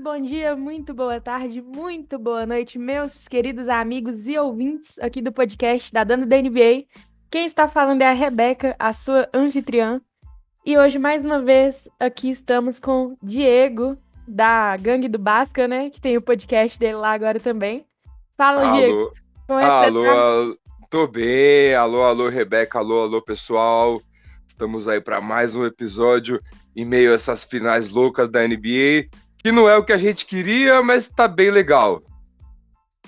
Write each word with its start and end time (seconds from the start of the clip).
Muito 0.00 0.18
bom 0.18 0.26
dia, 0.26 0.56
muito 0.56 0.94
boa 0.94 1.20
tarde, 1.20 1.60
muito 1.60 2.18
boa 2.18 2.46
noite, 2.46 2.78
meus 2.78 3.28
queridos 3.28 3.68
amigos 3.68 4.26
e 4.26 4.38
ouvintes 4.38 4.98
aqui 4.98 5.20
do 5.20 5.30
podcast 5.30 5.92
da 5.92 6.04
Dona 6.04 6.24
da 6.24 6.40
NBA. 6.40 6.86
Quem 7.30 7.44
está 7.44 7.68
falando 7.68 8.00
é 8.00 8.08
a 8.08 8.14
Rebeca, 8.14 8.74
a 8.78 8.94
sua 8.94 9.28
anfitriã. 9.34 10.00
E 10.64 10.78
hoje, 10.78 10.98
mais 10.98 11.26
uma 11.26 11.42
vez, 11.42 11.86
aqui 12.00 12.30
estamos 12.30 12.80
com 12.80 13.14
Diego, 13.22 13.94
da 14.26 14.74
Gangue 14.78 15.06
do 15.06 15.18
Basca, 15.18 15.68
né? 15.68 15.90
Que 15.90 16.00
tem 16.00 16.16
o 16.16 16.22
podcast 16.22 16.78
dele 16.78 16.94
lá 16.94 17.12
agora 17.12 17.38
também. 17.38 17.84
Fala, 18.38 18.68
alô, 18.68 18.76
Diego. 18.78 19.12
Como 19.46 19.58
é 19.58 19.64
alô, 19.66 20.04
tá? 20.04 20.10
alô, 20.12 20.56
tô 20.88 21.06
bem. 21.08 21.74
Alô, 21.74 22.04
alô, 22.04 22.30
Rebeca. 22.30 22.78
Alô, 22.78 23.02
alô, 23.02 23.20
pessoal. 23.20 24.00
Estamos 24.48 24.88
aí 24.88 25.00
para 25.02 25.20
mais 25.20 25.54
um 25.54 25.66
episódio 25.66 26.40
em 26.74 26.86
meio 26.86 27.12
a 27.12 27.16
essas 27.16 27.44
finais 27.44 27.90
loucas 27.90 28.30
da 28.30 28.48
NBA 28.48 29.10
que 29.42 29.50
não 29.50 29.68
é 29.68 29.76
o 29.76 29.84
que 29.84 29.92
a 29.92 29.98
gente 29.98 30.26
queria, 30.26 30.82
mas 30.82 31.08
tá 31.08 31.26
bem 31.26 31.50
legal. 31.50 32.02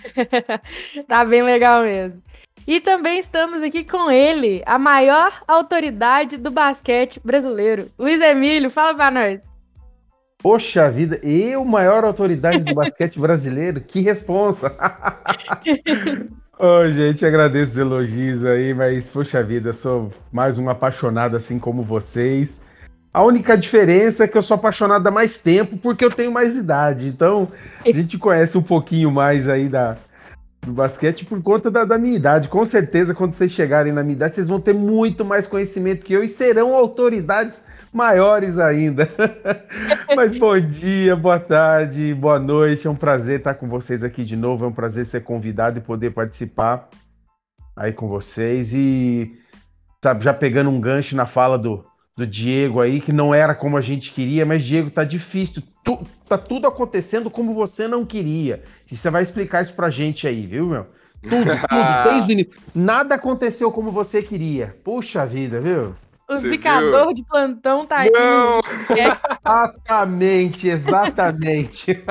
tá 1.06 1.24
bem 1.24 1.42
legal 1.42 1.82
mesmo. 1.82 2.22
E 2.66 2.80
também 2.80 3.18
estamos 3.18 3.62
aqui 3.62 3.84
com 3.84 4.10
ele, 4.10 4.62
a 4.64 4.78
maior 4.78 5.42
autoridade 5.48 6.36
do 6.36 6.50
basquete 6.50 7.20
brasileiro, 7.22 7.90
Luiz 7.98 8.20
Emílio. 8.20 8.70
Fala 8.70 8.94
pra 8.94 9.10
nós. 9.10 9.40
Poxa 10.38 10.90
vida, 10.90 11.20
eu, 11.22 11.64
maior 11.64 12.04
autoridade 12.04 12.60
do 12.60 12.74
basquete 12.74 13.18
brasileiro? 13.20 13.80
Que 13.80 14.00
responsa! 14.00 14.74
Ô, 16.58 16.66
oh, 16.66 16.88
gente, 16.88 17.26
agradeço 17.26 17.72
os 17.72 17.78
elogios 17.78 18.44
aí, 18.44 18.72
mas, 18.72 19.10
poxa 19.10 19.42
vida, 19.42 19.72
sou 19.72 20.12
mais 20.30 20.58
um 20.58 20.68
apaixonado 20.68 21.36
assim 21.36 21.58
como 21.58 21.82
vocês. 21.82 22.61
A 23.12 23.22
única 23.22 23.58
diferença 23.58 24.24
é 24.24 24.28
que 24.28 24.38
eu 24.38 24.42
sou 24.42 24.54
apaixonado 24.54 25.06
há 25.06 25.10
mais 25.10 25.36
tempo 25.36 25.76
porque 25.76 26.04
eu 26.04 26.10
tenho 26.10 26.32
mais 26.32 26.56
idade. 26.56 27.06
Então, 27.06 27.48
a 27.84 27.92
gente 27.92 28.16
conhece 28.16 28.56
um 28.56 28.62
pouquinho 28.62 29.10
mais 29.10 29.46
aí 29.48 29.68
da, 29.68 29.98
do 30.62 30.72
basquete 30.72 31.26
por 31.26 31.42
conta 31.42 31.70
da, 31.70 31.84
da, 31.84 31.98
minha 31.98 32.16
idade. 32.16 32.48
Com 32.48 32.64
certeza, 32.64 33.14
quando 33.14 33.34
vocês 33.34 33.52
chegarem 33.52 33.92
na 33.92 34.02
minha 34.02 34.14
idade, 34.14 34.36
vocês 34.36 34.48
vão 34.48 34.58
ter 34.58 34.72
muito 34.72 35.26
mais 35.26 35.46
conhecimento 35.46 36.06
que 36.06 36.14
eu 36.14 36.24
e 36.24 36.28
serão 36.28 36.74
autoridades 36.74 37.62
maiores 37.92 38.58
ainda. 38.58 39.06
Mas 40.16 40.34
bom 40.38 40.58
dia, 40.58 41.14
boa 41.14 41.38
tarde, 41.38 42.14
boa 42.14 42.38
noite. 42.38 42.86
É 42.86 42.90
um 42.90 42.96
prazer 42.96 43.40
estar 43.40 43.54
com 43.54 43.68
vocês 43.68 44.02
aqui 44.02 44.24
de 44.24 44.36
novo. 44.36 44.64
É 44.64 44.68
um 44.68 44.72
prazer 44.72 45.04
ser 45.04 45.22
convidado 45.22 45.76
e 45.76 45.82
poder 45.82 46.12
participar 46.12 46.88
aí 47.76 47.92
com 47.92 48.08
vocês. 48.08 48.72
E, 48.72 49.38
sabe, 50.02 50.24
já 50.24 50.32
pegando 50.32 50.70
um 50.70 50.80
gancho 50.80 51.14
na 51.14 51.26
fala 51.26 51.58
do, 51.58 51.84
do 52.16 52.26
Diego 52.26 52.80
aí, 52.80 53.00
que 53.00 53.12
não 53.12 53.34
era 53.34 53.54
como 53.54 53.76
a 53.76 53.80
gente 53.80 54.12
queria, 54.12 54.44
mas 54.44 54.64
Diego, 54.64 54.90
tá 54.90 55.04
difícil. 55.04 55.62
Tu, 55.84 55.98
tá 56.28 56.36
tudo 56.36 56.66
acontecendo 56.66 57.30
como 57.30 57.54
você 57.54 57.88
não 57.88 58.04
queria. 58.04 58.62
E 58.90 58.96
você 58.96 59.10
vai 59.10 59.22
explicar 59.22 59.62
isso 59.62 59.74
pra 59.74 59.90
gente 59.90 60.26
aí, 60.26 60.46
viu, 60.46 60.66
meu? 60.66 60.86
Tudo, 61.22 61.44
tudo, 61.44 62.04
desde 62.10 62.30
o 62.30 62.32
início. 62.32 62.52
Nada 62.74 63.14
aconteceu 63.14 63.72
como 63.72 63.90
você 63.90 64.22
queria. 64.22 64.76
Puxa 64.84 65.24
vida, 65.24 65.60
viu? 65.60 65.94
O 66.28 66.36
zicador 66.36 67.12
de 67.12 67.22
plantão 67.24 67.84
tá 67.86 67.98
aqui. 67.98 68.10
Não. 68.10 68.60
Exatamente, 68.96 70.68
exatamente. 70.68 72.02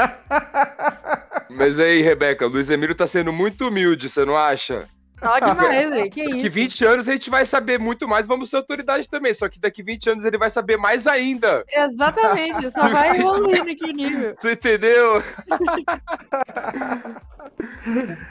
Mas 1.50 1.80
aí, 1.80 2.02
Rebeca, 2.02 2.46
o 2.46 2.50
Luiz 2.50 2.70
Emílio 2.70 2.94
tá 2.94 3.08
sendo 3.08 3.32
muito 3.32 3.68
humilde, 3.68 4.10
você 4.10 4.26
não 4.26 4.38
acha? 4.38 4.86
Ó, 5.22 5.40
demais, 5.40 5.90
velho. 5.90 6.10
Que 6.10 6.24
daqui 6.26 6.38
isso? 6.38 6.50
20 6.50 6.86
anos 6.86 7.08
a 7.08 7.12
gente 7.12 7.30
vai 7.30 7.46
saber 7.46 7.80
muito 7.80 8.08
mais, 8.08 8.28
vamos 8.28 8.50
ser 8.50 8.58
autoridade 8.58 9.08
também. 9.10 9.34
Só 9.34 9.48
que 9.48 9.60
daqui 9.60 9.84
20 9.84 10.10
anos 10.10 10.26
ele 10.26 10.38
vai 10.38 10.50
saber 10.50 10.78
mais 10.78 11.06
ainda. 11.08 11.64
Exatamente, 11.72 12.72
só 12.72 12.88
vai 12.88 13.10
evoluindo 13.16 13.70
aqui 13.70 13.86
o 13.86 13.92
nível. 13.92 14.36
Você 14.38 14.54
entendeu? 14.54 15.24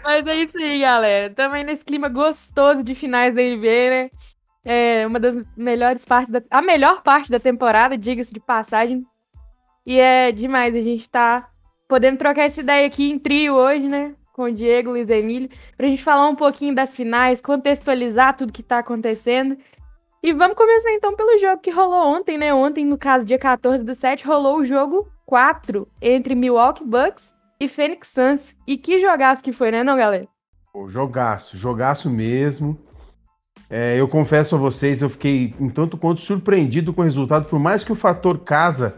Mas 0.03 0.27
é 0.27 0.37
isso 0.37 0.59
aí, 0.59 0.81
galera. 0.81 1.33
Também 1.33 1.63
nesse 1.63 1.85
clima 1.85 2.09
gostoso 2.09 2.83
de 2.83 2.95
finais 2.95 3.35
da 3.35 3.43
NBA, 3.43 3.91
né? 3.91 4.11
É 4.65 5.07
uma 5.07 5.21
das 5.21 5.37
melhores 5.57 6.05
partes 6.05 6.33
da. 6.33 6.43
A 6.51 6.61
melhor 6.61 7.03
parte 7.03 7.31
da 7.31 7.39
temporada, 7.39 7.97
diga-se 7.97 8.33
de 8.33 8.41
passagem. 8.41 9.07
E 9.87 9.99
é 9.99 10.33
demais 10.33 10.75
a 10.75 10.81
gente 10.81 11.09
tá 11.09 11.49
podendo 11.89 12.19
trocar 12.19 12.45
essa 12.45 12.61
ideia 12.61 12.87
aqui 12.87 13.11
em 13.11 13.19
trio 13.19 13.55
hoje, 13.55 13.89
né? 13.89 14.15
Com 14.41 14.45
o 14.45 14.53
Diego, 14.55 14.93
Luiz 14.93 15.11
Emílio, 15.11 15.51
para 15.77 15.87
a 15.87 15.91
gente 15.91 16.03
falar 16.03 16.27
um 16.27 16.35
pouquinho 16.35 16.75
das 16.75 16.97
finais, 16.97 17.43
contextualizar 17.43 18.35
tudo 18.35 18.55
que 18.55 18.63
está 18.63 18.79
acontecendo. 18.79 19.55
E 20.23 20.33
vamos 20.33 20.57
começar 20.57 20.91
então 20.93 21.15
pelo 21.15 21.39
jogo 21.39 21.61
que 21.61 21.71
rolou 21.71 22.17
ontem, 22.17 22.39
né? 22.39 22.55
Ontem, 22.55 22.83
no 22.83 22.97
caso, 22.97 23.27
dia 23.27 23.39
14 23.39 23.85
do 23.85 23.95
7, 23.95 24.27
rolou 24.27 24.59
o 24.59 24.65
jogo 24.65 25.07
4 25.27 25.87
entre 26.01 26.35
Milwaukee 26.35 26.85
Bucks 26.85 27.35
e 27.61 27.69
Phoenix 27.69 28.09
Suns. 28.09 28.57
E 28.67 28.79
que 28.79 28.99
jogaço 28.99 29.43
que 29.43 29.53
foi, 29.53 29.71
né, 29.71 29.85
não, 29.85 29.97
galera? 29.97 30.27
O 30.73 30.89
jogaço, 30.89 31.59
jogaço 31.59 32.09
mesmo. 32.09 32.79
É, 33.69 34.01
eu 34.01 34.09
confesso 34.09 34.55
a 34.55 34.59
vocês, 34.59 35.03
eu 35.03 35.11
fiquei 35.11 35.55
um 35.61 35.69
tanto 35.69 35.99
quanto 35.99 36.23
surpreendido 36.23 36.95
com 36.95 37.03
o 37.03 37.05
resultado, 37.05 37.45
por 37.45 37.59
mais 37.59 37.85
que 37.85 37.93
o 37.93 37.97
fator 37.97 38.39
casa 38.39 38.97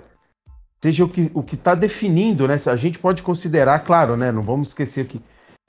seja 0.81 1.05
o 1.05 1.09
que 1.09 1.31
o 1.35 1.45
está 1.53 1.75
definindo, 1.75 2.47
né? 2.49 2.57
A 2.67 2.77
gente 2.77 2.99
pode 2.99 3.23
considerar, 3.23 3.81
claro, 3.81 4.17
né? 4.17 4.33
Não 4.33 4.43
vamos 4.43 4.69
esquecer 4.69 5.07
que 5.07 5.21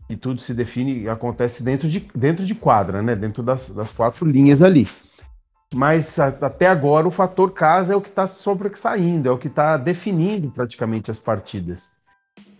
e 0.09 0.16
tudo 0.16 0.41
se 0.41 0.53
define 0.53 1.02
e 1.02 1.09
acontece 1.09 1.64
dentro 1.64 1.88
de, 1.88 2.08
dentro 2.14 2.46
de 2.46 2.53
quadra, 2.53 3.02
né? 3.02 3.16
Dentro 3.16 3.41
das, 3.41 3.69
das 3.69 3.91
quatro 3.91 4.25
linhas 4.25 4.62
ali. 4.62 4.88
Mas 5.74 6.19
a, 6.19 6.28
até 6.28 6.68
agora 6.68 7.08
o 7.08 7.12
fator 7.12 7.52
casa 7.52 7.94
é 7.94 7.96
o 7.96 8.02
que 8.02 8.09
está 8.09 8.28
sobressaindo, 8.28 9.28
é 9.28 9.31
o 9.31 9.38
que 9.38 9.47
está 9.47 9.78
definindo 9.78 10.52
praticamente 10.52 11.09
as 11.09 11.19
partidas. 11.19 11.90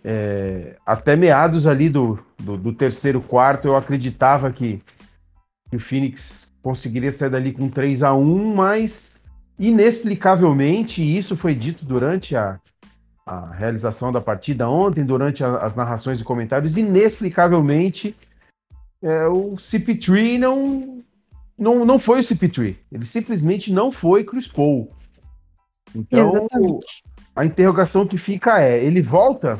É, 0.02 0.76
até 0.84 1.16
meados 1.16 1.66
ali 1.66 1.88
do, 1.88 2.18
do, 2.38 2.58
do, 2.58 2.72
terceiro 2.74 3.22
quarto 3.22 3.68
eu 3.68 3.74
acreditava 3.74 4.52
que, 4.52 4.82
que 5.70 5.76
o 5.76 5.80
Phoenix 5.80 6.52
conseguiria 6.62 7.10
sair 7.10 7.30
dali 7.30 7.52
com 7.52 7.70
3 7.70 8.02
a 8.02 8.14
1 8.14 8.54
mas 8.54 9.14
inexplicavelmente, 9.58 11.02
e 11.02 11.16
isso 11.16 11.36
foi 11.36 11.54
dito 11.54 11.84
durante 11.84 12.36
a, 12.36 12.60
a 13.26 13.50
realização 13.52 14.12
da 14.12 14.20
partida 14.20 14.68
ontem, 14.68 15.04
durante 15.04 15.42
a, 15.42 15.56
as 15.58 15.74
narrações 15.74 16.20
e 16.20 16.24
comentários, 16.24 16.76
inexplicavelmente 16.76 18.14
é, 19.02 19.26
o 19.26 19.56
CP3 19.56 20.38
não, 20.38 21.02
não, 21.58 21.84
não 21.84 21.98
foi 21.98 22.20
o 22.20 22.22
CP3. 22.22 22.76
Ele 22.90 23.06
simplesmente 23.06 23.72
não 23.72 23.92
foi 23.92 24.24
Chris 24.24 24.48
Paul. 24.48 24.90
Então, 25.94 26.24
Exatamente. 26.24 27.02
a 27.34 27.44
interrogação 27.44 28.06
que 28.06 28.18
fica 28.18 28.60
é: 28.60 28.82
ele 28.82 29.02
volta, 29.02 29.58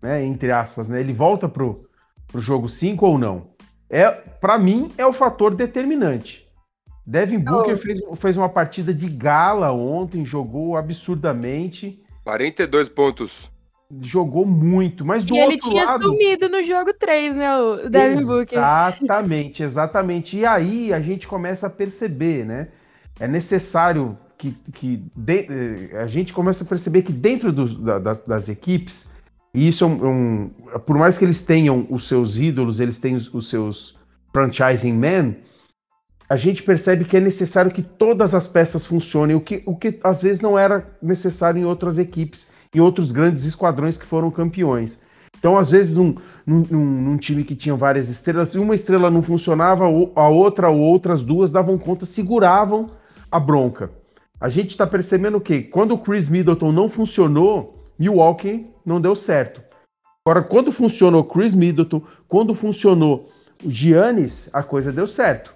né, 0.00 0.24
entre 0.24 0.50
aspas, 0.50 0.88
né, 0.88 1.00
ele 1.00 1.12
volta 1.12 1.48
pro, 1.48 1.88
pro 2.28 2.40
jogo 2.40 2.68
5 2.68 3.04
ou 3.04 3.18
não? 3.18 3.48
É, 3.90 4.10
para 4.10 4.58
mim, 4.58 4.90
é 4.96 5.06
o 5.06 5.12
fator 5.12 5.54
determinante. 5.54 6.48
Devin 7.06 7.38
Booker 7.38 7.74
oh. 7.74 7.78
fez, 7.78 8.00
fez 8.16 8.36
uma 8.36 8.48
partida 8.48 8.94
de 8.94 9.08
gala 9.08 9.72
ontem, 9.72 10.24
jogou 10.24 10.76
absurdamente. 10.76 12.02
42 12.24 12.88
pontos. 12.88 13.52
Jogou 14.00 14.46
muito, 14.46 15.04
mas 15.04 15.24
do 15.24 15.36
e 15.36 15.38
outro 15.38 15.52
ele 15.52 15.60
tinha 15.60 15.84
lado... 15.84 16.04
sumido 16.04 16.48
no 16.48 16.64
jogo 16.64 16.92
3, 16.94 17.36
né, 17.36 17.56
o 17.56 17.88
Devin 17.88 18.24
Booker. 18.24 18.58
Exatamente, 18.58 19.62
exatamente. 19.62 20.38
E 20.38 20.46
aí 20.46 20.92
a 20.92 21.00
gente 21.00 21.28
começa 21.28 21.66
a 21.66 21.70
perceber, 21.70 22.44
né? 22.44 22.68
É 23.20 23.28
necessário 23.28 24.18
que, 24.38 24.52
que 24.72 25.04
de, 25.14 25.46
eh, 25.48 26.02
a 26.02 26.06
gente 26.06 26.32
começa 26.32 26.64
a 26.64 26.66
perceber 26.66 27.02
que 27.02 27.12
dentro 27.12 27.52
do, 27.52 27.68
da, 27.78 27.98
das, 27.98 28.24
das, 28.24 28.48
equipes, 28.48 29.08
e 29.52 29.68
isso 29.68 29.84
é 29.84 29.86
um, 29.86 30.06
um, 30.06 30.48
Por 30.80 30.98
mais 30.98 31.16
que 31.16 31.24
eles 31.24 31.42
tenham 31.42 31.86
os 31.90 32.08
seus 32.08 32.38
ídolos, 32.38 32.80
eles 32.80 32.98
têm 32.98 33.14
os, 33.14 33.32
os 33.32 33.48
seus 33.48 33.96
franchising 34.32 34.94
men, 34.94 35.36
a 36.28 36.36
gente 36.36 36.62
percebe 36.62 37.04
que 37.04 37.16
é 37.16 37.20
necessário 37.20 37.70
que 37.70 37.82
todas 37.82 38.34
as 38.34 38.46
peças 38.46 38.86
funcionem, 38.86 39.36
o 39.36 39.40
que, 39.40 39.62
o 39.66 39.76
que 39.76 39.98
às 40.02 40.22
vezes 40.22 40.40
não 40.40 40.58
era 40.58 40.86
necessário 41.02 41.60
em 41.60 41.64
outras 41.64 41.98
equipes, 41.98 42.48
em 42.74 42.80
outros 42.80 43.12
grandes 43.12 43.44
esquadrões 43.44 43.96
que 43.96 44.06
foram 44.06 44.30
campeões. 44.30 45.00
Então, 45.38 45.58
às 45.58 45.70
vezes, 45.70 45.98
um, 45.98 46.14
num, 46.46 46.62
num, 46.62 47.16
time 47.18 47.44
que 47.44 47.54
tinha 47.54 47.76
várias 47.76 48.08
estrelas, 48.08 48.48
se 48.48 48.58
uma 48.58 48.74
estrela 48.74 49.10
não 49.10 49.22
funcionava, 49.22 49.84
a 49.84 50.28
outra 50.28 50.70
ou 50.70 50.80
outras 50.80 51.22
duas 51.22 51.52
davam 51.52 51.76
conta, 51.76 52.06
seguravam 52.06 52.86
a 53.30 53.38
bronca. 53.38 53.90
A 54.40 54.48
gente 54.48 54.70
está 54.70 54.86
percebendo 54.86 55.36
o 55.36 55.40
quê? 55.40 55.62
Quando 55.62 55.92
o 55.92 55.98
Chris 55.98 56.28
Middleton 56.28 56.72
não 56.72 56.88
funcionou, 56.88 57.92
Milwaukee 57.98 58.66
não 58.84 59.00
deu 59.00 59.14
certo. 59.14 59.62
Agora, 60.26 60.42
quando 60.42 60.72
funcionou 60.72 61.24
Chris 61.24 61.54
Middleton, 61.54 62.02
quando 62.26 62.54
funcionou 62.54 63.28
o 63.62 63.70
Giannis, 63.70 64.48
a 64.52 64.62
coisa 64.62 64.90
deu 64.90 65.06
certo. 65.06 65.54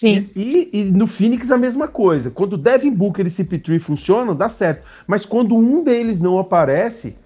Sim. 0.00 0.30
E, 0.34 0.70
e, 0.72 0.84
no 0.84 1.06
Phoenix 1.06 1.50
a 1.50 1.58
mesma 1.58 1.86
coisa. 1.86 2.30
Quando 2.30 2.56
Devin 2.56 2.90
Booker 2.90 3.26
e 3.26 3.28
CP3 3.28 3.78
funcionam, 3.78 4.34
dá 4.34 4.48
certo. 4.48 4.82
Mas 5.06 5.26
quando 5.26 5.54
um 5.54 5.84
deles 5.84 6.18
não 6.18 6.38
aparece, 6.38 7.18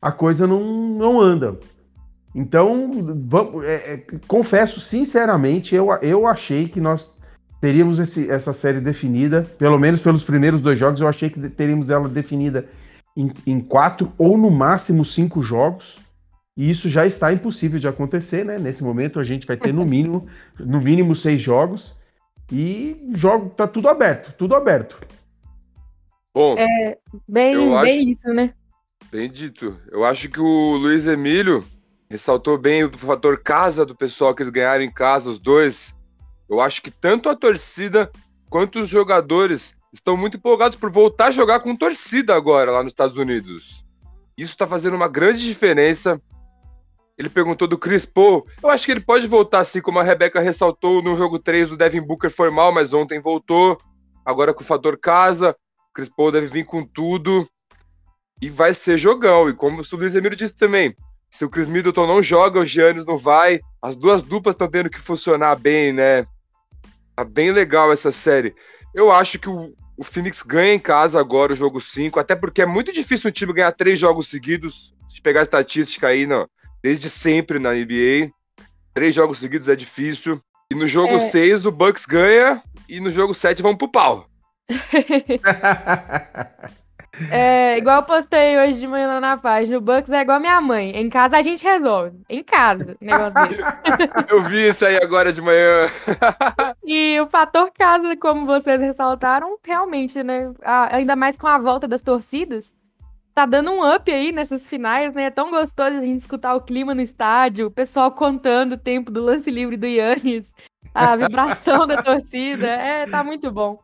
a 0.00 0.10
coisa 0.10 0.46
não, 0.46 0.62
não 0.96 1.20
anda. 1.20 1.58
Então, 2.34 2.90
vamos, 3.28 3.66
é, 3.66 3.74
é, 3.74 4.04
confesso 4.26 4.80
sinceramente, 4.80 5.74
eu, 5.74 5.92
eu 6.00 6.26
achei 6.26 6.70
que 6.70 6.80
nós 6.80 7.12
teríamos 7.60 7.98
esse, 7.98 8.30
essa 8.30 8.54
série 8.54 8.80
definida, 8.80 9.42
pelo 9.58 9.78
menos 9.78 10.00
pelos 10.00 10.24
primeiros 10.24 10.62
dois 10.62 10.78
jogos, 10.78 11.02
eu 11.02 11.08
achei 11.08 11.28
que 11.28 11.50
teríamos 11.50 11.90
ela 11.90 12.08
definida 12.08 12.66
em, 13.14 13.30
em 13.46 13.60
quatro 13.60 14.10
ou 14.16 14.38
no 14.38 14.50
máximo 14.50 15.04
cinco 15.04 15.42
jogos. 15.42 15.98
E 16.56 16.70
isso 16.70 16.88
já 16.88 17.06
está 17.06 17.30
impossível 17.30 17.78
de 17.78 17.88
acontecer, 17.88 18.42
né? 18.42 18.58
Nesse 18.58 18.82
momento 18.82 19.20
a 19.20 19.24
gente 19.24 19.46
vai 19.46 19.58
ter 19.58 19.74
no 19.74 19.84
mínimo, 19.84 20.26
no 20.58 20.80
mínimo 20.80 21.14
seis 21.14 21.42
jogos. 21.42 22.00
E 22.50 23.10
jogo 23.14 23.50
tá 23.50 23.66
tudo 23.66 23.88
aberto, 23.88 24.32
tudo 24.36 24.54
aberto. 24.54 24.98
Bom, 26.34 26.56
É, 26.58 26.98
bem, 27.28 27.54
Eu 27.54 27.66
bem 27.66 27.76
acho- 27.78 28.08
isso, 28.10 28.28
né? 28.34 28.54
bem 29.10 29.30
dito. 29.30 29.78
Eu 29.90 30.04
acho 30.04 30.30
que 30.30 30.40
o 30.40 30.76
Luiz 30.76 31.06
Emílio 31.06 31.64
ressaltou 32.10 32.58
bem 32.58 32.84
o 32.84 32.98
fator 32.98 33.42
casa 33.42 33.84
do 33.86 33.94
pessoal 33.94 34.34
que 34.34 34.42
eles 34.42 34.52
ganharam 34.52 34.82
em 34.84 34.92
casa, 34.92 35.28
os 35.30 35.38
dois. 35.38 35.96
Eu 36.48 36.60
acho 36.60 36.82
que 36.82 36.90
tanto 36.90 37.28
a 37.28 37.36
torcida 37.36 38.10
quanto 38.50 38.80
os 38.80 38.88
jogadores 38.88 39.78
estão 39.92 40.16
muito 40.16 40.36
empolgados 40.36 40.76
por 40.76 40.90
voltar 40.90 41.26
a 41.26 41.30
jogar 41.30 41.60
com 41.60 41.76
torcida 41.76 42.34
agora 42.34 42.70
lá 42.70 42.82
nos 42.82 42.92
Estados 42.92 43.16
Unidos. 43.18 43.84
Isso 44.36 44.56
tá 44.56 44.66
fazendo 44.66 44.96
uma 44.96 45.08
grande 45.08 45.44
diferença. 45.44 46.20
Ele 47.22 47.30
perguntou 47.30 47.68
do 47.68 47.78
Chris 47.78 48.04
Paul. 48.04 48.44
Eu 48.60 48.68
acho 48.68 48.84
que 48.84 48.90
ele 48.90 49.00
pode 49.00 49.28
voltar, 49.28 49.60
assim 49.60 49.80
como 49.80 50.00
a 50.00 50.02
Rebeca 50.02 50.40
ressaltou 50.40 51.00
no 51.00 51.16
jogo 51.16 51.38
3 51.38 51.68
do 51.70 51.76
Devin 51.76 52.04
Booker 52.04 52.28
foi 52.28 52.50
mal, 52.50 52.74
mas 52.74 52.92
ontem 52.92 53.20
voltou. 53.20 53.80
Agora 54.24 54.52
com 54.52 54.60
o 54.60 54.66
fator 54.66 54.98
casa, 54.98 55.56
o 55.88 55.92
Chris 55.94 56.08
Paul 56.08 56.32
deve 56.32 56.48
vir 56.48 56.66
com 56.66 56.82
tudo. 56.84 57.48
E 58.40 58.50
vai 58.50 58.74
ser 58.74 58.98
jogão. 58.98 59.48
E 59.48 59.54
como 59.54 59.80
o 59.80 59.96
Luiz 59.96 60.16
Emílio 60.16 60.36
disse 60.36 60.56
também, 60.56 60.96
se 61.30 61.44
o 61.44 61.48
Chris 61.48 61.68
Middleton 61.68 62.08
não 62.08 62.20
joga, 62.20 62.58
o 62.58 62.66
Giannis 62.66 63.06
não 63.06 63.16
vai. 63.16 63.60
As 63.80 63.94
duas 63.94 64.24
duplas 64.24 64.56
estão 64.56 64.68
tendo 64.68 64.90
que 64.90 64.98
funcionar 64.98 65.54
bem, 65.54 65.92
né? 65.92 66.26
Tá 67.14 67.22
bem 67.22 67.52
legal 67.52 67.92
essa 67.92 68.10
série. 68.10 68.52
Eu 68.92 69.12
acho 69.12 69.38
que 69.38 69.48
o, 69.48 69.72
o 69.96 70.02
Phoenix 70.02 70.42
ganha 70.42 70.74
em 70.74 70.80
casa 70.80 71.20
agora 71.20 71.52
o 71.52 71.56
jogo 71.56 71.80
5, 71.80 72.18
até 72.18 72.34
porque 72.34 72.62
é 72.62 72.66
muito 72.66 72.92
difícil 72.92 73.30
um 73.30 73.32
time 73.32 73.52
ganhar 73.52 73.70
três 73.70 73.96
jogos 73.96 74.26
seguidos. 74.26 74.92
Se 75.08 75.22
pegar 75.22 75.38
a 75.38 75.44
estatística 75.44 76.08
aí, 76.08 76.26
não, 76.26 76.48
desde 76.82 77.08
sempre 77.10 77.58
na 77.58 77.72
NBA. 77.72 78.30
Três 78.94 79.14
jogos 79.14 79.38
seguidos 79.38 79.68
é 79.68 79.76
difícil. 79.76 80.40
E 80.70 80.74
no 80.74 80.86
jogo 80.86 81.14
É. 81.14 81.18
6 81.18 81.66
o 81.66 81.72
Bucks 81.72 82.06
ganha. 82.06 82.60
E 82.88 83.00
no 83.00 83.10
jogo 83.10 83.34
7 83.34 83.62
vamos 83.62 83.78
pro 83.78 83.90
pau. 83.90 84.26
É, 87.30 87.76
igual 87.76 87.96
eu 87.96 88.02
postei 88.04 88.58
hoje 88.58 88.80
de 88.80 88.86
manhã 88.86 89.06
lá 89.06 89.20
na 89.20 89.36
página, 89.36 89.76
o 89.76 89.80
Bucks 89.82 90.08
é 90.08 90.22
igual 90.22 90.40
minha 90.40 90.58
mãe. 90.62 90.96
Em 90.96 91.10
casa 91.10 91.36
a 91.36 91.42
gente 91.42 91.62
resolve. 91.62 92.16
Em 92.26 92.42
casa, 92.42 92.96
o 93.00 93.04
negócio 93.04 93.34
dele. 93.34 93.62
Eu 94.30 94.40
vi 94.40 94.68
isso 94.68 94.86
aí 94.86 94.96
agora 94.96 95.30
de 95.32 95.42
manhã. 95.42 95.86
E 96.84 97.20
o 97.20 97.28
fator 97.28 97.70
casa, 97.70 98.16
como 98.16 98.46
vocês 98.46 98.80
ressaltaram, 98.80 99.56
realmente, 99.62 100.22
né? 100.22 100.52
a- 100.64 100.96
ainda 100.96 101.14
mais 101.14 101.36
com 101.36 101.46
a 101.46 101.58
volta 101.58 101.86
das 101.86 102.00
torcidas, 102.02 102.74
tá 103.34 103.46
dando 103.46 103.70
um 103.70 103.94
up 103.94 104.10
aí 104.10 104.32
nessas 104.32 104.68
finais, 104.68 105.14
né? 105.14 105.24
É 105.24 105.30
tão 105.30 105.50
gostoso 105.50 105.96
a 105.98 106.04
gente 106.04 106.18
escutar 106.18 106.54
o 106.54 106.60
clima 106.60 106.94
no 106.94 107.00
estádio, 107.00 107.66
o 107.66 107.70
pessoal 107.70 108.12
contando 108.12 108.72
o 108.72 108.78
tempo 108.78 109.10
do 109.10 109.22
lance 109.22 109.50
livre 109.50 109.76
do 109.76 109.86
Yannis, 109.86 110.52
a 110.94 111.16
vibração 111.16 111.86
da 111.86 112.02
torcida. 112.02 112.66
É, 112.66 113.06
tá 113.06 113.24
muito 113.24 113.50
bom. 113.50 113.78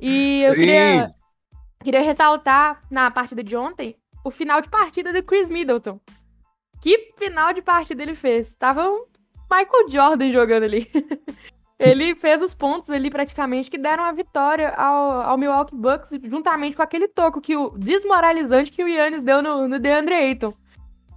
E 0.00 0.42
eu 0.44 0.54
queria, 0.54 1.06
queria 1.84 2.02
ressaltar 2.02 2.82
na 2.90 3.10
partida 3.10 3.42
de 3.42 3.54
ontem 3.56 3.96
o 4.24 4.30
final 4.30 4.60
de 4.60 4.68
partida 4.68 5.12
do 5.12 5.22
Chris 5.22 5.50
Middleton. 5.50 6.00
Que 6.80 7.12
final 7.18 7.52
de 7.52 7.60
partida 7.60 8.02
ele 8.02 8.14
fez? 8.14 8.54
Tava 8.54 8.88
um 8.88 9.04
Michael 9.50 9.90
Jordan 9.90 10.30
jogando 10.30 10.62
ali. 10.62 10.90
Ele 11.80 12.14
fez 12.14 12.42
os 12.42 12.54
pontos 12.54 12.90
ali 12.90 13.08
praticamente 13.10 13.70
que 13.70 13.78
deram 13.78 14.04
a 14.04 14.12
vitória 14.12 14.68
ao, 14.70 15.22
ao 15.22 15.38
Milwaukee 15.38 15.74
Bucks, 15.74 16.10
juntamente 16.24 16.76
com 16.76 16.82
aquele 16.82 17.08
toco 17.08 17.40
que 17.40 17.56
o 17.56 17.70
desmoralizante 17.70 18.70
que 18.70 18.84
o 18.84 18.88
Yannis 18.88 19.22
deu 19.22 19.40
no, 19.42 19.66
no 19.66 19.78
DeAndre 19.80 20.14
Ayton. 20.14 20.52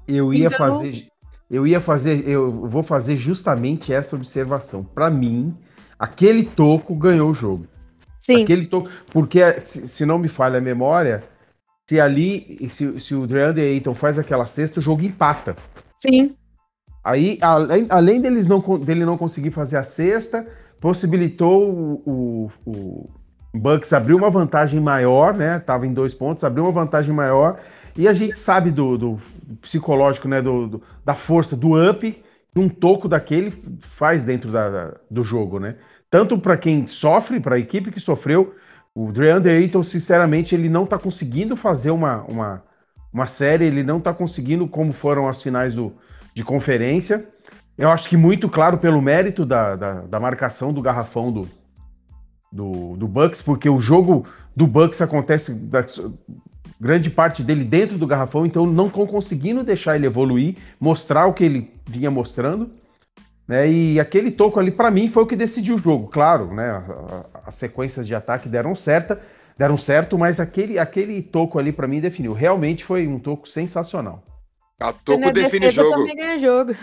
Eu 0.07 0.33
ia 0.33 0.47
Então- 0.47 0.57
fazer. 0.57 1.07
Eu 1.51 1.67
ia 1.67 1.79
fazer. 1.81 2.27
Eu 2.27 2.49
vou 2.67 2.81
fazer 2.81 3.15
justamente 3.17 3.93
essa 3.93 4.15
observação. 4.15 4.83
Pra 4.83 5.09
mim, 5.11 5.55
aquele 5.99 6.43
toco 6.45 6.95
ganhou 6.95 7.29
o 7.29 7.33
jogo. 7.35 7.67
Sim, 8.19 8.43
Aquele 8.43 8.65
toco. 8.65 8.89
Porque, 9.11 9.39
se, 9.63 9.87
se 9.89 10.05
não 10.05 10.17
me 10.17 10.29
falha 10.29 10.57
a 10.57 10.61
memória, 10.61 11.23
se 11.87 11.99
ali. 11.99 12.57
Se, 12.69 12.99
se 12.99 13.13
o 13.13 13.27
DeAndre 13.27 13.61
Ayton 13.65 13.93
faz 13.93 14.17
aquela 14.17 14.45
cesta, 14.45 14.79
o 14.79 14.83
jogo 14.83 15.03
empata. 15.03 15.55
sim, 15.97 16.35
Aí, 17.03 17.37
além, 17.41 17.85
além 17.89 18.21
deles 18.21 18.47
não, 18.47 18.59
dele 18.79 19.05
não 19.05 19.17
conseguir 19.17 19.51
fazer 19.51 19.77
a 19.77 19.83
cesta, 19.83 20.47
possibilitou 20.79 21.69
o, 21.69 22.01
o, 22.05 22.51
o 22.65 23.09
Bucks 23.53 23.91
abrir 23.93 24.13
uma 24.13 24.29
vantagem 24.29 24.79
maior, 24.79 25.33
né? 25.35 25.59
Tava 25.59 25.85
em 25.85 25.93
dois 25.93 26.13
pontos, 26.13 26.43
abriu 26.43 26.63
uma 26.63 26.71
vantagem 26.71 27.13
maior. 27.13 27.59
E 27.95 28.07
a 28.07 28.13
gente 28.13 28.37
sabe 28.37 28.71
do, 28.71 28.97
do 28.97 29.19
psicológico, 29.61 30.27
né? 30.27 30.41
Do, 30.41 30.67
do- 30.67 30.81
da 31.05 31.13
força, 31.13 31.55
do 31.55 31.89
up 31.89 32.11
que 32.53 32.59
um 32.59 32.69
toco 32.69 33.07
daquele 33.09 33.51
faz 33.97 34.23
dentro 34.23 34.51
da- 34.51 34.69
da- 34.69 34.93
do 35.09 35.23
jogo, 35.23 35.59
né? 35.59 35.75
Tanto 36.09 36.37
para 36.37 36.55
quem 36.55 36.85
sofre, 36.87 37.39
para 37.39 37.55
a 37.55 37.59
equipe 37.59 37.91
que 37.91 37.99
sofreu, 37.99 38.55
o 38.95 39.11
DeAndre 39.11 39.51
Ayton, 39.51 39.83
sinceramente, 39.83 40.53
ele 40.53 40.69
não 40.69 40.85
tá 40.85 40.97
conseguindo 40.99 41.55
fazer 41.55 41.89
uma, 41.91 42.21
uma, 42.23 42.63
uma 43.11 43.25
série, 43.27 43.65
ele 43.65 43.83
não 43.83 43.99
tá 43.99 44.13
conseguindo, 44.13 44.67
como 44.67 44.93
foram 44.93 45.27
as 45.27 45.41
finais 45.41 45.73
do, 45.73 45.93
de 46.33 46.43
conferência. 46.43 47.27
Eu 47.77 47.89
acho 47.89 48.07
que 48.07 48.17
muito 48.17 48.47
claro 48.49 48.77
pelo 48.77 49.01
mérito 49.01 49.45
da, 49.45 49.75
da, 49.75 49.93
da 50.01 50.19
marcação 50.19 50.71
do 50.71 50.81
garrafão 50.81 51.31
do, 51.31 51.47
do, 52.51 52.95
do 52.95 53.07
Bucks, 53.07 53.41
porque 53.41 53.69
o 53.69 53.79
jogo 53.79 54.25
do 54.55 54.67
Bucks 54.67 55.01
acontece 55.01 55.53
da, 55.53 55.83
grande 56.79 57.09
parte 57.09 57.41
dele 57.41 57.63
dentro 57.63 57.97
do 57.97 58.05
garrafão, 58.05 58.45
então 58.45 58.65
não 58.65 58.87
estão 58.87 59.07
conseguindo 59.07 59.63
deixar 59.63 59.95
ele 59.95 60.05
evoluir, 60.05 60.57
mostrar 60.79 61.25
o 61.27 61.33
que 61.33 61.43
ele 61.43 61.71
vinha 61.87 62.11
mostrando. 62.11 62.69
Né, 63.47 63.69
e 63.69 63.99
aquele 63.99 64.31
toco 64.31 64.59
ali, 64.59 64.71
para 64.71 64.91
mim, 64.91 65.09
foi 65.09 65.23
o 65.23 65.27
que 65.27 65.35
decidiu 65.35 65.75
o 65.75 65.77
jogo. 65.77 66.07
Claro, 66.07 66.53
né, 66.53 66.83
as 67.45 67.55
sequências 67.55 68.07
de 68.07 68.15
ataque 68.15 68.47
deram 68.47 68.75
certa, 68.75 69.19
deram 69.57 69.77
certo, 69.77 70.17
mas 70.17 70.39
aquele, 70.39 70.79
aquele 70.79 71.21
toco 71.21 71.59
ali, 71.59 71.71
para 71.71 71.87
mim, 71.87 71.99
definiu. 71.99 72.33
Realmente 72.33 72.85
foi 72.85 73.07
um 73.07 73.19
toco 73.19 73.47
sensacional. 73.47 74.23
A 74.79 74.91
Toco 74.93 75.31
define 75.31 75.69
jogo. 75.69 75.95
também 75.95 76.15
ganha 76.15 76.37
jogo. 76.39 76.75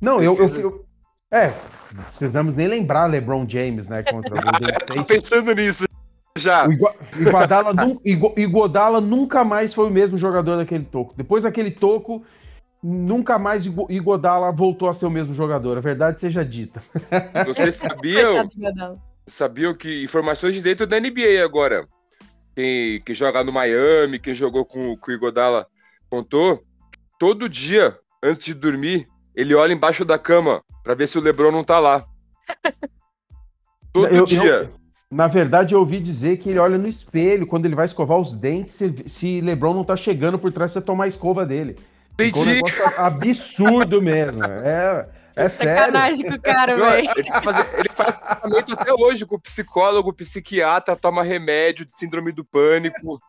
Não, 0.00 0.22
eu, 0.22 0.36
eu, 0.36 0.46
eu- 0.60 0.84
É, 1.30 1.52
precisamos 2.08 2.54
nem 2.54 2.68
lembrar 2.68 3.06
LeBron 3.06 3.46
James, 3.48 3.88
né? 3.88 4.02
Contra 4.02 4.30
o 4.32 4.34
Golden 4.42 4.60
Tava 4.60 4.78
State. 4.82 5.04
pensando 5.06 5.54
nisso 5.54 5.84
já. 6.36 6.66
O 6.68 6.72
Iguodala, 7.20 7.72
nu- 7.72 8.00
Iguodala 8.04 9.00
nunca 9.00 9.44
mais 9.44 9.72
foi 9.74 9.86
o 9.86 9.90
mesmo 9.90 10.18
jogador 10.18 10.56
daquele 10.56 10.84
toco. 10.84 11.14
Depois 11.16 11.44
daquele 11.44 11.70
toco, 11.70 12.24
nunca 12.82 13.38
mais 13.38 13.64
Iguodala 13.66 14.52
voltou 14.52 14.88
a 14.88 14.94
ser 14.94 15.06
o 15.06 15.10
mesmo 15.10 15.32
jogador. 15.34 15.78
A 15.78 15.80
verdade 15.80 16.20
seja 16.20 16.44
dita. 16.44 16.82
Vocês 17.46 17.76
sabiam, 17.76 18.48
sabiam 19.26 19.74
que 19.74 20.04
informações 20.04 20.54
de 20.54 20.60
dentro 20.62 20.86
da 20.86 21.00
NBA 21.00 21.42
agora. 21.44 21.86
Quem, 22.54 23.00
quem 23.00 23.14
joga 23.14 23.42
no 23.42 23.50
Miami, 23.50 24.18
quem 24.20 24.34
jogou 24.34 24.64
com, 24.64 24.96
com 24.96 25.10
o 25.10 25.14
Igodala 25.14 25.66
contou. 26.08 26.62
Todo 27.18 27.48
dia, 27.48 27.98
antes 28.22 28.44
de 28.46 28.54
dormir, 28.54 29.08
ele 29.34 29.54
olha 29.54 29.72
embaixo 29.72 30.04
da 30.04 30.18
cama 30.18 30.62
pra 30.82 30.94
ver 30.94 31.06
se 31.06 31.18
o 31.18 31.20
LeBron 31.20 31.50
não 31.50 31.64
tá 31.64 31.78
lá. 31.78 32.02
Todo 33.92 34.08
Eu- 34.08 34.16
eu- 34.18 34.24
dia. 34.24 34.72
Na 35.10 35.28
verdade, 35.28 35.74
eu 35.74 35.78
ouvi 35.80 36.00
dizer 36.00 36.38
que 36.38 36.50
ele 36.50 36.58
olha 36.58 36.76
no 36.76 36.88
espelho 36.88 37.46
quando 37.46 37.66
ele 37.66 37.76
vai 37.76 37.84
escovar 37.84 38.18
os 38.18 38.34
dentes 38.36 38.74
se, 38.74 39.04
se 39.06 39.40
LeBron 39.40 39.72
não 39.72 39.84
tá 39.84 39.96
chegando 39.96 40.38
por 40.38 40.52
trás 40.52 40.72
pra 40.72 40.82
tomar 40.82 41.04
a 41.04 41.08
escova 41.08 41.46
dele. 41.46 41.76
Um 42.20 42.24
Entendi. 42.24 42.46
negócio 42.54 43.00
absurdo 43.00 44.02
mesmo. 44.02 44.42
É, 44.44 45.08
é 45.36 45.48
sério. 45.48 45.78
Sacanagem 45.84 46.26
com 46.26 46.34
o 46.34 46.40
cara, 46.40 46.76
Não, 46.76 46.90
velho. 46.90 47.10
ele, 47.16 47.30
tá 47.30 47.40
fazendo- 47.40 47.78
ele 47.78 47.88
faz 47.90 48.14
tratamento 48.14 48.72
até 48.72 48.92
hoje 48.92 49.24
com 49.24 49.38
psicólogo, 49.38 50.12
psiquiatra, 50.12 50.96
toma 50.96 51.22
remédio 51.22 51.86
de 51.86 51.94
síndrome 51.96 52.32
do 52.32 52.44
pânico. 52.44 53.20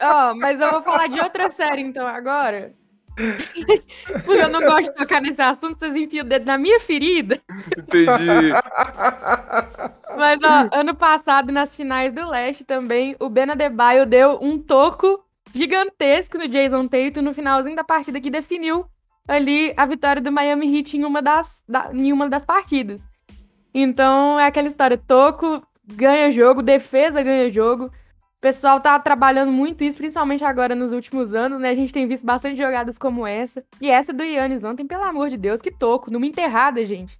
Ó, 0.00 0.34
mas 0.34 0.60
eu 0.60 0.70
vou 0.70 0.82
falar 0.82 1.08
de 1.08 1.20
outra 1.20 1.50
série 1.50 1.82
então 1.82 2.06
agora. 2.06 2.72
Porque 4.24 4.42
eu 4.42 4.48
não 4.48 4.60
gosto 4.60 4.90
de 4.92 4.96
tocar 4.96 5.20
nesse 5.20 5.40
assunto, 5.40 5.78
vocês 5.78 5.94
enfiam 5.94 6.24
o 6.24 6.28
dedo 6.28 6.44
na 6.46 6.58
minha 6.58 6.80
ferida. 6.80 7.40
Entendi. 7.78 8.26
Mas, 10.16 10.40
ó, 10.42 10.68
ano 10.72 10.94
passado, 10.94 11.52
nas 11.52 11.74
finais 11.74 12.12
do 12.12 12.28
Leste 12.28 12.64
também, 12.64 13.16
o 13.18 13.28
Ben 13.28 13.50
Adebayo 13.50 14.06
deu 14.06 14.38
um 14.40 14.58
toco 14.58 15.24
gigantesco 15.52 16.38
no 16.38 16.48
Jason 16.48 16.86
Tatum 16.88 17.22
no 17.22 17.34
finalzinho 17.34 17.76
da 17.76 17.84
partida 17.84 18.20
que 18.20 18.30
definiu 18.30 18.84
ali 19.26 19.72
a 19.76 19.86
vitória 19.86 20.20
do 20.20 20.30
Miami 20.32 20.76
Heat 20.76 20.96
em 20.96 21.04
uma 21.04 21.22
das, 21.22 21.62
da- 21.68 21.90
em 21.92 22.12
uma 22.12 22.28
das 22.28 22.44
partidas. 22.44 23.04
Então, 23.72 24.38
é 24.38 24.46
aquela 24.46 24.68
história, 24.68 24.96
toco 24.98 25.62
ganha 25.86 26.30
jogo, 26.30 26.62
defesa 26.62 27.22
ganha 27.22 27.50
jogo. 27.52 27.90
O 28.44 28.46
pessoal 28.46 28.78
tá 28.78 28.98
trabalhando 28.98 29.50
muito 29.50 29.82
isso, 29.84 29.96
principalmente 29.96 30.44
agora 30.44 30.74
nos 30.74 30.92
últimos 30.92 31.34
anos, 31.34 31.58
né? 31.58 31.70
A 31.70 31.74
gente 31.74 31.94
tem 31.94 32.06
visto 32.06 32.26
bastante 32.26 32.58
jogadas 32.58 32.98
como 32.98 33.26
essa. 33.26 33.64
E 33.80 33.90
essa 33.90 34.12
do 34.12 34.22
Yannis 34.22 34.62
ontem, 34.62 34.86
pelo 34.86 35.02
amor 35.02 35.30
de 35.30 35.38
Deus, 35.38 35.62
que 35.62 35.70
toco, 35.70 36.10
numa 36.10 36.26
enterrada, 36.26 36.84
gente. 36.84 37.18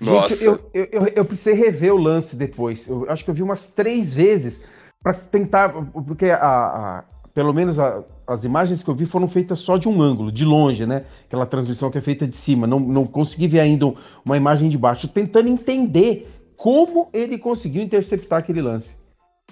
Nossa. 0.00 0.34
Gente, 0.34 0.46
eu, 0.46 0.70
eu, 0.72 0.88
eu, 0.90 1.12
eu 1.16 1.24
precisei 1.26 1.52
rever 1.52 1.92
o 1.92 1.98
lance 1.98 2.34
depois. 2.36 2.88
Eu 2.88 3.04
acho 3.10 3.22
que 3.22 3.28
eu 3.28 3.34
vi 3.34 3.42
umas 3.42 3.68
três 3.68 4.14
vezes 4.14 4.64
para 5.02 5.12
tentar, 5.12 5.68
porque 6.06 6.30
a, 6.30 6.38
a- 6.38 7.04
pelo 7.34 7.52
menos 7.52 7.78
a- 7.78 8.02
as 8.26 8.42
imagens 8.42 8.82
que 8.82 8.88
eu 8.88 8.94
vi 8.94 9.04
foram 9.04 9.28
feitas 9.28 9.58
só 9.58 9.76
de 9.76 9.90
um 9.90 10.00
ângulo, 10.00 10.32
de 10.32 10.46
longe, 10.46 10.86
né? 10.86 11.04
Aquela 11.26 11.44
transmissão 11.44 11.90
que 11.90 11.98
é 11.98 12.00
feita 12.00 12.26
de 12.26 12.38
cima. 12.38 12.66
Não, 12.66 12.80
não 12.80 13.04
consegui 13.06 13.46
ver 13.46 13.60
ainda 13.60 13.92
uma 14.24 14.38
imagem 14.38 14.70
de 14.70 14.78
baixo, 14.78 15.06
tentando 15.06 15.50
entender 15.50 16.34
como 16.56 17.10
ele 17.12 17.36
conseguiu 17.36 17.82
interceptar 17.82 18.38
aquele 18.38 18.62
lance. 18.62 19.01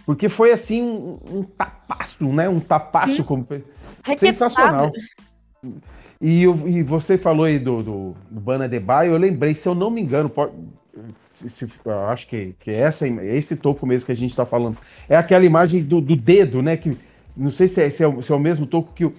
Porque 0.07 0.29
foi 0.29 0.53
assim 0.53 0.83
um, 0.83 1.19
um 1.31 1.43
tapaço, 1.43 2.25
né? 2.33 2.49
Um 2.49 2.61
tapaço 2.61 3.23
como 3.25 3.47
sensacional. 4.19 4.91
E, 6.21 6.43
e, 6.43 6.83
você 6.83 7.17
falou 7.17 7.45
aí 7.45 7.59
do, 7.59 7.83
do, 7.83 8.17
do 8.31 8.41
Bana 8.41 8.69
de 8.69 8.79
Baio, 8.79 9.13
eu 9.13 9.19
lembrei, 9.19 9.55
se 9.55 9.67
eu 9.67 9.75
não 9.75 9.91
me 9.91 10.03
engano, 10.03 10.29
pode, 10.29 10.53
se, 11.31 11.49
se, 11.49 11.69
acho 12.11 12.27
que, 12.29 12.55
que 12.59 12.71
essa, 12.71 13.07
esse 13.07 13.57
toco 13.57 13.87
mesmo 13.87 14.07
que 14.07 14.13
a 14.13 14.17
gente 14.17 14.31
está 14.31 14.45
falando. 14.45 14.77
É 15.09 15.17
aquela 15.17 15.45
imagem 15.45 15.83
do, 15.83 16.01
do, 16.01 16.17
dedo, 16.17 16.61
né? 16.61 16.77
Que 16.77 16.97
não 17.37 17.51
sei 17.51 17.69
se 17.69 17.81
é, 17.83 17.91
se 17.91 18.05
é, 18.05 18.23
se 18.23 18.33
é 18.33 18.35
o 18.35 18.41
mesmo 18.41 18.67
toco 18.67 18.93
que. 18.93 19.11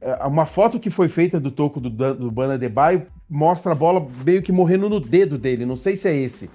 É, 0.00 0.24
uma 0.24 0.46
foto 0.46 0.78
que 0.78 0.90
foi 0.90 1.08
feita 1.08 1.40
do 1.40 1.50
toco 1.50 1.80
do, 1.80 1.90
do 1.90 2.30
Bana 2.30 2.56
de 2.56 2.68
Baio 2.68 3.06
mostra 3.28 3.72
a 3.72 3.74
bola 3.74 4.08
meio 4.24 4.42
que 4.42 4.52
morrendo 4.52 4.88
no 4.88 5.00
dedo 5.00 5.36
dele. 5.36 5.66
Não 5.66 5.76
sei 5.76 5.96
se 5.96 6.08
é 6.08 6.16
esse. 6.16 6.48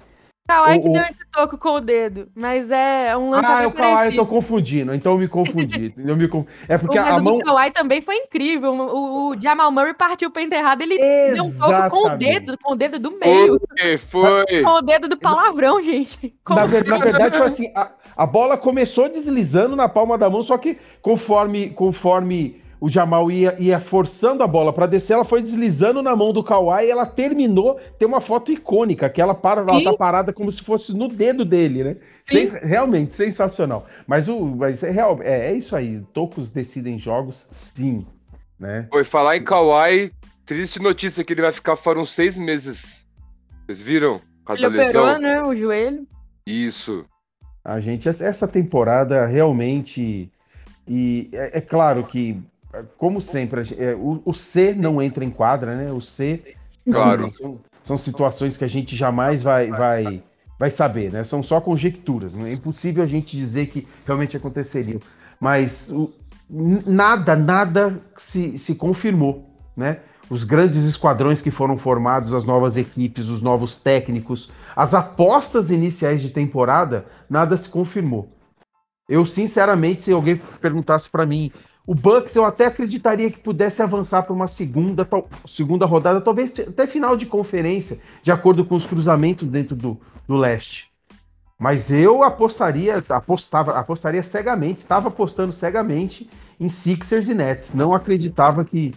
Kawhi 0.46 0.80
que 0.80 0.88
o, 0.90 0.92
deu 0.92 1.02
esse 1.02 1.24
toco 1.32 1.56
com 1.56 1.70
o 1.70 1.80
dedo, 1.80 2.28
mas 2.34 2.70
é 2.70 3.16
um 3.16 3.30
lance 3.30 3.48
Ah, 3.48 3.62
é 3.62 3.66
o 3.66 3.72
Kawhi, 3.72 4.08
eu 4.08 4.16
tô 4.16 4.26
confundindo, 4.26 4.94
então 4.94 5.12
eu 5.12 5.18
me 5.18 5.26
confundi. 5.26 5.94
eu 5.96 6.16
me 6.16 6.28
conf... 6.28 6.46
É 6.68 6.76
porque 6.76 6.98
a 6.98 7.18
mão... 7.18 7.38
O 7.38 7.42
Kawhi 7.42 7.70
também 7.70 8.02
foi 8.02 8.16
incrível, 8.16 8.74
o, 8.74 9.30
o, 9.30 9.40
Jamal 9.40 9.72
Murray 9.72 9.94
partiu 9.94 10.30
pra 10.30 10.42
enterrado, 10.42 10.82
ele 10.82 10.94
Exatamente. 10.94 11.34
deu 11.34 11.44
um 11.44 11.52
toco 11.58 11.90
com 11.90 12.08
o 12.08 12.16
dedo, 12.18 12.58
com 12.62 12.72
o 12.74 12.76
dedo 12.76 12.98
do 12.98 13.10
meio. 13.12 13.58
Foi, 13.78 14.44
foi. 14.46 14.62
Com 14.62 14.70
o 14.70 14.82
dedo 14.82 15.08
do 15.08 15.16
palavrão, 15.16 15.82
gente. 15.82 16.34
Na, 16.46 16.56
na, 16.56 16.98
verdade 16.98 17.38
foi 17.38 17.46
assim, 17.46 17.72
a, 17.74 17.90
a 18.14 18.26
bola 18.26 18.58
começou 18.58 19.08
deslizando 19.08 19.74
na 19.74 19.88
palma 19.88 20.18
da 20.18 20.28
mão, 20.28 20.42
só 20.42 20.58
que 20.58 20.78
conforme, 21.00 21.70
conforme 21.70 22.62
o 22.84 22.90
Jamal 22.90 23.30
ia, 23.30 23.56
ia 23.58 23.80
forçando 23.80 24.42
a 24.42 24.46
bola 24.46 24.70
para 24.70 24.84
descer, 24.84 25.14
ela 25.14 25.24
foi 25.24 25.40
deslizando 25.40 26.02
na 26.02 26.14
mão 26.14 26.34
do 26.34 26.44
Kawhi 26.44 26.84
e 26.84 26.90
ela 26.90 27.06
terminou. 27.06 27.80
Tem 27.98 28.06
uma 28.06 28.20
foto 28.20 28.52
icônica 28.52 29.08
que 29.08 29.22
ela 29.22 29.34
para, 29.34 29.62
ela 29.62 29.82
tá 29.82 29.96
parada 29.96 30.34
como 30.34 30.52
se 30.52 30.62
fosse 30.62 30.92
no 30.92 31.08
dedo 31.08 31.46
dele, 31.46 31.82
né? 31.82 31.96
Sem, 32.26 32.44
realmente 32.46 33.14
sensacional. 33.14 33.86
Mas 34.06 34.28
o 34.28 34.38
mas 34.38 34.82
é, 34.82 34.90
real, 34.90 35.18
é, 35.22 35.50
é 35.50 35.54
isso 35.54 35.74
aí. 35.74 36.04
Tocos 36.12 36.50
decidem 36.50 36.98
jogos, 36.98 37.48
sim, 37.50 38.06
né? 38.60 38.86
Foi 38.92 39.02
falar 39.02 39.38
em 39.38 39.44
Kawhi, 39.44 40.12
triste 40.44 40.78
notícia 40.78 41.24
que 41.24 41.32
ele 41.32 41.40
vai 41.40 41.52
ficar 41.52 41.76
fora 41.76 41.98
uns 41.98 42.10
seis 42.10 42.36
meses. 42.36 43.06
Vocês 43.64 43.80
viram? 43.80 44.20
Cada 44.44 44.60
ele 44.60 44.76
lesão. 44.76 45.04
Operou, 45.04 45.22
né? 45.22 45.42
O 45.42 45.56
joelho. 45.56 46.06
Isso. 46.46 47.06
A 47.64 47.80
gente 47.80 48.10
essa 48.10 48.46
temporada 48.46 49.24
realmente 49.24 50.30
e 50.86 51.30
é, 51.32 51.58
é 51.58 51.60
claro 51.62 52.04
que 52.04 52.38
como 52.96 53.20
sempre, 53.20 53.62
é, 53.78 53.94
o, 53.94 54.20
o, 54.24 54.34
C 54.34 54.74
não 54.74 55.00
entra 55.00 55.24
em 55.24 55.30
quadra, 55.30 55.74
né? 55.76 55.92
O 55.92 56.00
C. 56.00 56.54
Claro. 56.90 57.32
São, 57.34 57.60
são, 57.84 57.98
situações 57.98 58.56
que 58.56 58.64
a 58.64 58.68
gente 58.68 58.96
jamais 58.96 59.42
vai, 59.42 59.70
vai, 59.70 60.22
vai 60.58 60.70
saber, 60.70 61.12
né? 61.12 61.24
São 61.24 61.42
só 61.42 61.60
conjecturas. 61.60 62.34
Né? 62.34 62.50
É 62.50 62.52
impossível 62.54 63.02
a 63.02 63.06
gente 63.06 63.36
dizer 63.36 63.66
que 63.66 63.86
realmente 64.06 64.36
aconteceria. 64.36 64.98
Mas 65.40 65.88
o, 65.90 66.12
nada, 66.48 67.36
nada 67.36 68.00
se, 68.16 68.58
se 68.58 68.74
confirmou, 68.74 69.48
né? 69.76 69.98
Os 70.30 70.42
grandes 70.42 70.84
esquadrões 70.84 71.42
que 71.42 71.50
foram 71.50 71.76
formados, 71.76 72.32
as 72.32 72.44
novas 72.44 72.76
equipes, 72.76 73.28
os 73.28 73.42
novos 73.42 73.76
técnicos, 73.76 74.50
as 74.74 74.94
apostas 74.94 75.70
iniciais 75.70 76.22
de 76.22 76.30
temporada, 76.30 77.04
nada 77.28 77.56
se 77.56 77.68
confirmou. 77.68 78.30
Eu, 79.06 79.26
sinceramente, 79.26 80.02
se 80.02 80.12
alguém 80.12 80.40
perguntasse 80.60 81.10
para 81.10 81.26
mim, 81.26 81.52
o 81.86 81.94
Bucks 81.94 82.34
eu 82.34 82.44
até 82.44 82.66
acreditaria 82.66 83.30
que 83.30 83.38
pudesse 83.38 83.82
avançar 83.82 84.22
para 84.22 84.32
uma 84.32 84.48
segunda, 84.48 85.06
segunda 85.46 85.84
rodada, 85.84 86.20
talvez 86.20 86.58
até 86.58 86.86
final 86.86 87.16
de 87.16 87.26
conferência, 87.26 87.98
de 88.22 88.32
acordo 88.32 88.64
com 88.64 88.74
os 88.74 88.86
cruzamentos 88.86 89.48
dentro 89.48 89.76
do, 89.76 90.00
do 90.26 90.34
leste. 90.34 90.90
Mas 91.58 91.90
eu 91.90 92.22
apostaria, 92.22 93.02
apostava, 93.08 93.78
apostaria 93.78 94.22
cegamente, 94.22 94.78
estava 94.78 95.08
apostando 95.08 95.52
cegamente 95.52 96.28
em 96.58 96.68
Sixers 96.68 97.28
e 97.28 97.34
Nets. 97.34 97.74
Não 97.74 97.92
acreditava 97.92 98.64
que, 98.64 98.94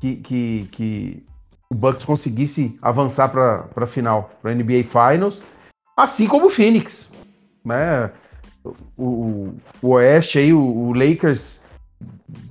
que, 0.00 0.16
que, 0.16 0.68
que 0.70 1.26
o 1.70 1.74
Bucks 1.74 2.04
conseguisse 2.04 2.78
avançar 2.80 3.28
para 3.28 3.68
a 3.76 3.86
final, 3.86 4.30
para 4.40 4.54
NBA 4.54 4.84
Finals, 4.84 5.42
assim 5.96 6.28
como 6.28 6.46
o 6.46 6.50
Phoenix. 6.50 7.10
Né? 7.64 8.10
O, 8.96 9.54
o 9.82 9.88
Oeste 9.88 10.38
aí, 10.38 10.52
o, 10.52 10.60
o 10.60 10.92
Lakers 10.92 11.61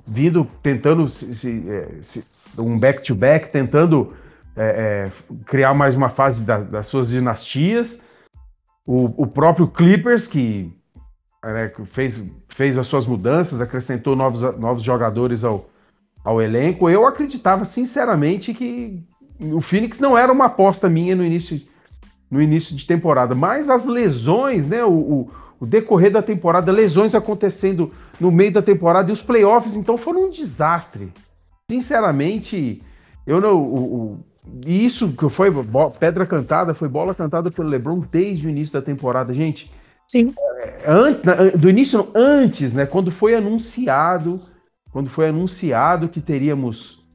vindo, 0.06 0.46
tentando 0.62 1.08
se, 1.08 1.34
se, 1.34 1.64
é, 1.68 2.60
um 2.60 2.78
back-to-back, 2.78 3.46
-back, 3.46 3.52
tentando 3.52 4.14
é, 4.56 5.08
é, 5.08 5.34
criar 5.46 5.74
mais 5.74 5.94
uma 5.94 6.08
fase 6.08 6.44
da, 6.44 6.58
das 6.58 6.86
suas 6.86 7.08
dinastias. 7.08 8.00
O, 8.84 9.22
o 9.22 9.26
próprio 9.26 9.66
Clippers, 9.68 10.26
que, 10.26 10.72
né, 11.42 11.72
fez, 11.86 12.22
fez 12.48 12.76
as 12.76 12.86
suas 12.86 13.06
mudanças, 13.06 13.60
acrescentou 13.60 14.14
novos, 14.14 14.40
novos 14.58 14.82
jogadores 14.82 15.44
ao, 15.44 15.70
ao 16.24 16.42
elenco. 16.42 16.90
Eu 16.90 17.06
acreditava 17.06 17.64
sinceramente 17.64 18.52
que 18.52 19.02
o 19.40 19.60
Phoenix 19.60 19.98
não 20.00 20.16
era 20.16 20.32
uma 20.32 20.46
aposta 20.46 20.88
minha 20.88 21.16
no 21.16 21.24
início, 21.24 21.60
no 22.30 22.40
início 22.40 22.76
de 22.76 22.86
temporada, 22.86 23.34
mas 23.34 23.70
as 23.70 23.86
lesões, 23.86 24.68
né, 24.68 24.84
o, 24.84 24.92
o, 24.92 25.30
o 25.62 25.66
decorrer 25.66 26.10
da 26.10 26.20
temporada, 26.20 26.72
lesões 26.72 27.14
acontecendo 27.14 27.92
no 28.18 28.32
meio 28.32 28.50
da 28.50 28.60
temporada 28.60 29.08
e 29.08 29.12
os 29.12 29.22
playoffs, 29.22 29.76
então 29.76 29.96
foram 29.96 30.24
um 30.24 30.28
desastre. 30.28 31.12
Sinceramente, 31.70 32.82
eu 33.24 33.40
não. 33.40 33.62
O, 33.62 33.94
o, 33.94 34.24
isso 34.66 35.12
que 35.12 35.28
foi 35.28 35.52
pedra 36.00 36.26
cantada, 36.26 36.74
foi 36.74 36.88
bola 36.88 37.14
cantada 37.14 37.48
pelo 37.48 37.68
LeBron 37.68 38.00
desde 38.10 38.48
o 38.48 38.50
início 38.50 38.72
da 38.72 38.82
temporada, 38.82 39.32
gente. 39.32 39.70
Sim. 40.10 40.34
É, 40.82 41.56
do 41.56 41.70
início, 41.70 42.08
antes, 42.12 42.74
né? 42.74 42.84
Quando 42.84 43.12
foi 43.12 43.36
anunciado, 43.36 44.40
quando 44.90 45.08
foi 45.08 45.28
anunciado 45.28 46.08
que 46.08 46.20
teríamos 46.20 47.06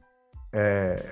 é, 0.54 1.04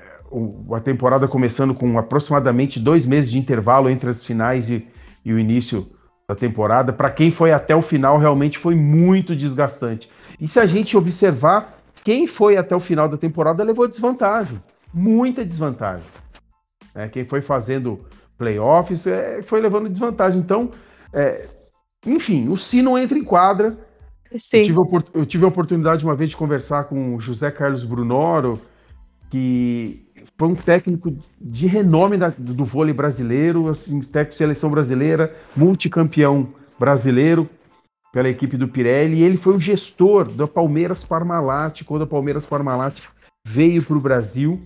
a 0.73 0.81
temporada 0.81 1.29
começando 1.29 1.75
com 1.75 1.99
aproximadamente 1.99 2.81
dois 2.81 3.05
meses 3.05 3.31
de 3.31 3.39
intervalo 3.39 3.91
entre 3.91 4.09
as 4.09 4.25
finais 4.25 4.71
e, 4.71 4.89
e 5.23 5.35
o 5.35 5.39
início 5.39 5.87
da 6.29 6.35
temporada. 6.35 6.93
Para 6.93 7.11
quem 7.11 7.31
foi 7.31 7.53
até 7.53 7.75
o 7.75 7.83
final, 7.83 8.19
realmente 8.19 8.59
foi 8.59 8.75
muito 8.75 9.35
desgastante. 9.35 10.11
E 10.41 10.49
se 10.49 10.59
a 10.59 10.67
gente 10.67 10.97
observar, 10.97 11.79
quem 12.03 12.27
foi 12.27 12.57
até 12.57 12.75
o 12.75 12.81
final 12.81 13.09
da 13.09 13.17
temporada 13.17 13.63
levou 13.63 13.89
desvantagem, 13.89 14.63
muita 14.93 15.45
desvantagem. 15.45 16.07
É, 16.95 17.09
quem 17.09 17.25
foi 17.25 17.41
fazendo 17.41 18.07
playoffs 18.39 19.07
é, 19.07 19.43
foi 19.43 19.61
levando 19.61 19.89
desvantagem. 19.89 20.39
Então, 20.39 20.71
é, 21.13 21.47
enfim, 22.05 22.49
o 22.49 22.57
Si 22.57 22.83
não 22.83 22.99
entra 22.99 23.19
em 23.19 23.25
quadra. 23.25 23.77
Eu 24.61 24.65
tive, 24.65 24.79
eu 25.15 25.27
tive 25.27 25.45
a 25.45 25.49
oportunidade 25.49 26.05
uma 26.05 26.15
vez 26.15 26.31
de 26.31 26.37
conversar 26.37 26.85
com 26.85 27.15
o 27.15 27.21
José 27.21 27.51
Carlos 27.51 27.85
Brunoro, 27.85 28.61
que 29.31 30.06
foi 30.39 30.49
um 30.49 30.55
técnico 30.55 31.17
de 31.41 31.67
renome 31.67 32.17
da, 32.17 32.29
do 32.29 32.65
vôlei 32.65 32.93
brasileiro, 32.93 33.69
assim, 33.69 34.01
técnico 34.01 34.33
de 34.33 34.39
seleção 34.39 34.71
brasileira, 34.71 35.35
multicampeão 35.57 36.49
brasileiro 36.79 37.49
pela 38.13 38.29
equipe 38.29 38.57
do 38.57 38.69
Pirelli, 38.69 39.17
e 39.17 39.23
ele 39.23 39.37
foi 39.37 39.55
o 39.55 39.61
gestor 39.61 40.31
da 40.31 40.47
Palmeiras 40.47 41.05
Parmalat, 41.05 41.83
quando 41.85 42.03
a 42.03 42.07
Palmeiras 42.07 42.47
Parmalat 42.47 43.03
veio 43.47 43.83
para 43.83 43.97
o 43.97 44.01
Brasil 44.01 44.61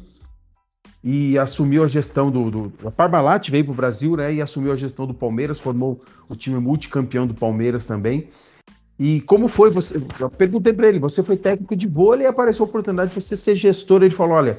e 1.02 1.38
assumiu 1.38 1.82
a 1.82 1.88
gestão 1.88 2.30
do, 2.30 2.50
do 2.50 2.72
a 2.86 2.90
Parmalat 2.90 3.50
veio 3.50 3.64
para 3.64 3.72
o 3.72 3.76
Brasil, 3.76 4.16
né, 4.16 4.34
e 4.34 4.42
assumiu 4.42 4.72
a 4.72 4.76
gestão 4.76 5.06
do 5.06 5.14
Palmeiras, 5.14 5.58
formou 5.58 6.00
o 6.28 6.36
time 6.36 6.60
multicampeão 6.60 7.26
do 7.26 7.34
Palmeiras 7.34 7.86
também. 7.86 8.28
E 8.98 9.22
como 9.22 9.48
foi 9.48 9.70
você? 9.70 10.00
Eu 10.20 10.28
perguntei 10.28 10.74
para 10.74 10.86
ele, 10.86 10.98
você 10.98 11.22
foi 11.22 11.36
técnico 11.36 11.74
de 11.74 11.88
vôlei 11.88 12.26
e 12.26 12.28
apareceu 12.28 12.66
a 12.66 12.68
oportunidade 12.68 13.14
de 13.14 13.20
você 13.20 13.34
ser 13.34 13.56
gestor. 13.56 14.02
Ele 14.02 14.14
falou, 14.14 14.36
olha, 14.36 14.58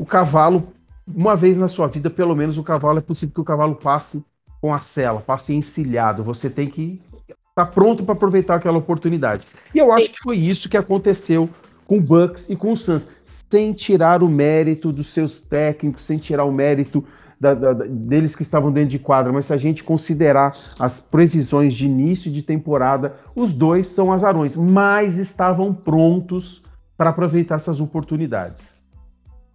o 0.00 0.06
cavalo, 0.06 0.68
uma 1.06 1.36
vez 1.36 1.58
na 1.58 1.68
sua 1.68 1.86
vida, 1.86 2.08
pelo 2.08 2.34
menos 2.34 2.56
o 2.56 2.62
cavalo, 2.62 2.98
é 2.98 3.02
possível 3.02 3.34
que 3.34 3.40
o 3.42 3.44
cavalo 3.44 3.74
passe 3.74 4.24
com 4.58 4.72
a 4.72 4.80
sela, 4.80 5.20
passe 5.20 5.54
encilhado. 5.54 6.24
Você 6.24 6.48
tem 6.48 6.70
que 6.70 7.02
estar 7.28 7.44
tá 7.54 7.66
pronto 7.66 8.02
para 8.02 8.14
aproveitar 8.14 8.54
aquela 8.54 8.78
oportunidade. 8.78 9.46
E 9.74 9.78
eu 9.78 9.92
acho 9.92 10.10
que 10.10 10.18
foi 10.22 10.38
isso 10.38 10.70
que 10.70 10.76
aconteceu 10.78 11.50
com 11.86 11.98
o 11.98 12.00
Bucks 12.00 12.48
e 12.48 12.56
com 12.56 12.72
o 12.72 12.76
Suns, 12.76 13.10
sem 13.50 13.74
tirar 13.74 14.22
o 14.22 14.28
mérito 14.28 14.90
dos 14.90 15.12
seus 15.12 15.38
técnicos, 15.38 16.06
sem 16.06 16.16
tirar 16.16 16.44
o 16.44 16.52
mérito 16.52 17.04
da, 17.38 17.52
da, 17.52 17.74
deles 17.74 18.34
que 18.34 18.42
estavam 18.42 18.72
dentro 18.72 18.88
de 18.88 18.98
quadra, 18.98 19.30
mas 19.30 19.46
se 19.46 19.52
a 19.52 19.58
gente 19.58 19.84
considerar 19.84 20.56
as 20.78 20.98
previsões 21.02 21.74
de 21.74 21.84
início 21.84 22.30
de 22.30 22.42
temporada, 22.42 23.16
os 23.36 23.52
dois 23.52 23.86
são 23.88 24.10
azarões, 24.10 24.56
mas 24.56 25.18
estavam 25.18 25.74
prontos 25.74 26.62
para 26.96 27.10
aproveitar 27.10 27.56
essas 27.56 27.80
oportunidades. 27.80 28.79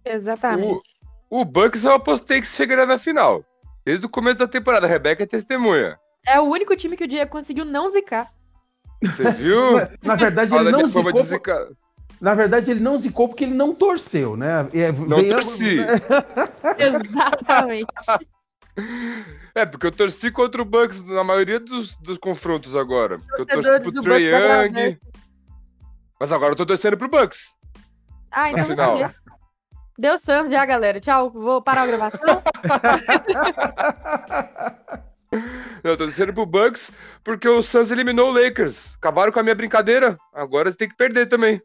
Exatamente. 0.06 0.80
O, 1.30 1.40
o 1.40 1.44
Bucks 1.44 1.84
eu 1.84 1.92
apostei 1.92 2.40
que 2.40 2.46
chegaria 2.46 2.86
na 2.86 2.98
final. 2.98 3.44
Desde 3.84 4.06
o 4.06 4.10
começo 4.10 4.38
da 4.38 4.48
temporada, 4.48 4.86
a 4.86 4.88
Rebeca 4.88 5.22
é 5.22 5.26
testemunha. 5.26 5.98
É 6.26 6.40
o 6.40 6.44
único 6.44 6.76
time 6.76 6.96
que 6.96 7.04
o 7.04 7.08
Diego 7.08 7.30
conseguiu 7.30 7.64
não 7.64 7.88
zicar. 7.88 8.32
Você 9.02 9.30
viu? 9.30 9.74
na 10.02 10.16
verdade, 10.16 10.54
ele 10.54 10.70
não 10.70 10.86
zicou. 10.86 11.12
De 11.12 11.22
zicar. 11.22 11.66
Na 12.20 12.34
verdade, 12.34 12.70
ele 12.70 12.80
não 12.80 12.96
zicou 12.96 13.28
porque 13.28 13.44
ele 13.44 13.54
não 13.54 13.74
torceu, 13.74 14.36
né? 14.36 14.66
É, 14.72 14.90
não 14.90 15.28
torci. 15.28 15.78
Exatamente. 16.78 17.86
É, 19.54 19.64
porque 19.66 19.86
eu 19.86 19.92
torci 19.92 20.30
contra 20.30 20.60
o 20.60 20.64
Bucks 20.64 21.04
na 21.04 21.22
maioria 21.22 21.60
dos, 21.60 21.96
dos 21.96 22.18
confrontos 22.18 22.74
agora. 22.74 23.20
Eu 23.38 23.46
torci 23.46 23.80
pro 23.80 24.02
Trey 24.02 24.28
Young. 24.28 24.98
Mas 26.18 26.32
agora 26.32 26.52
eu 26.52 26.56
tô 26.56 26.64
torcendo 26.64 26.96
pro 26.96 27.08
Bucks. 27.08 27.54
Ah, 28.30 28.50
então 28.50 28.64
final. 28.64 29.10
Deu 29.98 30.18
Santos 30.18 30.50
já, 30.50 30.64
galera. 30.66 31.00
Tchau, 31.00 31.30
vou 31.30 31.62
parar 31.62 31.82
a 31.82 31.86
gravação. 31.86 32.42
Não, 35.82 35.90
eu 35.90 35.96
tô 35.96 36.04
torcendo 36.04 36.34
pro 36.34 36.44
Bucks 36.46 36.92
porque 37.24 37.48
o 37.48 37.62
Suns 37.62 37.90
eliminou 37.90 38.30
o 38.30 38.32
Lakers. 38.32 38.94
Acabaram 38.96 39.32
com 39.32 39.40
a 39.40 39.42
minha 39.42 39.54
brincadeira. 39.54 40.18
Agora 40.34 40.74
tem 40.74 40.88
que 40.88 40.96
perder 40.96 41.26
também. 41.26 41.60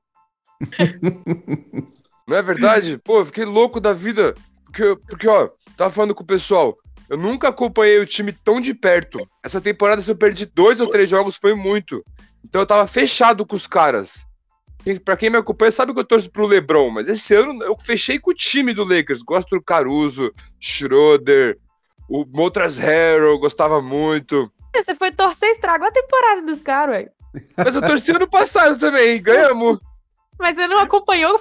Não 2.28 2.38
é 2.38 2.42
verdade? 2.42 2.98
Pô, 3.04 3.20
eu 3.20 3.26
fiquei 3.26 3.44
louco 3.44 3.82
da 3.82 3.92
vida. 3.92 4.34
Porque, 4.66 4.96
porque, 5.10 5.28
ó, 5.28 5.50
tava 5.76 5.90
falando 5.90 6.16
com 6.16 6.24
o 6.24 6.28
pessoal. 6.28 6.78
Eu 7.10 7.18
nunca 7.18 7.50
acompanhei 7.50 8.00
o 8.00 8.06
time 8.06 8.32
tão 8.32 8.62
de 8.62 8.74
perto. 8.74 9.28
Essa 9.44 9.60
temporada, 9.60 10.02
se 10.02 10.10
eu 10.10 10.16
perdi 10.16 10.46
dois 10.46 10.80
ou 10.80 10.88
três 10.88 11.10
jogos, 11.10 11.36
foi 11.36 11.54
muito. 11.54 12.02
Então 12.46 12.62
eu 12.62 12.66
tava 12.66 12.88
fechado 12.88 13.46
com 13.46 13.56
os 13.56 13.68
caras. 13.68 14.26
Pra 15.06 15.16
quem 15.16 15.30
me 15.30 15.38
acompanha, 15.38 15.72
sabe 15.72 15.94
que 15.94 16.00
eu 16.00 16.04
torço 16.04 16.32
pro 16.32 16.48
LeBron, 16.48 16.90
mas 16.90 17.08
esse 17.08 17.36
ano 17.36 17.64
eu 17.64 17.76
fechei 17.80 18.20
com 18.20 18.32
o 18.32 18.36
time 18.36 18.74
do 18.74 18.84
Lakers. 18.84 19.22
Gosto 19.22 19.56
do 19.56 19.64
Caruso, 19.64 20.34
Schroeder, 20.60 21.58
o 22.10 22.26
Motras 22.26 22.78
Harrell, 22.78 23.40
gostava 23.40 23.82
muito. 23.82 24.52
Você 24.76 24.96
foi 24.96 25.12
torcer 25.12 25.50
e 25.50 25.52
estragou 25.52 25.88
a 25.88 25.92
temporada 25.92 26.42
dos 26.42 26.62
caras, 26.62 26.96
ué. 26.96 27.10
Mas 27.56 27.76
eu 27.76 27.82
torci 27.82 28.12
ano 28.12 28.30
passado 28.30 28.80
também, 28.80 29.22
ganhamos. 29.22 29.80
Mas 30.40 30.56
você 30.56 30.68
não 30.68 30.80
acompanhou 30.80 31.40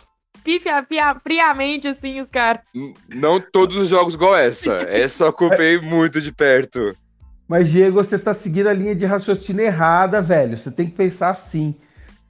friamente, 1.23 1.88
assim, 1.88 2.20
os 2.20 2.28
caras. 2.28 2.62
Não 3.09 3.40
todos 3.40 3.76
os 3.76 3.88
jogos 3.88 4.14
igual 4.14 4.37
essa. 4.37 4.82
Essa 4.88 5.25
eu 5.25 5.28
acompanhei 5.28 5.80
muito 5.80 6.20
de 6.20 6.32
perto. 6.32 6.94
Mas, 7.49 7.68
Diego, 7.68 8.02
você 8.02 8.18
tá 8.18 8.32
seguindo 8.32 8.68
a 8.68 8.73
linha 8.73 8.94
de 8.94 9.04
raciocínio 9.04 9.64
errada, 9.64 10.23
velho. 10.23 10.56
Você 10.56 10.70
tem 10.70 10.87
que 10.87 10.97
pensar 10.97 11.30
assim 11.30 11.75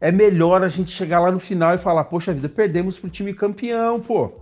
é 0.01 0.11
melhor 0.11 0.63
a 0.63 0.69
gente 0.69 0.91
chegar 0.91 1.21
lá 1.21 1.31
no 1.31 1.39
final 1.39 1.75
e 1.75 1.79
falar, 1.79 2.05
poxa 2.05 2.33
vida, 2.33 2.49
perdemos 2.49 2.99
pro 2.99 3.11
time 3.11 3.35
campeão, 3.35 4.01
pô. 4.01 4.33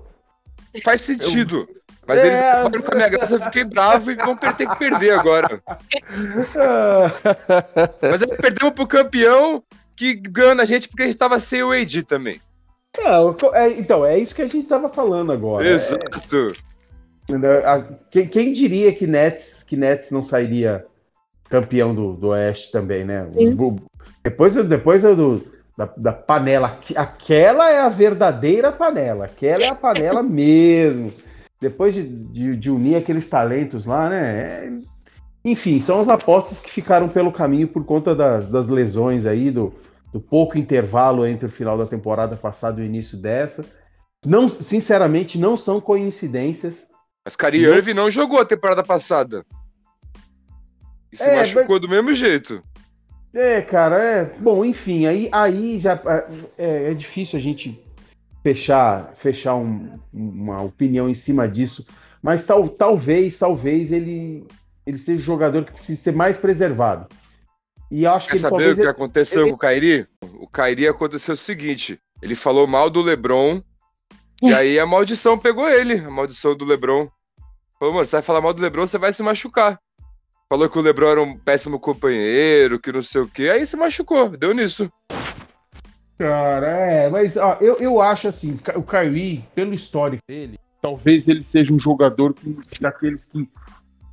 Faz 0.84 1.00
sentido. 1.00 1.66
Eu... 1.68 1.78
Mas 2.06 2.20
é... 2.20 2.26
eles 2.26 2.38
acabaram 2.38 2.82
com 2.82 2.92
a 2.92 2.96
minha 2.96 3.08
graça, 3.08 3.34
eu 3.34 3.42
fiquei 3.42 3.64
bravo 3.64 4.10
e 4.10 4.14
vão 4.14 4.36
ter 4.36 4.54
que 4.54 4.78
perder 4.78 5.18
agora. 5.18 5.60
Mas 8.00 8.22
aí 8.22 8.36
perdemos 8.38 8.74
pro 8.74 8.86
campeão 8.86 9.62
que 9.96 10.14
ganha 10.14 10.62
a 10.62 10.64
gente 10.64 10.88
porque 10.88 11.02
a 11.02 11.06
gente 11.06 11.18
tava 11.18 11.38
sem 11.40 11.62
o 11.62 11.72
AD 11.72 12.04
também. 12.04 12.40
Não, 12.96 13.36
é, 13.52 13.68
então, 13.70 14.06
é 14.06 14.18
isso 14.18 14.34
que 14.34 14.42
a 14.42 14.48
gente 14.48 14.66
tava 14.66 14.88
falando 14.88 15.32
agora. 15.32 15.68
Exato. 15.68 16.52
É, 17.30 17.84
quem, 18.10 18.26
quem, 18.26 18.52
diria 18.52 18.92
que 18.94 19.06
Nets, 19.06 19.62
que 19.64 19.76
Nets 19.76 20.10
não 20.10 20.22
sairia 20.22 20.86
campeão 21.50 21.94
do, 21.94 22.14
do 22.14 22.28
Oeste 22.28 22.72
também, 22.72 23.04
né? 23.04 23.28
Sim. 23.30 23.54
Depois, 24.28 24.54
depois 24.54 25.02
do, 25.02 25.42
da, 25.76 25.86
da, 25.96 26.12
panela, 26.12 26.78
aquela 26.94 27.70
é 27.70 27.80
a 27.80 27.88
verdadeira 27.88 28.70
panela, 28.70 29.24
aquela 29.24 29.64
é 29.64 29.68
a 29.68 29.74
panela 29.74 30.22
mesmo. 30.24 31.12
Depois 31.58 31.94
de, 31.94 32.02
de, 32.02 32.56
de, 32.56 32.70
unir 32.70 32.96
aqueles 32.96 33.28
talentos 33.28 33.86
lá, 33.86 34.08
né? 34.10 34.20
É, 34.20 34.72
enfim, 35.44 35.80
são 35.80 36.00
as 36.00 36.08
apostas 36.08 36.60
que 36.60 36.70
ficaram 36.70 37.08
pelo 37.08 37.32
caminho 37.32 37.66
por 37.66 37.84
conta 37.84 38.14
das, 38.14 38.50
das 38.50 38.68
lesões 38.68 39.24
aí, 39.24 39.50
do, 39.50 39.72
do 40.12 40.20
pouco 40.20 40.58
intervalo 40.58 41.26
entre 41.26 41.46
o 41.46 41.50
final 41.50 41.78
da 41.78 41.86
temporada 41.86 42.36
passada 42.36 42.80
e 42.80 42.84
o 42.84 42.86
início 42.86 43.16
dessa. 43.16 43.64
Não, 44.26 44.48
sinceramente, 44.48 45.38
não 45.38 45.56
são 45.56 45.80
coincidências. 45.80 46.86
Mas 47.24 47.34
Kyrie 47.34 47.64
Irving 47.64 47.94
não 47.94 48.10
jogou 48.10 48.40
a 48.40 48.44
temporada 48.44 48.84
passada. 48.84 49.42
E 51.10 51.16
se 51.16 51.30
é, 51.30 51.36
machucou 51.36 51.76
mas... 51.76 51.80
do 51.80 51.88
mesmo 51.88 52.12
jeito. 52.12 52.62
É, 53.34 53.60
cara, 53.60 54.02
é. 54.02 54.24
Bom, 54.38 54.64
enfim, 54.64 55.06
aí, 55.06 55.28
aí 55.32 55.78
já 55.78 56.00
é, 56.56 56.90
é 56.90 56.94
difícil 56.94 57.38
a 57.38 57.42
gente 57.42 57.82
fechar, 58.42 59.14
fechar 59.16 59.54
um, 59.54 59.98
uma 60.12 60.62
opinião 60.62 61.08
em 61.08 61.14
cima 61.14 61.46
disso. 61.48 61.86
Mas 62.22 62.44
tal, 62.44 62.68
talvez, 62.68 63.38
talvez 63.38 63.92
ele, 63.92 64.46
ele 64.86 64.98
seja 64.98 65.20
o 65.20 65.24
jogador 65.24 65.64
que 65.64 65.72
precisa 65.72 66.02
ser 66.02 66.12
mais 66.12 66.36
preservado. 66.36 67.06
E 67.90 68.06
acho 68.06 68.26
Quer 68.26 68.32
que 68.32 68.38
saber 68.38 68.56
talvez, 68.56 68.78
o 68.78 68.80
que 68.82 68.86
aconteceu 68.86 69.42
ele... 69.42 69.50
com 69.50 69.56
o 69.56 69.58
Kairi? 69.58 70.06
O 70.40 70.48
Kairi 70.48 70.88
aconteceu 70.88 71.34
o 71.34 71.36
seguinte: 71.36 71.98
ele 72.20 72.34
falou 72.34 72.66
mal 72.66 72.90
do 72.90 73.00
LeBron, 73.00 73.62
e 74.42 74.52
aí 74.52 74.78
a 74.78 74.86
maldição 74.86 75.38
pegou 75.38 75.68
ele, 75.68 75.94
a 75.94 76.10
maldição 76.10 76.56
do 76.56 76.64
LeBron. 76.64 77.08
Falou, 77.78 77.94
mano, 77.94 78.06
você 78.06 78.16
vai 78.16 78.22
falar 78.22 78.40
mal 78.40 78.52
do 78.52 78.60
LeBron, 78.60 78.86
você 78.86 78.98
vai 78.98 79.12
se 79.12 79.22
machucar. 79.22 79.78
Falou 80.50 80.70
que 80.70 80.78
o 80.78 80.80
LeBron 80.80 81.10
era 81.10 81.22
um 81.22 81.36
péssimo 81.36 81.78
companheiro, 81.78 82.80
que 82.80 82.90
não 82.90 83.02
sei 83.02 83.20
o 83.20 83.28
quê. 83.28 83.50
Aí 83.50 83.66
se 83.66 83.76
machucou, 83.76 84.30
deu 84.30 84.54
nisso. 84.54 84.90
Cara, 86.16 86.66
é, 86.66 87.10
mas 87.10 87.36
ó, 87.36 87.58
eu, 87.60 87.76
eu 87.76 88.00
acho 88.00 88.28
assim, 88.28 88.58
o 88.74 88.82
Kyrie, 88.82 89.44
pelo 89.54 89.74
histórico 89.74 90.22
dele, 90.26 90.58
talvez 90.80 91.28
ele 91.28 91.42
seja 91.42 91.72
um 91.72 91.78
jogador 91.78 92.32
que, 92.32 92.80
daqueles 92.80 93.26
que, 93.26 93.46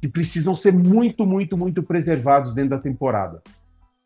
que 0.01 0.07
precisam 0.09 0.55
ser 0.57 0.73
muito, 0.73 1.25
muito, 1.25 1.57
muito 1.57 1.81
preservados 1.81 2.53
dentro 2.53 2.71
da 2.71 2.79
temporada. 2.79 3.41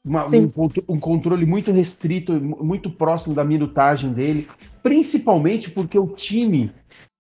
Uma, 0.06 0.24
um, 0.30 0.70
um, 0.88 1.00
controle 1.00 1.46
muito 1.46 1.72
restrito, 1.72 2.39
muito 2.39 2.89
próximo 2.89 3.36
da 3.36 3.44
minutagem 3.44 4.13
dele, 4.13 4.48
principalmente 4.82 5.70
porque 5.70 6.00
o 6.00 6.08
time 6.08 6.72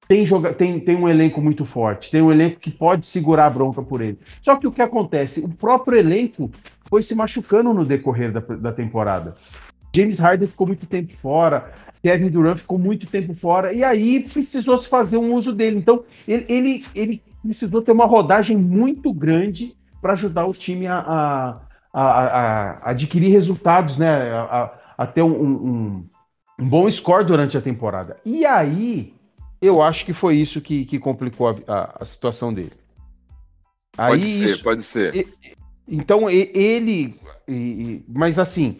tem, 0.09 0.25
joga 0.25 0.51
tem, 0.51 0.79
tem 0.79 0.95
um 0.95 1.07
elenco 1.07 1.39
muito 1.39 1.63
forte, 1.63 2.09
tem 2.09 2.19
um 2.19 2.31
elenco 2.31 2.59
que 2.59 2.71
pode 2.71 3.05
segurar 3.05 3.45
a 3.45 3.49
bronca 3.51 3.79
por 3.83 4.01
ele. 4.01 4.17
Só 4.41 4.55
que 4.55 4.65
o 4.65 4.71
que 4.71 4.81
acontece? 4.81 5.39
O 5.39 5.49
próprio 5.49 5.99
elenco 5.99 6.49
foi 6.89 7.03
se 7.03 7.13
machucando 7.13 7.71
no 7.75 7.85
decorrer 7.85 8.31
da, 8.31 8.39
da 8.39 8.73
temporada. 8.73 9.35
James 9.95 10.17
Harden 10.17 10.47
ficou 10.47 10.65
muito 10.65 10.87
tempo 10.87 11.13
fora, 11.15 11.71
Kevin 12.01 12.29
Durant 12.29 12.57
ficou 12.57 12.79
muito 12.79 13.05
tempo 13.05 13.35
fora, 13.35 13.71
e 13.71 13.83
aí 13.83 14.21
precisou 14.21 14.79
se 14.79 14.89
fazer 14.89 15.17
um 15.17 15.31
uso 15.31 15.53
dele. 15.53 15.77
Então, 15.77 16.03
ele, 16.27 16.45
ele, 16.49 16.85
ele 16.95 17.23
precisou 17.43 17.79
ter 17.79 17.91
uma 17.91 18.07
rodagem 18.07 18.57
muito 18.57 19.13
grande 19.13 19.75
para 20.01 20.13
ajudar 20.13 20.47
o 20.47 20.53
time 20.53 20.87
a, 20.87 20.97
a, 20.97 21.61
a, 21.93 22.01
a, 22.01 22.89
adquirir 22.89 23.31
resultados, 23.31 23.99
né? 23.99 24.31
A, 24.97 25.05
ter 25.05 25.21
um, 25.21 25.31
um, 25.31 26.05
um 26.59 26.67
bom 26.67 26.89
score 26.89 27.23
durante 27.23 27.57
a 27.57 27.61
temporada. 27.61 28.17
E 28.25 28.45
aí, 28.45 29.13
eu 29.61 29.81
acho 29.81 30.05
que 30.05 30.13
foi 30.13 30.35
isso 30.35 30.61
que, 30.61 30.85
que 30.85 30.99
complicou 30.99 31.49
a, 31.49 31.55
a, 31.67 31.97
a 32.01 32.05
situação 32.05 32.53
dele. 32.53 32.73
Aí, 33.97 34.11
pode 34.11 34.25
ser, 34.25 34.49
isso, 34.49 34.63
pode 34.63 34.81
ser. 34.81 35.15
E, 35.15 35.27
então, 35.87 36.29
ele. 36.29 37.15
E, 37.47 38.03
mas 38.07 38.39
assim. 38.39 38.77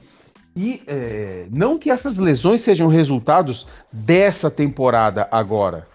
E 0.56 0.82
é, 0.88 1.48
não 1.52 1.78
que 1.78 1.90
essas 1.90 2.18
lesões 2.18 2.62
sejam 2.62 2.88
resultados 2.88 3.68
dessa 3.92 4.50
temporada 4.50 5.28
agora. 5.32 5.88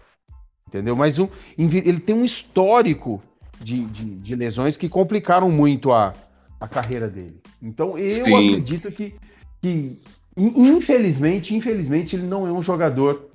Entendeu? 0.68 0.96
Mas 0.96 1.18
um, 1.18 1.28
ele 1.56 2.00
tem 2.00 2.14
um 2.14 2.24
histórico 2.24 3.22
de, 3.60 3.84
de, 3.84 4.14
de 4.16 4.34
lesões 4.34 4.76
que 4.76 4.88
complicaram 4.88 5.50
muito 5.50 5.92
a, 5.92 6.14
a 6.60 6.66
carreira 6.66 7.08
dele. 7.08 7.40
Então 7.62 7.98
eu 7.98 8.08
Sim. 8.10 8.48
acredito 8.48 8.90
que, 8.90 9.14
que, 9.60 10.00
infelizmente, 10.36 11.54
infelizmente, 11.54 12.16
ele 12.16 12.26
não 12.26 12.46
é 12.46 12.52
um 12.52 12.62
jogador 12.62 13.30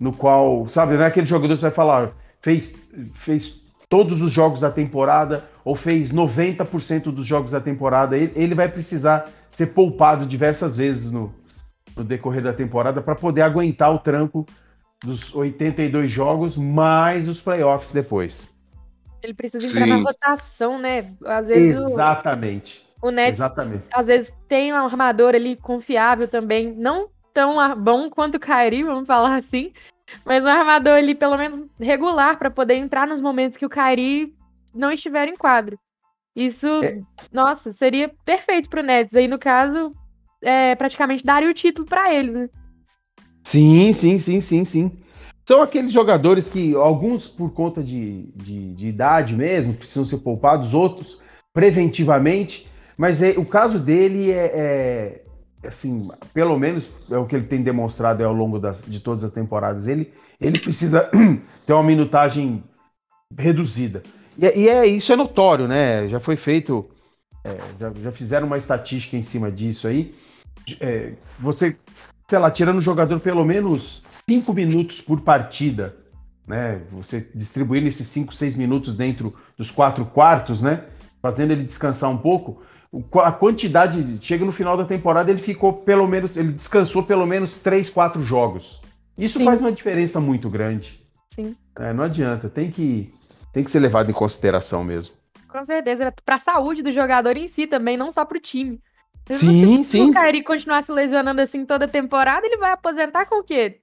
no 0.00 0.14
qual, 0.14 0.66
sabe, 0.68 0.96
não 0.96 1.04
é 1.04 1.06
aquele 1.06 1.26
jogador 1.26 1.52
que 1.52 1.60
você 1.60 1.66
vai 1.66 1.70
falar, 1.70 2.12
fez, 2.40 2.74
fez 3.16 3.60
todos 3.86 4.22
os 4.22 4.32
jogos 4.32 4.60
da 4.60 4.70
temporada 4.70 5.44
ou 5.62 5.76
fez 5.76 6.10
90% 6.10 7.12
dos 7.12 7.26
jogos 7.26 7.50
da 7.50 7.60
temporada, 7.60 8.16
ele, 8.16 8.32
ele 8.34 8.54
vai 8.54 8.68
precisar 8.68 9.28
ser 9.50 9.66
poupado 9.66 10.24
diversas 10.24 10.78
vezes 10.78 11.12
no, 11.12 11.34
no 11.94 12.02
decorrer 12.02 12.42
da 12.42 12.52
temporada 12.52 13.02
para 13.02 13.14
poder 13.14 13.42
aguentar 13.42 13.92
o 13.92 13.98
tranco 13.98 14.46
dos 15.04 15.34
82 15.34 16.10
jogos 16.10 16.56
mais 16.56 17.28
os 17.28 17.40
playoffs 17.40 17.92
depois. 17.92 18.48
Ele 19.22 19.34
precisa 19.34 19.66
entrar 19.66 19.84
Sim. 19.84 19.90
na 19.90 19.96
rotação, 19.96 20.78
né? 20.78 21.12
Às 21.26 21.48
vezes 21.48 21.76
Exatamente. 21.76 22.86
O, 23.02 23.08
o 23.08 23.10
Nets, 23.10 23.38
Exatamente. 23.38 23.84
às 23.92 24.06
vezes, 24.06 24.32
tem 24.48 24.72
um 24.72 24.76
armador 24.76 25.34
ali 25.34 25.56
confiável 25.56 26.26
também. 26.26 26.74
Não 26.74 27.08
tão 27.32 27.56
bom 27.76 28.10
quanto 28.10 28.36
o 28.36 28.40
Kyrie, 28.40 28.82
vamos 28.82 29.06
falar 29.06 29.36
assim. 29.36 29.72
Mas 30.24 30.44
um 30.44 30.48
armador 30.48 30.94
ali, 30.94 31.14
pelo 31.14 31.36
menos, 31.36 31.64
regular, 31.78 32.38
para 32.38 32.50
poder 32.50 32.74
entrar 32.74 33.06
nos 33.06 33.20
momentos 33.20 33.56
que 33.56 33.66
o 33.66 33.70
Kyrie 33.70 34.34
não 34.74 34.90
estiver 34.90 35.28
em 35.28 35.36
quadro. 35.36 35.78
Isso, 36.34 36.66
é. 36.82 37.00
nossa, 37.32 37.72
seria 37.72 38.10
perfeito 38.24 38.68
pro 38.68 38.82
Nets. 38.82 39.14
Aí, 39.14 39.26
no 39.26 39.38
caso, 39.38 39.92
é, 40.42 40.74
praticamente 40.74 41.24
daria 41.24 41.50
o 41.50 41.54
título 41.54 41.86
para 41.86 42.12
eles, 42.12 42.32
né? 42.32 42.48
Sim, 43.42 43.92
sim, 43.92 44.18
sim, 44.18 44.40
sim, 44.40 44.64
sim. 44.64 44.92
São 45.46 45.62
aqueles 45.62 45.90
jogadores 45.90 46.48
que, 46.48 46.74
alguns 46.74 47.26
por 47.26 47.52
conta 47.52 47.82
de, 47.82 48.22
de, 48.36 48.74
de 48.74 48.86
idade 48.86 49.34
mesmo, 49.34 49.74
precisam 49.74 50.04
ser 50.04 50.18
poupados, 50.18 50.74
outros 50.74 51.20
preventivamente. 51.52 52.68
Mas 52.96 53.22
é, 53.22 53.30
o 53.30 53.44
caso 53.44 53.78
dele 53.78 54.30
é, 54.30 54.52
é 54.54 55.22
assim, 55.64 56.08
pelo 56.32 56.58
menos 56.58 56.90
é 57.10 57.16
o 57.16 57.26
que 57.26 57.36
ele 57.36 57.46
tem 57.46 57.62
demonstrado 57.62 58.24
ao 58.24 58.32
longo 58.32 58.58
das, 58.58 58.80
de 58.82 59.00
todas 59.00 59.24
as 59.24 59.32
temporadas. 59.32 59.86
Ele, 59.86 60.12
ele 60.40 60.58
precisa 60.58 61.10
ter 61.66 61.72
uma 61.72 61.82
minutagem 61.82 62.62
reduzida. 63.36 64.02
E, 64.38 64.46
é, 64.46 64.58
e 64.58 64.68
é 64.68 64.86
isso 64.86 65.12
é 65.12 65.16
notório, 65.16 65.68
né? 65.68 66.08
Já 66.08 66.18
foi 66.18 66.36
feito, 66.36 66.88
é, 67.44 67.56
já, 67.78 67.92
já, 68.02 68.12
fizeram 68.12 68.46
uma 68.46 68.58
estatística 68.58 69.16
em 69.16 69.22
cima 69.22 69.50
disso 69.50 69.86
aí. 69.86 70.14
É, 70.80 71.12
você, 71.38 71.76
sei 72.28 72.38
lá, 72.38 72.50
tirando 72.50 72.78
o 72.78 72.82
jogador 72.82 73.20
pelo 73.20 73.44
menos 73.44 74.02
cinco 74.28 74.52
minutos 74.52 75.00
por 75.00 75.20
partida, 75.20 75.96
né? 76.46 76.80
Você 76.92 77.28
distribuindo 77.34 77.88
esses 77.88 78.06
cinco, 78.06 78.34
seis 78.34 78.56
minutos 78.56 78.96
dentro 78.96 79.34
dos 79.56 79.70
quatro 79.70 80.04
quartos, 80.06 80.62
né? 80.62 80.84
Fazendo 81.20 81.50
ele 81.52 81.64
descansar 81.64 82.10
um 82.10 82.16
pouco 82.16 82.62
a 83.22 83.32
quantidade 83.32 84.18
chega 84.20 84.44
no 84.44 84.50
final 84.50 84.76
da 84.76 84.84
temporada 84.84 85.30
ele 85.30 85.40
ficou 85.40 85.72
pelo 85.72 86.08
menos 86.08 86.36
ele 86.36 86.52
descansou 86.52 87.02
pelo 87.02 87.26
menos 87.26 87.60
três 87.60 87.88
quatro 87.88 88.22
jogos. 88.22 88.80
Isso 89.16 89.38
Sim. 89.38 89.44
faz 89.44 89.60
uma 89.60 89.70
diferença 89.70 90.20
muito 90.20 90.50
grande. 90.50 91.00
Sim. 91.28 91.56
É, 91.78 91.92
não 91.92 92.04
adianta 92.04 92.48
tem 92.48 92.70
que 92.70 93.12
tem 93.52 93.62
que 93.62 93.70
ser 93.70 93.78
levado 93.78 94.10
em 94.10 94.14
consideração 94.14 94.82
mesmo. 94.82 95.14
Com 95.48 95.64
certeza 95.64 96.12
para 96.24 96.34
a 96.34 96.38
saúde 96.38 96.82
do 96.82 96.90
jogador 96.90 97.36
em 97.36 97.46
si 97.46 97.66
também 97.66 97.96
não 97.96 98.10
só 98.10 98.24
para 98.24 98.38
o 98.38 98.40
time 98.40 98.80
sim 99.30 99.84
se 99.84 99.90
sim. 99.92 100.10
o 100.10 100.12
Kyrie 100.12 100.42
continuar 100.42 100.82
se 100.82 100.90
lesionando 100.90 101.40
assim 101.40 101.64
toda 101.64 101.86
temporada 101.86 102.44
ele 102.44 102.56
vai 102.56 102.72
aposentar 102.72 103.26
com 103.26 103.40
o 103.40 103.44
quê? 103.44 103.80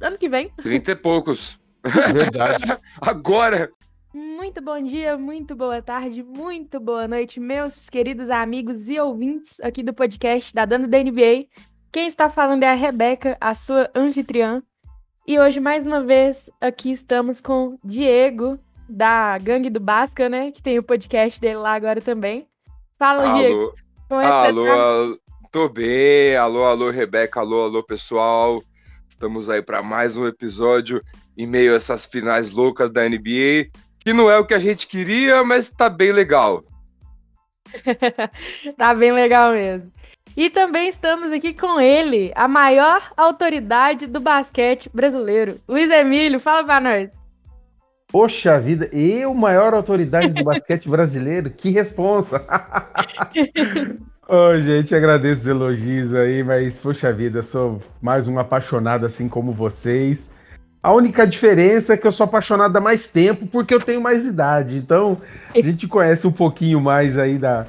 Ano 0.00 0.18
que 0.18 0.28
vem? 0.28 0.50
Trinta 0.62 0.92
e 0.92 0.96
poucos. 0.96 1.60
Verdade. 1.84 2.80
Agora 3.00 3.70
muito 4.12 4.60
bom 4.60 4.82
dia, 4.82 5.16
muito 5.16 5.54
boa 5.54 5.80
tarde, 5.80 6.22
muito 6.22 6.80
boa 6.80 7.06
noite, 7.06 7.38
meus 7.38 7.88
queridos 7.88 8.28
amigos 8.28 8.88
e 8.88 8.98
ouvintes 8.98 9.60
aqui 9.60 9.82
do 9.82 9.94
podcast 9.94 10.52
da 10.52 10.64
Dona 10.64 10.88
da 10.88 10.98
NBA. 10.98 11.46
Quem 11.92 12.08
está 12.08 12.28
falando 12.28 12.64
é 12.64 12.70
a 12.70 12.74
Rebeca, 12.74 13.36
a 13.40 13.54
sua 13.54 13.88
anfitriã. 13.94 14.62
E 15.26 15.38
hoje, 15.38 15.60
mais 15.60 15.86
uma 15.86 16.02
vez, 16.02 16.50
aqui 16.60 16.90
estamos 16.90 17.40
com 17.40 17.78
Diego, 17.84 18.58
da 18.88 19.38
Gangue 19.38 19.70
do 19.70 19.78
Basca, 19.78 20.28
né? 20.28 20.50
Que 20.50 20.60
tem 20.60 20.78
o 20.78 20.82
podcast 20.82 21.40
dele 21.40 21.56
lá 21.56 21.74
agora 21.74 22.00
também. 22.00 22.48
Fala, 22.98 23.28
alô. 23.28 23.38
Diego. 23.38 23.74
Como 24.08 24.20
é 24.20 24.26
alô, 24.26 24.64
tá? 24.66 24.72
alô, 24.72 25.18
tô 25.52 25.68
bem. 25.68 26.36
Alô, 26.36 26.64
alô, 26.64 26.90
Rebeca. 26.90 27.40
Alô, 27.40 27.64
alô, 27.64 27.82
pessoal. 27.84 28.60
Estamos 29.08 29.48
aí 29.48 29.62
para 29.62 29.82
mais 29.82 30.16
um 30.16 30.26
episódio 30.26 31.00
em 31.36 31.46
meio 31.46 31.72
a 31.72 31.76
essas 31.76 32.06
finais 32.06 32.50
loucas 32.50 32.90
da 32.90 33.08
NBA 33.08 33.70
que 34.04 34.12
não 34.12 34.30
é 34.30 34.38
o 34.38 34.46
que 34.46 34.54
a 34.54 34.58
gente 34.58 34.86
queria, 34.86 35.44
mas 35.44 35.70
tá 35.70 35.88
bem 35.88 36.12
legal. 36.12 36.64
tá 38.76 38.94
bem 38.94 39.12
legal 39.12 39.52
mesmo. 39.52 39.92
E 40.36 40.48
também 40.48 40.88
estamos 40.88 41.32
aqui 41.32 41.52
com 41.52 41.80
ele, 41.80 42.32
a 42.34 42.46
maior 42.46 43.12
autoridade 43.16 44.06
do 44.06 44.20
basquete 44.20 44.88
brasileiro, 44.92 45.60
Luiz 45.68 45.90
Emílio. 45.90 46.40
Fala 46.40 46.64
pra 46.64 46.80
nós. 46.80 47.10
Poxa 48.08 48.60
vida, 48.60 48.88
eu, 48.92 49.32
maior 49.34 49.72
autoridade 49.74 50.28
do 50.30 50.42
basquete 50.42 50.88
brasileiro? 50.90 51.50
Que 51.50 51.70
responsa! 51.70 52.44
Ô, 54.28 54.34
oh, 54.34 54.56
gente, 54.60 54.94
agradeço 54.94 55.42
os 55.42 55.46
elogios 55.48 56.14
aí, 56.14 56.42
mas, 56.42 56.78
poxa 56.78 57.12
vida, 57.12 57.42
sou 57.42 57.82
mais 58.00 58.28
um 58.28 58.38
apaixonado 58.38 59.04
assim 59.04 59.28
como 59.28 59.52
vocês. 59.52 60.30
A 60.82 60.92
única 60.92 61.26
diferença 61.26 61.92
é 61.92 61.96
que 61.96 62.06
eu 62.06 62.12
sou 62.12 62.24
apaixonado 62.24 62.74
há 62.74 62.80
mais 62.80 63.06
tempo 63.08 63.46
porque 63.46 63.74
eu 63.74 63.80
tenho 63.80 64.00
mais 64.00 64.24
idade. 64.24 64.78
Então, 64.78 65.20
a 65.54 65.60
gente 65.60 65.86
conhece 65.86 66.26
um 66.26 66.32
pouquinho 66.32 66.80
mais 66.80 67.18
aí 67.18 67.36
da, 67.36 67.66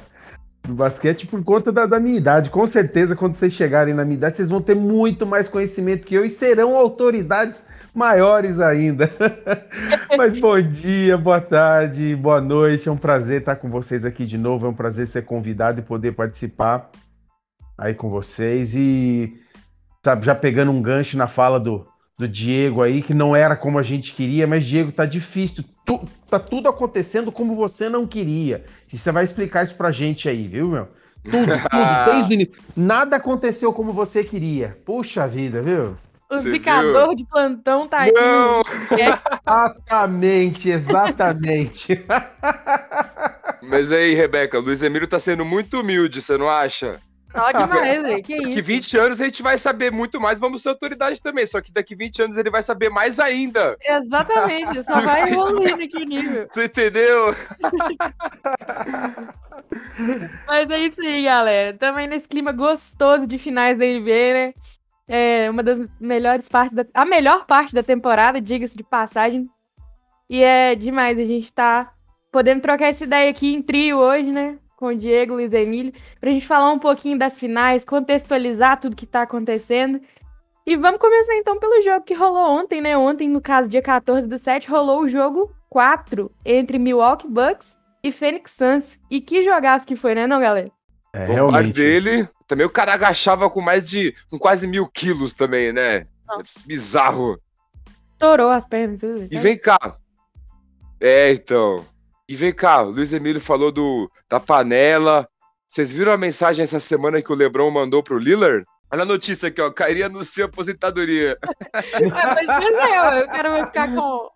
do 0.62 0.72
basquete 0.72 1.26
por 1.26 1.44
conta 1.44 1.70
da, 1.70 1.84
da, 1.84 2.00
minha 2.00 2.16
idade. 2.16 2.48
Com 2.48 2.66
certeza, 2.66 3.14
quando 3.14 3.34
vocês 3.34 3.52
chegarem 3.52 3.92
na 3.92 4.02
minha 4.04 4.16
idade, 4.16 4.36
vocês 4.36 4.48
vão 4.48 4.62
ter 4.62 4.74
muito 4.74 5.26
mais 5.26 5.46
conhecimento 5.46 6.06
que 6.06 6.14
eu 6.14 6.24
e 6.24 6.30
serão 6.30 6.74
autoridades 6.74 7.62
maiores 7.94 8.58
ainda. 8.58 9.10
Mas 10.16 10.38
bom 10.38 10.58
dia, 10.62 11.18
boa 11.18 11.40
tarde, 11.40 12.16
boa 12.16 12.40
noite. 12.40 12.88
É 12.88 12.92
um 12.92 12.96
prazer 12.96 13.40
estar 13.40 13.56
com 13.56 13.68
vocês 13.68 14.06
aqui 14.06 14.24
de 14.24 14.38
novo. 14.38 14.64
É 14.64 14.68
um 14.70 14.74
prazer 14.74 15.06
ser 15.06 15.26
convidado 15.26 15.80
e 15.80 15.82
poder 15.82 16.12
participar 16.12 16.90
aí 17.76 17.92
com 17.92 18.08
vocês. 18.08 18.74
E, 18.74 19.34
sabe, 20.02 20.24
já 20.24 20.34
pegando 20.34 20.72
um 20.72 20.80
gancho 20.80 21.18
na 21.18 21.26
fala 21.26 21.60
do, 21.60 21.86
do 22.18 22.28
Diego 22.28 22.82
aí, 22.82 23.02
que 23.02 23.14
não 23.14 23.34
era 23.34 23.56
como 23.56 23.78
a 23.78 23.82
gente 23.82 24.14
queria, 24.14 24.46
mas 24.46 24.64
Diego, 24.66 24.92
tá 24.92 25.04
difícil. 25.04 25.64
Tu, 25.84 26.00
tá 26.30 26.38
tudo 26.38 26.68
acontecendo 26.68 27.32
como 27.32 27.56
você 27.56 27.88
não 27.88 28.06
queria. 28.06 28.64
E 28.92 28.98
você 28.98 29.10
vai 29.10 29.24
explicar 29.24 29.64
isso 29.64 29.74
pra 29.74 29.90
gente 29.90 30.28
aí, 30.28 30.46
viu, 30.46 30.68
meu? 30.68 30.88
Tudo, 31.24 31.46
tudo, 31.70 32.12
desde 32.12 32.30
o 32.30 32.34
início. 32.34 32.54
Nada 32.76 33.16
aconteceu 33.16 33.72
como 33.72 33.92
você 33.92 34.22
queria. 34.22 34.78
Puxa 34.84 35.26
vida, 35.26 35.62
viu? 35.62 35.96
O 36.30 36.36
zicador 36.38 37.14
de 37.14 37.24
plantão 37.26 37.86
tá 37.86 38.00
aí. 38.00 38.12
Não. 38.12 38.62
Exatamente, 38.96 40.70
exatamente. 40.70 42.06
Mas 43.62 43.92
aí, 43.92 44.14
Rebeca, 44.14 44.58
o 44.58 44.62
Luiz 44.62 44.82
Emílio 44.82 45.06
tá 45.06 45.18
sendo 45.18 45.44
muito 45.44 45.80
humilde, 45.80 46.22
você 46.22 46.38
não 46.38 46.48
acha? 46.48 46.98
Ó, 47.34 47.52
demais, 47.52 48.02
velho. 48.02 48.22
Que 48.22 48.34
isso? 48.34 48.44
Daqui 48.44 48.62
20 48.62 48.98
anos 48.98 49.20
a 49.20 49.24
gente 49.24 49.42
vai 49.42 49.56
saber 49.56 49.90
muito 49.90 50.20
mais, 50.20 50.38
vamos 50.38 50.62
ser 50.62 50.70
autoridade 50.70 51.20
também. 51.20 51.46
Só 51.46 51.60
que 51.60 51.72
daqui 51.72 51.94
20 51.94 52.22
anos 52.22 52.36
ele 52.36 52.50
vai 52.50 52.62
saber 52.62 52.90
mais 52.90 53.18
ainda. 53.18 53.76
Exatamente, 53.82 54.82
só 54.82 55.00
vai 55.00 55.22
evoluindo 55.22 55.82
aqui 55.82 55.96
o 55.96 56.04
nível. 56.04 56.46
Você 56.50 56.64
entendeu? 56.64 57.34
Mas 60.46 60.70
é 60.70 60.78
isso 60.80 61.00
aí, 61.00 61.24
galera. 61.24 61.76
Também 61.76 62.06
nesse 62.06 62.28
clima 62.28 62.52
gostoso 62.52 63.26
de 63.26 63.38
finais 63.38 63.78
da 63.78 63.84
NBA, 63.84 64.34
né? 64.34 64.54
É 65.08 65.50
uma 65.50 65.62
das 65.62 65.78
melhores 66.00 66.48
partes 66.48 66.74
da. 66.74 66.84
A 66.94 67.04
melhor 67.04 67.46
parte 67.46 67.74
da 67.74 67.82
temporada, 67.82 68.40
diga-se 68.40 68.76
de 68.76 68.82
passagem. 68.82 69.48
E 70.28 70.42
é 70.42 70.74
demais 70.74 71.18
a 71.18 71.24
gente 71.24 71.52
tá 71.52 71.92
podendo 72.30 72.62
trocar 72.62 72.86
essa 72.86 73.04
ideia 73.04 73.30
aqui 73.30 73.52
em 73.52 73.62
trio 73.62 73.98
hoje, 73.98 74.32
né? 74.32 74.58
Com 74.82 74.88
o 74.88 74.96
Diego, 74.96 75.34
Luiz 75.34 75.52
Emílio, 75.52 75.92
para 76.20 76.28
a 76.28 76.32
gente 76.32 76.44
falar 76.44 76.72
um 76.72 76.78
pouquinho 76.78 77.16
das 77.16 77.38
finais, 77.38 77.84
contextualizar 77.84 78.80
tudo 78.80 78.96
que 78.96 79.04
está 79.04 79.22
acontecendo. 79.22 80.00
E 80.66 80.76
vamos 80.76 80.98
começar 80.98 81.36
então 81.36 81.56
pelo 81.56 81.80
jogo 81.82 82.04
que 82.04 82.14
rolou 82.14 82.58
ontem, 82.58 82.80
né? 82.80 82.96
Ontem, 82.96 83.28
no 83.28 83.40
caso, 83.40 83.68
dia 83.68 83.80
14 83.80 84.26
do 84.26 84.36
7, 84.36 84.68
rolou 84.68 85.02
o 85.02 85.08
jogo 85.08 85.54
4 85.70 86.28
entre 86.44 86.80
Milwaukee 86.80 87.28
Bucks 87.28 87.78
e 88.02 88.10
Phoenix 88.10 88.56
Suns. 88.58 88.98
E 89.08 89.20
que 89.20 89.44
jogaço 89.44 89.86
que 89.86 89.94
foi, 89.94 90.16
né, 90.16 90.26
não, 90.26 90.40
galera? 90.40 90.72
É, 91.12 91.26
realmente. 91.26 91.70
O 91.70 91.72
dele, 91.72 92.28
também 92.48 92.66
o 92.66 92.70
cara 92.70 92.92
agachava 92.92 93.48
com 93.48 93.60
mais 93.60 93.88
de. 93.88 94.12
com 94.28 94.36
quase 94.36 94.66
mil 94.66 94.88
quilos 94.88 95.32
também, 95.32 95.72
né? 95.72 96.08
Nossa. 96.26 96.66
Bizarro. 96.66 97.40
Estourou 98.14 98.50
as 98.50 98.66
pernas 98.66 98.98
tudo. 98.98 99.28
E 99.30 99.38
vem 99.38 99.56
cá. 99.56 99.78
É, 101.00 101.30
então. 101.30 101.84
E 102.28 102.36
vem 102.36 102.54
cá, 102.54 102.82
o 102.82 102.90
Luiz 102.90 103.12
Emílio 103.12 103.40
falou 103.40 103.72
do, 103.72 104.10
da 104.28 104.38
panela. 104.38 105.28
Vocês 105.68 105.92
viram 105.92 106.12
a 106.12 106.18
mensagem 106.18 106.62
essa 106.62 106.78
semana 106.78 107.22
que 107.22 107.32
o 107.32 107.34
Lebron 107.34 107.70
mandou 107.70 108.02
pro 108.02 108.18
Lillard? 108.18 108.64
Olha 108.92 109.02
a 109.02 109.06
notícia 109.06 109.48
aqui, 109.48 109.60
ó. 109.60 109.70
Kyrie 109.70 110.02
anuncia 110.02 110.44
aposentadoria. 110.44 111.38
mas, 112.10 112.46
pois 112.46 112.74
é, 112.74 113.24
o 113.24 113.28
cara 113.28 113.50
vai 113.50 113.64
ficar 113.64 113.94
com 113.94 114.30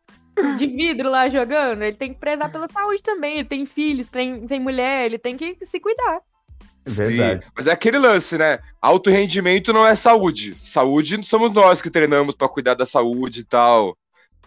de 0.59 0.66
vidro 0.66 1.11
lá 1.11 1.29
jogando. 1.29 1.83
Ele 1.83 1.96
tem 1.96 2.12
que 2.12 2.20
prezar 2.20 2.51
pela 2.51 2.68
saúde 2.68 3.03
também. 3.03 3.38
Ele 3.38 3.49
tem 3.49 3.66
filhos, 3.66 4.09
tem, 4.09 4.46
tem 4.46 4.61
mulher, 4.61 5.07
ele 5.07 5.18
tem 5.18 5.37
que 5.37 5.57
se 5.64 5.81
cuidar. 5.81 6.20
Verdade. 6.87 7.44
Sim, 7.44 7.51
mas 7.57 7.66
é 7.66 7.72
aquele 7.72 7.99
lance, 7.99 8.38
né? 8.38 8.61
Alto 8.81 9.11
rendimento 9.11 9.72
não 9.72 9.87
é 9.87 9.94
saúde. 9.94 10.57
Saúde 10.62 11.22
somos 11.25 11.53
nós 11.53 11.83
que 11.83 11.90
treinamos 11.90 12.35
para 12.35 12.49
cuidar 12.49 12.75
da 12.75 12.87
saúde 12.87 13.40
e 13.40 13.44
tal. 13.44 13.96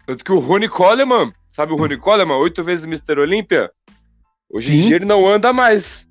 Tanto 0.06 0.24
que 0.24 0.32
o 0.32 0.40
Rony 0.40 0.70
Coleman, 0.70 1.34
Sabe 1.60 1.74
o 1.74 1.76
Rony 1.76 1.98
Coleman, 1.98 2.38
oito 2.38 2.64
vezes 2.64 2.86
Mr. 2.86 3.20
Olímpia? 3.20 3.70
Hoje 4.50 4.72
Sim. 4.72 4.78
em 4.78 4.80
dia 4.80 4.96
ele 4.96 5.04
não 5.04 5.28
anda 5.28 5.52
mais. 5.52 6.08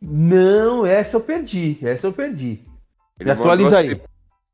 Não, 0.00 0.86
essa 0.86 1.18
eu 1.18 1.20
perdi. 1.20 1.78
Essa 1.82 2.06
eu 2.06 2.14
perdi. 2.14 2.62
Ele 3.20 3.30
atualiza 3.30 3.78
assim, 3.78 3.90
aí. 3.90 4.00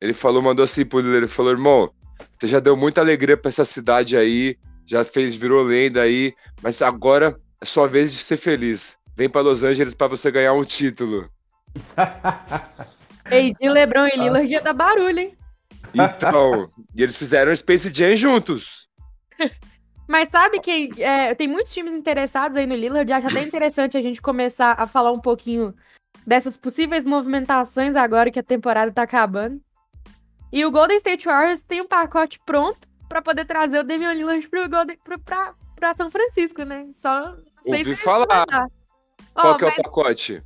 Ele 0.00 0.12
falou, 0.12 0.42
mandou 0.42 0.64
assim 0.64 0.84
pro 0.84 0.98
ele 0.98 1.28
falou, 1.28 1.52
irmão, 1.52 1.88
você 2.36 2.48
já 2.48 2.58
deu 2.58 2.76
muita 2.76 3.00
alegria 3.00 3.36
para 3.36 3.50
essa 3.50 3.64
cidade 3.64 4.16
aí, 4.16 4.56
já 4.84 5.04
fez, 5.04 5.36
virou 5.36 5.62
lenda 5.62 6.02
aí, 6.02 6.34
mas 6.60 6.82
agora 6.82 7.38
é 7.60 7.64
sua 7.64 7.86
vez 7.86 8.10
de 8.10 8.18
ser 8.18 8.36
feliz. 8.36 8.98
Vem 9.16 9.28
para 9.28 9.42
Los 9.42 9.62
Angeles 9.62 9.94
para 9.94 10.08
você 10.08 10.28
ganhar 10.28 10.54
um 10.54 10.64
título. 10.64 11.30
Ei, 13.30 13.54
de 13.54 13.68
Lebron 13.68 14.06
e 14.06 14.16
Lillard 14.16 14.52
ia 14.52 14.60
dar 14.60 14.72
barulho, 14.72 15.18
hein? 15.18 15.36
Então, 15.94 16.70
e 16.96 17.02
eles 17.02 17.16
fizeram 17.16 17.54
Space 17.54 17.92
Jam 17.92 18.16
juntos. 18.16 18.88
Mas 20.08 20.28
sabe 20.28 20.58
que 20.58 20.90
é, 21.00 21.34
tem 21.36 21.46
muitos 21.46 21.72
times 21.72 21.92
interessados 21.92 22.56
aí 22.56 22.66
no 22.66 22.74
Lillard, 22.74 23.12
acho 23.12 23.28
até 23.28 23.42
interessante 23.42 23.96
a 23.96 24.02
gente 24.02 24.20
começar 24.20 24.74
a 24.76 24.86
falar 24.86 25.12
um 25.12 25.20
pouquinho 25.20 25.72
dessas 26.26 26.56
possíveis 26.56 27.06
movimentações 27.06 27.94
agora 27.94 28.30
que 28.30 28.40
a 28.40 28.42
temporada 28.42 28.90
tá 28.90 29.02
acabando. 29.02 29.60
E 30.52 30.64
o 30.64 30.70
Golden 30.70 30.96
State 30.96 31.26
Warriors 31.26 31.62
tem 31.62 31.80
um 31.80 31.86
pacote 31.86 32.40
pronto 32.44 32.88
para 33.08 33.22
poder 33.22 33.44
trazer 33.44 33.78
o 33.78 33.84
Damian 33.84 34.12
Lillard 34.12 34.48
pro, 34.48 34.68
Golden, 34.68 34.98
pro, 35.04 35.18
pra, 35.20 35.54
pra 35.76 35.94
São 35.94 36.10
Francisco, 36.10 36.64
né? 36.64 36.88
Só 36.92 37.26
não 37.26 37.62
sei 37.62 37.78
Ouvi 37.78 37.94
se 37.94 38.02
falar. 38.02 38.46
Qual 39.32 39.56
que 39.56 39.64
é 39.64 39.68
mas, 39.68 39.78
o 39.78 39.82
pacote? 39.82 40.42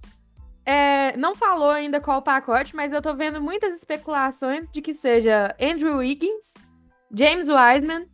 É, 0.66 1.16
não 1.16 1.34
falou 1.34 1.70
ainda 1.70 2.00
qual 2.00 2.22
pacote, 2.22 2.74
mas 2.74 2.92
eu 2.92 3.02
tô 3.02 3.14
vendo 3.14 3.40
muitas 3.40 3.74
especulações 3.74 4.70
de 4.70 4.80
que 4.80 4.94
seja 4.94 5.54
Andrew 5.60 5.98
Wiggins, 5.98 6.54
James 7.12 7.48
Wiseman, 7.48 8.06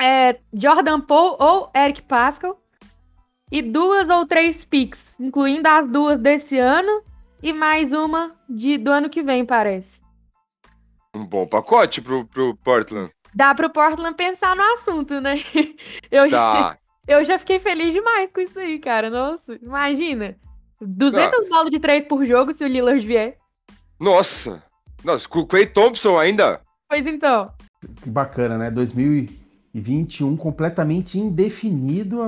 é, 0.00 0.38
Jordan 0.52 1.00
Poole 1.00 1.36
ou 1.38 1.70
Eric 1.74 2.02
Pascal. 2.02 2.60
E 3.50 3.62
duas 3.62 4.10
ou 4.10 4.26
três 4.26 4.62
picks, 4.64 5.18
incluindo 5.18 5.66
as 5.68 5.88
duas 5.88 6.20
desse 6.20 6.58
ano 6.58 7.02
e 7.42 7.50
mais 7.52 7.94
uma 7.94 8.36
de, 8.48 8.76
do 8.76 8.90
ano 8.90 9.08
que 9.08 9.22
vem, 9.22 9.44
parece. 9.44 10.00
Um 11.14 11.24
bom 11.24 11.46
pacote 11.46 12.02
pro, 12.02 12.26
pro 12.26 12.54
Portland. 12.56 13.10
Dá 13.34 13.54
pro 13.54 13.70
Portland 13.70 14.14
pensar 14.16 14.54
no 14.54 14.62
assunto, 14.74 15.18
né? 15.20 15.36
Eu, 16.10 16.28
Tá. 16.30 16.76
eu 17.06 17.24
já 17.24 17.38
fiquei 17.38 17.58
feliz 17.58 17.92
demais 17.92 18.30
com 18.32 18.40
isso 18.42 18.58
aí, 18.58 18.78
cara. 18.78 19.08
Nossa, 19.08 19.54
imagina. 19.62 20.36
200 20.80 21.48
bolas 21.48 21.70
de 21.70 21.80
três 21.80 22.04
por 22.04 22.24
jogo 22.24 22.52
se 22.52 22.64
o 22.64 22.68
Lillard 22.68 23.04
vier. 23.06 23.36
Nossa. 24.00 24.62
Nossa, 25.04 25.28
com 25.28 25.40
o 25.40 25.46
Clay 25.46 25.66
Thompson 25.66 26.18
ainda? 26.18 26.60
Pois 26.88 27.06
então. 27.06 27.50
Que 28.02 28.10
bacana, 28.10 28.58
né? 28.58 28.70
2021 28.70 30.36
completamente 30.36 31.18
indefinido. 31.18 32.22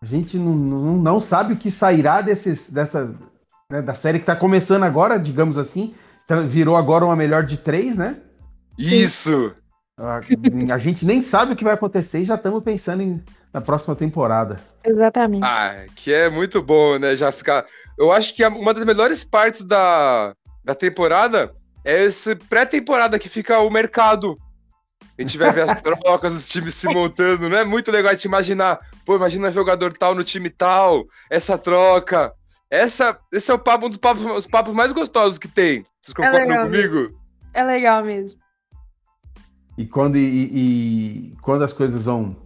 A 0.00 0.06
gente 0.06 0.36
não, 0.36 0.54
não, 0.54 0.96
não 0.96 1.20
sabe 1.20 1.54
o 1.54 1.56
que 1.56 1.70
sairá 1.70 2.20
desses, 2.20 2.68
dessa 2.68 3.14
né, 3.70 3.80
da 3.80 3.94
série 3.94 4.18
que 4.18 4.26
tá 4.26 4.36
começando 4.36 4.82
agora, 4.82 5.18
digamos 5.18 5.56
assim. 5.56 5.94
Virou 6.48 6.76
agora 6.76 7.04
uma 7.04 7.16
melhor 7.16 7.44
de 7.44 7.56
três, 7.56 7.96
né? 7.96 8.16
Isso. 8.78 9.54
A, 9.98 10.20
a 10.74 10.78
gente 10.78 11.04
nem 11.04 11.20
sabe 11.20 11.52
o 11.52 11.56
que 11.56 11.64
vai 11.64 11.74
acontecer 11.74 12.20
e 12.20 12.24
já 12.24 12.34
estamos 12.34 12.62
pensando 12.62 13.02
em, 13.02 13.22
na 13.52 13.60
próxima 13.60 13.94
temporada. 13.94 14.58
Exatamente. 14.84 15.44
Ah, 15.44 15.84
que 15.94 16.12
é 16.12 16.30
muito 16.30 16.62
bom, 16.62 16.98
né? 16.98 17.14
Já 17.14 17.30
ficar. 17.30 17.64
Eu 17.98 18.10
acho 18.10 18.34
que 18.34 18.44
uma 18.46 18.72
das 18.72 18.84
melhores 18.84 19.22
partes 19.22 19.62
da, 19.62 20.34
da 20.64 20.74
temporada 20.74 21.54
é 21.84 22.04
esse 22.04 22.34
pré-temporada 22.34 23.18
que 23.18 23.28
fica 23.28 23.58
o 23.60 23.70
mercado. 23.70 24.38
A 25.18 25.22
gente 25.22 25.36
vai 25.36 25.52
ver 25.52 25.68
as 25.68 25.74
trocas, 25.82 26.32
os 26.32 26.48
times 26.48 26.74
se 26.74 26.88
montando, 26.88 27.48
não 27.48 27.58
é 27.58 27.64
muito 27.64 27.90
legal 27.90 28.10
a 28.10 28.14
gente 28.14 28.24
imaginar, 28.24 28.80
pô, 29.04 29.16
imagina 29.16 29.50
jogador 29.50 29.92
tal 29.92 30.14
no 30.14 30.24
time 30.24 30.48
tal, 30.48 31.04
essa 31.30 31.58
troca. 31.58 32.32
Essa, 32.70 33.20
esse 33.30 33.50
é 33.50 33.54
o 33.54 33.58
papo, 33.58 33.84
um 33.84 33.88
dos 33.90 33.98
papos, 33.98 34.24
os 34.24 34.46
papos 34.46 34.74
mais 34.74 34.92
gostosos 34.92 35.38
que 35.38 35.46
tem. 35.46 35.82
Vocês 36.00 36.14
concordam 36.14 36.48
legal 36.48 36.64
comigo? 36.64 37.20
É 37.52 37.62
legal 37.62 38.02
mesmo. 38.02 38.41
E 39.76 39.86
quando, 39.86 40.16
e, 40.16 41.30
e 41.32 41.36
quando 41.40 41.62
as 41.62 41.72
coisas 41.72 42.04
vão, 42.04 42.36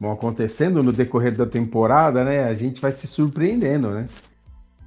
vão 0.00 0.12
acontecendo 0.12 0.82
no 0.82 0.92
decorrer 0.92 1.36
da 1.36 1.46
temporada, 1.46 2.24
né? 2.24 2.44
A 2.44 2.54
gente 2.54 2.80
vai 2.80 2.92
se 2.92 3.06
surpreendendo, 3.06 3.90
né? 3.90 4.08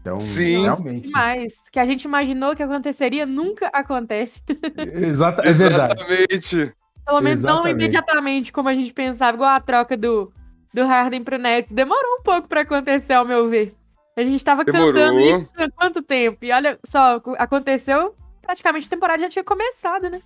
Então, 0.01 0.19
Sim. 0.19 0.61
realmente. 0.61 1.09
Mas 1.11 1.53
que 1.71 1.79
a 1.79 1.85
gente 1.85 2.03
imaginou 2.03 2.55
que 2.55 2.63
aconteceria 2.63 3.25
nunca 3.25 3.69
acontece. 3.73 4.41
Exata, 4.77 5.41
é 5.47 5.53
verdade. 5.53 5.93
Exatamente. 6.01 6.75
Pelo 7.05 7.21
menos 7.21 7.41
não 7.41 7.55
Exatamente. 7.55 7.75
imediatamente 7.75 8.51
como 8.51 8.69
a 8.69 8.73
gente 8.73 8.93
pensava, 8.93 9.35
igual 9.35 9.49
a 9.49 9.59
troca 9.59 9.97
do, 9.97 10.31
do 10.73 10.85
Harden 10.85 11.23
pro 11.23 11.37
Nets. 11.37 11.71
Demorou 11.71 12.19
um 12.19 12.23
pouco 12.23 12.47
pra 12.47 12.61
acontecer, 12.61 13.13
ao 13.13 13.25
meu 13.25 13.49
ver. 13.49 13.73
A 14.15 14.21
gente 14.21 14.43
tava 14.43 14.63
Demorou. 14.63 14.93
cantando 14.93 15.19
isso 15.19 15.53
há 15.57 15.71
quanto 15.71 16.01
tempo? 16.01 16.43
E 16.43 16.51
olha 16.51 16.77
só, 16.85 17.21
aconteceu, 17.37 18.15
praticamente 18.41 18.87
a 18.87 18.89
temporada 18.89 19.23
já 19.23 19.29
tinha 19.29 19.43
começado, 19.43 20.09
né? 20.09 20.21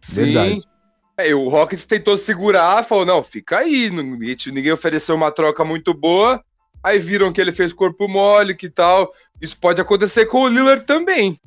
Sim. 0.00 0.24
Verdade. 0.24 0.70
É, 1.16 1.34
o 1.34 1.48
Rockets 1.48 1.84
tentou 1.84 2.16
segurar, 2.16 2.82
falou, 2.82 3.04
não, 3.04 3.22
fica 3.22 3.58
aí, 3.58 3.90
ninguém, 3.90 4.36
ninguém 4.46 4.72
ofereceu 4.72 5.14
uma 5.14 5.30
troca 5.30 5.62
muito 5.64 5.92
boa, 5.92 6.42
aí 6.82 6.98
viram 6.98 7.30
que 7.30 7.40
ele 7.40 7.52
fez 7.52 7.74
corpo 7.74 8.08
mole, 8.08 8.54
que 8.54 8.70
tal, 8.70 9.12
isso 9.40 9.58
pode 9.58 9.82
acontecer 9.82 10.26
com 10.26 10.42
o 10.42 10.48
Lillard 10.48 10.84
também. 10.84 11.38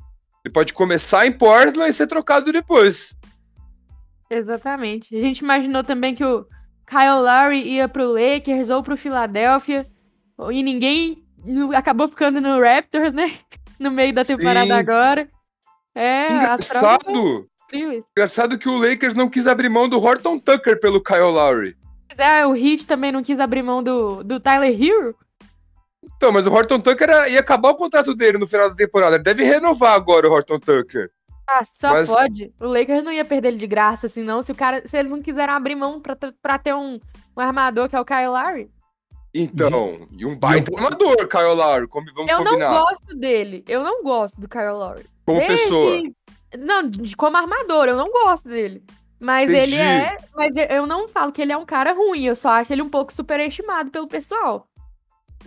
Ele 0.44 0.52
pode 0.52 0.72
começar 0.72 1.26
em 1.26 1.32
Portland 1.32 1.88
e 1.88 1.92
ser 1.92 2.06
trocado 2.06 2.52
depois. 2.52 3.16
Exatamente. 4.30 5.16
A 5.16 5.20
gente 5.20 5.38
imaginou 5.38 5.82
também 5.82 6.14
que 6.14 6.24
o 6.24 6.46
Kyle 6.86 7.22
Lowry 7.22 7.62
ia 7.62 7.88
pro 7.88 8.12
Lakers 8.12 8.70
ou 8.70 8.82
pro 8.82 8.96
Philadelphia, 8.96 9.86
e 10.50 10.62
ninguém 10.62 11.24
acabou 11.74 12.06
ficando 12.08 12.40
no 12.40 12.60
Raptors, 12.60 13.12
né? 13.12 13.24
No 13.76 13.90
meio 13.90 14.14
da 14.14 14.22
temporada 14.22 14.66
Sim. 14.66 14.72
agora. 14.72 15.28
É, 15.96 16.28
as 16.28 16.68
trocas 16.68 17.44
são 17.80 18.04
Engraçado, 18.16 18.58
que 18.58 18.68
o 18.68 18.78
Lakers 18.78 19.14
não 19.14 19.28
quis 19.28 19.46
abrir 19.46 19.68
mão 19.68 19.88
do 19.88 19.98
Horton 20.02 20.38
Tucker 20.38 20.78
pelo 20.80 21.02
Kyle 21.02 21.20
Lowry. 21.20 21.76
É, 22.16 22.46
o 22.46 22.54
Heat 22.54 22.86
também 22.86 23.10
não 23.10 23.22
quis 23.22 23.40
abrir 23.40 23.62
mão 23.62 23.82
do, 23.82 24.22
do 24.22 24.38
Tyler 24.38 24.70
Hero. 24.80 25.16
Então, 26.16 26.30
mas 26.30 26.46
o 26.46 26.52
Horton 26.52 26.78
Tucker 26.80 27.08
ia 27.30 27.40
acabar 27.40 27.70
o 27.70 27.76
contrato 27.76 28.14
dele 28.14 28.38
no 28.38 28.46
final 28.46 28.68
da 28.70 28.76
temporada. 28.76 29.16
Ele 29.16 29.24
deve 29.24 29.42
renovar 29.42 29.94
agora 29.94 30.28
o 30.28 30.32
Horton 30.32 30.58
Tucker. 30.60 31.10
Ah, 31.48 31.62
só 31.64 31.90
Mas- 31.90 32.10
pode. 32.12 32.52
O 32.60 32.66
Lakers 32.66 33.02
não 33.04 33.12
ia 33.12 33.24
perder 33.24 33.48
ele 33.48 33.58
de 33.58 33.66
graça, 33.66 34.06
assim, 34.06 34.22
não. 34.22 34.40
Se, 34.40 34.52
o 34.52 34.54
cara, 34.54 34.82
se 34.86 34.96
eles 34.96 35.10
não 35.10 35.20
quiseram 35.20 35.52
abrir 35.54 35.74
mão 35.74 36.00
pra, 36.00 36.14
ter- 36.14 36.34
pra 36.40 36.58
ter 36.58 36.74
um, 36.74 36.98
um 37.36 37.40
armador 37.40 37.88
que 37.88 37.96
é 37.96 38.00
o 38.00 38.04
Kyle 38.04 38.28
Lowry. 38.28 38.70
Então, 39.34 40.06
e 40.16 40.24
um 40.24 40.38
baita 40.38 40.70
armador, 40.74 41.16
Kyle 41.28 41.54
Lowry, 41.54 41.88
como 41.88 42.06
vamos 42.14 42.30
Eu 42.30 42.38
combinar. 42.38 42.70
não 42.70 42.84
gosto 42.84 43.16
dele. 43.16 43.64
Eu 43.68 43.82
não 43.82 44.02
gosto 44.04 44.40
do 44.40 44.48
Kyle 44.48 44.70
Lowry. 44.72 45.04
Como 45.26 45.40
Desde- 45.40 45.56
pessoa. 45.56 46.02
Não, 46.58 46.88
de, 46.88 47.16
como 47.16 47.36
armador, 47.36 47.86
eu 47.88 47.96
não 47.96 48.10
gosto 48.10 48.48
dele. 48.48 48.82
Mas 49.20 49.50
ele 49.50 49.60
Entendi. 49.74 49.80
é. 49.80 50.16
Mas 50.34 50.54
eu- 50.70 50.86
não 50.86 51.08
falo 51.08 51.32
que 51.32 51.40
ele 51.40 51.52
é 51.52 51.56
um 51.56 51.64
cara 51.64 51.92
ruim, 51.92 52.24
eu 52.26 52.36
só 52.36 52.50
acho 52.50 52.72
ele 52.72 52.82
um 52.82 52.88
pouco 52.90 53.12
superestimado 53.12 53.90
pelo 53.90 54.06
pessoal. 54.06 54.68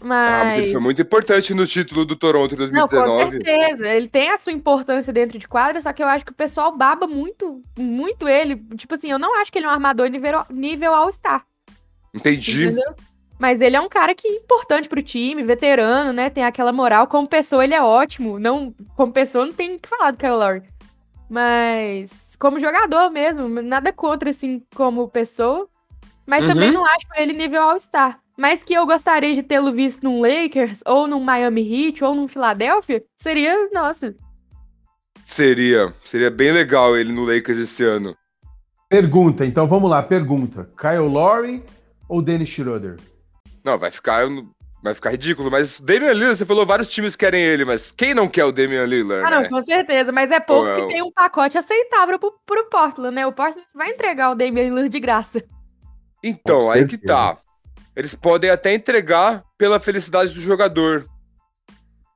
Mas. 0.02 0.32
Ah, 0.32 0.44
mas 0.46 0.58
ele 0.60 0.72
foi 0.72 0.82
muito 0.82 1.02
importante 1.02 1.54
no 1.54 1.66
título 1.66 2.06
do 2.06 2.16
Toronto 2.16 2.54
em 2.54 2.58
Não, 2.72 2.84
com 2.84 2.96
2019. 2.96 3.32
certeza. 3.32 3.88
Ele 3.88 4.08
tem 4.08 4.30
a 4.30 4.38
sua 4.38 4.54
importância 4.54 5.12
dentro 5.12 5.38
de 5.40 5.48
quadra, 5.48 5.82
só 5.82 5.92
que 5.92 6.04
eu 6.04 6.08
acho 6.08 6.24
que 6.26 6.32
o 6.32 6.36
pessoal 6.36 6.76
baba 6.76 7.08
muito, 7.08 7.62
muito 7.78 8.28
ele. 8.28 8.56
Tipo 8.76 8.94
assim, 8.96 9.10
eu 9.12 9.18
não 9.20 9.40
acho 9.40 9.52
que 9.52 9.58
ele 9.58 9.66
é 9.66 9.70
um 9.70 9.74
armador 9.74 10.08
nível, 10.08 10.44
nível 10.50 10.94
All-Star. 10.94 11.44
Entendi. 12.14 12.66
Entendeu? 12.68 12.96
Mas 13.40 13.62
ele 13.62 13.76
é 13.76 13.82
um 13.82 13.90
cara 13.90 14.16
que 14.16 14.28
é 14.28 14.36
importante 14.36 14.90
pro 14.90 15.02
time, 15.02 15.44
veterano, 15.44 16.12
né? 16.12 16.30
Tem 16.30 16.44
aquela 16.44 16.72
moral. 16.72 17.06
Como 17.08 17.28
pessoa, 17.28 17.64
ele 17.64 17.74
é 17.76 17.82
ótimo. 17.82 18.40
Não, 18.40 18.74
como 18.96 19.12
pessoa, 19.12 19.46
não 19.46 19.54
tem 19.54 19.76
o 19.76 19.80
que 19.80 19.88
falar 19.90 20.12
do 20.12 20.18
Kyle 20.18 20.32
Lowry. 20.32 20.64
Mas 21.30 22.36
como 22.40 22.60
jogador 22.60 23.10
mesmo, 23.10 23.62
nada 23.62 23.92
contra, 23.92 24.30
assim, 24.30 24.64
como 24.76 25.10
pessoa. 25.10 25.68
Mas 26.26 26.44
Uhum. 26.44 26.54
também 26.54 26.72
não 26.72 26.86
acho 26.86 27.08
ele 27.16 27.34
nível 27.34 27.62
All-Star. 27.62 28.20
Mas 28.38 28.62
que 28.62 28.74
eu 28.74 28.86
gostaria 28.86 29.34
de 29.34 29.42
tê-lo 29.42 29.72
visto 29.72 30.04
num 30.04 30.22
Lakers, 30.22 30.82
ou 30.86 31.08
num 31.08 31.24
Miami 31.24 31.62
Heat, 31.62 32.04
ou 32.04 32.14
num 32.14 32.28
Philadelphia, 32.28 33.04
seria, 33.16 33.70
nossa. 33.72 34.16
Seria. 35.26 35.92
Seria 36.02 36.30
bem 36.30 36.52
legal 36.52 36.96
ele 36.96 37.12
no 37.12 37.26
Lakers 37.26 37.58
esse 37.58 37.84
ano. 37.84 38.16
Pergunta, 38.90 39.46
então 39.46 39.68
vamos 39.68 39.90
lá, 39.90 40.02
pergunta. 40.04 40.70
Kyle 40.80 41.10
Lowry 41.10 41.64
ou 42.08 42.22
Dennis 42.22 42.50
Schroeder? 42.50 42.98
Não, 43.64 43.78
vai 43.78 43.92
ficar, 43.92 44.26
vai 44.88 44.96
ficar 44.96 45.12
ridículo. 45.12 45.50
Mas 45.52 45.80
Damian 45.80 46.14
Lillard, 46.14 46.36
você 46.38 46.46
falou 46.46 46.66
vários 46.66 46.88
times 46.88 47.16
querem 47.16 47.42
ele, 47.42 47.64
mas 47.66 47.92
quem 47.92 48.14
não 48.14 48.28
quer 48.28 48.46
o 48.46 48.52
Damian 48.52 48.86
Lillard, 48.86 49.26
Ah, 49.26 49.32
não, 49.32 49.42
né? 49.42 49.50
com 49.50 49.62
certeza. 49.62 50.12
Mas 50.12 50.32
é 50.32 50.40
poucos 50.40 50.74
que 50.74 50.88
tem 50.88 51.02
um 51.04 51.12
pacote 51.12 51.58
aceitável 51.58 52.18
pro, 52.20 52.34
pro 52.46 52.70
Portland, 52.70 53.16
né? 53.16 53.26
O 53.26 53.32
Portland 53.34 53.68
vai 53.74 53.90
entregar 53.92 54.32
o 54.32 54.36
Damian 54.36 54.64
Lillard 54.66 54.90
de 54.90 55.00
graça. 55.00 55.44
Então, 56.24 56.70
aí 56.72 56.86
que 56.88 56.98
tá. 56.98 57.38
Eles 57.96 58.14
podem 58.14 58.50
até 58.50 58.74
entregar 58.74 59.44
pela 59.58 59.80
felicidade 59.80 60.34
do 60.34 60.40
jogador. 60.40 61.06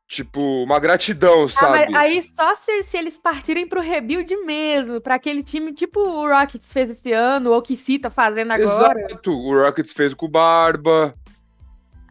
Tipo, 0.07 0.63
uma 0.63 0.77
gratidão, 0.77 1.45
Ah, 1.45 1.49
sabe? 1.49 1.95
aí 1.95 2.21
só 2.21 2.53
se, 2.53 2.83
se 2.83 2.97
eles 2.97 3.17
partirem 3.17 3.65
pro 3.65 3.79
rebuild 3.79 4.35
mesmo, 4.45 4.99
pra 4.99 5.15
aquele 5.15 5.41
time 5.41 5.73
tipo 5.73 6.01
o 6.01 6.27
Rockets 6.27 6.69
fez 6.69 6.89
esse 6.89 7.13
ano, 7.13 7.51
ou 7.51 7.61
que 7.61 7.77
se 7.77 7.97
tá 7.97 8.09
fazendo 8.09 8.51
agora. 8.51 8.99
Exato. 9.05 9.31
O 9.31 9.55
Rockets 9.63 9.93
fez 9.93 10.13
com 10.13 10.25
o 10.25 10.29
Barba. 10.29 11.15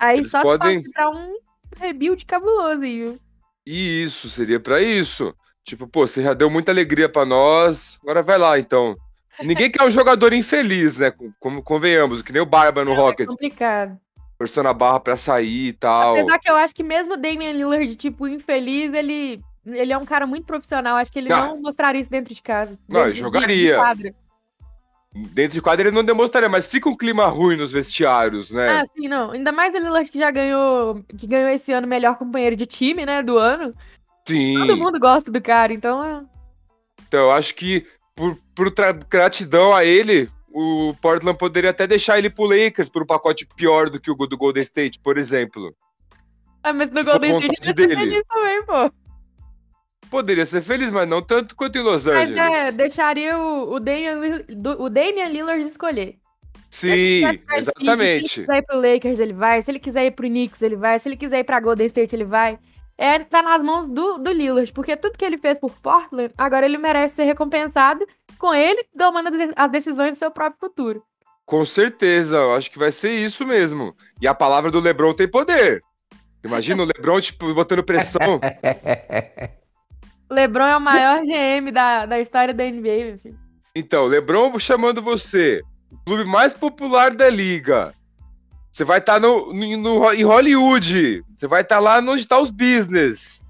Aí 0.01 0.19
Eles 0.19 0.31
só 0.31 0.43
podem- 0.43 0.83
se 0.83 0.91
pra 0.91 1.11
um 1.11 1.35
rebuild 1.77 2.25
cabuloso 2.25 2.83
aí, 2.83 3.05
viu? 3.05 3.19
E 3.67 4.03
isso, 4.03 4.29
seria 4.29 4.59
pra 4.59 4.81
isso. 4.81 5.35
Tipo, 5.63 5.87
pô, 5.87 6.07
você 6.07 6.23
já 6.23 6.33
deu 6.35 6.49
muita 6.51 6.73
alegria 6.73 7.09
pra 7.09 7.27
nós, 7.27 7.99
agora 8.03 8.23
vai 8.23 8.39
lá, 8.39 8.59
então. 8.59 8.97
Ninguém 9.43 9.71
quer 9.71 9.85
um 9.85 9.91
jogador 9.91 10.33
infeliz, 10.33 10.99
né? 10.99 11.13
Como 11.39 11.63
convenhamos, 11.63 12.23
que 12.23 12.33
nem 12.33 12.43
o 12.43 12.47
Barba 12.47 12.85
no 12.85 12.93
É 12.93 12.97
Rockets, 12.97 13.33
complicado. 13.33 13.99
forçando 14.39 14.69
a 14.69 14.75
barra 14.75 15.01
pra 15.01 15.17
sair 15.17 15.69
e 15.69 15.73
tal. 15.73 16.15
Apesar 16.17 16.39
que 16.39 16.51
eu 16.51 16.57
acho 16.57 16.75
que 16.75 16.83
mesmo 16.83 17.15
o 17.15 17.17
Damian 17.17 17.53
Lillard, 17.53 17.95
tipo, 17.97 18.27
infeliz, 18.27 18.93
ele, 18.93 19.41
ele 19.67 19.93
é 19.93 19.99
um 19.99 20.05
cara 20.05 20.27
muito 20.27 20.47
profissional. 20.47 20.97
Acho 20.97 21.13
que 21.13 21.19
ele 21.19 21.33
Ah. 21.33 21.47
não 21.49 21.61
mostraria 21.61 22.01
isso 22.01 22.11
dentro 22.11 22.35
de 22.35 22.43
casa. 22.43 22.79
Não, 22.89 23.05
ele 23.05 23.15
jogaria. 23.15 23.79
Dentro 25.13 25.55
de 25.55 25.63
quadra 25.63 25.89
ele 25.89 25.95
não 25.97 26.05
demonstraria, 26.05 26.49
mas 26.49 26.69
fica 26.69 26.89
um 26.89 26.97
clima 26.97 27.27
ruim 27.27 27.57
nos 27.57 27.73
vestiários, 27.73 28.53
né? 28.53 28.81
Ah, 28.81 28.85
sim, 28.87 29.09
não. 29.09 29.33
Ainda 29.33 29.51
mais 29.51 29.75
o 29.75 29.79
Lillard 29.79 30.09
que 30.09 30.19
já 30.19 30.31
ganhou, 30.31 31.03
que 31.19 31.27
ganhou 31.27 31.49
esse 31.49 31.73
ano 31.73 31.87
o 31.87 31.91
melhor 31.91 32.17
companheiro 32.17 32.55
de 32.55 32.65
time, 32.65 33.05
né, 33.05 33.21
do 33.21 33.37
ano. 33.37 33.75
Sim. 34.27 34.55
Todo 34.59 34.77
mundo 34.77 35.01
gosta 35.01 35.29
do 35.31 35.41
cara, 35.41 35.73
então 35.73 36.05
é- 36.05 36.23
Então 37.09 37.21
eu 37.21 37.31
acho 37.33 37.57
que 37.57 37.85
por, 38.15 38.39
por 38.55 38.73
gratidão 39.09 39.75
a 39.75 39.85
ele, 39.85 40.31
o 40.53 40.95
Portland 41.03 41.37
poderia 41.37 41.71
até 41.71 41.89
deixar 41.89 42.17
ele 42.19 42.31
pro 42.31 42.45
Lakers 42.45 42.89
por 42.89 43.03
um 43.03 43.07
pacote 43.07 43.47
pior 43.57 43.91
do 43.91 44.01
que 44.01 44.13
o 44.13 44.15
do 44.15 44.39
Golden 44.39 44.63
State, 44.63 45.01
por 45.01 45.19
exemplo. 45.19 45.75
Ah, 46.63 46.73
mas 46.73 46.91
no 46.91 46.99
Se 46.99 47.05
Golden 47.05 47.39
State 47.39 47.73
dele. 47.73 47.97
feliz 47.97 48.23
também, 48.29 48.63
pô. 48.65 48.93
Poderia 50.11 50.45
ser 50.45 50.61
feliz, 50.61 50.91
mas 50.91 51.09
não 51.09 51.23
tanto 51.23 51.55
quanto 51.55 51.79
em 51.79 51.83
Los 51.83 52.05
Mas 52.07 52.31
Angeles. 52.31 52.69
é, 52.69 52.73
deixaria 52.73 53.39
o, 53.39 53.75
o, 53.75 53.81
Damian, 53.81 54.45
o 54.79 54.89
Damian 54.91 55.29
Lillard 55.29 55.63
escolher. 55.63 56.17
Sim, 56.69 57.25
aqui, 57.25 57.43
Se 57.49 57.57
exatamente. 57.57 58.41
ele 58.41 58.47
quiser 58.47 58.57
ir 58.59 58.63
pro 58.63 58.81
Lakers, 58.81 59.19
ele 59.19 59.33
vai. 59.33 59.63
Se 59.63 59.71
ele 59.71 59.79
quiser 59.79 60.07
ir 60.07 60.11
pro 60.13 60.27
Knicks, 60.29 60.63
ele 60.63 60.77
vai. 60.77 60.99
Se 60.99 61.09
ele 61.09 61.17
quiser 61.17 61.41
ir 61.41 61.45
pra 61.45 61.61
Golden 61.61 61.87
State, 61.87 62.15
ele 62.15 62.25
vai. 62.25 62.59
É, 62.99 63.19
tá 63.21 63.43
nas 63.43 63.63
mãos 63.63 63.89
do, 63.89 64.19
do 64.19 64.31
Lillard, 64.31 64.73
porque 64.73 64.97
tudo 64.97 65.17
que 65.17 65.25
ele 65.25 65.39
fez 65.39 65.59
por 65.59 65.71
Portland, 65.81 66.33
agora 66.37 66.67
ele 66.67 66.77
merece 66.77 67.17
ser 67.17 67.25
recompensado 67.25 68.07
com 68.39 68.53
ele 68.55 68.85
tomando 68.97 69.31
as 69.57 69.71
decisões 69.71 70.13
do 70.13 70.19
seu 70.19 70.31
próprio 70.31 70.61
futuro. 70.61 71.03
Com 71.47 71.65
certeza, 71.65 72.37
eu 72.37 72.55
acho 72.55 72.71
que 72.71 72.79
vai 72.79 72.93
ser 72.93 73.11
isso 73.11 73.47
mesmo. 73.47 73.95
E 74.21 74.29
a 74.29 74.35
palavra 74.35 74.71
do 74.71 74.81
LeBron 74.81 75.15
tem 75.15 75.29
poder. 75.29 75.83
Imagina 76.45 76.83
o 76.83 76.87
LeBron, 76.87 77.21
tipo, 77.21 77.53
botando 77.55 77.83
pressão. 77.83 78.41
LeBron 80.31 80.67
é 80.67 80.77
o 80.77 80.81
maior 80.81 81.21
GM 81.27 81.71
da, 81.73 82.07
da 82.07 82.21
história 82.21 82.55
da 82.55 82.65
NBA, 82.65 83.05
meu 83.05 83.19
filho. 83.19 83.39
Então, 83.75 84.07
LeBron 84.07 84.59
chamando 84.59 85.01
você, 85.03 85.63
clube 86.07 86.29
mais 86.29 86.53
popular 86.55 87.15
da 87.15 87.29
liga. 87.29 87.95
Você 88.73 88.85
vai 88.85 88.99
estar 88.99 89.19
no, 89.21 89.53
no- 89.53 89.77
no- 89.77 90.13
em 90.13 90.23
Hollywood. 90.23 91.25
Você 91.37 91.47
vai 91.47 91.63
estar 91.63 91.79
lá 91.81 91.99
onde 91.99 92.27
tá 92.27 92.39
os 92.39 92.51
business. 92.51 93.43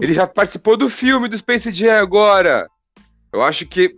Ele 0.00 0.12
já 0.12 0.26
participou 0.26 0.76
do 0.76 0.88
filme 0.88 1.28
do 1.28 1.38
Space 1.38 1.70
Jam 1.72 1.96
agora. 1.98 2.68
Eu 3.32 3.42
acho 3.42 3.66
que 3.66 3.94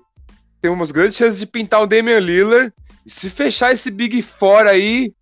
tem 0.62 0.70
umas 0.70 0.90
grandes 0.92 1.16
chances 1.16 1.40
de 1.40 1.46
pintar 1.46 1.82
o 1.82 1.86
Damian 1.86 2.20
Lillard. 2.20 2.72
E 3.04 3.10
se 3.10 3.28
fechar 3.30 3.72
esse 3.72 3.90
Big 3.90 4.20
Four 4.22 4.66
aí, 4.66 5.12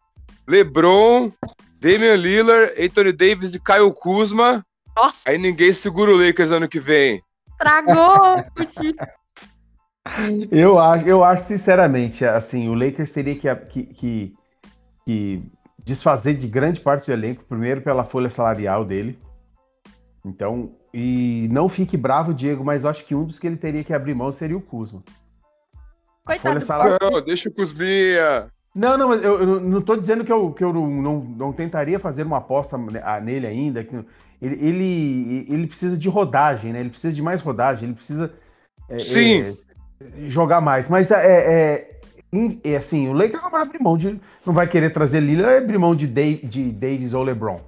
LeBron, 0.46 1.32
Damian 1.80 2.16
Lillard, 2.16 2.72
Anthony 2.82 3.12
Davis 3.12 3.54
e 3.54 3.60
Kyle 3.60 3.92
Kuzma, 3.94 4.64
Nossa, 5.00 5.30
aí 5.30 5.38
ninguém 5.38 5.72
segura 5.72 6.10
o 6.10 6.16
Lakers 6.16 6.50
ano 6.50 6.68
que 6.68 6.80
vem. 6.80 7.22
time. 8.66 8.94
Eu 10.50 10.78
acho, 10.78 11.06
eu 11.06 11.22
acho 11.22 11.44
sinceramente, 11.44 12.24
assim, 12.24 12.66
o 12.68 12.74
Lakers 12.74 13.12
teria 13.12 13.34
que, 13.36 13.54
que, 13.66 13.82
que- 13.84 14.34
que 15.04 15.42
desfazer 15.84 16.34
de 16.34 16.48
grande 16.48 16.80
parte 16.80 17.06
do 17.06 17.12
elenco, 17.12 17.44
primeiro 17.44 17.82
pela 17.82 18.04
folha 18.04 18.30
salarial 18.30 18.86
dele. 18.86 19.18
Então, 20.24 20.72
e 20.94 21.46
não 21.50 21.68
fique 21.68 21.94
bravo, 21.94 22.32
Diego, 22.32 22.64
mas 22.64 22.86
acho 22.86 23.04
que 23.04 23.14
um 23.14 23.24
dos 23.24 23.38
que 23.38 23.46
ele 23.46 23.58
teria 23.58 23.84
que 23.84 23.92
abrir 23.92 24.14
mão 24.14 24.32
seria 24.32 24.56
o 24.56 24.62
Kuzma. 24.62 25.02
Coitado. 26.24 26.54
Folha 26.54 26.60
salarial- 26.62 26.98
Não, 27.12 27.20
deixa 27.22 27.50
o 27.50 27.52
Kuzminha. 27.52 28.48
Não, 28.74 28.96
não, 28.96 29.08
mas 29.08 29.22
eu, 29.22 29.40
eu 29.40 29.60
não 29.60 29.82
tô 29.82 29.94
dizendo 29.94 30.24
que 30.24 30.32
eu, 30.32 30.52
que 30.52 30.64
eu 30.64 30.72
não, 30.72 30.86
não, 30.88 31.20
não 31.20 31.52
tentaria 31.52 31.98
fazer 31.98 32.22
uma 32.22 32.38
aposta 32.38 32.78
ne- 32.78 33.20
nele 33.22 33.46
ainda. 33.46 33.84
que 33.84 33.94
ele, 34.40 34.54
ele, 34.66 35.46
ele 35.48 35.66
precisa 35.66 35.96
de 35.98 36.08
rodagem, 36.08 36.72
né? 36.72 36.80
Ele 36.80 36.90
precisa 36.90 37.12
de 37.12 37.22
mais 37.22 37.40
rodagem, 37.40 37.84
ele 37.84 37.94
precisa 37.94 38.32
é, 38.88 38.98
Sim. 38.98 39.42
é, 39.42 40.28
jogar 40.28 40.60
mais. 40.60 40.88
Mas 40.88 41.10
é, 41.10 41.16
é, 41.16 42.00
em- 42.32 42.60
é 42.64 42.76
assim, 42.76 43.08
o 43.08 43.12
Lakers 43.12 43.42
não 43.42 43.50
vai 43.50 43.62
abrir 43.62 43.82
mão 43.82 43.96
de. 43.98 44.18
Não 44.46 44.54
vai 44.54 44.66
querer 44.66 44.92
trazer 44.92 45.20
Lillard, 45.20 45.64
abrir 45.64 45.78
mão 45.78 45.94
de, 45.94 46.06
Dave, 46.06 46.46
de 46.46 46.70
Davis 46.70 47.12
ou 47.14 47.22
LeBron. 47.22 47.56
É, 47.56 47.60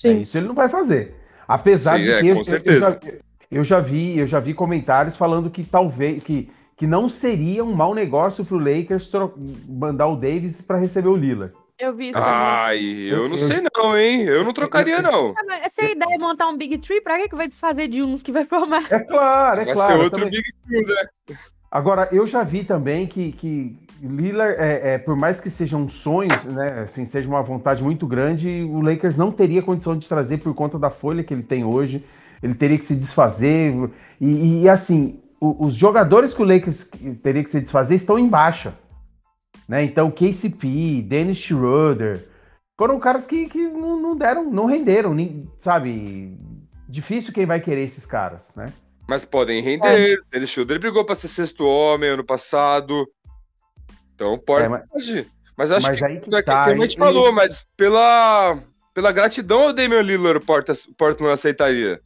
Sim. 0.00 0.20
isso 0.22 0.36
ele 0.38 0.48
não 0.48 0.54
vai 0.54 0.68
fazer. 0.68 1.14
Apesar 1.46 1.98
Sim, 1.98 2.04
de 2.04 2.10
é, 2.10 2.20
que 2.20 2.26
eu, 2.28 2.34
com 2.34 2.40
eu- 2.40 2.44
certeza. 2.44 2.98
Eu, 3.02 3.10
já, 3.10 3.18
eu 3.50 3.64
já 3.64 3.80
vi, 3.80 4.18
eu 4.18 4.26
já 4.26 4.40
vi 4.40 4.54
comentários 4.54 5.16
falando 5.16 5.50
que 5.50 5.62
talvez 5.62 6.24
que, 6.24 6.50
que 6.76 6.86
não 6.86 7.08
seria 7.08 7.62
um 7.62 7.72
mau 7.74 7.94
negócio 7.94 8.44
pro 8.44 8.58
Lakers 8.58 9.08
tro- 9.08 9.34
mandar 9.68 10.06
o 10.08 10.16
Davis 10.16 10.60
para 10.62 10.78
receber 10.78 11.08
o 11.08 11.16
Lillard. 11.16 11.54
Eu 11.78 11.92
vi 11.94 12.10
isso. 12.10 12.18
Ai, 12.22 12.78
eu 12.84 13.16
Eu- 13.18 13.28
não 13.28 13.32
eu- 13.32 13.36
sei 13.38 13.60
não, 13.76 13.98
hein? 13.98 14.22
Eu 14.22 14.44
não 14.44 14.52
trocaria, 14.52 15.02
não. 15.02 15.34
Ah, 15.36 15.56
Essa 15.62 15.82
é 15.82 15.86
a 15.86 15.90
ideia 15.90 16.14
é 16.14 16.18
montar 16.18 16.46
um 16.48 16.56
Big 16.56 16.78
Tree, 16.78 17.00
pra 17.00 17.18
que 17.18 17.28
que 17.28 17.34
vai 17.36 17.48
desfazer 17.48 17.88
de 17.88 18.02
uns 18.02 18.22
que 18.22 18.30
vai 18.32 18.44
formar? 18.44 18.86
É 18.90 18.98
claro, 19.00 19.60
é 19.60 19.64
Vai 19.64 19.74
claro. 19.74 19.96
ser 19.98 20.04
outro 20.04 20.20
também. 20.24 20.40
Big 20.40 20.84
Two, 20.86 20.94
né? 20.94 21.36
Agora, 21.70 22.08
eu 22.12 22.24
já 22.26 22.44
vi 22.44 22.62
também 22.64 23.04
que, 23.06 23.32
que 23.32 23.76
Lillard, 24.00 24.54
é, 24.60 24.94
é, 24.94 24.98
por 24.98 25.16
mais 25.16 25.40
que 25.40 25.50
sejam 25.50 25.88
sonhos, 25.88 26.44
né, 26.44 26.82
assim, 26.84 27.04
seja 27.04 27.28
uma 27.28 27.42
vontade 27.42 27.82
muito 27.82 28.06
grande, 28.06 28.62
o 28.70 28.80
Lakers 28.80 29.16
não 29.16 29.32
teria 29.32 29.60
condição 29.60 29.98
de 29.98 30.08
trazer 30.08 30.38
por 30.38 30.54
conta 30.54 30.78
da 30.78 30.88
folha 30.90 31.24
que 31.24 31.34
ele 31.34 31.42
tem 31.42 31.64
hoje. 31.64 32.04
Ele 32.40 32.54
teria 32.54 32.78
que 32.78 32.84
se 32.84 32.94
desfazer. 32.94 33.74
E, 34.20 34.62
e, 34.62 34.68
assim, 34.68 35.18
o- 35.40 35.66
os 35.66 35.74
jogadores 35.74 36.32
que 36.32 36.42
o 36.42 36.44
Lakers 36.44 36.88
teria 37.22 37.42
que 37.42 37.50
se 37.50 37.60
desfazer 37.60 37.96
estão 37.96 38.16
em 38.18 38.28
baixa. 38.28 38.74
Né? 39.68 39.84
Então, 39.84 40.10
KCP, 40.10 41.02
Dennis 41.02 41.38
Schroeder, 41.38 42.28
foram 42.78 42.98
caras 43.00 43.26
que, 43.26 43.46
que 43.46 43.66
não, 43.68 44.00
não 44.00 44.16
deram, 44.16 44.50
não 44.50 44.66
renderam, 44.66 45.14
nem, 45.14 45.48
sabe? 45.60 46.36
Difícil 46.88 47.32
quem 47.32 47.46
vai 47.46 47.60
querer 47.60 47.84
esses 47.84 48.04
caras, 48.04 48.50
né? 48.54 48.66
Mas 49.08 49.24
podem 49.24 49.62
render. 49.62 50.18
Dennis 50.30 50.50
Schroeder 50.50 50.78
brigou 50.78 51.04
pra 51.04 51.14
ser 51.14 51.28
sexto 51.28 51.64
homem 51.64 52.10
ano 52.10 52.24
passado. 52.24 53.06
Então 54.14 54.38
pode. 54.38 54.66
É, 54.66 54.68
mas- 54.68 54.88
pode. 54.88 55.26
Mas 55.56 55.70
acho 55.70 55.86
mas 55.86 55.98
que, 55.98 56.04
aí 56.04 56.14
que 56.20 56.30
que, 56.30 56.42
tá, 56.42 56.64
que 56.64 56.70
a 56.70 56.76
gente 56.76 56.94
e- 56.94 56.98
falou, 56.98 57.30
mas 57.32 57.64
pela, 57.76 58.58
pela 58.92 59.12
gratidão 59.12 59.64
ao 59.68 59.72
Damian 59.72 60.00
Lillard, 60.02 60.38
o 60.38 60.44
Porta- 60.44 60.72
o 60.72 60.94
Portland 60.94 61.32
aceitaria. 61.32 62.00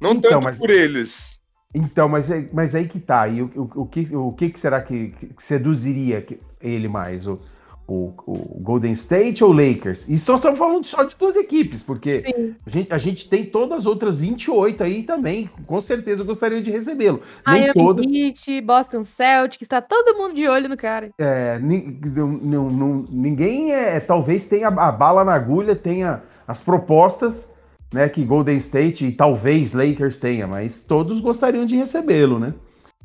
Não 0.00 0.12
Então, 0.12 0.30
tanto 0.30 0.44
mas- 0.44 0.58
por 0.58 0.70
eles. 0.70 1.40
Então, 1.74 2.08
mas, 2.08 2.30
é- 2.30 2.48
mas 2.52 2.74
aí 2.74 2.88
que 2.88 2.98
tá. 3.00 3.26
E 3.28 3.42
o, 3.42 3.50
o, 3.56 3.82
o 3.82 3.86
que, 3.86 4.16
o 4.16 4.32
que 4.32 4.54
será 4.58 4.80
que, 4.80 5.10
que 5.10 5.30
seduziria 5.44 6.22
que- 6.22 6.40
ele 6.64 6.88
mais? 6.88 7.26
O, 7.26 7.38
o, 7.86 8.12
o 8.26 8.60
Golden 8.62 8.92
State 8.92 9.44
ou 9.44 9.52
Lakers? 9.52 10.08
E 10.08 10.18
só 10.18 10.36
estamos 10.36 10.58
falando 10.58 10.84
só 10.86 11.04
de 11.04 11.14
duas 11.18 11.36
equipes, 11.36 11.82
porque 11.82 12.54
a 12.66 12.70
gente, 12.70 12.92
a 12.92 12.98
gente 12.98 13.28
tem 13.28 13.44
todas 13.44 13.78
as 13.80 13.86
outras 13.86 14.18
28 14.18 14.82
aí 14.82 15.02
também. 15.02 15.50
Com 15.66 15.80
certeza 15.82 16.22
eu 16.22 16.26
gostaria 16.26 16.62
de 16.62 16.70
recebê-lo. 16.70 17.20
Nem 17.46 17.60
Miami 17.60 17.74
todas. 17.74 18.06
Heat, 18.06 18.60
Boston 18.62 19.02
Celtics, 19.02 19.68
tá 19.68 19.82
todo 19.82 20.16
mundo 20.16 20.34
de 20.34 20.48
olho 20.48 20.68
no 20.68 20.76
cara. 20.76 21.10
é, 21.18 21.58
não- 21.58 22.28
não- 22.28 22.70
não- 22.70 23.04
ninguém 23.10 23.72
é, 23.74 24.00
talvez 24.00 24.48
tenha 24.48 24.68
a 24.68 24.90
bala 24.92 25.22
na 25.24 25.34
agulha, 25.34 25.76
tenha 25.76 26.22
as 26.48 26.60
propostas. 26.60 27.52
Né, 27.92 28.08
que 28.08 28.24
Golden 28.24 28.56
State 28.56 29.06
e 29.06 29.12
talvez 29.12 29.72
Lakers 29.72 30.18
tenha, 30.18 30.48
mas 30.48 30.80
todos 30.80 31.20
gostariam 31.20 31.64
de 31.64 31.76
recebê-lo, 31.76 32.40
né? 32.40 32.52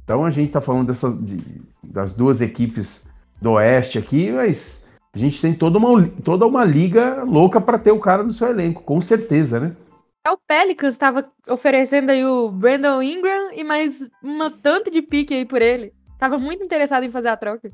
Então 0.04 0.26
a 0.26 0.32
gente 0.32 0.52
tá 0.52 0.60
falando 0.60 0.88
dessas, 0.88 1.14
de- 1.24 1.62
das 1.84 2.16
duas 2.16 2.42
equipes 2.42 3.06
do 3.42 3.52
Oeste 3.52 3.98
aqui, 3.98 4.32
mas 4.32 4.86
a 5.14 5.18
gente 5.18 5.42
tem 5.42 5.54
toda 5.54 5.78
uma, 5.78 6.08
toda 6.24 6.46
uma 6.46 6.64
liga 6.64 7.24
louca 7.24 7.60
para 7.62 7.80
ter 7.80 7.92
o 7.92 8.00
cara 8.00 8.24
no 8.24 8.32
seu 8.34 8.50
elenco, 8.50 8.84
com 8.84 9.00
certeza, 9.02 9.60
né? 9.60 9.76
É 10.26 10.32
o 10.32 10.38
Pelicans 10.38 10.98
tava 10.98 11.30
oferecendo 11.48 12.10
aí 12.12 12.24
o 12.26 12.50
Brandon 12.52 13.02
Ingram 13.02 13.52
e 13.54 13.64
mais 13.64 14.02
um 14.24 14.50
tanto 14.50 14.92
de 14.92 15.02
pique 15.02 15.34
aí 15.34 15.46
por 15.46 15.62
ele. 15.62 15.94
Tava 16.20 16.38
muito 16.38 16.64
interessado 16.64 17.04
em 17.04 17.10
fazer 17.10 17.30
a 17.30 17.38
troca. 17.38 17.72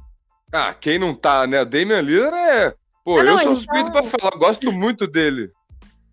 Ah, 0.54 0.73
quem 0.73 0.99
não 0.99 1.13
tá, 1.15 1.47
né? 1.47 1.62
O 1.62 1.65
Damian 1.65 2.01
Lillard 2.01 2.36
é. 2.38 2.73
Pô, 3.04 3.19
Ah, 3.19 3.23
não, 3.23 3.32
eu 3.34 3.39
sou 3.39 3.56
suspeito 3.56 3.91
tá- 3.91 4.01
pra 4.01 4.04
falar, 4.04 4.38
gosto 4.38 4.71
muito 4.71 5.08
dele. 5.08 5.49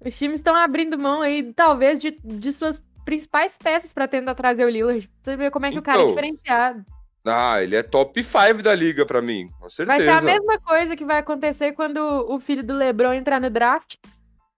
Os 0.04 0.16
times 0.18 0.40
estão 0.40 0.54
abrindo 0.56 0.98
mão 0.98 1.20
aí, 1.22 1.52
talvez, 1.52 1.98
de, 1.98 2.18
de 2.24 2.50
suas 2.50 2.82
principais 3.04 3.56
peças 3.56 3.92
pra 3.92 4.08
tentar 4.08 4.34
trazer 4.34 4.64
o 4.64 4.68
Lillard. 4.70 5.06
Pra 5.22 5.32
você 5.32 5.36
ver 5.36 5.50
como 5.50 5.66
é 5.66 5.70
que 5.70 5.78
o 5.78 5.82
cara 5.82 5.98
é 5.98 6.00
Então, 6.02 6.14
diferenciado. 6.14 6.84
Ah, 7.24 7.62
ele 7.62 7.76
é 7.76 7.82
top 7.82 8.20
5 8.22 8.62
da 8.62 8.74
liga 8.74 9.06
pra 9.06 9.22
mim, 9.22 9.48
com 9.52 9.60
Vai 9.60 9.70
certeza. 9.70 10.00
ser 10.04 10.10
a 10.10 10.20
mesma 10.22 10.58
coisa 10.60 10.96
que 10.96 11.04
vai 11.04 11.18
acontecer 11.18 11.72
quando 11.72 11.98
o 12.28 12.40
filho 12.40 12.64
do 12.64 12.74
LeBron 12.74 13.12
entrar 13.14 13.40
no 13.40 13.48
draft. 13.48 13.94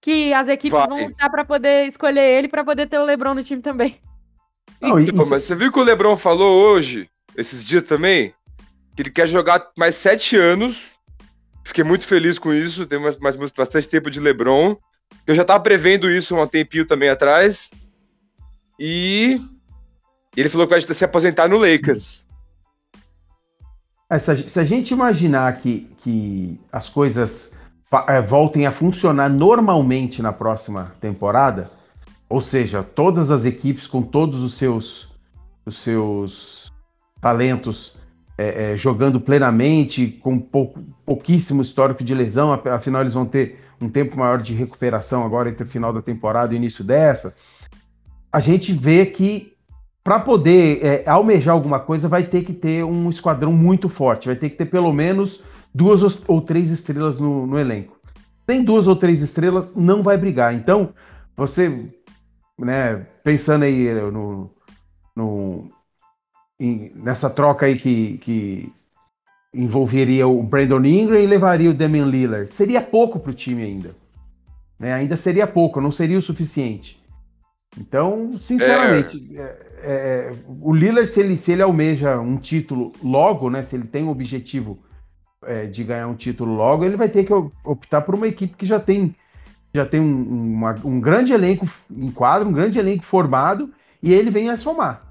Que 0.01 0.33
as 0.35 0.49
equipes 0.49 0.73
Vai. 0.73 0.87
vão 0.87 1.07
lutar 1.09 1.31
pra 1.31 1.45
poder 1.45 1.87
escolher 1.87 2.39
ele 2.39 2.49
pra 2.49 2.63
poder 2.65 2.87
ter 2.89 2.99
o 2.99 3.05
LeBron 3.05 3.35
no 3.35 3.43
time 3.45 3.63
também. 3.63 3.99
Não, 4.81 4.99
Então, 5.01 5.25
mas 5.25 5.45
você 5.45 5.55
viu 5.55 5.73
que 5.73 5.79
o 5.79 5.83
Lebron 5.83 6.15
falou 6.17 6.63
hoje, 6.67 7.09
esses 7.37 7.65
dias 7.65 7.85
também, 7.85 8.35
que 8.95 9.01
ele 9.03 9.11
quer 9.11 9.27
jogar 9.27 9.71
mais 9.79 9.95
sete 9.95 10.37
anos. 10.37 10.93
Fiquei 11.65 11.83
muito 11.83 12.07
feliz 12.07 12.39
com 12.39 12.53
isso, 12.53 12.87
tem 12.87 13.01
mais, 13.01 13.19
mais 13.19 13.37
bastante 13.37 13.89
tempo 13.89 14.11
de 14.11 14.21
Lebron. 14.21 14.77
Eu 15.27 15.35
já 15.35 15.43
tava 15.45 15.61
prevendo 15.63 16.11
isso 16.11 16.37
há 16.37 16.43
um 16.43 16.47
tempinho 16.47 16.87
também 16.87 17.09
atrás. 17.09 17.71
E 18.79 19.41
ele 20.37 20.49
falou 20.51 20.67
que 20.67 20.73
vai 20.73 20.81
se 20.81 21.05
aposentar 21.05 21.49
no 21.49 21.57
Lakers. 21.57 22.27
É, 24.11 24.19
se, 24.19 24.31
a, 24.31 24.37
se 24.37 24.61
a 24.61 24.65
gente 24.65 24.93
imaginar 24.93 25.57
que, 25.59 25.89
que 25.99 26.61
as 26.71 26.89
coisas 26.89 27.53
é, 28.09 28.21
voltem 28.21 28.67
a 28.67 28.73
funcionar 28.73 29.29
normalmente 29.31 30.21
na 30.21 30.33
próxima 30.33 30.95
temporada, 31.01 31.71
ou 32.29 32.41
seja, 32.41 32.83
todas 32.83 33.31
as 33.31 33.45
equipes 33.45 33.87
com 33.87 34.03
todos 34.03 34.41
os 34.41 34.55
seus, 34.55 35.09
os 35.65 35.79
seus 35.79 36.73
talentos 37.21 37.97
é, 38.37 38.73
é, 38.73 38.77
jogando 38.77 39.21
plenamente, 39.21 40.09
com 40.09 40.39
pouco, 40.39 40.81
pouquíssimo 41.07 41.63
histórico 41.63 42.03
de 42.03 42.15
lesão, 42.15 42.53
af- 42.53 42.67
afinal 42.69 43.01
eles 43.01 43.15
vão 43.15 43.25
ter 43.25 43.61
um 43.81 43.89
tempo 43.89 44.19
maior 44.19 44.39
de 44.39 44.53
recuperação 44.53 45.25
agora 45.25 45.49
entre 45.49 45.65
o 45.65 45.69
final 45.69 45.93
da 45.93 46.03
temporada 46.03 46.53
e 46.53 46.57
o 46.57 46.59
início 46.59 46.83
dessa, 46.85 47.35
a 48.33 48.41
gente 48.41 48.73
vê 48.73 49.07
que 49.07 49.54
para 50.05 50.21
poder 50.21 50.85
é, 50.85 51.09
almejar 51.09 51.55
alguma 51.55 51.81
coisa, 51.81 52.07
vai 52.07 52.25
ter 52.25 52.45
que 52.45 52.53
ter 52.53 52.85
um 52.85 53.09
esquadrão 53.09 53.55
muito 53.55 53.89
forte. 53.89 54.27
Vai 54.27 54.37
ter 54.37 54.51
que 54.51 54.57
ter 54.57 54.67
pelo 54.67 54.93
menos 54.93 55.43
duas 55.75 56.23
ou 56.29 56.43
três 56.43 56.71
estrelas 56.71 57.19
no, 57.19 57.47
no 57.47 57.59
elenco. 57.59 57.99
Sem 58.49 58.63
duas 58.63 58.87
ou 58.87 58.95
três 58.95 59.23
estrelas, 59.23 59.75
não 59.75 60.03
vai 60.03 60.19
brigar. 60.19 60.55
Então, 60.55 60.91
você, 61.35 61.91
né, 62.59 63.07
pensando 63.25 63.65
aí 63.65 63.93
no, 64.13 64.51
no 65.17 65.71
em, 66.61 66.93
nessa 66.95 67.31
troca 67.31 67.65
aí 67.65 67.79
que, 67.79 68.19
que 68.19 68.73
envolveria 69.55 70.29
o 70.29 70.43
Brandon 70.43 70.85
Ingram 70.85 71.19
e 71.19 71.27
levaria 71.27 71.71
o 71.71 71.75
Damian 71.75 72.05
Lillard, 72.05 72.53
seria 72.53 72.83
pouco 72.83 73.19
para 73.19 73.31
o 73.31 73.35
time 73.35 73.63
ainda. 73.63 73.95
Né? 74.79 74.93
Ainda 74.93 75.17
seria 75.17 75.47
pouco, 75.47 75.81
não 75.81 75.91
seria 75.91 76.19
o 76.19 76.23
suficiente. 76.23 77.03
Então, 77.79 78.37
sinceramente, 78.39 79.37
é. 79.37 79.75
É, 79.87 80.33
o 80.63 80.75
Lillard, 80.75 81.09
se 81.11 81.21
ele, 81.21 81.37
se 81.37 81.53
ele 81.53 81.61
almeja 81.61 82.19
um 82.19 82.39
título 82.39 82.93
logo, 83.03 83.51
né? 83.51 83.63
Se 83.63 83.77
ele 83.77 83.87
tem 83.87 84.05
o 84.05 84.11
objetivo 84.11 84.83
é, 85.43 85.67
de 85.67 85.85
ganhar 85.85 86.09
um 86.09 86.15
título 86.15 86.55
logo, 86.55 86.85
ele 86.85 86.97
vai 86.97 87.09
ter 87.09 87.25
que 87.25 87.33
optar 87.33 88.01
por 88.01 88.15
uma 88.15 88.27
equipe 88.27 88.57
que 88.57 88.65
já 88.65 88.81
tem, 88.81 89.15
já 89.75 89.85
tem 89.85 90.01
um, 90.01 90.55
uma, 90.55 90.75
um 90.85 90.99
grande 91.01 91.35
elenco 91.35 91.69
em 91.91 92.11
quadro, 92.11 92.49
um 92.49 92.53
grande 92.53 92.79
elenco 92.79 93.05
formado, 93.05 93.73
e 94.03 94.15
ele 94.15 94.31
vem 94.31 94.49
a 94.49 94.57
somar. 94.57 95.05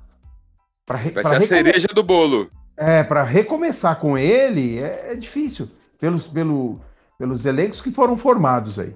Pra, 0.85 0.97
vai 0.97 1.11
pra 1.11 1.23
ser 1.23 1.35
a 1.35 1.41
cereja 1.41 1.87
do 1.93 2.01
bolo. 2.01 2.49
É, 2.75 3.03
para 3.03 3.23
recomeçar 3.23 3.99
com 3.99 4.17
ele 4.17 4.79
é, 4.79 5.11
é, 5.11 5.15
difícil, 5.15 5.69
pelos, 5.99 6.25
pelo, 6.25 6.81
pelos 7.19 7.45
elencos 7.45 7.79
que 7.79 7.91
foram 7.91 8.17
formados 8.17 8.79
aí. 8.79 8.95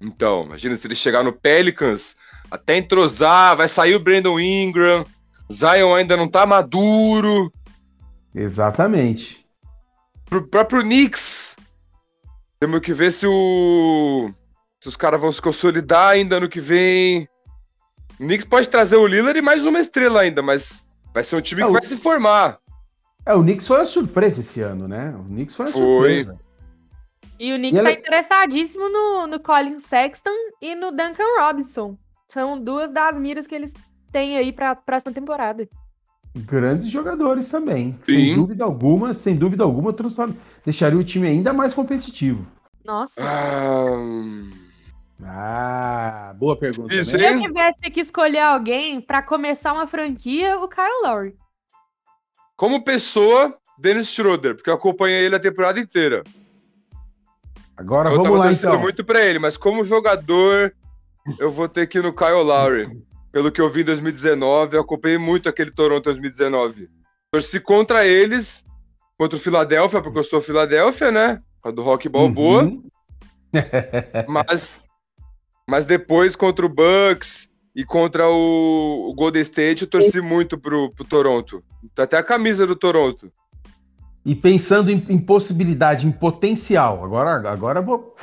Então, 0.00 0.44
imagina 0.44 0.76
se 0.76 0.86
ele 0.86 0.94
chegar 0.94 1.22
no 1.22 1.32
Pelicans, 1.32 2.16
até 2.50 2.76
entrosar, 2.76 3.56
vai 3.56 3.68
sair 3.68 3.94
o 3.94 4.00
Brandon 4.00 4.38
Ingram, 4.38 5.04
Zion 5.52 5.94
ainda 5.94 6.16
não 6.16 6.28
tá 6.28 6.46
maduro. 6.46 7.52
Exatamente. 8.34 9.44
Pro 10.26 10.46
próprio 10.48 10.82
Knicks, 10.82 11.56
temos 12.58 12.80
que 12.80 12.92
ver 12.92 13.12
se 13.12 13.26
o 13.26 14.30
se 14.80 14.88
os 14.88 14.96
caras 14.96 15.20
vão 15.20 15.32
se 15.32 15.40
consolidar 15.40 16.10
ainda 16.10 16.38
no 16.38 16.48
que 16.48 16.60
vem. 16.60 17.28
O 18.20 18.24
Knicks 18.24 18.46
pode 18.46 18.68
trazer 18.68 18.96
o 18.96 19.06
Lillard 19.06 19.38
e 19.38 19.42
mais 19.42 19.66
uma 19.66 19.80
estrela 19.80 20.20
ainda, 20.20 20.42
mas 20.42 20.86
vai 21.12 21.24
ser 21.24 21.36
um 21.36 21.40
time 21.40 21.62
é, 21.62 21.66
que 21.66 21.72
vai 21.72 21.82
se 21.82 21.96
formar. 21.96 22.58
É, 23.24 23.34
o 23.34 23.42
Knicks 23.42 23.66
foi 23.66 23.78
uma 23.78 23.86
surpresa 23.86 24.40
esse 24.40 24.60
ano, 24.60 24.86
né? 24.86 25.14
O 25.18 25.24
Knicks 25.24 25.56
foi 25.56 25.66
uma 25.66 25.72
foi. 25.72 25.82
surpresa. 25.82 26.40
E 27.38 27.52
o 27.52 27.56
Knicks 27.56 27.78
e 27.78 27.82
tá 27.82 27.90
ela... 27.90 27.98
interessadíssimo 27.98 28.88
no, 28.88 29.26
no 29.26 29.40
Colin 29.40 29.78
Sexton 29.78 30.30
e 30.60 30.74
no 30.74 30.90
Duncan 30.90 31.24
Robinson. 31.38 31.98
São 32.28 32.58
duas 32.58 32.92
das 32.92 33.16
miras 33.18 33.46
que 33.46 33.54
eles 33.54 33.72
têm 34.10 34.36
aí 34.36 34.52
pra 34.52 34.74
próxima 34.74 35.12
temporada. 35.12 35.68
Grandes 36.34 36.88
jogadores 36.88 37.48
também. 37.48 37.98
Sim. 38.04 38.14
Sem 38.14 38.34
dúvida 38.34 38.64
alguma, 38.64 39.14
sem 39.14 39.36
dúvida 39.36 39.64
alguma, 39.64 39.94
deixaria 40.64 40.98
o 40.98 41.04
time 41.04 41.28
ainda 41.28 41.52
mais 41.52 41.72
competitivo. 41.72 42.46
Nossa. 42.84 43.22
Ah, 43.22 43.86
ah 45.24 46.34
boa 46.38 46.56
pergunta. 46.56 46.94
Né? 46.94 47.02
Se 47.02 47.16
eu 47.22 47.40
tivesse 47.40 47.90
que 47.90 48.00
escolher 48.00 48.40
alguém 48.40 49.00
para 49.00 49.22
começar 49.22 49.72
uma 49.72 49.86
franquia, 49.86 50.58
o 50.58 50.68
Kyle 50.68 51.02
Lowry. 51.02 51.34
Como 52.54 52.84
pessoa, 52.84 53.56
Dennis 53.78 54.08
Schroeder, 54.08 54.54
porque 54.54 54.70
eu 54.70 54.74
acompanhei 54.74 55.24
ele 55.24 55.36
a 55.36 55.40
temporada 55.40 55.80
inteira. 55.80 56.22
Agora 57.76 58.10
eu 58.10 58.22
vamos 58.22 58.38
lá 58.38 58.52
então. 58.52 58.78
muito 58.80 59.04
para 59.04 59.20
ele, 59.24 59.38
mas 59.38 59.56
como 59.56 59.84
jogador, 59.84 60.74
eu 61.38 61.50
vou 61.50 61.68
ter 61.68 61.86
que 61.86 61.98
ir 61.98 62.02
no 62.02 62.14
Kyle 62.14 62.42
Lowry. 62.42 63.02
Pelo 63.32 63.52
que 63.52 63.60
eu 63.60 63.68
vi 63.68 63.82
em 63.82 63.84
2019, 63.84 64.76
eu 64.76 64.80
acompanhei 64.80 65.18
muito 65.18 65.48
aquele 65.48 65.70
Toronto 65.70 66.04
2019. 66.04 66.88
Torci 67.30 67.60
contra 67.60 68.06
eles, 68.06 68.64
contra 69.18 69.36
o 69.36 69.40
Philadelphia, 69.40 70.00
porque 70.00 70.18
eu 70.18 70.24
sou 70.24 70.40
Philadelphia, 70.40 71.10
né? 71.10 71.40
Do 71.74 71.82
Rock 71.82 72.08
Balboa. 72.08 72.62
Uhum. 72.64 72.82
mas, 74.28 74.86
mas 75.68 75.84
depois 75.84 76.36
contra 76.36 76.64
o 76.64 76.68
Bucks 76.68 77.50
e 77.74 77.84
contra 77.84 78.28
o, 78.28 79.10
o 79.10 79.14
Golden 79.14 79.42
State, 79.42 79.82
eu 79.82 79.90
torci 79.90 80.20
muito 80.20 80.58
pro, 80.58 80.90
pro 80.92 81.04
Toronto. 81.04 81.62
Tá 81.94 82.04
até 82.04 82.16
a 82.16 82.22
camisa 82.22 82.66
do 82.66 82.74
Toronto. 82.74 83.30
E 84.24 84.34
pensando 84.34 84.90
em, 84.90 85.04
em, 85.08 85.18
possibilidade, 85.18 86.06
em 86.06 86.10
potencial, 86.10 87.04
agora, 87.04 87.48
agora 87.48 87.82
vou. 87.82 88.16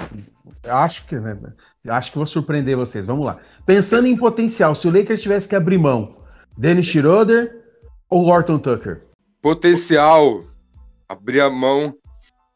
Acho 0.64 1.06
que, 1.06 1.16
né, 1.18 1.38
acho 1.90 2.12
que 2.12 2.18
vou 2.18 2.28
surpreender 2.28 2.78
vocês. 2.78 3.06
Vamos 3.06 3.26
lá. 3.26 3.40
Pensando 3.66 4.08
em 4.08 4.18
potencial, 4.18 4.76
se 4.76 4.88
o 4.88 4.92
Lakers 4.92 5.22
tivesse 5.22 5.48
que 5.48 5.56
abrir 5.56 5.78
mão, 5.78 6.16
Dennis 6.58 6.88
Schroeder 6.88 7.64
ou 8.10 8.26
Orton 8.26 8.60
Tucker? 8.60 9.02
Potencial, 9.42 10.44
abrir 11.08 11.42
a 11.42 11.50
mão. 11.50 11.94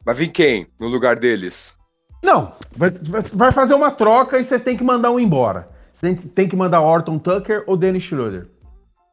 Vai 0.06 0.16
vir 0.16 0.30
quem 0.30 0.68
no 0.80 0.88
lugar 0.88 1.18
deles? 1.18 1.78
Não, 2.24 2.52
vai, 2.76 2.90
vai 3.34 3.52
fazer 3.52 3.74
uma 3.74 3.92
troca 3.92 4.40
e 4.40 4.44
você 4.44 4.58
tem 4.58 4.78
que 4.78 4.84
mandar 4.84 5.12
um 5.12 5.20
embora. 5.20 5.70
Você 5.94 6.16
tem, 6.16 6.48
que 6.48 6.56
mandar 6.56 6.82
Orton 6.82 7.18
Tucker 7.18 7.64
ou 7.66 7.76
Dennis 7.76 8.04
Schroeder. 8.04 8.48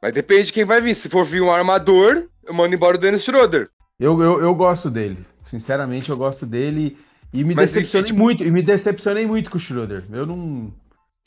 Mas 0.03 0.13
depende 0.13 0.45
de 0.45 0.53
quem 0.53 0.65
vai 0.65 0.81
vir. 0.81 0.95
Se 0.95 1.09
for 1.09 1.25
vir 1.25 1.43
um 1.43 1.51
armador, 1.51 2.27
eu 2.45 2.53
mando 2.53 2.75
embora 2.75 2.97
o 2.97 3.01
Dennis 3.01 3.25
Schroeder. 3.25 3.69
Eu, 3.99 4.21
eu, 4.21 4.41
eu 4.41 4.55
gosto 4.55 4.91
dele. 4.91 5.25
Sinceramente, 5.47 6.11
eu 6.11 6.17
gosto 6.17 6.45
dele. 6.45 6.99
E 7.35 7.43
me 7.43 7.53
Mas 7.53 7.73
decepcionei 7.73 8.07
tipo... 8.07 8.19
muito. 8.21 8.45
E 8.45 8.51
me 8.51 8.63
decepcionei 8.63 9.27
muito 9.27 9.51
com 9.51 9.57
o 9.57 9.61
Schroeder. 9.61 10.05
Eu 10.13 10.25
não. 10.25 10.73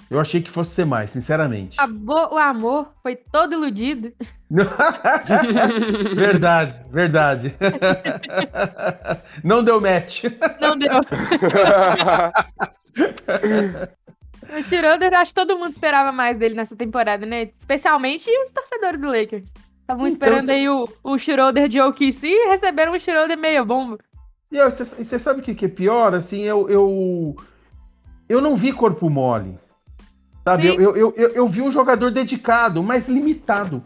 Eu 0.09 0.21
achei 0.21 0.41
que 0.41 0.49
fosse 0.49 0.71
ser 0.71 0.85
mais, 0.85 1.11
sinceramente. 1.11 1.75
o 1.77 2.37
amor 2.37 2.93
foi 3.03 3.17
todo 3.17 3.51
iludido. 3.53 4.13
verdade, 6.15 6.75
verdade. 6.89 7.53
Não 9.43 9.61
deu 9.61 9.81
match. 9.81 10.23
Não 10.61 10.77
deu. 10.77 11.01
o 14.57 14.63
Schroeder, 14.63 15.13
acho 15.13 15.31
que 15.31 15.41
todo 15.41 15.59
mundo 15.59 15.71
esperava 15.71 16.13
mais 16.13 16.37
dele 16.37 16.55
nessa 16.55 16.77
temporada, 16.77 17.25
né? 17.25 17.49
Especialmente 17.59 18.29
os 18.45 18.51
torcedores 18.51 19.01
do 19.01 19.07
Lakers. 19.07 19.51
Estavam 19.81 20.07
então, 20.07 20.07
esperando 20.07 20.49
aí 20.51 20.69
o, 20.69 20.87
o 21.03 21.17
Schroeder 21.17 21.67
de 21.67 21.81
OKC 21.81 22.27
e 22.27 22.47
receberam 22.47 22.93
um 22.93 22.99
Schroeder 22.99 23.37
meia 23.37 23.65
bomba. 23.65 23.97
E 24.51 24.57
você 24.69 25.19
sabe 25.19 25.41
o 25.41 25.43
que, 25.43 25.53
que 25.53 25.65
é 25.65 25.69
pior? 25.69 26.13
Assim, 26.13 26.41
eu, 26.41 26.69
eu, 26.69 27.35
eu 28.29 28.41
não 28.41 28.55
vi 28.55 28.71
corpo 28.71 29.09
mole. 29.09 29.59
Sabe? 30.43 30.67
Eu, 30.67 30.79
eu, 30.79 31.13
eu, 31.15 31.29
eu, 31.29 31.47
vi 31.49 31.61
um 31.61 31.71
jogador 31.71 32.09
dedicado, 32.09 32.81
mas 32.81 33.09
limitado. 33.09 33.83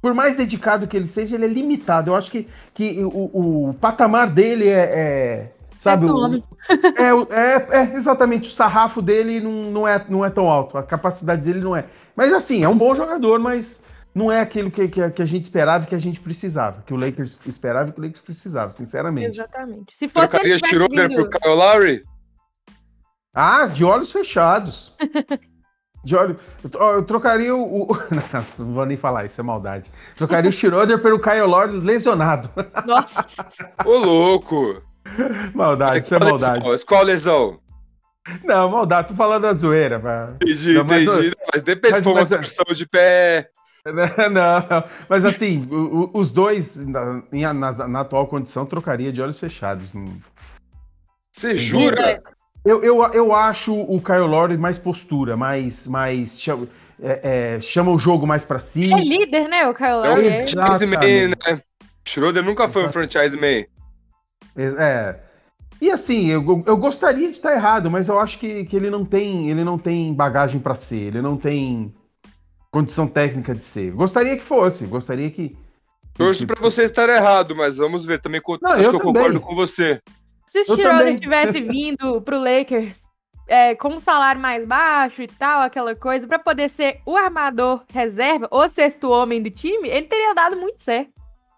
Por 0.00 0.14
mais 0.14 0.36
dedicado 0.36 0.86
que 0.86 0.96
ele 0.96 1.06
seja, 1.06 1.36
ele 1.36 1.44
é 1.44 1.48
limitado. 1.48 2.10
Eu 2.10 2.14
acho 2.14 2.30
que, 2.30 2.48
que 2.72 3.04
o, 3.04 3.68
o 3.68 3.74
patamar 3.74 4.30
dele 4.30 4.68
é. 4.68 4.80
é 4.80 5.52
sabe? 5.78 6.06
O, 6.06 6.32
é, 6.96 7.36
é, 7.38 7.78
é, 7.80 7.96
exatamente. 7.96 8.48
O 8.48 8.52
sarrafo 8.52 9.02
dele 9.02 9.40
não, 9.40 9.52
não, 9.70 9.88
é, 9.88 10.02
não 10.08 10.24
é 10.24 10.30
tão 10.30 10.48
alto. 10.48 10.78
A 10.78 10.82
capacidade 10.82 11.42
dele 11.42 11.60
não 11.60 11.76
é. 11.76 11.84
Mas 12.14 12.32
assim, 12.32 12.64
é 12.64 12.68
um 12.68 12.78
bom 12.78 12.94
jogador, 12.94 13.38
mas 13.38 13.82
não 14.16 14.32
é 14.32 14.40
aquilo 14.40 14.70
que, 14.70 14.88
que, 14.88 15.10
que, 15.10 15.20
a 15.20 15.26
gente 15.26 15.44
esperava 15.44 15.84
e 15.84 15.88
que 15.88 15.94
a 15.94 15.98
gente 15.98 16.20
precisava, 16.20 16.82
que 16.86 16.94
o 16.94 16.96
Lakers 16.96 17.38
esperava 17.46 17.90
e 17.90 17.92
que 17.92 18.00
o 18.00 18.02
Lakers 18.02 18.22
precisava, 18.22 18.72
sinceramente. 18.72 19.26
Exatamente. 19.26 19.94
Se 19.94 20.08
fosse 20.08 20.28
Trocaria 20.28 20.56
Schroeder 20.58 21.08
vindo... 21.08 21.28
pro 21.28 21.38
Kyle 21.38 21.54
Lowry? 21.54 22.02
Ah, 23.34 23.66
de 23.66 23.84
olhos 23.84 24.10
fechados. 24.10 24.94
de 26.02 26.16
olho... 26.16 26.40
eu, 26.64 26.80
eu 26.94 27.02
trocaria 27.02 27.54
o... 27.54 27.88
Não, 28.10 28.46
não, 28.58 28.72
vou 28.72 28.86
nem 28.86 28.96
falar, 28.96 29.26
isso 29.26 29.38
é 29.38 29.44
maldade. 29.44 29.90
Trocaria 30.16 30.48
o 30.48 30.52
Schroeder 30.52 30.98
pelo 31.02 31.20
Kyle 31.20 31.42
Lowry 31.42 31.78
lesionado. 31.78 32.48
Nossa! 32.86 33.22
Ô, 33.84 33.98
louco! 33.98 34.82
Maldade, 35.52 36.06
isso 36.06 36.14
é 36.14 36.18
maldade. 36.18 36.66
Lesão? 36.66 36.86
Qual 36.86 37.04
lesão? 37.04 37.60
Não, 38.42 38.70
maldade, 38.70 39.08
tô 39.08 39.14
falando 39.14 39.42
da 39.42 39.52
zoeira. 39.52 39.98
Mas... 39.98 40.36
Entendi, 40.36 40.72
não, 40.72 40.84
mas, 40.86 41.02
entendi. 41.02 41.32
Mas 41.52 41.62
depende 41.62 41.96
se 41.96 42.02
for 42.02 42.12
uma 42.12 42.24
torção 42.24 42.64
de 42.72 42.88
pé 42.88 43.50
Não, 44.32 44.84
mas 45.08 45.24
assim, 45.24 45.68
os 46.12 46.32
dois, 46.32 46.76
na, 46.76 47.22
na, 47.54 47.88
na, 47.88 48.00
atual 48.00 48.26
condição, 48.26 48.66
trocaria 48.66 49.12
de 49.12 49.22
olhos 49.22 49.38
fechados. 49.38 49.90
Você 51.32 51.56
jura? 51.56 52.22
Eu, 52.64 52.82
eu, 52.82 53.00
eu 53.12 53.32
acho 53.32 53.72
o 53.72 54.00
Kyle 54.00 54.26
Lowry 54.26 54.56
mais 54.56 54.76
postura, 54.76 55.36
mais, 55.36 55.86
mais 55.86 56.40
chama, 56.40 56.66
é, 57.00 57.54
é, 57.56 57.60
chama 57.60 57.92
o 57.92 57.98
jogo 57.98 58.26
mais 58.26 58.44
para 58.44 58.58
si. 58.58 58.92
É 58.92 58.96
líder, 58.96 59.48
né, 59.48 59.68
o 59.68 59.74
Kyle 59.74 59.92
Lowry? 59.92 60.08
É 60.08 60.12
um 60.12 60.48
franchise 60.48 60.86
man, 60.86 61.28
né? 61.28 61.60
Schroeder 62.04 62.44
nunca 62.44 62.66
foi 62.66 62.86
um 62.86 62.88
franchise 62.88 63.36
man. 63.36 63.64
É, 64.56 64.64
é. 64.78 65.20
E 65.80 65.90
assim, 65.90 66.26
eu, 66.28 66.64
eu 66.66 66.76
gostaria 66.76 67.28
de 67.28 67.34
estar 67.34 67.54
errado, 67.54 67.90
mas 67.90 68.08
eu 68.08 68.18
acho 68.18 68.38
que, 68.38 68.64
que 68.64 68.74
ele 68.74 68.90
não 68.90 69.04
tem, 69.04 69.50
ele 69.50 69.62
não 69.62 69.78
tem 69.78 70.12
bagagem 70.12 70.58
para 70.58 70.74
ser, 70.74 71.08
ele 71.08 71.20
não 71.20 71.36
tem 71.36 71.94
condição 72.76 73.08
técnica 73.08 73.54
de 73.54 73.64
ser. 73.64 73.90
Gostaria 73.92 74.36
que 74.36 74.44
fosse, 74.44 74.84
gostaria 74.84 75.30
que. 75.30 75.56
Torço 76.12 76.46
que... 76.46 76.52
para 76.52 76.60
você 76.60 76.82
estar 76.82 77.08
errado, 77.08 77.56
mas 77.56 77.78
vamos 77.78 78.04
ver. 78.04 78.20
Também 78.20 78.40
Não, 78.60 78.72
acho 78.72 78.84
eu 78.84 78.90
que 78.90 78.96
eu 78.96 79.00
concordo 79.00 79.40
com 79.40 79.54
você. 79.54 79.98
Se 80.46 80.60
o 80.60 80.64
Schroeder 80.64 81.18
tivesse 81.18 81.58
vindo 81.64 82.20
pro 82.20 82.38
Lakers 82.38 83.00
é, 83.48 83.74
com 83.74 83.94
um 83.94 83.98
salário 83.98 84.40
mais 84.42 84.66
baixo 84.66 85.22
e 85.22 85.26
tal, 85.26 85.62
aquela 85.62 85.94
coisa, 85.94 86.26
para 86.26 86.38
poder 86.38 86.68
ser 86.68 87.00
o 87.06 87.16
armador 87.16 87.82
reserva, 87.90 88.46
o 88.50 88.68
sexto 88.68 89.08
homem 89.08 89.42
do 89.42 89.50
time, 89.50 89.88
ele 89.88 90.06
teria 90.06 90.34
dado 90.34 90.56
muito 90.56 90.82
certo. 90.82 91.10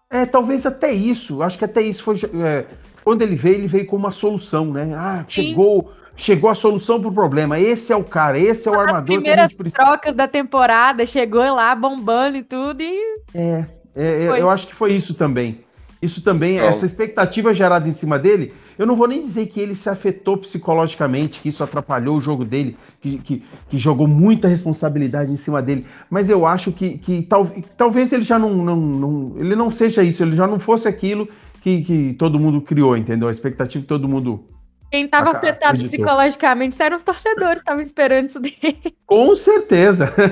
É, 0.09 0.25
talvez 0.25 0.65
até 0.65 0.89
isso. 0.93 1.43
Acho 1.43 1.57
que 1.57 1.65
até 1.65 1.81
isso 1.81 2.01
foi. 2.01 2.15
É, 2.45 2.65
quando 3.03 3.23
ele 3.23 3.35
veio, 3.35 3.55
ele 3.55 3.67
veio 3.67 3.85
com 3.85 3.97
uma 3.97 4.13
solução, 4.13 4.71
né? 4.71 4.93
Ah, 4.95 5.25
chegou, 5.27 5.91
chegou 6.19 6.49
a 6.49 6.55
solução 6.55 7.01
pro 7.01 7.11
problema. 7.11 7.59
Esse 7.59 7.93
é 7.93 7.95
o 7.95 8.03
cara, 8.03 8.37
esse 8.37 8.67
é 8.67 8.71
o 8.71 8.75
As 8.75 8.81
armador 8.81 9.05
que 9.05 9.13
a 9.13 9.15
primeiras 9.15 9.55
trocas 9.73 10.13
da 10.13 10.27
temporada, 10.27 11.05
chegou 11.05 11.41
lá 11.55 11.73
bombando 11.73 12.37
e 12.37 12.43
tudo, 12.43 12.81
e 12.81 12.99
É, 13.33 13.65
é, 13.95 14.25
é, 14.25 14.41
eu 14.41 14.49
acho 14.49 14.67
que 14.67 14.75
foi 14.75 14.91
isso 14.93 15.13
também. 15.13 15.61
Isso 16.01 16.23
também, 16.23 16.55
Então- 16.57 16.69
essa 16.69 16.85
expectativa 16.85 17.53
gerada 17.53 17.87
em 17.87 17.91
cima 17.91 18.17
dele, 18.17 18.53
eu 18.77 18.85
não 18.85 18.95
vou 18.95 19.05
nem 19.07 19.21
dizer 19.21 19.47
que 19.47 19.59
ele 19.59 19.75
se 19.75 19.89
afetou 19.89 20.37
psicologicamente, 20.37 21.41
que 21.41 21.49
isso 21.49 21.61
atrapalhou 21.61 22.15
o 22.17 22.21
jogo 22.21 22.45
dele, 22.45 22.77
que, 23.01 23.17
que, 23.17 23.43
que 23.67 23.77
jogou 23.77 24.07
muita 24.07 24.47
responsabilidade 24.47 25.29
em 25.31 25.35
cima 25.35 25.61
dele, 25.61 25.85
mas 26.09 26.29
eu 26.29 26.45
acho 26.45 26.71
que, 26.71 26.97
que 26.97 27.23
tal, 27.23 27.49
talvez 27.77 28.13
ele 28.13 28.23
já 28.23 28.39
não, 28.39 28.53
não, 28.63 28.75
não- 28.77 29.33
ele 29.37 29.55
não 29.57 29.71
seja 29.71 30.01
isso, 30.01 30.23
ele 30.23 30.35
já 30.37 30.47
não 30.47 30.57
fosse 30.59 30.87
aquilo 30.87 31.27
que, 31.61 31.81
que 31.83 32.13
todo 32.13 32.39
mundo 32.39 32.61
criou, 32.61 32.95
entendeu? 32.95 33.27
A 33.27 33.31
expectativa 33.31 33.81
que 33.81 33.87
todo 33.87 34.07
mundo. 34.07 34.45
Quem 34.91 35.07
tava 35.07 35.29
Aca- 35.29 35.37
afetado 35.39 35.83
psicologicamente 35.83 36.81
eram 36.81 36.97
os 36.97 37.03
torcedores, 37.03 37.59
estavam 37.59 37.81
esperando 37.81 38.29
isso 38.29 38.39
dele. 38.39 38.95
Com 39.05 39.35
certeza! 39.35 40.13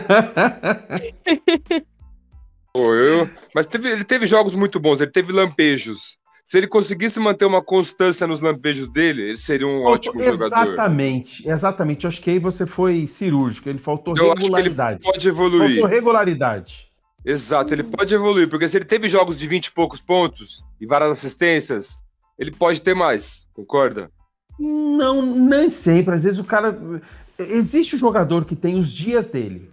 Pô, 2.74 2.94
eu- 2.94 3.30
Mas 3.56 3.66
teve- 3.66 3.90
ele 3.90 4.04
teve 4.04 4.26
jogos 4.26 4.54
muito 4.56 4.80
bons, 4.80 5.02
ele 5.02 5.12
teve 5.12 5.32
lampejos. 5.32 6.18
Se 6.46 6.58
ele 6.58 6.68
conseguisse 6.68 7.20
manter 7.20 7.46
uma 7.46 7.62
constância 7.62 8.26
nos 8.26 8.40
lampejos 8.40 8.88
dele, 8.88 9.22
ele 9.24 9.38
seria 9.38 9.68
um 9.68 9.84
ótimo 9.84 10.24
jogador. 10.24 10.68
Exatamente, 10.68 11.48
exatamente. 11.50 12.06
Eu 12.06 12.08
acho 12.10 12.22
que 12.22 12.30
aí 12.30 12.40
você 12.40 12.66
foi 12.66 13.06
cirúrgico, 13.08 13.68
ele 13.68 13.80
faltou 13.80 14.14
Eu 14.16 14.32
acho 14.32 14.36
que 14.36 14.46
ele 14.46 14.56
regularidade. 14.64 15.00
pode 15.04 15.28
evoluir. 15.28 15.72
Faltou 15.74 15.88
regularidade. 15.90 16.88
Exato, 17.26 17.74
ele 17.74 17.84
pode 17.84 18.16
evoluir, 18.16 18.48
porque 18.48 18.68
se 18.70 18.78
ele 18.78 18.86
teve 18.86 19.10
jogos 19.10 19.38
de 19.38 19.46
20 19.48 19.66
e 19.66 19.72
poucos 19.74 20.00
pontos 20.00 20.64
e 20.80 20.86
várias 20.86 21.12
assistências, 21.12 22.00
ele 22.40 22.52
pode 22.52 22.82
ter 22.82 22.94
mais, 22.94 23.50
concorda? 23.54 24.10
Não, 24.60 25.22
nem 25.22 25.72
sempre. 25.72 26.16
Às 26.16 26.24
vezes 26.24 26.40
o 26.40 26.44
cara. 26.44 26.78
Existe 27.38 27.96
o 27.96 28.00
jogador 28.00 28.46
que 28.46 28.56
tem 28.56 28.80
os 28.80 28.90
dias 28.90 29.30
dele. 29.30 29.70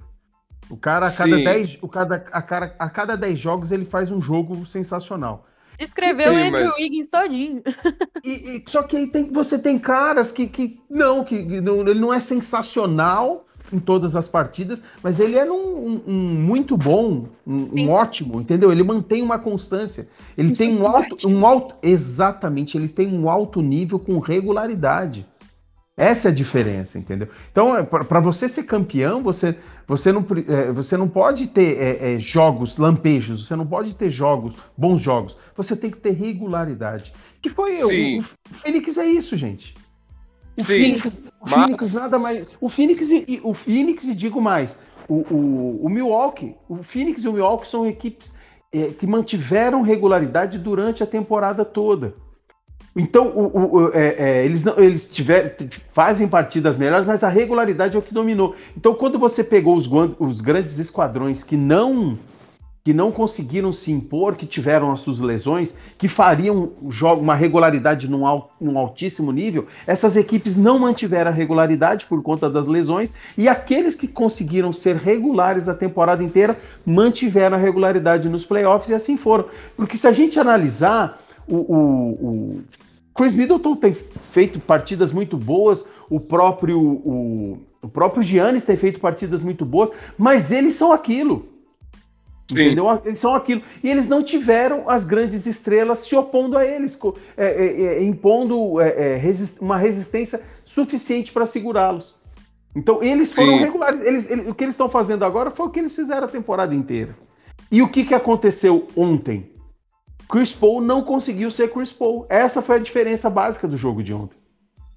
O 0.69 0.77
cara, 0.77 1.07
a 1.07 1.13
cada 1.13 1.37
Sim. 1.37 1.45
10, 1.45 1.79
o 1.83 1.89
cada, 1.89 2.17
a, 2.33 2.43
cara, 2.43 2.75
a 2.79 2.89
cada 2.91 3.17
10 3.17 3.39
jogos, 3.39 3.73
ele 3.73 3.85
faz 3.85 4.11
um 4.11 4.21
jogo 4.21 4.65
sensacional. 4.67 5.47
Escreveu 5.79 6.27
Sim, 6.27 6.33
o 6.35 6.47
Andrew 6.47 6.65
mas- 6.65 6.79
Wiggins 6.79 7.09
todinho. 7.09 7.63
E, 8.23 8.31
e- 8.31 8.65
só 8.69 8.83
que 8.83 8.97
aí 8.97 9.07
tem, 9.09 9.31
você 9.33 9.59
tem 9.59 9.79
caras 9.79 10.31
que, 10.31 10.47
que 10.47 10.81
não, 10.89 11.25
que 11.25 11.45
que 11.45 11.61
não- 11.61 11.81
ele 11.89 11.99
não 12.01 12.13
é 12.13 12.21
sensacional 12.21 13.47
em 13.73 13.79
todas 13.79 14.15
as 14.15 14.29
partidas, 14.29 14.83
mas 15.03 15.19
ele 15.21 15.37
é 15.39 15.51
um, 15.51 15.57
um- 15.89 16.01
um 16.07 16.13
muito 16.13 16.77
bom, 16.77 17.27
um, 17.47 17.69
um 17.77 17.89
ótimo, 17.91 18.41
entendeu? 18.41 18.71
Ele 18.71 18.83
mantém 18.83 19.23
uma 19.23 19.39
constância. 19.39 20.09
Ele 20.37 20.51
Um 20.51 20.55
tem 20.55 20.73
um 20.75 20.85
suporte. 20.85 21.11
alto, 21.13 21.29
um 21.29 21.47
alto, 21.47 21.75
exatamente, 21.83 22.77
ele 22.77 22.89
tem 22.89 23.09
um 23.13 23.29
alto 23.29 23.61
nível 23.63 23.99
com 23.99 24.19
regularidade. 24.19 25.27
Essa 25.97 26.29
é 26.29 26.31
a 26.33 26.35
diferença, 26.35 26.99
entendeu? 26.99 27.29
Então, 27.53 27.85
para 27.85 28.19
você 28.19 28.49
ser 28.49 28.65
campeão, 28.65 29.23
você, 29.23 29.57
você, 29.87 30.11
não, 30.11 30.27
é, 30.49 30.73
você 30.73 30.97
não 30.97 31.07
pode 31.07 31.47
ter 31.47 31.79
é, 31.81 32.15
é, 32.15 32.19
jogos 32.19 32.77
lampejos, 32.77 33.47
você 33.47 33.55
não 33.55 33.65
pode 33.65 33.95
ter 33.95 34.11
jogos, 34.11 34.57
bons 34.77 35.01
jogos. 35.01 35.37
Você 35.57 35.77
tem 35.77 35.93
que 35.93 35.99
ter 35.99 36.11
regularidade. 36.11 37.13
Que 37.41 37.49
foi 37.49 37.75
o, 37.75 37.77
Sim. 37.77 38.19
o 38.21 38.25
Phoenix 38.59 38.99
é 38.99 39.07
isso, 39.07 39.37
gente. 39.37 39.77
O 40.59 40.63
Sim, 40.65 40.75
Phoenix, 40.77 41.05
o 41.07 41.51
mas- 41.51 41.53
Phoenix 41.65 41.95
nada 41.95 42.19
mais. 42.19 42.47
O 42.61 42.69
Phoenix 42.69 43.11
e, 43.11 43.25
e- 43.27 43.41
o 43.43 43.53
Phoenix 43.55 44.05
e 44.05 44.15
digo 44.15 44.41
mais, 44.41 44.79
o, 45.09 45.15
o, 45.35 45.81
o 45.85 45.89
Milwaukee, 45.89 46.55
o 46.69 46.83
Phoenix 46.83 47.25
e 47.25 47.29
o 47.29 47.33
Milwaukee 47.33 47.67
são 47.69 47.87
equipes 47.87 48.35
é, 48.73 48.89
que 48.89 49.07
mantiveram 49.07 49.83
regularidade 49.83 50.59
durante 50.59 51.03
a 51.03 51.07
temporada 51.07 51.65
toda. 51.65 52.15
Então, 52.97 53.27
o- 53.27 53.77
o- 53.77 53.91
é, 53.93 54.15
é, 54.17 54.45
eles, 54.45 54.65
não, 54.65 54.79
eles 54.79 55.09
tiver, 55.11 55.57
fazem 55.93 56.29
partidas 56.29 56.79
melhores, 56.79 57.05
mas 57.07 57.25
a 57.25 57.29
regularidade 57.29 57.97
é 57.97 57.99
o 57.99 58.03
que 58.03 58.15
dominou. 58.15 58.55
Então, 58.77 58.95
quando 58.95 59.19
você 59.19 59.43
pegou 59.43 59.77
os, 59.77 59.89
os 60.21 60.41
grandes 60.41 60.79
esquadrões 60.79 61.43
que 61.43 61.57
não 61.57 62.17
que 62.85 62.93
não 62.93 63.11
conseguiram 63.11 63.73
se 63.73 63.91
impor, 63.91 64.37
que 64.37 64.45
tiveram 64.45 64.93
as 64.93 65.01
suas 65.01 65.19
lesões, 65.19 65.75
que 65.97 66.07
fariam 66.07 66.71
uma 67.19 67.35
regularidade 67.35 68.11
num 68.11 68.79
altíssimo 68.79 69.33
nível, 69.33 69.67
essas 69.87 70.19
equipes 70.19 70.55
não 70.55 70.79
mantiveram 70.79 71.31
a 71.31 71.35
regularidade 71.35 72.05
por 72.05 72.23
conta 72.23 72.51
das 72.51 72.67
lesões, 72.67 73.15
e 73.39 73.49
aqueles 73.49 73.95
que 73.95 74.07
conseguiram 74.07 74.71
ser 74.71 74.97
regulares 74.97 75.67
a 75.67 75.75
temporada 75.75 76.23
inteira 76.23 76.59
mantiveram 76.85 77.57
a 77.57 77.59
regularidade 77.61 78.29
nos 78.29 78.45
playoffs 78.45 78.91
e 78.91 78.95
assim 78.95 79.17
foram. 79.17 79.47
Porque 79.75 79.97
se 79.97 80.07
a 80.07 80.13
gente 80.13 80.39
analisar, 80.39 81.19
o, 81.49 81.57
o- 81.57 82.11
o 82.13 82.63
Chris 83.15 83.35
Middleton 83.35 83.77
tem 83.77 83.97
feito 84.31 84.61
partidas 84.61 85.11
muito 85.11 85.39
boas, 85.39 85.87
o 86.11 86.21
próprio, 86.21 86.79
o, 86.79 87.59
o 87.81 87.89
próprio 87.89 88.23
Giannis 88.23 88.63
tem 88.63 88.77
feito 88.77 89.01
partidas 89.01 89.43
muito 89.43 89.65
boas, 89.65 89.89
mas 90.19 90.53
eles 90.53 90.75
são 90.75 90.93
aquilo. 90.93 91.54
Sim. 92.51 92.61
Entendeu? 92.61 93.01
Eles 93.05 93.19
são 93.19 93.35
aquilo. 93.35 93.63
E 93.83 93.89
eles 93.91 94.09
não 94.09 94.23
tiveram 94.23 94.89
as 94.89 95.05
grandes 95.07 95.47
estrelas 95.47 96.01
se 96.01 96.15
opondo 96.15 96.59
a 96.59 96.65
eles, 96.67 96.99
é, 97.37 97.47
é, 97.47 97.83
é, 97.99 98.03
impondo 98.05 98.81
é, 98.81 99.13
é, 99.13 99.17
resist- 99.17 99.61
uma 99.61 99.79
resistência 99.79 100.43
suficiente 100.65 101.33
para 101.33 101.47
segurá-los. 101.47 102.15
Então, 102.77 103.03
eles 103.03 103.33
foram 103.33 103.55
Sim. 103.59 103.65
regulares. 103.65 104.01
Eles, 104.03 104.31
ele- 104.31 104.51
o 104.51 104.55
que 104.55 104.65
eles 104.65 104.75
estão 104.75 104.89
fazendo 104.89 105.25
agora 105.25 105.51
foi 105.51 105.67
o 105.67 105.71
que 105.71 105.79
eles 105.79 105.95
fizeram 105.95 106.27
a 106.27 106.31
temporada 106.31 106.75
inteira. 106.75 107.17
E 107.71 107.81
o 107.81 107.89
que, 107.89 108.05
que 108.05 108.15
aconteceu 108.15 108.89
ontem? 108.95 109.53
Chris 110.29 110.53
Paul 110.53 110.81
não 110.81 111.03
conseguiu 111.03 111.51
ser 111.51 111.71
Chris 111.73 111.93
Paul. 111.93 112.27
Essa 112.29 112.61
foi 112.61 112.77
a 112.77 112.81
diferença 112.81 113.31
básica 113.31 113.67
do 113.69 113.77
jogo 113.77 114.03
de 114.03 114.13
ontem. 114.13 114.37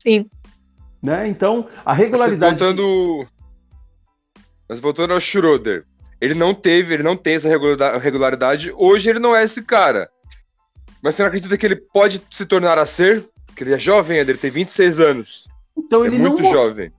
Sim. 0.02 0.26
Né? 1.02 1.28
Então, 1.28 1.68
a 1.86 1.92
Mas 1.92 1.98
regularidade. 1.98 2.60
voltando, 2.60 3.26
mas 4.68 4.80
voltando 4.80 5.14
ao 5.14 5.22
Schroeder, 5.22 5.86
ele 6.20 6.34
não 6.34 6.54
teve, 6.54 6.94
ele 6.94 7.04
não 7.04 7.16
tem 7.16 7.36
essa 7.36 7.50
regularidade. 8.00 8.72
Hoje 8.76 9.10
ele 9.10 9.20
não 9.20 9.36
é 9.36 9.44
esse 9.44 9.64
cara. 9.64 10.10
Mas 11.02 11.16
você 11.16 11.22
não 11.22 11.28
acredita 11.28 11.58
que 11.58 11.66
ele 11.66 11.76
pode 11.76 12.22
se 12.32 12.46
tornar 12.46 12.78
a 12.78 12.86
ser? 12.86 13.24
Porque 13.46 13.64
ele 13.64 13.74
é 13.74 13.80
jovem 13.80 14.20
ainda, 14.20 14.32
ele 14.32 14.40
tem 14.40 14.52
26 14.52 15.00
anos. 15.00 15.48
Então, 15.78 16.04
É 16.04 16.08
ele 16.08 16.18
muito 16.18 16.42
não 16.42 16.52
jovem. 16.52 16.92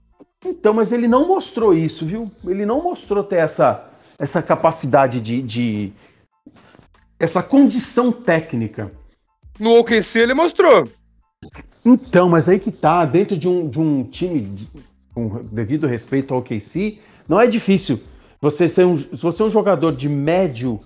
Então, 0.45 0.73
mas 0.73 0.91
ele 0.93 1.07
não 1.07 1.27
mostrou 1.27 1.73
isso, 1.73 2.05
viu? 2.05 2.31
Ele 2.47 2.65
não 2.65 2.81
mostrou 2.81 3.23
ter 3.23 3.37
essa, 3.37 3.89
essa 4.17 4.41
capacidade 4.41 5.19
de, 5.19 5.41
de- 5.41 5.93
essa 7.19 7.43
condição 7.43 8.11
técnica. 8.11 8.89
No 9.59 9.77
OKC 9.79 10.19
ele 10.19 10.33
mostrou. 10.33 10.87
Então, 11.83 12.29
mas 12.29 12.47
aí 12.47 12.57
que 12.59 12.71
tá, 12.71 13.05
dentro 13.05 13.37
de 13.37 13.47
um, 13.49 13.69
de 13.69 13.79
um 13.79 14.03
time, 14.05 14.41
de- 14.41 14.69
com 15.13 15.43
devido 15.43 15.87
respeito 15.87 16.33
ao 16.33 16.39
OKC, 16.39 16.99
não 17.27 17.39
é 17.39 17.47
difícil. 17.47 17.99
Você 18.41 18.67
ser 18.69 18.85
um, 18.85 18.97
se 18.97 19.17
você 19.17 19.41
é 19.41 19.45
um 19.45 19.49
jogador 19.49 19.95
de 19.95 20.07
médio 20.07 20.79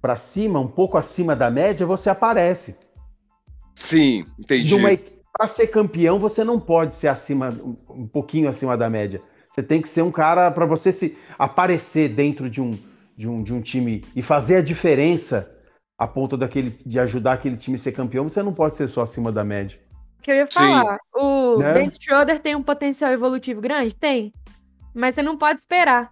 para 0.00 0.16
cima, 0.16 0.60
um 0.60 0.68
pouco 0.68 0.96
acima 0.96 1.34
da 1.34 1.50
média, 1.50 1.84
você 1.86 2.08
aparece. 2.08 2.76
Sim, 3.74 4.24
entendi. 4.38 4.74
Para 5.32 5.48
ser 5.48 5.68
campeão, 5.68 6.18
você 6.18 6.42
não 6.42 6.58
pode 6.58 6.94
ser 6.94 7.08
acima, 7.08 7.50
um, 7.50 7.76
um 8.02 8.06
pouquinho 8.08 8.48
acima 8.48 8.76
da 8.76 8.88
média. 8.90 9.20
Você 9.50 9.62
tem 9.62 9.80
que 9.82 9.88
ser 9.88 10.02
um 10.02 10.10
cara 10.10 10.50
para 10.50 10.66
você 10.66 10.92
se 10.92 11.16
aparecer 11.38 12.08
dentro 12.08 12.48
de 12.50 12.60
um, 12.60 12.72
de 13.16 13.28
um, 13.28 13.42
de 13.42 13.54
um 13.54 13.60
time 13.60 14.04
e 14.14 14.22
fazer 14.22 14.56
a 14.56 14.62
diferença 14.62 15.52
a 15.96 16.06
ponto 16.06 16.36
daquele, 16.36 16.70
de 16.86 16.98
ajudar 17.00 17.32
aquele 17.34 17.56
time 17.56 17.76
a 17.76 17.78
ser 17.78 17.92
campeão. 17.92 18.28
Você 18.28 18.42
não 18.42 18.52
pode 18.54 18.76
ser 18.76 18.88
só 18.88 19.02
acima 19.02 19.32
da 19.32 19.42
média. 19.44 19.78
que 20.22 20.30
eu 20.30 20.36
ia 20.36 20.46
Sim. 20.46 20.52
falar. 20.58 20.98
O 21.14 21.58
Né? 21.58 21.72
Dennis 21.72 21.98
Schroeder 22.00 22.40
tem 22.40 22.54
um 22.54 22.62
potencial 22.62 23.12
evolutivo 23.12 23.60
grande? 23.60 23.94
Tem. 23.94 24.32
Mas 24.94 25.14
você 25.14 25.22
não 25.22 25.36
pode 25.36 25.60
esperar. 25.60 26.10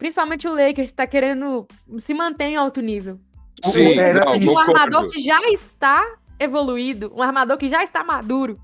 Principalmente 0.00 0.48
o 0.48 0.52
Lakers 0.54 0.88
está 0.90 1.06
querendo 1.06 1.66
se 1.98 2.14
manter 2.14 2.44
em 2.46 2.56
alto 2.56 2.80
nível. 2.80 3.20
Sim, 3.62 3.98
Era 3.98 4.24
não, 4.24 4.32
um 4.34 4.40
concordo. 4.46 4.72
armador 4.72 5.10
que 5.10 5.20
já 5.20 5.38
está 5.50 6.02
evoluído, 6.38 7.12
um 7.14 7.22
armador 7.22 7.58
que 7.58 7.68
já 7.68 7.84
está 7.84 8.02
maduro. 8.02 8.54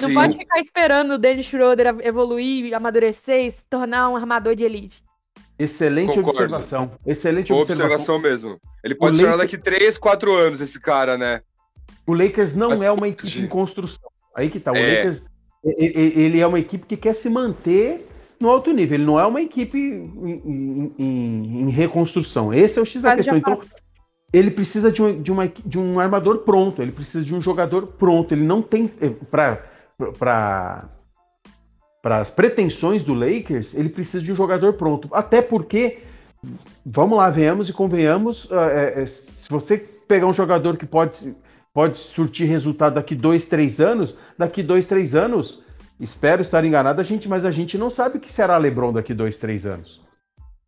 Não 0.00 0.08
Sim, 0.08 0.14
pode 0.14 0.38
ficar 0.38 0.60
esperando 0.60 1.14
o 1.14 1.18
Dennis 1.18 1.46
Schroeder 1.46 1.88
evoluir, 2.02 2.72
amadurecer 2.74 3.44
e 3.44 3.50
se 3.50 3.64
tornar 3.68 4.08
um 4.08 4.14
armador 4.16 4.54
de 4.54 4.62
elite. 4.62 5.02
Excelente 5.58 6.14
Concordo. 6.14 6.30
observação. 6.30 6.92
Excelente 7.04 7.48
boa 7.48 7.62
observação. 7.62 8.14
observação 8.14 8.18
mesmo. 8.20 8.60
Ele 8.84 8.94
pode 8.94 9.14
O 9.14 9.16
se 9.16 9.22
tornar 9.22 9.36
Lakers- 9.38 9.60
daqui 9.64 9.76
3, 9.78 9.98
4 9.98 10.32
anos, 10.32 10.60
esse 10.60 10.80
cara, 10.80 11.18
né? 11.18 11.40
O 12.06 12.14
Lakers 12.14 12.54
não 12.54 12.68
Mas 12.68 12.80
é 12.80 12.90
uma 12.92 13.08
equipe 13.08 13.40
em 13.40 13.48
construção. 13.48 14.08
Aí 14.36 14.48
que 14.48 14.60
tá. 14.60 14.70
O 14.70 14.76
É. 14.76 14.98
Lakers 14.98 15.24
ele 15.64 16.40
é 16.40 16.46
uma 16.46 16.58
equipe 16.60 16.86
que 16.86 16.96
quer 16.96 17.14
se 17.14 17.28
manter 17.28 18.08
no 18.42 18.50
alto 18.50 18.72
nível. 18.72 18.96
Ele 18.96 19.06
não 19.06 19.18
é 19.18 19.26
uma 19.26 19.40
equipe 19.40 19.78
em, 19.78 20.42
em- 20.44 20.94
em- 20.98 21.60
em 21.62 21.70
reconstrução. 21.70 22.52
Esse 22.52 22.78
é 22.78 22.82
o 22.82 22.84
X 22.84 23.00
da 23.02 23.10
já 23.10 23.16
questão. 23.16 23.36
Então, 23.38 23.58
ele 24.32 24.50
precisa 24.50 24.90
de 24.90 25.02
um, 25.02 25.22
de, 25.22 25.30
uma, 25.32 25.46
de 25.46 25.78
um 25.78 25.98
armador 26.00 26.38
pronto. 26.38 26.82
Ele 26.82 26.92
precisa 26.92 27.24
de 27.24 27.34
um 27.34 27.40
jogador 27.40 27.86
pronto. 27.86 28.32
Ele 28.34 28.44
não 28.44 28.60
tem 28.60 28.88
para 29.30 29.62
para 32.02 32.18
as 32.18 32.32
pretensões 32.32 33.04
do 33.04 33.14
Lakers, 33.14 33.74
ele 33.74 33.88
precisa 33.88 34.20
de 34.20 34.32
um 34.32 34.34
jogador 34.34 34.72
pronto. 34.72 35.08
Até 35.12 35.40
porque, 35.40 35.98
vamos 36.84 37.16
lá, 37.16 37.30
venhamos 37.30 37.68
e 37.68 37.72
convenhamos, 37.72 38.48
é, 38.50 39.02
é, 39.02 39.06
se 39.06 39.48
você 39.48 39.78
pegar 39.78 40.26
um 40.26 40.32
jogador 40.34 40.76
que 40.76 40.84
pode, 40.84 41.36
pode 41.72 41.98
surtir 41.98 42.48
resultado 42.48 42.94
daqui 42.94 43.14
dois, 43.14 43.46
três 43.46 43.80
anos, 43.80 44.18
daqui 44.36 44.64
dois, 44.64 44.88
três 44.88 45.14
anos, 45.14 45.61
espero 46.02 46.42
estar 46.42 46.64
enganado, 46.64 47.00
a 47.00 47.04
gente, 47.04 47.28
mas 47.28 47.44
a 47.44 47.50
gente 47.50 47.78
não 47.78 47.88
sabe 47.88 48.18
o 48.18 48.20
que 48.20 48.32
será 48.32 48.56
LeBron 48.58 48.92
daqui 48.92 49.14
dois, 49.14 49.36
três 49.38 49.64
anos. 49.64 50.00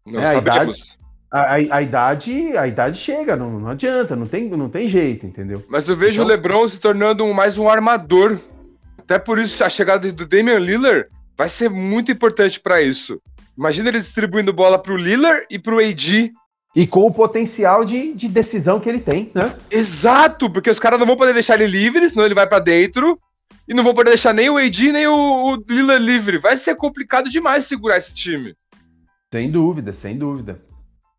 Não 0.07 0.21
É, 0.21 0.25
a 0.25 0.29
sabemos. 0.33 0.97
A, 1.31 1.41
a- 1.41 1.77
a 1.79 1.83
idade, 1.83 2.57
a 2.57 2.67
idade 2.69 2.99
chega, 2.99 3.35
não, 3.35 3.59
não 3.59 3.71
adianta, 3.71 4.15
não 4.15 4.27
tem, 4.27 4.49
não 4.51 4.69
tem 4.69 4.89
jeito, 4.89 5.27
entendeu? 5.27 5.65
Mas 5.69 5.89
eu 5.89 5.97
vejo 5.97 6.23
Então- 6.23 6.27
o 6.27 6.29
LeBron 6.29 6.69
se 6.69 6.79
tornando 6.79 7.27
mais 7.35 7.59
um 7.59 7.69
armador. 7.69 8.39
Até 9.01 9.19
por 9.19 9.39
isso 9.39 9.63
a 9.65 9.69
chegada 9.69 10.11
do 10.13 10.27
Damian 10.27 10.59
Lillard 10.59 11.07
vai 11.37 11.49
ser 11.49 11.69
muito 11.69 12.13
importante 12.13 12.61
pra 12.61 12.81
isso. 12.81 13.21
Imagina 13.59 13.89
ele 13.89 13.99
distribuindo 13.99 14.53
bola 14.53 14.79
pro 14.79 14.97
Lillard 14.97 15.45
e 15.51 15.59
pro 15.59 15.79
AD. 15.79 16.33
E 16.77 16.87
com 16.87 17.07
o 17.07 17.13
potencial 17.15 17.85
de, 17.85 18.13
de 18.15 18.29
decisão 18.29 18.81
que 18.81 18.89
ele 18.89 18.99
tem, 19.01 19.31
né? 19.35 19.55
Exato, 19.71 20.51
porque 20.51 20.71
os 20.71 20.79
caras 20.79 20.99
não 20.99 21.07
vão 21.07 21.17
poder 21.17 21.33
deixar 21.33 21.55
ele 21.61 21.67
livre, 21.71 22.09
senão 22.09 22.25
ele 22.25 22.35
vai 22.35 22.47
pra 22.49 22.59
dentro. 22.59 23.19
E 23.67 23.75
não 23.75 23.83
vão 23.83 23.95
poder 23.95 24.11
deixar 24.11 24.33
nem 24.33 24.51
o 24.51 24.59
AD 24.59 24.93
nem 24.93 25.07
o, 25.07 25.55
o 25.55 25.65
Lillard 25.69 26.05
livre. 26.05 26.39
Vai 26.39 26.57
ser 26.57 26.75
complicado 26.77 27.29
demais 27.29 27.65
segurar 27.65 27.97
esse 27.97 28.15
time. 28.15 28.55
Sem 29.33 29.51
dúvida, 29.51 29.93
sem 29.93 30.19
dúvida. 30.19 30.61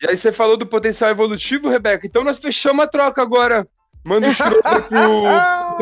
E 0.02 0.10
aí 0.10 0.16
você 0.16 0.32
falou 0.32 0.56
do 0.56 0.66
potencial 0.66 1.10
evolutivo, 1.10 1.70
Rebeca. 1.70 2.06
Então 2.06 2.24
nós 2.24 2.38
fechamos 2.38 2.86
a 2.86 2.88
troca 2.88 3.22
agora. 3.22 3.68
Manda 4.06 4.28
o 4.28 4.32
Schroeder 4.32 4.84
pro 4.84 5.24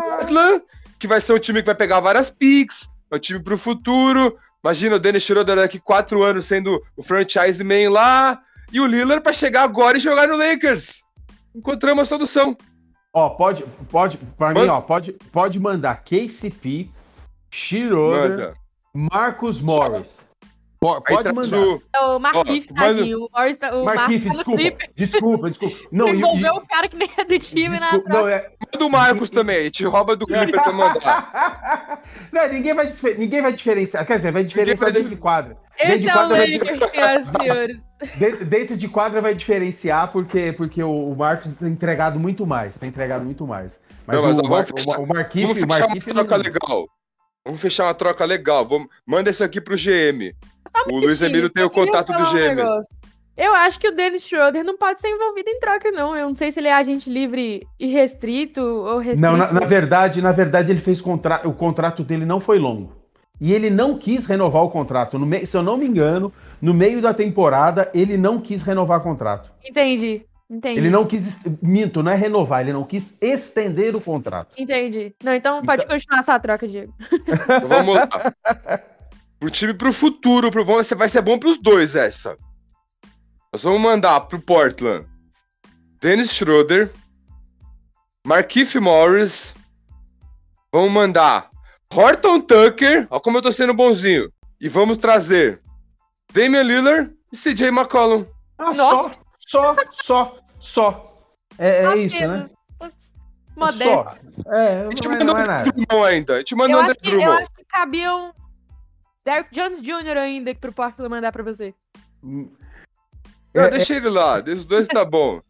Portland, 0.00 0.62
que 0.98 1.06
vai 1.06 1.20
ser 1.20 1.34
um 1.34 1.38
time 1.38 1.60
que 1.60 1.66
vai 1.66 1.74
pegar 1.74 2.00
várias 2.00 2.30
picks, 2.30 2.88
é 3.10 3.16
um 3.16 3.18
time 3.18 3.42
pro 3.42 3.58
futuro. 3.58 4.36
Imagina 4.64 4.96
o 4.96 4.98
Dennis 4.98 5.24
Schroeder 5.24 5.56
daqui 5.56 5.78
quatro 5.78 6.22
anos 6.22 6.46
sendo 6.46 6.82
o 6.96 7.02
franchise 7.02 7.62
man 7.62 7.90
lá, 7.90 8.40
e 8.72 8.80
o 8.80 8.86
Lillard 8.86 9.22
pra 9.22 9.32
chegar 9.32 9.62
agora 9.62 9.98
e 9.98 10.00
jogar 10.00 10.26
no 10.26 10.36
Lakers. 10.36 11.02
Encontramos 11.54 12.02
a 12.02 12.04
solução. 12.06 12.56
Ó, 13.14 13.30
pode, 13.30 13.64
pode, 13.88 14.18
pra 14.36 14.48
mim, 14.48 14.60
Manda. 14.60 14.74
ó, 14.74 14.80
pode, 14.80 15.12
pode 15.12 15.60
mandar 15.60 16.02
KCP, 16.02 16.90
Schroeder, 17.48 18.30
Manda. 18.30 18.54
Marcus 18.92 19.60
Morris. 19.60 20.28
Pode 20.88 21.22
traz 21.22 21.50
mandar. 21.50 21.66
o. 21.66 21.82
É 21.94 22.00
o 22.00 22.18
Marquinhos, 22.18 22.66
tadinho. 22.66 23.18
O 23.24 23.28
Morris 23.32 23.56
tá- 23.56 23.74
o 23.76 23.84
Marquinhos, 23.84 24.22
tá 24.24 24.28
no 24.30 24.34
desculpa, 24.36 24.58
Clipper. 24.60 24.90
desculpa, 24.94 25.50
desculpa. 25.50 25.76
Não, 25.92 26.08
Envolveu 26.08 26.54
o 26.54 26.66
cara 26.66 26.88
que 26.88 26.96
nem 26.96 27.08
é 27.16 27.24
do 27.24 27.38
time 27.38 27.78
na 27.80 27.90
desculpa, 27.90 28.10
troca. 28.10 28.20
não, 28.22 28.28
é, 28.28 28.50
Manda 28.72 28.86
o 28.86 28.90
Marcos 28.90 29.30
também. 29.30 29.56
A 29.58 29.62
gente 29.64 29.84
rouba 29.84 30.16
do 30.16 30.26
Clipper 30.26 30.62
pra 30.62 30.72
mandar. 30.72 32.02
não, 32.32 32.48
ninguém 32.52 32.74
vai, 32.74 32.92
ninguém 33.18 33.42
vai 33.42 33.52
diferenciar. 33.52 34.06
Quer 34.06 34.16
dizer, 34.16 34.32
vai 34.32 34.44
diferenciar 34.44 34.92
dentro 34.92 35.08
de 35.08 35.16
quadra. 35.16 35.56
Dentro 35.78 35.92
Esse 35.94 36.02
de 36.02 36.08
é 36.08 36.12
o 36.12 36.14
quadra 36.14 36.36
vai, 36.36 36.46
senhoras 36.46 37.26
e 37.26 37.30
senhores. 37.42 37.86
dentro, 38.16 38.44
dentro 38.44 38.76
de 38.76 38.88
quadra 38.88 39.20
vai 39.20 39.34
diferenciar 39.34 40.12
porque, 40.12 40.52
porque 40.52 40.82
o, 40.82 41.14
Marcos 41.16 41.52
tem 41.54 41.68
entregado 41.68 42.18
muito 42.20 42.46
mais. 42.46 42.76
Tem 42.78 42.88
entregado 42.88 43.24
muito 43.24 43.46
mais. 43.46 43.72
Mas, 44.06 44.16
Não, 44.16 44.22
mas 44.24 44.38
o, 44.38 44.42
Mar, 44.48 44.64
o, 44.98 45.02
o 45.02 45.06
Marquinhos, 45.06 45.48
Vamos 45.58 45.62
fechar 45.74 45.86
uma 45.86 45.94
Marquinhos 45.94 46.14
troca 46.14 46.36
legal. 46.36 46.86
Vamos 47.44 47.60
fechar 47.60 47.84
uma 47.84 47.94
troca 47.94 48.24
legal. 48.24 48.66
Vamos... 48.66 48.88
Manda 49.06 49.30
isso 49.30 49.44
aqui 49.44 49.60
pro 49.60 49.76
GM. 49.76 50.34
Um 50.88 50.94
O 50.94 51.00
Luiz 51.00 51.20
Emílio 51.20 51.50
tem 51.50 51.62
o 51.62 51.70
contato 51.70 52.12
do 52.12 52.22
um 52.22 52.32
GM. 52.32 52.54
negócio. 52.54 52.90
Eu 53.36 53.52
acho 53.52 53.80
que 53.80 53.88
o 53.88 53.94
Dennis 53.94 54.24
Schroeder 54.26 54.64
não 54.64 54.78
pode 54.78 55.00
ser 55.00 55.08
envolvido 55.08 55.50
em 55.50 55.58
troca, 55.58 55.90
não. 55.90 56.16
Eu 56.16 56.28
não 56.28 56.34
sei 56.34 56.52
se 56.52 56.60
ele 56.60 56.68
é 56.68 56.72
agente 56.72 57.10
livre 57.10 57.66
e 57.78 57.86
restrito 57.88 58.60
ou 58.60 58.98
restrito. 58.98 59.20
Não, 59.20 59.36
na, 59.36 59.52
na 59.52 59.66
verdade, 59.66 60.22
na 60.22 60.32
verdade, 60.32 60.70
ele 60.70 60.80
fez 60.80 61.00
contra... 61.00 61.46
o 61.46 61.52
contrato 61.52 62.02
dele 62.04 62.24
não 62.24 62.40
foi 62.40 62.58
longo. 62.58 62.92
E 63.40 63.52
ele 63.52 63.68
não 63.68 63.98
quis 63.98 64.26
renovar 64.26 64.62
o 64.62 64.70
contrato. 64.70 65.18
No 65.18 65.26
me... 65.26 65.44
Se 65.44 65.56
eu 65.56 65.62
não 65.62 65.76
me 65.76 65.84
engano, 65.84 66.32
no 66.62 66.72
meio 66.72 67.02
da 67.02 67.12
temporada, 67.12 67.90
ele 67.92 68.16
não 68.16 68.40
quis 68.40 68.62
renovar 68.62 69.00
o 69.00 69.02
contrato. 69.02 69.52
Entendi, 69.64 70.24
entendi. 70.50 70.78
Ele 70.78 70.90
não 70.90 71.06
quis. 71.06 71.40
Minto, 71.62 72.02
não 72.02 72.12
é 72.12 72.14
renovar, 72.14 72.60
ele 72.62 72.72
não 72.72 72.84
quis 72.84 73.16
estender 73.20 73.94
o 73.96 74.00
contrato. 74.00 74.54
Entendi. 74.58 75.14
Não, 75.22 75.34
então 75.34 75.62
pode 75.62 75.86
continuar 75.86 76.18
essa 76.20 76.38
troca, 76.38 76.66
Diego. 76.68 76.92
Então 77.10 77.66
vamos 77.68 77.94
lá. 77.96 78.08
Pro 79.40 79.50
time 79.50 79.74
pro 79.74 79.92
futuro, 79.92 80.50
pro... 80.50 80.64
vamos- 80.64 80.88
vai 80.90 81.08
ser 81.08 81.22
bom 81.22 81.38
pros 81.38 81.58
dois 81.60 81.94
essa. 81.96 82.36
Nós 83.52 83.62
vamos 83.62 83.80
mandar 83.80 84.20
pro 84.22 84.40
Portland 84.40 85.06
Dennis 86.00 86.32
Schroeder, 86.32 86.90
Markif 88.26 88.78
Morris. 88.78 89.54
Vamos 90.72 90.90
mandar 90.90 91.50
Horton 91.92 92.40
Tucker. 92.40 93.06
Olha 93.10 93.20
como 93.20 93.38
eu 93.38 93.42
tô 93.42 93.52
sendo 93.52 93.72
bonzinho. 93.74 94.28
E 94.60 94.68
vamos 94.68 94.96
trazer 94.96 95.60
Damian 96.32 96.62
Lillard 96.62 97.12
e 97.32 97.36
CJ 97.36 97.68
McCollum. 97.68 98.26
Ah, 98.58 98.72
Nossa. 98.72 99.18
Só, 99.46 99.76
só, 99.92 100.36
só. 100.58 101.20
É, 101.58 101.84
é 101.84 101.96
isso, 101.96 102.16
né? 102.26 102.46
Modesto. 103.56 104.16
Só. 104.42 104.52
É, 104.52 104.80
A 104.86 104.90
gente 104.90 105.06
não 105.08 105.14
é, 105.14 105.24
não 105.24 105.34
é 105.36 105.42
o 105.42 105.46
nada. 105.46 105.72
Drummond 105.72 106.06
ainda. 106.08 106.34
A 106.34 106.38
gente 106.38 106.54
mandou 106.56 106.72
Eu 106.72 106.78
o 106.78 106.82
acho, 106.82 106.90
André 106.90 107.00
que, 107.02 107.08
eu 107.14 107.20
Drummond. 107.20 107.42
acho 107.42 107.52
que 107.54 107.64
cabia 107.64 108.14
um 108.16 108.32
Derrick 109.24 109.54
Jones 109.54 109.80
Jr. 109.82 110.16
ainda 110.18 110.54
pro 110.56 110.72
Portland 110.72 111.08
mandar 111.08 111.30
pra 111.32 111.42
você. 111.44 111.72
Não, 112.22 112.50
É, 113.54 113.68
deixa 113.70 113.94
ele 113.94 114.08
lá. 114.08 114.42
Os 114.44 114.64
dois 114.64 114.88
tá 114.88 115.04
bom. 115.04 115.40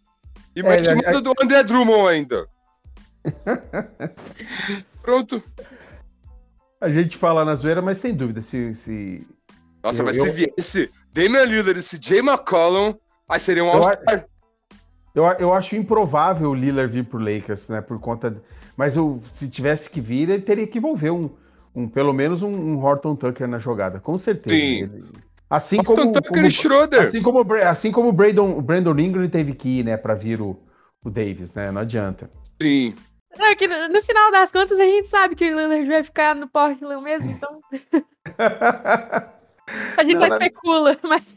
E 0.54 0.60
É, 0.60 0.68
a 0.68 0.76
gente 0.78 0.90
é, 0.90 0.94
manda 0.94 1.20
do 1.22 1.32
André 1.42 1.62
Drummond 1.62 2.08
ainda. 2.08 2.46
Pronto. 5.02 5.42
A 6.80 6.88
gente 6.88 7.16
fala 7.16 7.44
na 7.44 7.54
zoeira, 7.54 7.80
mas 7.80 7.98
sem 7.98 8.14
dúvida, 8.14 8.42
se. 8.42 8.74
se... 8.74 9.26
Nossa, 9.82 10.02
Eu- 10.02 10.06
mas 10.06 10.16
eu- 10.18 10.24
se 10.24 10.30
viesse 10.32 10.90
Damian 11.12 11.44
Lillard 11.44 11.78
e 11.78 11.82
CJ 11.82 12.18
McCollum, 12.18 12.94
aí 13.28 13.40
seria 13.40 13.64
um 13.64 13.68
Eu 13.68 13.82
All-Star. 13.82 14.26
Eu, 15.14 15.24
eu 15.38 15.54
acho 15.54 15.76
improvável 15.76 16.50
o 16.50 16.54
Lillard 16.54 16.92
vir 16.92 17.04
pro 17.04 17.18
Lakers, 17.18 17.68
né? 17.68 17.80
Por 17.80 18.00
conta. 18.00 18.30
de- 18.30 18.40
Mas 18.76 18.96
eu, 18.96 19.22
se 19.36 19.48
tivesse 19.48 19.88
que 19.88 20.00
vir, 20.00 20.28
ele 20.28 20.42
teria 20.42 20.66
que 20.66 20.78
envolver 20.78 21.10
um, 21.10 21.30
um 21.74 21.88
pelo 21.88 22.12
menos 22.12 22.42
um, 22.42 22.50
um 22.50 22.84
Horton 22.84 23.14
Tucker 23.14 23.46
na 23.46 23.58
jogada, 23.58 24.00
com 24.00 24.18
certeza. 24.18 24.54
Sim. 24.56 24.82
Ele- 24.82 25.04
Assim 25.48 25.78
Horton 25.78 25.94
como, 25.94 26.12
Tucker 26.12 26.32
como- 26.32 26.46
e 26.46 26.50
Schroeder. 26.50 27.02
assim 27.02 27.22
como, 27.22 27.46
assim 27.62 27.92
como 27.92 28.08
o 28.08 28.12
Brandon, 28.12 28.58
o 28.58 28.62
Brandon 28.62 28.98
Ingram 28.98 29.28
teve 29.28 29.54
que 29.54 29.80
ir, 29.80 29.84
né, 29.84 29.96
para 29.96 30.14
vir 30.14 30.40
o, 30.40 30.58
o 31.04 31.10
Davis, 31.10 31.54
né? 31.54 31.70
Não 31.70 31.82
adianta. 31.82 32.28
Sim. 32.60 32.92
É 33.38 33.54
que 33.54 33.68
no, 33.68 33.88
no 33.88 34.00
final 34.00 34.32
das 34.32 34.50
contas 34.50 34.80
a 34.80 34.84
gente 34.84 35.06
sabe 35.06 35.36
que 35.36 35.44
o 35.44 35.56
Lillard 35.56 35.86
vai 35.86 36.02
ficar 36.02 36.34
no 36.34 36.48
Portland 36.48 37.02
mesmo, 37.04 37.30
então 37.30 37.60
a 38.38 40.02
gente 40.04 40.14
Não, 40.14 40.26
só 40.28 40.36
especula, 40.36 40.96
mas 41.02 41.36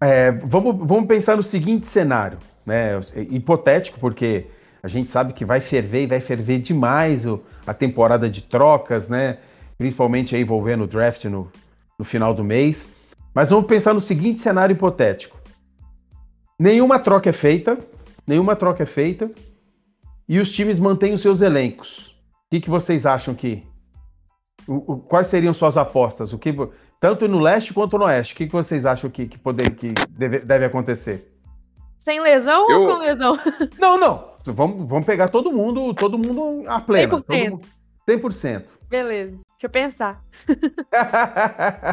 É, 0.00 0.30
vamos, 0.30 0.76
vamos 0.86 1.06
pensar 1.06 1.36
no 1.36 1.42
seguinte 1.42 1.86
cenário, 1.86 2.38
né? 2.64 3.00
Hipotético, 3.30 3.98
porque 3.98 4.46
a 4.82 4.88
gente 4.88 5.10
sabe 5.10 5.32
que 5.32 5.44
vai 5.44 5.60
ferver 5.60 6.02
e 6.02 6.06
vai 6.06 6.20
ferver 6.20 6.58
demais 6.60 7.26
o- 7.26 7.42
a 7.66 7.72
temporada 7.72 8.28
de 8.28 8.42
trocas, 8.42 9.08
né? 9.08 9.38
Principalmente 9.78 10.36
envolvendo 10.36 10.84
o 10.84 10.86
draft 10.86 11.24
no, 11.24 11.50
no 11.98 12.04
final 12.04 12.34
do 12.34 12.44
mês. 12.44 12.88
Mas 13.34 13.50
vamos 13.50 13.66
pensar 13.66 13.94
no 13.94 14.00
seguinte 14.00 14.40
cenário 14.40 14.74
hipotético. 14.74 15.36
Nenhuma 16.58 16.98
troca 16.98 17.30
é 17.30 17.32
feita, 17.32 17.78
nenhuma 18.26 18.56
troca 18.56 18.82
é 18.82 18.86
feita, 18.86 19.30
e 20.28 20.38
os 20.40 20.52
times 20.52 20.78
mantêm 20.80 21.12
os 21.14 21.20
seus 21.20 21.40
elencos. 21.40 22.14
O 22.46 22.50
que, 22.50 22.60
que 22.60 22.70
vocês 22.70 23.06
acham 23.06 23.34
que. 23.34 23.62
o- 24.68 24.92
o- 24.94 24.98
quais 24.98 25.28
seriam 25.28 25.54
suas 25.54 25.76
apostas? 25.76 26.32
O 26.32 26.38
que, 26.38 26.52
tanto 27.08 27.28
no 27.28 27.38
leste 27.38 27.72
quanto 27.72 27.96
no 27.98 28.04
oeste. 28.04 28.34
O 28.34 28.36
que, 28.36 28.46
que 28.46 28.52
vocês 28.52 28.84
acham 28.84 29.08
que, 29.10 29.26
que, 29.26 29.38
poder, 29.38 29.70
que 29.74 29.92
deve, 30.10 30.40
deve 30.40 30.64
acontecer? 30.64 31.32
sem 31.98 32.20
lesão 32.20 32.70
Eu- 32.70 32.82
ou 32.82 32.94
com 32.94 32.98
lesão? 33.02 33.32
Não, 33.78 33.98
não. 33.98 34.36
Vamos, 34.44 34.88
vamos 34.88 35.06
pegar 35.06 35.28
todo 35.28 35.50
mundo, 35.52 35.92
todo 35.94 36.16
mundo 36.18 36.68
a 36.68 36.80
plena. 36.80 37.18
100%. 37.18 37.24
Todo 37.24 37.50
mundo, 37.50 37.64
100%. 38.08 38.64
Beleza, 38.88 39.30
deixa 39.32 39.42
eu 39.64 39.70
pensar. 39.70 40.22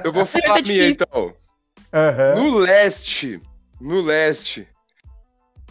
Eu 0.04 0.12
vou 0.12 0.24
falar 0.28 0.60
a 0.60 0.62
minha, 0.62 0.64
difícil. 0.64 0.92
então. 1.10 1.34
Aham. 1.92 2.36
No 2.36 2.58
leste, 2.60 3.42
no 3.82 4.02
leste, 4.02 4.68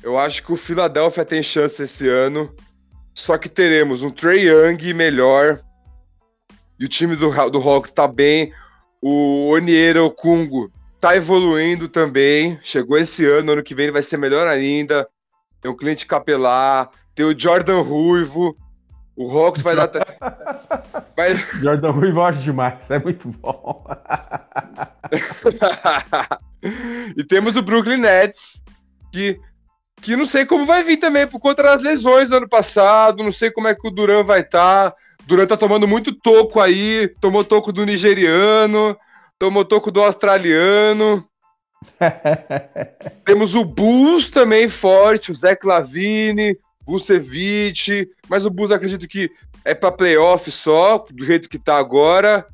eu 0.02 0.18
acho 0.18 0.44
que 0.44 0.52
o 0.52 0.56
Philadelphia 0.56 1.24
tem 1.24 1.42
chance 1.42 1.80
esse 1.82 2.08
ano. 2.08 2.52
Só 3.14 3.38
que 3.38 3.48
teremos 3.48 4.02
um 4.02 4.10
Trey 4.10 4.48
Young 4.48 4.92
melhor. 4.94 5.60
E 6.80 6.84
o 6.84 6.88
time 6.88 7.14
do, 7.14 7.28
do 7.50 7.60
Hawks 7.60 7.92
tá 7.92 8.08
bem. 8.08 8.52
O 9.02 9.50
Oniero 9.50 10.08
Kungo 10.12 10.70
tá 11.00 11.16
evoluindo 11.16 11.88
também. 11.88 12.56
Chegou 12.62 12.96
esse 12.96 13.26
ano, 13.26 13.52
ano 13.52 13.62
que 13.62 13.74
vem 13.74 13.86
ele 13.86 13.92
vai 13.92 14.02
ser 14.02 14.16
melhor 14.16 14.46
ainda. 14.46 15.08
Tem 15.60 15.68
um 15.68 15.76
cliente 15.76 16.06
capelar. 16.06 16.88
Tem 17.12 17.26
o 17.26 17.36
Jordan 17.36 17.82
Ruivo. 17.82 18.56
O 19.16 19.36
Hawks 19.36 19.60
vai 19.60 19.74
dar. 19.74 19.90
vai, 21.16 21.36
Jordan 21.36 21.90
Ruivo 21.90 22.20
eu 22.20 22.24
acho 22.24 22.42
demais. 22.42 22.88
É 22.88 23.00
muito 23.00 23.28
bom. 23.28 23.84
e 27.16 27.24
temos 27.24 27.56
o 27.56 27.62
Brooklyn 27.62 27.98
Nets, 27.98 28.62
que, 29.12 29.40
que 30.00 30.14
não 30.14 30.24
sei 30.24 30.46
como 30.46 30.64
vai 30.64 30.84
vir 30.84 30.98
também 30.98 31.26
por 31.26 31.40
conta 31.40 31.64
das 31.64 31.82
lesões 31.82 32.28
do 32.28 32.36
ano 32.36 32.48
passado, 32.48 33.24
não 33.24 33.32
sei 33.32 33.50
como 33.50 33.68
é 33.68 33.74
que 33.74 33.86
o 33.86 33.90
Duran 33.90 34.22
vai 34.22 34.40
estar, 34.40 34.94
Durant 35.26 35.48
tá 35.48 35.56
tomando 35.56 35.86
muito 35.86 36.12
toco 36.12 36.60
aí, 36.60 37.08
tomou 37.20 37.44
toco 37.44 37.72
do 37.72 37.86
nigeriano, 37.86 38.96
tomou 39.38 39.64
toco 39.64 39.90
do 39.90 40.02
australiano. 40.02 41.24
Temos 43.24 43.54
o 43.54 43.64
Bulls 43.64 44.28
também 44.28 44.68
forte, 44.68 45.32
o 45.32 45.36
Zé 45.36 45.54
Clavini, 45.54 46.56
Vucevic, 46.86 48.08
mas 48.28 48.44
o 48.44 48.50
Bulls 48.50 48.70
acredito 48.70 49.08
que 49.08 49.30
é 49.64 49.74
para 49.74 49.92
playoff 49.92 50.50
só, 50.50 51.04
do 51.10 51.24
jeito 51.24 51.48
que 51.48 51.58
tá 51.58 51.76
agora. 51.76 52.46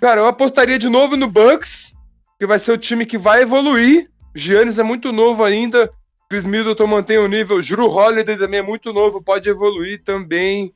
Cara, 0.00 0.20
eu 0.20 0.26
apostaria 0.26 0.78
de 0.78 0.88
novo 0.88 1.16
no 1.16 1.28
Bucks, 1.28 1.94
que 2.38 2.46
vai 2.46 2.58
ser 2.58 2.72
o 2.72 2.78
time 2.78 3.06
que 3.06 3.16
vai 3.16 3.42
evoluir. 3.42 4.10
O 4.34 4.38
Giannis 4.38 4.78
é 4.78 4.82
muito 4.82 5.12
novo 5.12 5.44
ainda. 5.44 5.90
Chris 6.28 6.44
Middleton 6.46 6.86
mantém 6.86 7.18
o 7.18 7.28
nível. 7.28 7.60
Drew 7.60 7.90
Holiday 7.90 8.36
também 8.36 8.60
é 8.60 8.62
muito 8.62 8.92
novo, 8.92 9.22
pode 9.22 9.48
evoluir 9.48 10.02
também. 10.02 10.74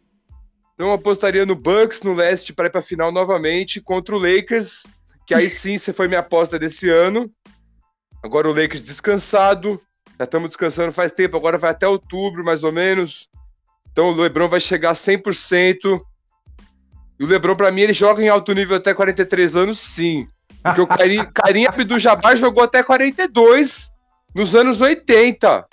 Então 0.76 0.88
eu 0.88 0.92
apostaria 0.92 1.46
no 1.46 1.56
Bucks 1.56 2.02
no 2.02 2.12
leste 2.12 2.52
para 2.52 2.66
ir 2.66 2.70
para 2.70 2.82
final 2.82 3.10
novamente 3.10 3.80
contra 3.80 4.14
o 4.14 4.18
Lakers, 4.18 4.86
que 5.26 5.34
aí 5.34 5.48
sim 5.48 5.78
você 5.78 5.90
foi 5.90 6.06
minha 6.06 6.20
aposta 6.20 6.58
desse 6.58 6.90
ano. 6.90 7.32
Agora 8.22 8.46
o 8.46 8.52
Lakers 8.52 8.82
descansado, 8.82 9.80
já 10.18 10.24
estamos 10.24 10.50
descansando 10.50 10.92
faz 10.92 11.12
tempo, 11.12 11.34
agora 11.34 11.56
vai 11.56 11.70
até 11.70 11.88
outubro 11.88 12.44
mais 12.44 12.62
ou 12.62 12.72
menos. 12.72 13.26
Então 13.90 14.10
o 14.10 14.20
LeBron 14.20 14.50
vai 14.50 14.60
chegar 14.60 14.90
a 14.90 14.94
100%. 14.94 15.98
E 17.18 17.24
o 17.24 17.26
LeBron 17.26 17.56
para 17.56 17.70
mim 17.70 17.80
ele 17.80 17.94
joga 17.94 18.22
em 18.22 18.28
alto 18.28 18.52
nível 18.52 18.76
até 18.76 18.92
43 18.92 19.56
anos, 19.56 19.78
sim. 19.78 20.28
Porque 20.62 20.82
o 20.82 20.86
Karim, 20.86 21.24
Karim 21.32 21.64
Abdul-Jabbar 21.64 22.36
jogou 22.36 22.62
até 22.62 22.82
42 22.82 23.92
nos 24.34 24.54
anos 24.54 24.82
80. 24.82 25.66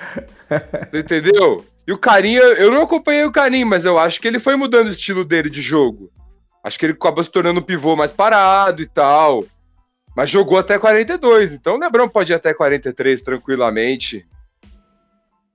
Entendeu? 0.92 1.64
E 1.86 1.92
o 1.92 1.98
Carinha, 1.98 2.40
eu 2.40 2.70
não 2.70 2.82
acompanhei 2.82 3.24
o 3.24 3.32
Carinha, 3.32 3.66
mas 3.66 3.84
eu 3.84 3.98
acho 3.98 4.20
que 4.20 4.28
ele 4.28 4.38
foi 4.38 4.54
mudando 4.56 4.86
o 4.86 4.92
estilo 4.92 5.24
dele 5.24 5.50
de 5.50 5.60
jogo. 5.60 6.10
Acho 6.62 6.78
que 6.78 6.86
ele 6.86 6.92
acabou 6.92 7.22
se 7.24 7.30
tornando 7.30 7.60
um 7.60 7.62
pivô 7.62 7.96
mais 7.96 8.12
parado 8.12 8.82
e 8.82 8.86
tal. 8.86 9.44
Mas 10.16 10.30
jogou 10.30 10.58
até 10.58 10.78
42, 10.78 11.54
então 11.54 11.74
o 11.74 11.78
Lebron 11.78 12.08
pode 12.08 12.32
ir 12.32 12.36
até 12.36 12.54
43 12.54 13.22
tranquilamente. 13.22 14.26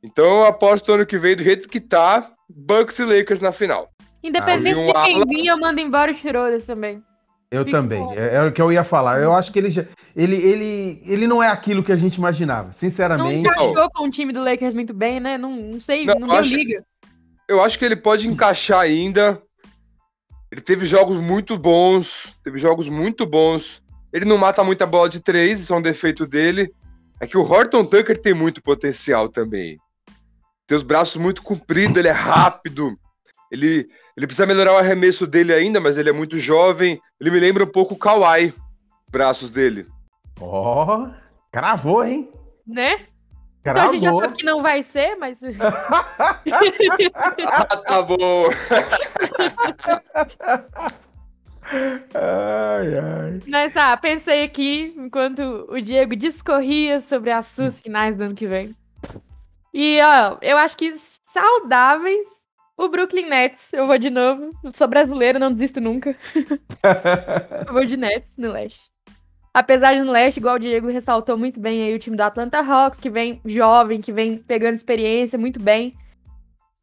Então 0.03 0.25
eu 0.25 0.45
aposto 0.45 0.91
ano 0.91 1.05
que 1.05 1.17
vem, 1.17 1.36
do 1.36 1.43
jeito 1.43 1.69
que 1.69 1.80
tá, 1.80 2.30
Bucks 2.49 2.99
e 2.99 3.05
Lakers 3.05 3.39
na 3.39 3.51
final. 3.51 3.89
Independente 4.21 4.80
um 4.80 4.88
de 4.88 4.93
quem 4.93 5.15
ala... 5.15 5.25
vir, 5.28 5.45
eu 5.47 5.59
mando 5.59 5.80
embora 5.80 6.11
o 6.11 6.15
Schroeder 6.15 6.61
também. 6.61 7.01
Eu 7.49 7.63
Fico 7.63 7.77
também, 7.77 8.03
é, 8.13 8.35
é, 8.35 8.43
o 8.43 8.51
que 8.51 8.61
eu 8.61 8.71
ia 8.73 8.83
falar. 8.83 9.21
Eu 9.21 9.33
acho 9.33 9.53
que 9.53 9.59
ele, 9.59 9.71
já, 9.71 9.85
ele, 10.13 10.35
ele, 10.35 11.01
ele 11.05 11.27
não 11.27 11.41
é 11.41 11.47
aquilo 11.47 11.81
que 11.81 11.93
a 11.93 11.95
gente 11.95 12.15
imaginava, 12.15 12.73
sinceramente. 12.73 13.45
Não 13.45 13.51
encaixou 13.51 13.89
com 13.91 14.07
o 14.07 14.11
time 14.11 14.33
do 14.33 14.43
Lakers 14.43 14.73
muito 14.73 14.93
bem, 14.93 15.21
né? 15.21 15.37
Não, 15.37 15.55
não 15.55 15.79
sei, 15.79 16.03
não, 16.03 16.15
não 16.15 16.27
deu 16.27 16.37
acho, 16.37 16.53
liga. 16.53 16.83
Eu 17.47 17.63
acho 17.63 17.79
que 17.79 17.85
ele 17.85 17.95
pode 17.95 18.27
encaixar 18.27 18.81
ainda. 18.81 19.41
Ele 20.51 20.59
teve 20.59 20.85
jogos 20.85 21.21
muito 21.21 21.57
bons, 21.57 22.35
teve 22.43 22.57
jogos 22.57 22.89
muito 22.89 23.25
bons. 23.25 23.81
Ele 24.11 24.25
não 24.25 24.37
mata 24.37 24.63
muita 24.63 24.85
bola 24.85 25.07
de 25.07 25.21
três, 25.21 25.61
isso 25.61 25.73
é 25.73 25.77
um 25.77 25.81
defeito 25.81 26.27
dele. 26.27 26.69
É 27.21 27.27
que 27.27 27.37
o 27.37 27.43
Horton 27.43 27.85
Tucker 27.85 28.17
tem 28.17 28.33
muito 28.33 28.61
potencial 28.61 29.29
também. 29.29 29.77
Tem 30.67 30.75
os 30.75 30.83
braços 30.83 31.15
muito 31.15 31.41
compridos, 31.41 31.97
ele 31.97 32.09
é 32.09 32.11
rápido. 32.11 32.97
Ele, 33.51 33.87
ele 34.18 34.26
precisa 34.26 34.47
melhorar 34.47 34.74
o 34.74 34.78
arremesso 34.78 35.28
dele 35.28 35.53
ainda, 35.53 35.80
mas 35.80 35.95
ele 35.95 36.09
é 36.09 36.11
muito 36.11 36.39
jovem. 36.39 36.99
Ele 37.22 37.30
me 37.30 37.39
lembra 37.39 37.63
um 37.63 37.72
pouco 37.72 37.93
o 37.93 37.97
Kawhi, 37.97 38.51
braços 39.11 39.51
dele. 39.51 39.86
Ó, 40.41 41.03
oh, 41.03 41.09
cravou, 41.51 42.03
hein? 42.03 42.28
Né? 42.65 42.97
Cravou. 43.63 43.84
Então 43.84 43.89
a 43.89 43.93
gente 43.93 44.01
já 44.01 44.11
sabe 44.11 44.38
que 44.38 44.43
não 44.43 44.63
vai 44.63 44.82
ser, 44.82 45.15
mas. 45.18 45.39
ah, 47.13 47.63
tá 47.86 48.01
bom. 48.01 48.45
ai, 52.15 52.97
ai. 52.97 53.41
Mas, 53.47 53.78
ah, 53.78 53.95
pensei 53.97 54.43
aqui, 54.43 54.95
enquanto 54.97 55.68
o 55.70 55.80
Diego 55.80 56.15
discorria 56.15 57.01
sobre 57.01 57.30
as 57.30 57.45
suas 57.45 57.80
finais 57.80 58.15
do 58.15 58.24
ano 58.24 58.34
que 58.34 58.47
vem. 58.47 58.76
E, 59.72 60.01
ó, 60.01 60.39
eu 60.41 60.57
acho 60.57 60.76
que 60.76 60.95
saudáveis 60.97 62.36
o 62.78 62.89
Brooklyn 62.89 63.28
Nets, 63.28 63.73
eu 63.73 63.88
vou 63.88 63.97
de 63.97 64.09
novo. 64.09 64.51
Sou 64.73 64.88
brasileiro, 64.88 65.39
não 65.39 65.51
desisto 65.51 65.82
nunca. 65.82 66.15
eu 67.67 67.73
vou 67.73 67.84
de 67.84 67.97
Nets 67.97 68.34
no 68.38 68.51
leste. 68.51 68.91
Apesar 69.53 69.95
de 69.95 70.01
no 70.01 70.11
leste, 70.11 70.38
igual 70.38 70.55
o 70.55 70.59
Diego 70.59 70.88
ressaltou 70.88 71.36
muito 71.36 71.59
bem 71.59 71.82
aí, 71.82 71.95
o 71.95 71.99
time 71.99 72.15
do 72.15 72.21
Atlanta 72.21 72.59
Hawks, 72.59 72.99
que 72.99 73.09
vem 73.09 73.41
jovem, 73.43 73.99
que 73.99 74.13
vem 74.13 74.38
pegando 74.38 74.75
experiência 74.75 75.39
muito 75.39 75.59
bem. 75.59 75.95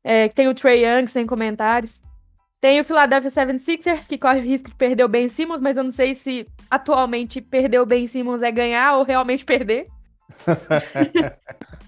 É, 0.03 0.29
tem 0.29 0.49
o 0.49 0.55
Trey 0.55 0.85
Young, 0.85 1.07
sem 1.07 1.25
comentários. 1.25 2.03
Tem 2.61 2.81
o 2.81 2.85
Philadelphia 2.85 3.31
76ers, 3.31 4.09
que 4.09 4.19
corre 4.19 4.41
o 4.41 4.43
risco 4.43 4.71
de 4.71 4.75
perder 4.75 5.05
o 5.05 5.09
Ben 5.09 5.29
Simmons, 5.29 5.61
mas 5.61 5.77
eu 5.77 5.85
não 5.85 5.93
sei 5.93 6.15
se 6.15 6.49
atualmente 6.69 7.41
perder 7.41 7.79
o 7.79 7.87
Ben 7.87 8.07
Simmons 8.07 8.43
é 8.43 8.51
ganhar 8.51 8.97
ou 8.97 9.05
realmente 9.05 9.45
perder. 9.45 9.87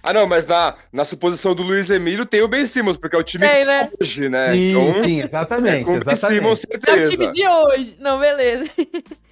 Ah, 0.02 0.12
não, 0.12 0.26
mas 0.26 0.46
na, 0.46 0.74
na 0.92 1.04
suposição 1.04 1.54
do 1.54 1.62
Luiz 1.62 1.90
Emílio 1.90 2.24
tem 2.24 2.42
o 2.42 2.48
Ben 2.48 2.64
Simmons, 2.64 2.96
porque 2.96 3.16
é 3.16 3.18
o 3.18 3.22
time 3.22 3.48
tem, 3.48 3.64
né? 3.64 3.90
hoje, 4.00 4.28
né? 4.28 4.52
Sim, 4.52 4.70
então, 4.70 5.04
sim, 5.04 5.20
exatamente. 5.20 5.76
É 5.76 5.84
com 5.84 5.96
o 5.96 6.04
Ben 6.04 6.14
Simmons, 6.14 6.60
certeza. 6.60 7.02
É 7.02 7.06
o 7.06 7.10
time 7.10 7.30
de 7.30 7.48
hoje. 7.48 7.96
Não, 8.00 8.18
beleza. 8.18 8.70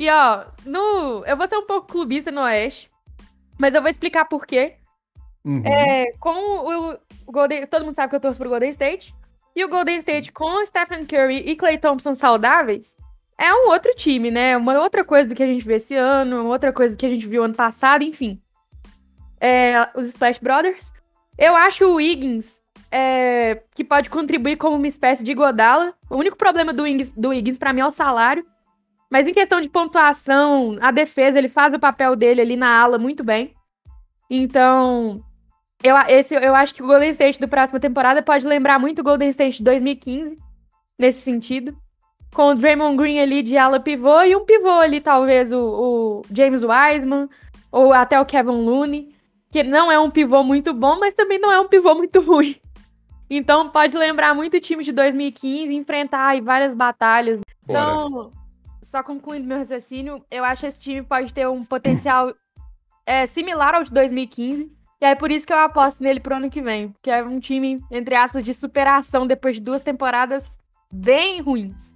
E 0.00 0.08
ó, 0.08 0.44
no, 0.64 1.24
eu 1.26 1.36
vou 1.36 1.48
ser 1.48 1.56
um 1.56 1.66
pouco 1.66 1.88
clubista 1.88 2.30
no 2.30 2.42
Oeste, 2.42 2.88
mas 3.58 3.74
eu 3.74 3.82
vou 3.82 3.90
explicar 3.90 4.26
por 4.26 4.46
quê. 4.46 4.76
Uhum. 5.44 5.60
É, 5.66 6.12
com 6.20 6.30
o, 6.30 6.92
o, 7.26 7.32
Golden, 7.32 7.66
todo 7.66 7.84
mundo 7.84 7.96
sabe 7.96 8.08
que 8.08 8.14
eu 8.14 8.20
torço 8.20 8.38
pro 8.38 8.48
Golden 8.48 8.70
State. 8.70 9.12
E 9.56 9.64
o 9.64 9.68
Golden 9.68 9.98
State 9.98 10.30
com 10.30 10.62
o 10.62 10.64
Stephen 10.64 11.04
Curry 11.04 11.38
e 11.38 11.56
Clay 11.56 11.78
Thompson 11.78 12.14
saudáveis 12.14 12.94
é 13.36 13.52
um 13.52 13.70
outro 13.70 13.92
time, 13.96 14.30
né? 14.30 14.56
Uma 14.56 14.78
outra 14.80 15.02
coisa 15.04 15.28
do 15.28 15.34
que 15.34 15.42
a 15.42 15.48
gente 15.48 15.66
viu 15.66 15.74
esse 15.74 15.96
ano, 15.96 16.42
uma 16.42 16.50
outra 16.50 16.72
coisa 16.72 16.94
do 16.94 16.98
que 16.98 17.06
a 17.06 17.10
gente 17.10 17.26
viu 17.26 17.42
ano 17.42 17.54
passado, 17.54 18.04
enfim 18.04 18.40
é, 19.40 19.88
os 19.94 20.06
Splash 20.06 20.38
Brothers. 20.38 20.92
Eu 21.36 21.54
acho 21.54 21.84
o 21.84 21.94
Wiggins 21.94 22.60
é, 22.90 23.62
que 23.74 23.84
pode 23.84 24.10
contribuir 24.10 24.56
como 24.56 24.76
uma 24.76 24.86
espécie 24.86 25.22
de 25.22 25.34
Godala. 25.34 25.94
O 26.10 26.16
único 26.16 26.36
problema 26.36 26.72
do 26.72 26.82
Wiggins, 26.82 27.10
do 27.10 27.30
para 27.58 27.72
mim 27.72 27.80
é 27.80 27.86
o 27.86 27.92
salário. 27.92 28.44
Mas 29.10 29.26
em 29.26 29.32
questão 29.32 29.60
de 29.60 29.68
pontuação, 29.68 30.76
a 30.80 30.90
defesa, 30.90 31.38
ele 31.38 31.48
faz 31.48 31.72
o 31.72 31.78
papel 31.78 32.14
dele 32.14 32.40
ali 32.40 32.56
na 32.56 32.68
ala 32.68 32.98
muito 32.98 33.24
bem. 33.24 33.54
Então, 34.28 35.22
eu, 35.82 35.96
esse, 36.08 36.34
eu 36.34 36.54
acho 36.54 36.74
que 36.74 36.82
o 36.82 36.86
Golden 36.86 37.08
State 37.10 37.40
do 37.40 37.48
próxima 37.48 37.80
temporada 37.80 38.22
pode 38.22 38.46
lembrar 38.46 38.78
muito 38.78 38.98
o 38.98 39.04
Golden 39.04 39.30
State 39.30 39.58
de 39.58 39.64
2015, 39.64 40.38
nesse 40.98 41.22
sentido. 41.22 41.74
Com 42.34 42.48
o 42.50 42.54
Draymond 42.54 42.96
Green 42.98 43.18
ali 43.18 43.42
de 43.42 43.56
ala 43.56 43.80
pivô 43.80 44.20
e 44.22 44.36
um 44.36 44.44
pivô 44.44 44.68
ali, 44.68 45.00
talvez, 45.00 45.50
o, 45.52 45.58
o 45.58 46.22
James 46.30 46.62
Wiseman, 46.62 47.30
ou 47.72 47.94
até 47.94 48.20
o 48.20 48.26
Kevin 48.26 48.62
Looney 48.62 49.14
que 49.50 49.62
não 49.62 49.90
é 49.90 49.98
um 49.98 50.10
pivô 50.10 50.42
muito 50.42 50.72
bom, 50.74 50.98
mas 50.98 51.14
também 51.14 51.38
não 51.38 51.50
é 51.50 51.60
um 51.60 51.68
pivô 51.68 51.94
muito 51.94 52.20
ruim. 52.22 52.56
Então 53.30 53.68
pode 53.68 53.96
lembrar 53.96 54.34
muito 54.34 54.56
o 54.56 54.60
time 54.60 54.82
de 54.82 54.92
2015, 54.92 55.74
enfrentar 55.74 56.28
aí 56.28 56.40
várias 56.40 56.74
batalhas. 56.74 57.40
Então, 57.64 58.32
só 58.82 59.02
concluindo 59.02 59.46
meu 59.46 59.58
raciocínio, 59.58 60.24
eu 60.30 60.44
acho 60.44 60.62
que 60.62 60.66
esse 60.66 60.80
time 60.80 61.02
pode 61.02 61.34
ter 61.34 61.46
um 61.46 61.62
potencial 61.62 62.32
é, 63.04 63.26
similar 63.26 63.74
ao 63.74 63.84
de 63.84 63.92
2015. 63.92 64.72
E 65.00 65.04
é 65.04 65.14
por 65.14 65.30
isso 65.30 65.46
que 65.46 65.52
eu 65.52 65.58
aposto 65.58 66.02
nele 66.02 66.20
pro 66.20 66.36
ano 66.36 66.50
que 66.50 66.60
vem. 66.60 66.94
Que 67.02 67.10
é 67.10 67.22
um 67.22 67.38
time, 67.38 67.80
entre 67.90 68.14
aspas, 68.14 68.44
de 68.44 68.52
superação 68.52 69.26
depois 69.26 69.56
de 69.56 69.62
duas 69.62 69.82
temporadas 69.82 70.58
bem 70.90 71.40
ruins. 71.40 71.94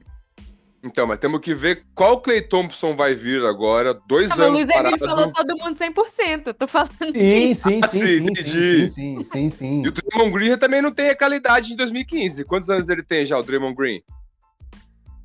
Então, 0.85 1.07
mas 1.07 1.19
temos 1.19 1.39
que 1.41 1.55
ver 1.55 1.85
qual 1.95 2.21
Clay 2.21 2.43
Thompson 2.43 2.97
vai 2.97 3.15
vir 3.15 3.45
agora, 3.47 3.95
dois 3.95 4.33
ah, 4.33 4.45
anos 4.45 4.63
Luiz 4.63 4.75
parado. 4.75 4.97
Luiz 4.99 5.07
falou 5.07 5.33
todo 5.33 5.57
mundo 5.57 5.79
100%, 5.79 6.47
eu 6.47 6.55
tô 6.55 6.67
falando 6.67 6.91
sim, 6.91 7.13
de... 7.13 7.55
Sim, 7.55 7.81
ah, 7.83 7.87
sim, 7.87 8.07
sim, 8.07 8.17
entendi. 8.17 8.43
Sim, 8.43 8.91
sim, 8.91 9.21
sim, 9.33 9.51
sim. 9.51 9.83
E 9.85 9.89
o 9.89 9.93
Draymond 9.93 10.33
Green 10.33 10.59
também 10.59 10.83
não 10.83 10.91
tem 10.91 11.11
a 11.11 11.17
qualidade 11.17 11.69
de 11.69 11.77
2015. 11.77 12.45
Quantos 12.45 12.69
anos 12.69 12.89
ele 12.89 13.05
tem 13.05 13.25
já, 13.25 13.39
o 13.39 13.45
Draymond 13.45 13.77
Green? 13.77 14.03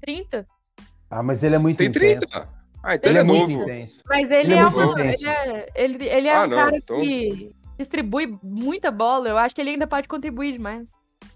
30. 0.02 0.46
Ah, 1.10 1.24
mas 1.24 1.42
ele 1.42 1.56
é 1.56 1.58
muito 1.58 1.78
Tem 1.78 1.92
30? 1.92 2.26
Intenso. 2.26 2.48
Ah, 2.84 2.96
então 2.96 3.12
ele, 3.12 3.20
ele 3.20 3.28
é, 3.28 3.34
é 3.34 3.40
novo. 3.40 3.64
Intenso. 3.64 4.04
Mas 4.08 4.32
ele, 4.32 4.40
ele 4.40 4.54
é, 4.54 4.58
é 4.58 4.68
uma, 4.68 5.02
ele 5.02 5.28
é, 5.28 5.70
ele, 5.76 6.06
ele 6.06 6.28
é 6.28 6.36
ah, 6.36 6.44
um 6.44 6.48
não, 6.48 6.58
cara 6.58 6.78
então... 6.78 7.02
que 7.02 7.52
distribui 7.80 8.38
muita 8.44 8.92
bola. 8.92 9.28
Eu 9.28 9.38
acho 9.38 9.56
que 9.56 9.62
ele 9.62 9.72
ainda 9.72 9.88
pode 9.88 10.08
contribuir 10.08 10.54
demais. 10.54 10.88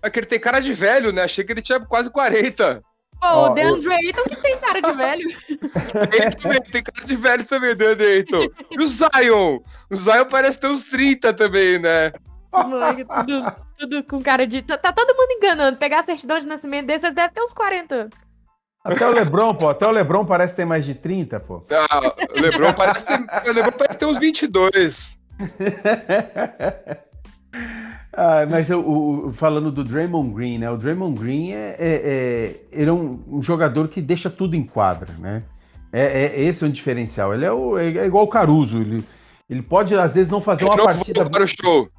É 0.03 0.09
que 0.09 0.19
ele 0.19 0.27
tem 0.27 0.39
cara 0.39 0.59
de 0.59 0.73
velho, 0.73 1.11
né? 1.11 1.23
Achei 1.23 1.43
que 1.43 1.51
ele 1.51 1.61
tinha 1.61 1.79
quase 1.79 2.11
40. 2.11 2.83
Pô, 3.21 3.27
oh, 3.27 3.45
o 3.45 3.53
DeAndre 3.53 3.85
eu... 3.85 3.91
Ayton 3.91 4.23
que 4.23 4.41
tem 4.41 4.59
cara 4.59 4.81
de 4.81 4.93
velho. 4.93 5.29
Ele 6.11 6.31
também 6.31 6.61
tem 6.63 6.83
cara 6.83 7.05
de 7.05 7.15
velho 7.15 7.45
também, 7.45 7.75
DeAndre 7.75 8.07
Ayton. 8.07 8.47
E 8.71 8.81
o 8.81 8.85
Zion? 8.87 9.59
O 9.91 9.95
Zion 9.95 10.25
parece 10.25 10.59
ter 10.59 10.67
uns 10.67 10.83
30 10.85 11.31
também, 11.33 11.77
né? 11.77 12.11
moleque, 12.51 13.05
tudo, 13.05 13.55
tudo 13.77 14.03
com 14.03 14.21
cara 14.21 14.47
de... 14.47 14.63
Tá, 14.63 14.75
tá, 14.75 14.91
todo 14.91 15.15
mundo 15.15 15.31
enganando. 15.33 15.77
Pegar 15.77 15.99
a 15.99 16.03
certidão 16.03 16.39
de 16.39 16.47
nascimento 16.47 16.87
desses 16.87 17.13
deve 17.13 17.33
ter 17.33 17.41
uns 17.41 17.53
40 17.53 17.95
anos. 17.95 18.13
Até 18.83 19.07
o 19.07 19.13
Lebron, 19.13 19.53
pô. 19.53 19.69
Até 19.69 19.85
o 19.85 19.91
Lebron 19.91 20.25
parece 20.25 20.55
ter 20.55 20.65
mais 20.65 20.83
de 20.83 20.95
30, 20.95 21.39
pô. 21.41 21.63
Ah, 21.69 21.99
o 22.35 22.41
Lebron 22.41 22.73
parece 22.73 23.05
ter, 23.05 23.19
o 23.47 23.53
Lebron 23.53 23.77
parece 23.77 23.99
ter 23.99 24.05
uns 24.07 24.17
22. 24.17 25.21
Ah, 28.13 28.45
mas 28.49 28.69
eu, 28.69 28.81
o, 28.81 29.33
falando 29.33 29.71
do 29.71 29.83
Draymond 29.83 30.33
Green, 30.33 30.57
né? 30.57 30.69
O 30.69 30.77
Draymond 30.77 31.17
Green 31.17 31.51
é, 31.51 31.75
é, 31.79 32.61
é 32.73 32.83
é 32.83 32.91
um, 32.91 33.23
um, 33.27 33.41
jogador 33.41 33.87
que 33.87 34.01
deixa 34.01 34.29
tudo 34.29 34.55
em 34.55 34.63
quadra, 34.63 35.13
né? 35.17 35.43
É, 35.93 36.25
é 36.25 36.41
esse 36.41 36.63
é 36.63 36.67
um 36.67 36.71
diferencial. 36.71 37.33
Ele 37.33 37.45
é, 37.45 37.51
o, 37.51 37.77
é, 37.77 37.85
é 37.97 38.05
igual 38.05 38.25
o 38.25 38.29
Caruso. 38.29 38.81
Ele, 38.81 39.03
ele 39.49 39.61
pode 39.61 39.95
às 39.95 40.13
vezes 40.13 40.29
não 40.29 40.41
fazer 40.41 40.65
uma 40.65 40.75
não 40.75 40.85
partida. 40.85 41.29
Para 41.29 41.43
o 41.43 41.47
show. 41.47 41.89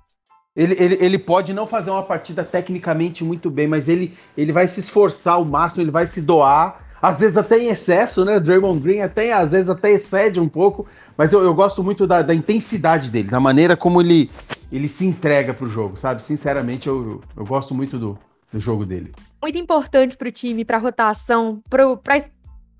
Ele, 0.54 0.74
ele, 0.78 0.98
ele 1.00 1.18
pode 1.18 1.54
não 1.54 1.66
fazer 1.66 1.90
uma 1.90 2.02
partida 2.02 2.44
tecnicamente 2.44 3.24
muito 3.24 3.50
bem, 3.50 3.66
mas 3.66 3.88
ele, 3.88 4.14
ele 4.36 4.52
vai 4.52 4.68
se 4.68 4.80
esforçar 4.80 5.34
ao 5.34 5.44
máximo, 5.46 5.82
ele 5.82 5.90
vai 5.90 6.06
se 6.06 6.20
doar, 6.20 6.78
às 7.02 7.18
vezes 7.18 7.36
até 7.36 7.58
em 7.58 7.66
excesso, 7.66 8.24
né? 8.24 8.38
Draymond 8.38 8.80
Green 8.80 9.00
até, 9.00 9.32
às 9.32 9.50
vezes 9.50 9.68
até 9.68 9.90
excede 9.90 10.38
um 10.38 10.48
pouco, 10.48 10.86
mas 11.18 11.32
eu, 11.32 11.42
eu 11.42 11.52
gosto 11.52 11.82
muito 11.82 12.06
da, 12.06 12.22
da 12.22 12.32
intensidade 12.32 13.10
dele, 13.10 13.28
da 13.28 13.40
maneira 13.40 13.76
como 13.76 14.00
ele, 14.00 14.30
ele 14.70 14.88
se 14.88 15.04
entrega 15.04 15.52
pro 15.52 15.68
jogo, 15.68 15.96
sabe? 15.96 16.22
Sinceramente, 16.22 16.86
eu, 16.86 17.20
eu 17.36 17.44
gosto 17.44 17.74
muito 17.74 17.98
do, 17.98 18.16
do 18.52 18.60
jogo 18.60 18.86
dele. 18.86 19.12
Muito 19.42 19.58
importante 19.58 20.16
pro 20.16 20.30
time, 20.30 20.64
pra 20.64 20.78
rotação, 20.78 21.60
pro, 21.68 21.96
pra, 21.96 22.22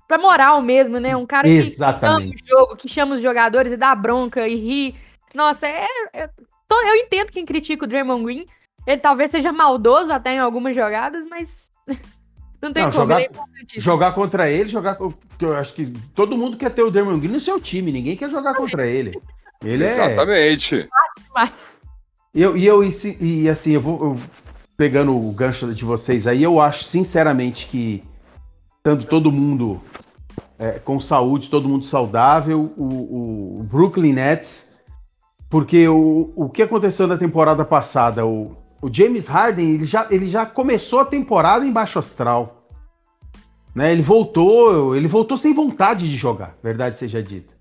pra 0.07 0.17
moral 0.17 0.61
mesmo, 0.61 1.01
né? 1.01 1.13
Um 1.17 1.25
cara 1.25 1.45
Exatamente. 1.45 2.41
que 2.41 2.53
ama 2.53 2.61
o 2.63 2.65
jogo, 2.65 2.75
que 2.77 2.87
chama 2.87 3.15
os 3.15 3.21
jogadores 3.21 3.73
e 3.73 3.77
dá 3.77 3.93
bronca 3.93 4.47
e 4.47 4.55
ri. 4.55 4.95
Nossa, 5.35 5.67
é, 5.67 5.85
é 6.13 6.29
eu 6.71 6.95
entendo 6.95 7.31
quem 7.31 7.45
critica 7.45 7.83
o 7.83 7.87
Draymond 7.87 8.23
Green. 8.23 8.45
Ele 8.87 9.01
talvez 9.01 9.31
seja 9.31 9.51
maldoso 9.51 10.11
até 10.11 10.33
em 10.33 10.39
algumas 10.39 10.75
jogadas, 10.75 11.27
mas 11.27 11.69
não 12.63 12.73
tem 12.73 12.83
não, 12.83 12.91
como. 12.91 13.03
Jogar, 13.03 13.21
é 13.21 13.29
jogar 13.77 14.11
contra 14.13 14.49
ele, 14.49 14.69
jogar. 14.69 14.97
Eu 15.39 15.55
acho 15.55 15.73
que 15.73 15.87
todo 16.15 16.37
mundo 16.37 16.57
quer 16.57 16.71
ter 16.71 16.81
o 16.81 16.91
Draymond 16.91 17.19
Green 17.19 17.33
no 17.33 17.39
seu 17.39 17.59
time, 17.59 17.91
ninguém 17.91 18.15
quer 18.15 18.29
jogar 18.29 18.55
contra 18.55 18.87
ele. 18.87 19.19
Ele 19.63 19.83
Exatamente. 19.83 20.75
é. 20.75 20.77
Exatamente. 20.77 20.89
E 22.33 22.41
eu, 22.41 22.57
e, 22.57 22.65
eu, 22.65 22.83
e, 22.83 23.47
assim, 23.47 23.73
eu 23.73 23.81
vou 23.81 24.03
eu, 24.03 24.19
pegando 24.75 25.15
o 25.15 25.31
gancho 25.31 25.71
de 25.73 25.85
vocês 25.85 26.25
aí, 26.25 26.41
eu 26.41 26.59
acho 26.59 26.83
sinceramente 26.85 27.67
que, 27.67 28.03
tanto 28.81 29.05
todo 29.05 29.31
mundo 29.31 29.79
é, 30.57 30.79
com 30.79 30.99
saúde, 30.99 31.49
todo 31.49 31.69
mundo 31.69 31.85
saudável, 31.85 32.73
o, 32.75 33.59
o 33.59 33.63
Brooklyn 33.63 34.13
Nets 34.13 34.73
porque 35.53 35.87
o, 35.87 36.33
o 36.35 36.49
que 36.49 36.63
aconteceu 36.63 37.05
na 37.05 37.15
temporada 37.15 37.63
passada, 37.63 38.25
o, 38.25 38.57
o 38.83 38.93
James 38.93 39.27
Harden, 39.27 39.75
ele 39.75 39.85
já, 39.85 40.07
ele 40.11 40.29
já 40.29 40.45
começou 40.45 40.99
a 40.99 41.05
temporada 41.05 41.65
em 41.65 41.71
baixo 41.71 41.97
astral. 41.97 42.67
Né? 43.73 43.93
Ele 43.93 44.01
voltou, 44.01 44.93
ele 44.93 45.07
voltou 45.07 45.37
sem 45.37 45.53
vontade 45.53 46.09
de 46.09 46.17
jogar, 46.17 46.57
verdade 46.61 46.99
seja 46.99 47.23
dita. 47.23 47.53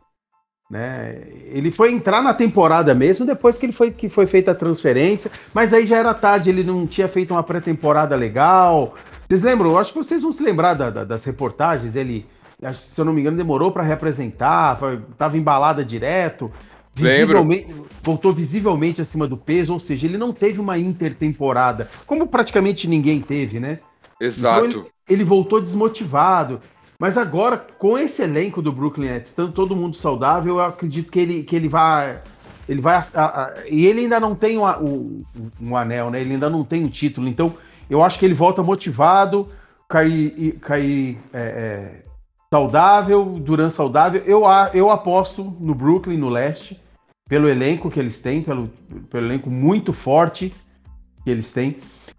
Né? 0.68 1.23
Ele 1.45 1.70
foi 1.70 1.93
entrar 1.93 2.20
na 2.23 2.35
temporada 2.35 2.93
mesmo 2.93 3.25
depois 3.25 3.57
que 3.57 3.66
ele 3.66 3.73
foi 3.73 3.93
que 3.93 4.09
foi 4.09 4.27
feita 4.27 4.51
a 4.51 4.55
transferência, 4.55 5.31
mas 5.55 5.73
aí 5.73 5.87
já 5.87 5.97
era 5.97 6.12
tarde, 6.12 6.51
ele 6.51 6.64
não 6.64 6.89
tinha 6.89 7.07
feito 7.07 7.33
uma 7.33 7.43
pré-temporada 7.45 8.16
legal. 8.16 8.95
Vocês 9.29 9.43
lembram? 9.43 9.70
Eu 9.70 9.79
acho 9.79 9.93
que 9.93 9.99
vocês 9.99 10.23
vão 10.23 10.33
se 10.33 10.43
lembrar 10.43 10.75
da, 10.75 10.91
da, 10.91 11.05
das 11.05 11.25
reportagens. 11.25 11.95
Ele, 11.95 12.27
se 12.75 13.01
eu 13.01 13.05
não 13.05 13.12
me 13.12 13.20
engano, 13.20 13.37
demorou 13.37 13.70
para 13.70 13.85
representar, 13.85 14.77
estava 15.12 15.39
embalada 15.39 15.85
direto. 15.85 16.51
Visivelmente, 16.95 17.74
voltou 18.03 18.32
visivelmente 18.32 19.01
acima 19.01 19.26
do 19.26 19.36
peso, 19.36 19.72
ou 19.72 19.80
seja, 19.80 20.07
ele 20.07 20.18
não 20.18 20.32
teve 20.32 20.61
uma 20.61 20.78
intertemporada, 20.78 21.88
como 22.07 22.26
praticamente 22.26 22.86
ninguém 22.86 23.20
teve, 23.20 23.59
né? 23.59 23.78
Exato. 24.20 24.66
Então 24.66 24.80
ele, 24.80 24.90
ele, 25.09 25.24
voltou 25.24 25.61
desmotivado. 25.61 26.61
Mas 26.99 27.18
agora, 27.18 27.57
com 27.57 27.99
esse 27.99 28.22
elenco 28.22 28.62
do 28.62 28.70
Brooklyn 28.70 29.09
Nets, 29.09 29.30
estando 29.30 29.53
todo 29.53 29.74
mundo 29.74 29.97
saudável, 29.97 30.57
eu 30.57 30.61
acredito 30.61 31.11
que 31.11 31.18
ele, 31.18 31.43
que 31.43 31.57
ele 31.57 31.68
vai. 31.68 32.20
Ele 32.68 32.80
vai. 32.80 32.95
A, 33.14 33.24
a, 33.24 33.55
e 33.68 33.86
ele 33.86 34.03
ainda 34.03 34.20
não 34.20 34.36
tem 34.36 34.57
um, 34.57 35.24
um, 35.61 35.76
anel, 35.76 36.11
né? 36.11 36.20
Ele 36.20 36.34
ainda 36.34 36.49
não 36.49 36.62
tem 36.62 36.84
um 36.84 36.88
título. 36.88 37.26
Então, 37.26 37.55
eu 37.90 38.03
acho 38.05 38.18
que 38.18 38.24
ele 38.24 38.34
volta 38.34 38.62
motivado, 38.62 39.49
cair, 39.88 40.53
cair 40.61 41.18
é, 41.32 41.40
é, 41.40 42.01
saudável, 42.53 43.24
Duran 43.40 43.70
saudável. 43.70 44.22
Eu, 44.26 44.42
eu 44.74 44.90
aposto 44.90 45.57
no 45.59 45.74
Brooklyn, 45.74 46.18
no 46.18 46.28
leste 46.28 46.78
pelo 47.26 47.48
elenco 47.48 47.90
que 47.90 47.98
eles 47.98 48.20
têm, 48.20 48.42
pelo, 48.42 48.68
pelo 49.11 49.24
elenco 49.24 49.48
muito 49.48 49.94
forte 49.94 50.53
que 51.24 51.30
eles 51.30 51.50
têm. 51.50 51.78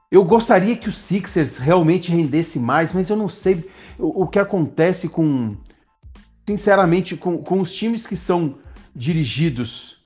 Eu 0.10 0.24
gostaria 0.24 0.76
que 0.76 0.90
o 0.90 0.92
Sixers 0.92 1.58
realmente 1.58 2.12
rendesse 2.12 2.58
mais, 2.58 2.92
mas 2.94 3.12
eu 3.12 3.16
não 3.16 3.30
sei 3.30 3.70
o, 4.00 4.24
o 4.24 4.28
que 4.28 4.40
acontece 4.40 5.08
com, 5.08 5.56
sinceramente, 6.48 7.16
com, 7.16 7.38
com 7.38 7.62
os 7.62 7.72
times 7.72 8.08
que 8.08 8.18
são 8.18 8.56
dirigidos 8.96 9.98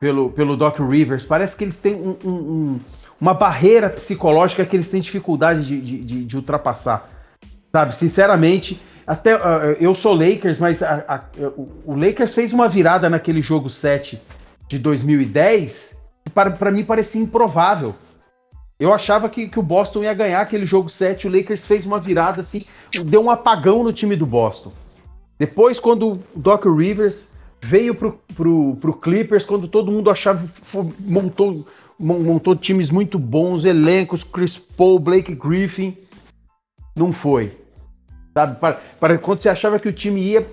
pelo, 0.00 0.32
pelo 0.32 0.56
Doc 0.56 0.80
Rivers. 0.80 1.24
Parece 1.24 1.56
que 1.56 1.62
eles 1.62 1.78
têm 1.78 1.94
um, 1.94 2.16
um, 2.24 2.30
um, 2.30 2.80
uma 3.20 3.34
barreira 3.34 3.88
psicológica 3.88 4.66
que 4.66 4.74
eles 4.74 4.90
têm 4.90 5.00
dificuldade 5.00 5.64
de, 5.64 5.80
de, 5.80 5.98
de, 6.04 6.24
de 6.24 6.36
ultrapassar. 6.36 7.08
Sabe, 7.72 7.94
sinceramente, 7.94 8.80
até 9.06 9.36
uh, 9.36 9.76
eu 9.78 9.94
sou 9.94 10.14
Lakers, 10.14 10.58
mas 10.58 10.82
a, 10.82 11.04
a, 11.06 11.24
o 11.84 11.94
Lakers 11.94 12.34
fez 12.34 12.52
uma 12.52 12.68
virada 12.68 13.08
naquele 13.08 13.40
jogo 13.40 13.70
7 13.70 14.20
de 14.66 14.78
2010, 14.78 15.96
para, 16.34 16.50
para 16.50 16.72
mim 16.72 16.84
parecia 16.84 17.22
improvável. 17.22 17.94
Eu 18.80 18.92
achava 18.92 19.28
que, 19.28 19.48
que 19.48 19.58
o 19.58 19.62
Boston 19.62 20.02
ia 20.02 20.12
ganhar 20.12 20.40
aquele 20.40 20.66
jogo 20.66 20.88
7, 20.88 21.28
o 21.28 21.30
Lakers 21.30 21.64
fez 21.64 21.86
uma 21.86 22.00
virada 22.00 22.40
assim, 22.40 22.64
deu 23.06 23.22
um 23.22 23.30
apagão 23.30 23.84
no 23.84 23.92
time 23.92 24.16
do 24.16 24.26
Boston. 24.26 24.72
Depois, 25.38 25.78
quando 25.78 26.12
o 26.12 26.20
Doc 26.34 26.64
Rivers 26.64 27.30
veio 27.62 27.94
pro, 27.94 28.20
pro, 28.34 28.76
pro 28.76 28.92
Clippers, 28.94 29.44
quando 29.44 29.68
todo 29.68 29.92
mundo 29.92 30.10
achava, 30.10 30.44
montou, 30.98 31.66
montou 31.98 32.56
times 32.56 32.90
muito 32.90 33.18
bons, 33.18 33.64
elencos, 33.64 34.24
Chris 34.24 34.58
Paul, 34.58 34.98
Blake 34.98 35.34
Griffin, 35.34 35.96
não 36.96 37.12
foi. 37.12 37.65
Sabe, 38.36 38.60
para, 38.60 38.74
para, 39.00 39.16
quando 39.16 39.40
você 39.40 39.48
achava 39.48 39.78
que 39.78 39.88
o 39.88 39.92
time 39.94 40.20
ia 40.20 40.46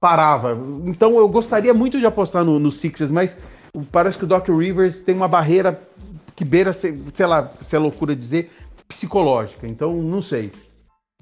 parava. 0.00 0.58
Então 0.86 1.18
eu 1.18 1.28
gostaria 1.28 1.74
muito 1.74 1.98
de 1.98 2.06
apostar 2.06 2.42
no, 2.42 2.58
no 2.58 2.70
Sixers, 2.70 3.10
mas 3.10 3.36
parece 3.92 4.16
que 4.16 4.24
o 4.24 4.26
Doc 4.26 4.48
Rivers 4.48 5.02
tem 5.02 5.14
uma 5.14 5.28
barreira 5.28 5.78
que 6.34 6.42
beira, 6.42 6.72
sei 6.72 6.96
lá, 7.20 7.50
se 7.62 7.76
é 7.76 7.78
loucura 7.78 8.16
dizer, 8.16 8.50
psicológica. 8.88 9.66
Então 9.66 9.94
não 9.94 10.22
sei. 10.22 10.50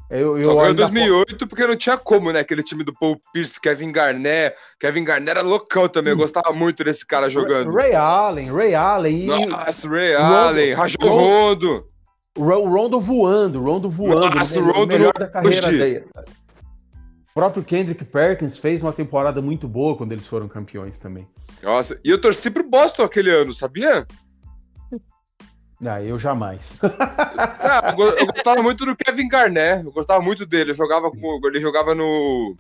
Eu, 0.08 0.38
eu 0.38 0.44
Só 0.44 0.54
ganhou 0.54 0.74
2008 0.74 1.26
posso... 1.26 1.48
porque 1.48 1.66
não 1.66 1.74
tinha 1.74 1.98
como, 1.98 2.30
né? 2.30 2.38
Aquele 2.38 2.62
time 2.62 2.84
do 2.84 2.94
Paul 2.94 3.20
Pierce, 3.32 3.60
Kevin 3.60 3.90
Garnett. 3.90 4.54
Kevin 4.78 5.02
Garnett 5.02 5.30
era 5.30 5.42
loucão 5.42 5.88
também. 5.88 6.12
Eu 6.12 6.16
hum. 6.16 6.20
gostava 6.20 6.52
muito 6.52 6.84
desse 6.84 7.04
cara 7.04 7.28
jogando. 7.28 7.72
Ray 7.72 7.96
Allen, 7.96 8.52
Ray 8.52 8.76
Allen. 8.76 9.26
Nossa, 9.26 9.88
Ray 9.88 10.14
Rondo, 10.14 10.34
Allen, 10.34 10.72
Rajon 10.72 10.96
Rondo. 11.00 11.89
O 12.38 12.44
Rondo 12.44 13.00
voando, 13.00 13.62
Rondo 13.62 13.90
voando. 13.90 14.36
Nossa, 14.36 14.60
o 14.60 14.72
Rondo 14.72 14.92
melhor 14.92 15.12
da 15.12 15.26
carreira 15.26 15.68
dele. 15.68 16.04
O 16.16 17.34
próprio 17.34 17.62
Kendrick 17.62 18.04
Perkins 18.04 18.56
fez 18.56 18.82
uma 18.82 18.92
temporada 18.92 19.40
muito 19.40 19.66
boa 19.66 19.96
quando 19.96 20.12
eles 20.12 20.26
foram 20.26 20.48
campeões 20.48 20.98
também. 20.98 21.28
Nossa, 21.62 21.98
e 22.04 22.10
eu 22.10 22.20
torci 22.20 22.50
pro 22.50 22.68
Boston 22.68 23.02
aquele 23.02 23.30
ano, 23.30 23.52
sabia? 23.52 24.06
Ah, 25.84 26.02
eu 26.02 26.18
jamais. 26.18 26.78
ah, 26.84 27.94
eu 28.18 28.26
gostava 28.26 28.62
muito 28.62 28.84
do 28.84 28.94
Kevin 28.96 29.28
Garnett, 29.28 29.84
eu 29.84 29.92
gostava 29.92 30.22
muito 30.22 30.44
dele. 30.44 30.72
Eu 30.72 30.74
jogava 30.74 31.10
com, 31.10 31.40
ele 31.44 31.60
jogava 31.60 31.94
no 31.94 32.56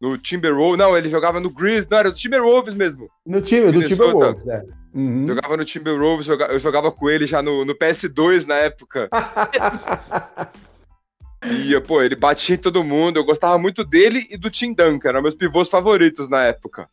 no 0.00 0.16
Timberwolves, 0.16 0.78
não, 0.78 0.96
ele 0.96 1.08
jogava 1.08 1.40
no 1.40 1.50
Grizz, 1.50 1.88
não, 1.88 1.98
era 1.98 2.10
do 2.10 2.16
Timberwolves 2.16 2.74
mesmo. 2.74 3.10
No 3.26 3.42
time, 3.42 3.72
do 3.72 3.86
Timberwolves, 3.86 4.46
é. 4.46 4.62
Uhum. 4.94 5.26
Jogava 5.26 5.56
no 5.56 5.64
Timberwolves, 5.64 6.28
eu 6.28 6.58
jogava 6.58 6.90
com 6.90 7.10
ele 7.10 7.26
já 7.26 7.42
no, 7.42 7.64
no 7.64 7.74
PS2 7.74 8.46
na 8.46 8.56
época. 8.56 9.08
E, 11.46 11.80
pô, 11.82 12.02
ele 12.02 12.16
batia 12.16 12.56
em 12.56 12.58
todo 12.58 12.82
mundo. 12.82 13.16
Eu 13.16 13.24
gostava 13.24 13.56
muito 13.58 13.84
dele 13.84 14.26
e 14.30 14.36
do 14.36 14.50
Tim 14.50 14.74
Duncan. 14.74 15.08
Eram 15.08 15.22
meus 15.22 15.36
pivôs 15.36 15.68
favoritos 15.68 16.28
na 16.28 16.42
época. 16.42 16.88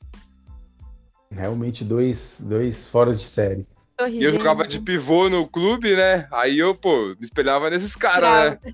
Realmente 1.31 1.83
dois, 1.83 2.37
dois 2.41 2.87
fora 2.87 3.13
de 3.13 3.23
série. 3.23 3.65
E 4.09 4.23
eu 4.23 4.31
jogava 4.31 4.67
de 4.67 4.79
pivô 4.79 5.29
no 5.29 5.47
clube, 5.47 5.95
né? 5.95 6.27
Aí 6.31 6.59
eu, 6.59 6.75
pô, 6.75 7.15
me 7.19 7.25
espelhava 7.25 7.69
nesses 7.69 7.95
caras, 7.95 8.51
né? 8.51 8.73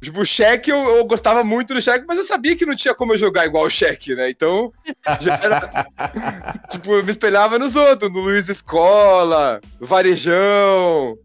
Tipo, 0.00 0.20
o 0.20 0.24
Shaq, 0.24 0.70
eu, 0.70 0.76
eu, 0.96 1.04
gostava 1.04 1.42
muito 1.42 1.74
do 1.74 1.80
Shaq, 1.80 2.04
mas 2.06 2.18
eu 2.18 2.24
sabia 2.24 2.56
que 2.56 2.64
não 2.64 2.76
tinha 2.76 2.94
como 2.94 3.14
eu 3.14 3.18
jogar 3.18 3.46
igual 3.46 3.64
o 3.64 3.70
Shaq, 3.70 4.14
né? 4.14 4.30
Então, 4.30 4.72
já 5.20 5.34
era. 5.42 5.86
tipo, 6.70 6.92
eu 6.92 7.04
me 7.04 7.10
espelhava 7.10 7.58
nos 7.58 7.74
outros, 7.74 8.12
no 8.12 8.20
Luiz 8.20 8.48
Escola, 8.48 9.60
no 9.80 9.86
Varejão. 9.86 11.18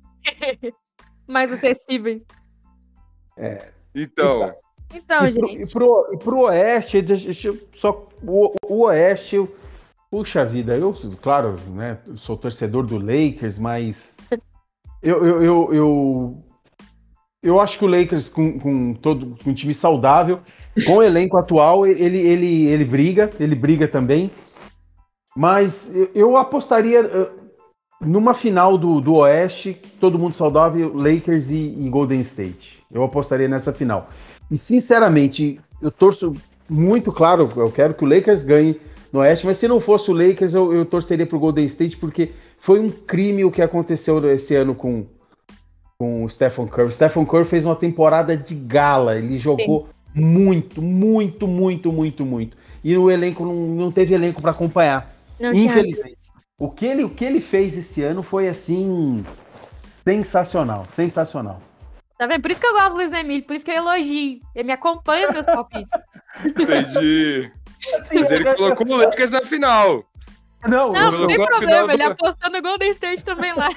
mais 1.27 1.51
acessível. 1.51 2.21
É. 3.37 3.69
Então. 3.95 4.55
Então, 4.91 5.27
e 5.27 5.31
gente. 5.31 5.61
e, 5.61 5.67
pro, 5.67 6.09
e 6.13 6.17
pro 6.17 6.39
Oeste, 6.41 7.01
deixa 7.01 7.49
eu 7.49 7.59
só. 7.75 8.07
O, 8.25 8.55
o 8.67 8.85
Oeste, 8.85 9.35
eu, 9.35 9.55
puxa 10.09 10.45
vida, 10.45 10.77
eu, 10.77 10.93
claro, 11.21 11.55
né, 11.69 11.97
sou 12.15 12.37
torcedor 12.37 12.85
do 12.85 12.97
Lakers, 12.97 13.57
mas. 13.57 14.15
Eu, 15.01 15.25
eu, 15.25 15.43
eu, 15.43 15.73
eu, 15.73 16.43
eu 17.43 17.59
acho 17.59 17.77
que 17.77 17.85
o 17.85 17.87
Lakers, 17.87 18.29
com, 18.29 18.57
com 18.57 18.93
todo 18.93 19.35
com 19.43 19.49
um 19.49 19.53
time 19.53 19.73
saudável, 19.73 20.39
com 20.85 20.97
o 20.97 21.03
elenco 21.03 21.37
atual, 21.37 21.85
ele, 21.85 22.17
ele, 22.17 22.67
ele 22.67 22.85
briga, 22.85 23.29
ele 23.39 23.53
briga 23.53 23.87
também. 23.87 24.31
Mas 25.35 25.91
eu, 26.15 26.37
apostaria 26.37 27.03
numa 27.99 28.33
final 28.33 28.77
do, 28.77 29.01
do 29.01 29.15
Oeste, 29.15 29.79
todo 29.99 30.19
mundo 30.19 30.35
saudável, 30.35 30.91
Lakers 30.93 31.49
e, 31.49 31.75
e 31.79 31.89
Golden 31.89 32.21
State. 32.21 32.83
Eu 32.91 33.03
apostaria 33.03 33.47
nessa 33.47 33.73
final. 33.73 34.09
E 34.49 34.57
sinceramente, 34.57 35.59
eu 35.81 35.91
torço 35.91 36.33
muito 36.69 37.11
claro, 37.11 37.51
eu 37.55 37.71
quero 37.71 37.93
que 37.93 38.03
o 38.03 38.07
Lakers 38.07 38.43
ganhe 38.43 38.79
no 39.11 39.19
Oeste, 39.19 39.45
mas 39.45 39.57
se 39.57 39.67
não 39.67 39.79
fosse 39.79 40.09
o 40.09 40.13
Lakers, 40.13 40.53
eu, 40.53 40.73
eu 40.73 40.85
torceria 40.85 41.25
pro 41.25 41.39
Golden 41.39 41.65
State, 41.65 41.97
porque 41.97 42.31
foi 42.59 42.79
um 42.79 42.89
crime 42.89 43.43
o 43.43 43.51
que 43.51 43.61
aconteceu 43.61 44.17
esse 44.31 44.55
ano 44.55 44.73
com, 44.73 45.05
com 46.03 46.25
o 46.25 46.29
Stephen 46.29 46.67
Curry. 46.67 46.89
O 46.89 46.91
Stephen 46.91 47.25
Curry 47.25 47.45
fez 47.45 47.63
uma 47.63 47.77
temporada 47.77 48.35
de 48.35 48.53
gala, 48.53 49.17
ele 49.17 49.39
jogou 49.39 49.87
Sim. 50.13 50.21
muito, 50.21 50.81
muito, 50.81 51.47
muito, 51.47 51.93
muito, 51.93 52.25
muito. 52.25 52.57
E 52.83 52.97
o 52.97 53.09
elenco 53.09 53.45
não, 53.45 53.53
não 53.53 53.89
teve 53.89 54.13
elenco 54.13 54.41
para 54.41 54.51
acompanhar. 54.51 55.09
Não 55.39 55.53
Infelizmente. 55.53 56.17
O 56.59 56.69
que, 56.69 56.85
ele, 56.85 57.05
o 57.05 57.09
que 57.09 57.23
ele 57.23 57.39
fez 57.39 57.77
esse 57.77 58.03
ano 58.03 58.21
foi 58.21 58.49
assim 58.49 59.23
sensacional, 60.03 60.85
sensacional. 60.93 61.61
Tá 62.17 62.27
vendo? 62.27 62.41
Por 62.41 62.51
isso 62.51 62.59
que 62.59 62.67
eu 62.67 62.73
gosto 62.73 62.89
do 62.89 62.95
Luiz 62.95 63.13
Emílio, 63.13 63.45
por 63.45 63.55
isso 63.55 63.63
que 63.63 63.71
eu 63.71 63.75
elogio. 63.75 64.41
Ele 64.53 64.65
me 64.65 64.73
acompanha 64.73 65.27
nos 65.27 65.35
meus 65.35 65.45
palpites. 65.45 65.99
Entendi. 66.45 67.49
Assim, 67.95 68.19
Mas 68.19 68.31
ele 68.31 68.53
colocou 68.55 68.87
o 68.87 68.97
Lakers 68.97 69.31
na 69.31 69.41
final. 69.41 70.03
Não, 70.67 70.91
não, 70.91 71.11
não 71.11 71.27
tem 71.27 71.37
problema, 71.37 71.93
ele 71.93 72.03
do... 72.03 72.11
apostou 72.11 72.51
no 72.51 72.61
Golden 72.61 72.91
State 72.91 73.23
também 73.23 73.53
lá. 73.53 73.69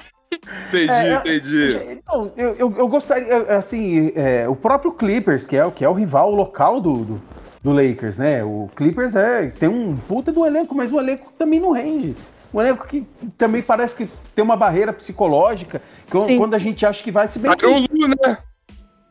Entendi, 0.67 0.91
é, 0.91 1.13
entendi. 1.15 2.01
Não, 2.07 2.31
eu, 2.35 2.55
eu, 2.55 2.75
eu, 2.77 2.87
gostaria, 2.87 3.57
assim, 3.57 4.11
é, 4.15 4.47
o 4.47 4.55
próprio 4.55 4.91
Clippers, 4.91 5.45
que 5.45 5.55
é, 5.55 5.69
que 5.71 5.83
é 5.83 5.89
o 5.89 5.93
rival 5.93 6.31
local 6.31 6.81
do, 6.81 7.05
do, 7.05 7.21
do, 7.63 7.71
Lakers, 7.71 8.17
né? 8.17 8.43
O 8.43 8.69
Clippers 8.75 9.15
é, 9.15 9.47
tem 9.47 9.69
um 9.69 9.95
puta 9.95 10.31
do 10.31 10.45
elenco, 10.45 10.75
mas 10.75 10.91
o 10.91 10.99
elenco 10.99 11.31
também 11.37 11.59
não 11.59 11.71
rende. 11.71 12.15
Um 12.53 12.61
elenco 12.61 12.87
que 12.87 13.05
também 13.37 13.61
parece 13.61 13.95
que 13.95 14.09
tem 14.35 14.43
uma 14.43 14.55
barreira 14.55 14.91
psicológica, 14.93 15.81
que 16.09 16.37
quando 16.37 16.53
a 16.53 16.59
gente 16.59 16.85
acha 16.85 17.03
que 17.03 17.11
vai, 17.11 17.27
se 17.27 17.39
bem 17.39 17.51
tá 17.51 17.57
que... 17.57 17.67
Né? 17.67 18.37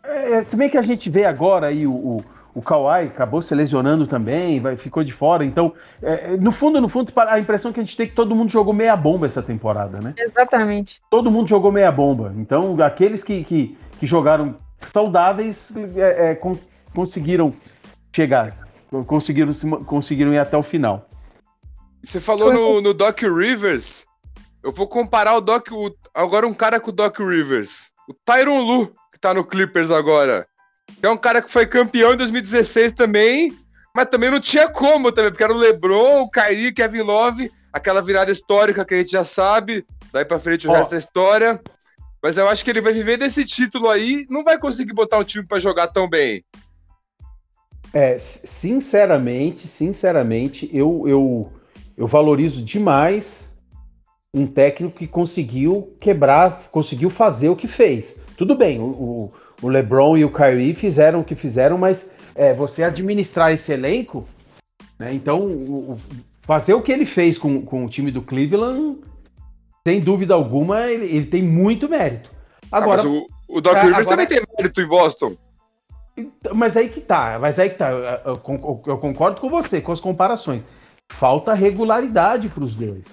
É, 0.04 0.44
se 0.44 0.56
bem 0.56 0.68
que 0.68 0.78
a 0.78 0.82
gente 0.82 1.10
vê 1.10 1.24
agora 1.24 1.66
aí 1.68 1.86
o, 1.86 1.92
o, 1.92 2.24
o 2.57 2.62
Kawhi 2.62 3.09
acabou 3.09 3.42
se 3.42 3.54
lesionando 3.54 4.07
também, 4.07 4.59
vai, 4.59 4.78
ficou 4.78 5.04
de 5.04 5.12
fora. 5.12 5.44
Então, 5.44 5.74
é, 6.00 6.38
no 6.38 6.50
fundo, 6.50 6.80
no 6.80 6.88
fundo, 6.88 7.12
a 7.14 7.38
impressão 7.38 7.70
que 7.70 7.78
a 7.78 7.82
gente 7.82 7.94
tem 7.94 8.07
é 8.07 8.09
que 8.09 8.14
todo 8.14 8.34
mundo 8.34 8.50
jogou 8.50 8.72
meia 8.72 8.96
bomba 8.96 9.26
essa 9.26 9.42
temporada, 9.42 10.00
né? 10.00 10.14
Exatamente. 10.16 11.02
Todo 11.11 11.30
mundo 11.30 11.46
jogou 11.46 11.70
meia 11.70 11.92
bomba. 11.92 12.32
Então, 12.38 12.74
aqueles 12.82 13.22
que, 13.22 13.44
que, 13.44 13.76
que 14.00 14.07
jogaram 14.07 14.57
saudáveis 14.86 15.70
é, 15.96 16.30
é, 16.30 16.34
con 16.34 16.57
conseguiram 16.94 17.52
chegar, 18.11 18.57
conseguiram, 19.07 19.52
conseguiram 19.84 20.32
ir 20.32 20.38
até 20.38 20.57
o 20.57 20.62
final. 20.62 21.11
Você 22.02 22.18
falou 22.18 22.54
no, 22.54 22.80
no 22.80 22.94
Doc 22.94 23.20
Rivers. 23.20 24.07
Eu 24.64 24.72
vou 24.72 24.88
comparar 24.88 25.34
o 25.34 25.42
Doc. 25.42 25.70
O, 25.72 25.94
agora 26.14 26.46
um 26.46 26.54
cara 26.54 26.80
com 26.80 26.88
o 26.88 26.94
Doc 26.94 27.18
Rivers. 27.18 27.90
O 28.09 28.14
Tyron 28.14 28.61
Lu, 28.61 28.86
que 29.12 29.20
tá 29.20 29.34
no 29.34 29.44
Clippers 29.44 29.90
agora. 29.90 30.48
Que 31.01 31.07
é 31.07 31.11
um 31.11 31.16
cara 31.16 31.43
que 31.43 31.51
foi 31.51 31.66
campeão 31.66 32.14
em 32.14 32.16
2016 32.16 32.93
também. 32.93 33.57
Mas 33.95 34.07
também 34.07 34.30
não 34.30 34.41
tinha 34.41 34.68
como 34.68 35.11
também, 35.11 35.30
porque 35.30 35.45
era 35.45 35.55
o 35.55 35.57
LeBron, 35.57 36.22
o 36.22 36.30
Kyrie, 36.30 36.72
Kevin 36.72 37.01
Love, 37.01 37.51
aquela 37.72 38.03
virada 38.03 38.30
histórica 38.30 38.84
que 38.84 38.95
a 38.95 38.99
gente 38.99 39.12
já 39.12 39.24
sabe. 39.24 39.87
Daí 40.12 40.24
pra 40.24 40.39
frente 40.39 40.68
o 40.68 40.70
oh. 40.70 40.74
resto 40.74 40.91
da 40.91 40.99
história. 40.99 41.61
Mas 42.22 42.37
eu 42.37 42.49
acho 42.49 42.64
que 42.64 42.70
ele 42.70 42.80
vai 42.80 42.93
viver 42.93 43.16
desse 43.16 43.45
título 43.45 43.89
aí, 43.89 44.26
não 44.28 44.45
vai 44.45 44.59
conseguir 44.59 44.93
botar 44.93 45.18
um 45.18 45.24
time 45.24 45.47
para 45.47 45.59
jogar 45.59 45.87
tão 45.89 46.09
bem. 46.09 46.45
É, 47.93 48.18
sinceramente, 48.18 49.68
sinceramente, 49.68 50.68
eu, 50.72 51.05
eu 51.07 51.53
eu 51.97 52.07
valorizo 52.07 52.62
demais 52.62 53.51
um 54.34 54.47
técnico 54.47 54.99
que 54.99 55.07
conseguiu 55.07 55.97
quebrar, 55.99 56.68
conseguiu 56.70 57.09
fazer 57.09 57.49
o 57.49 57.57
que 57.57 57.66
fez. 57.66 58.18
Tudo 58.37 58.55
bem, 58.55 58.78
o, 58.78 58.84
o 58.84 59.32
LeBron 59.62 60.16
e 60.16 60.24
o 60.24 60.32
Kyrie 60.32 60.74
fizeram 60.74 61.20
o 61.20 61.24
que 61.24 61.34
fizeram, 61.34 61.78
mas 61.78 62.11
é, 62.34 62.52
você 62.52 62.82
administrar 62.82 63.52
esse 63.52 63.72
elenco, 63.72 64.24
né, 64.98 65.12
então 65.12 65.40
o, 65.40 66.00
fazer 66.42 66.74
o 66.74 66.82
que 66.82 66.92
ele 66.92 67.07
fez 67.07 67.38
com, 67.38 67.62
com 67.62 67.84
o 67.84 67.88
time 67.88 68.11
do 68.11 68.22
Cleveland, 68.22 68.98
sem 69.86 70.00
dúvida 70.00 70.34
alguma, 70.34 70.90
ele, 70.90 71.07
ele 71.07 71.26
tem 71.26 71.42
muito 71.42 71.88
mérito. 71.88 72.30
Ah, 72.70 72.78
agora, 72.78 73.02
ah, 73.02 73.07
o, 73.07 73.26
o 73.48 73.61
Doc 73.61 73.74
Rivers 73.74 74.07
agora, 74.07 74.09
também 74.09 74.26
tem 74.26 74.40
mérito 74.59 74.80
em 74.80 74.86
Boston. 74.86 75.36
Então, 76.16 76.54
mas 76.54 76.76
aí 76.76 76.88
que 76.88 77.00
tá, 77.00 77.38
mas 77.38 77.59
aí 77.59 77.70
que 77.70 77.76
tá. 77.76 77.90
Eu, 77.90 78.02
eu, 78.02 78.82
eu 78.86 78.98
concordo 78.98 79.40
com 79.40 79.50
você, 79.50 79.80
com 79.80 79.92
as 79.92 80.00
comparações 80.00 80.62
falta 81.09 81.54
regularidade 81.54 82.48
para 82.48 82.64
os 82.64 82.74
dois. 82.74 83.04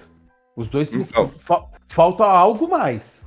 Os 0.56 0.68
dois 0.68 0.92
então. 0.92 1.28
fa 1.28 1.64
falta 1.88 2.24
algo 2.24 2.68
mais. 2.68 3.23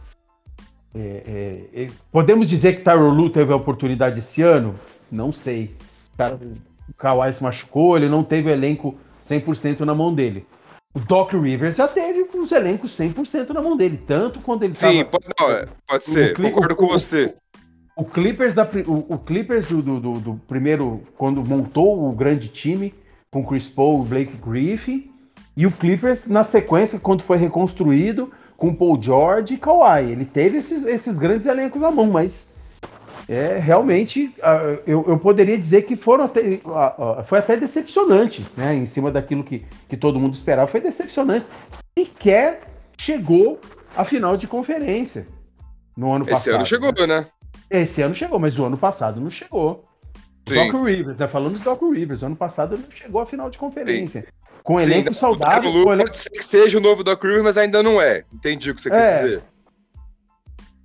É, 0.95 1.69
é, 1.73 1.83
é, 1.83 1.87
podemos 2.11 2.47
dizer 2.47 2.77
que 2.77 2.83
Tyron 2.83 3.11
Lu 3.11 3.29
teve 3.29 3.51
a 3.53 3.55
oportunidade 3.55 4.19
esse 4.19 4.41
ano? 4.41 4.75
Não 5.11 5.31
sei. 5.31 5.75
O 6.89 6.93
Kawhi 6.93 7.33
se 7.33 7.43
machucou, 7.43 7.97
ele 7.97 8.09
não 8.09 8.23
teve 8.23 8.49
o 8.49 8.51
elenco 8.51 8.95
100% 9.23 9.81
na 9.81 9.93
mão 9.93 10.13
dele. 10.13 10.45
O 10.93 10.99
Doc 10.99 11.33
Rivers 11.33 11.75
já 11.75 11.87
teve 11.87 12.27
os 12.35 12.51
elencos 12.51 12.97
100% 12.97 13.49
na 13.49 13.61
mão 13.61 13.77
dele, 13.77 13.99
tanto 14.07 14.39
quando 14.39 14.63
ele 14.63 14.73
Sim, 14.73 15.03
tava, 15.03 15.05
pode, 15.05 15.25
não, 15.39 15.51
é, 15.51 15.67
pode 15.87 16.03
ser, 16.05 16.33
concordo 16.33 16.75
com 16.75 16.87
você. 16.87 17.35
O, 17.95 18.01
o 18.01 18.05
Clippers, 18.05 18.55
da, 18.55 18.67
o, 18.87 19.13
o 19.13 19.19
Clippers 19.19 19.67
do, 19.67 19.81
do, 19.81 19.99
do, 20.19 20.41
primeiro, 20.47 21.03
quando 21.15 21.45
montou 21.45 22.09
o 22.09 22.11
grande 22.13 22.47
time, 22.47 22.95
com 23.29 23.45
Chris 23.45 23.67
Paul, 23.67 24.03
Blake 24.03 24.37
Griffin, 24.37 25.11
e 25.55 25.67
o 25.67 25.71
Clippers 25.71 26.25
na 26.25 26.43
sequência, 26.43 26.99
quando 26.99 27.21
foi 27.21 27.37
reconstruído, 27.37 28.31
com 28.57 28.73
Paul 28.73 29.01
George 29.01 29.53
e 29.53 29.57
Kawhi. 29.57 30.11
Ele 30.11 30.25
teve 30.25 30.57
esses, 30.57 30.85
esses 30.85 31.17
grandes 31.17 31.47
elencos 31.47 31.79
na 31.79 31.91
mão, 31.91 32.07
mas 32.07 32.51
é 33.29 33.57
realmente 33.59 34.33
uh, 34.39 34.81
eu, 34.87 35.05
eu 35.07 35.19
poderia 35.19 35.57
dizer 35.57 35.83
que 35.83 35.95
foram 35.95 36.25
até, 36.25 36.41
uh, 36.41 37.19
uh, 37.19 37.23
foi 37.25 37.39
até 37.39 37.55
decepcionante, 37.55 38.45
né? 38.55 38.73
Em 38.75 38.85
cima 38.85 39.11
daquilo 39.11 39.43
que, 39.43 39.65
que 39.87 39.95
todo 39.95 40.19
mundo 40.19 40.33
esperava, 40.33 40.67
foi 40.67 40.81
decepcionante. 40.81 41.45
Sequer 41.97 42.61
chegou 42.97 43.59
à 43.95 44.03
final 44.03 44.35
de 44.35 44.47
conferência 44.47 45.27
no 45.95 46.11
ano 46.13 46.25
Esse 46.25 46.31
passado. 46.31 46.47
Esse 46.47 46.55
ano 46.55 46.65
chegou, 46.65 47.07
né? 47.07 47.25
Esse 47.69 48.01
ano 48.01 48.15
chegou, 48.15 48.39
mas 48.39 48.57
o 48.57 48.65
ano 48.65 48.77
passado 48.77 49.19
não 49.21 49.29
chegou. 49.29 49.85
Sim. 50.47 50.71
Doc 50.71 50.85
Rivers, 50.85 51.17
né? 51.17 51.27
Falando 51.27 51.57
de 51.57 51.63
Doc 51.63 51.81
Rivers, 51.81 52.23
ano 52.23 52.35
passado 52.35 52.77
não 52.77 52.89
chegou 52.89 53.21
à 53.21 53.25
final 53.25 53.49
de 53.49 53.57
conferência. 53.57 54.21
Sim. 54.21 54.27
Com 54.67 54.77
Sim, 54.77 54.91
elenco 54.91 55.13
saudável. 55.13 55.71
Com 55.71 55.93
elenco... 55.93 56.09
Pode 56.09 56.17
ser 56.17 56.29
que 56.29 56.43
seja 56.43 56.77
o 56.77 56.81
novo 56.81 57.01
Doc 57.01 57.23
Rivers, 57.23 57.45
mas 57.45 57.57
ainda 57.57 57.81
não 57.81 58.01
é. 58.01 58.25
Entendi 58.33 58.69
o 58.69 58.75
que 58.75 58.81
você 58.81 58.89
é. 58.89 58.91
quer 58.91 59.11
dizer. 59.13 59.43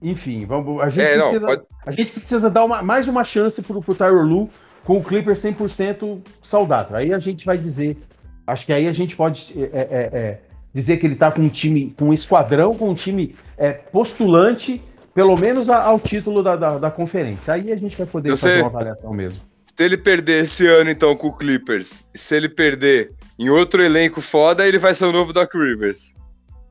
Enfim, 0.00 0.46
vamos, 0.46 0.80
a, 0.80 0.88
gente 0.88 1.02
é, 1.02 1.18
precisa, 1.18 1.40
não, 1.40 1.48
pode... 1.48 1.62
a 1.84 1.90
gente 1.90 2.12
precisa 2.12 2.48
dar 2.48 2.64
uma, 2.64 2.80
mais 2.80 3.08
uma 3.08 3.24
chance 3.24 3.60
pro, 3.60 3.82
pro 3.82 3.92
Tyler 3.92 4.24
Lu 4.24 4.48
com 4.84 4.98
o 4.98 5.02
Clipper 5.02 5.34
100% 5.34 6.20
saudável. 6.40 6.96
Aí 6.96 7.12
a 7.12 7.18
gente 7.18 7.44
vai 7.44 7.58
dizer. 7.58 7.98
Acho 8.46 8.66
que 8.66 8.72
aí 8.72 8.86
a 8.86 8.92
gente 8.92 9.16
pode 9.16 9.52
é, 9.56 9.62
é, 9.62 10.10
é, 10.12 10.40
dizer 10.72 10.98
que 10.98 11.06
ele 11.06 11.16
tá 11.16 11.32
com 11.32 11.42
um 11.42 11.48
time, 11.48 11.92
com 11.98 12.10
um 12.10 12.12
esquadrão, 12.12 12.76
com 12.76 12.88
um 12.88 12.94
time 12.94 13.34
é, 13.58 13.72
postulante, 13.72 14.80
pelo 15.12 15.36
menos 15.36 15.68
ao 15.68 15.98
título 15.98 16.40
da, 16.40 16.54
da, 16.54 16.78
da, 16.78 16.90
conferência. 16.90 17.54
Aí 17.54 17.72
a 17.72 17.76
gente 17.76 17.96
vai 17.96 18.06
poder 18.06 18.30
fazer 18.30 18.60
uma 18.60 18.68
avaliação 18.68 19.12
mesmo. 19.12 19.42
Se 19.64 19.84
ele 19.84 19.96
perder 19.96 20.44
esse 20.44 20.68
ano, 20.68 20.88
então, 20.88 21.16
com 21.16 21.26
o 21.26 21.32
Clippers, 21.32 22.04
se 22.14 22.36
ele 22.36 22.48
perder 22.48 23.10
em 23.38 23.48
outro 23.48 23.82
elenco 23.82 24.20
foda, 24.20 24.66
ele 24.66 24.78
vai 24.78 24.94
ser 24.94 25.06
o 25.06 25.12
novo 25.12 25.32
Doc 25.32 25.52
Rivers. 25.54 26.14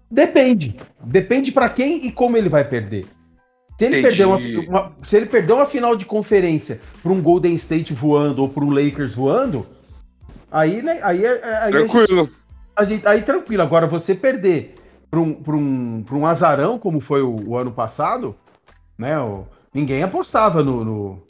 Depende. 0.09 0.76
Depende 1.03 1.51
para 1.51 1.70
quem 1.70 2.05
e 2.05 2.12
como 2.12 2.38
ele 2.38 2.49
vai 2.49 2.64
perder. 2.64 3.05
Se 3.78 3.86
ele, 3.86 4.01
perder 4.01 4.26
uma, 4.26 4.38
uma, 4.38 4.91
se 5.03 5.18
ele 5.18 5.26
perder 5.26 5.53
uma 5.53 5.66
final 5.66 5.95
de 5.95 6.05
conferência 6.05 6.80
para 7.01 7.12
um 7.12 7.22
Golden 7.22 7.55
State 7.55 7.93
voando 7.93 8.43
ou 8.43 8.49
para 8.49 8.64
um 8.64 8.70
Lakers 8.70 9.16
voando, 9.16 9.66
aí, 10.51 10.84
né, 10.84 10.99
aí, 11.01 11.26
aí 11.26 11.72
tranquilo. 11.72 12.30
A 12.76 12.84
gente, 12.84 13.07
aí 13.07 13.24
tranquilo. 13.24 13.64
Agora, 13.64 13.88
você 13.88 14.14
perder 14.14 14.76
para 15.09 15.20
um, 15.20 15.41
um, 15.47 16.05
um 16.12 16.26
azarão, 16.28 16.78
como 16.78 16.99
foi 16.99 17.24
o, 17.24 17.36
o 17.49 17.57
ano 17.57 17.72
passado, 17.72 18.36
né? 18.97 19.20
O, 19.20 19.47
ninguém 19.74 20.03
apostava 20.03 20.64
no, 20.64 20.86
no, 20.86 21.24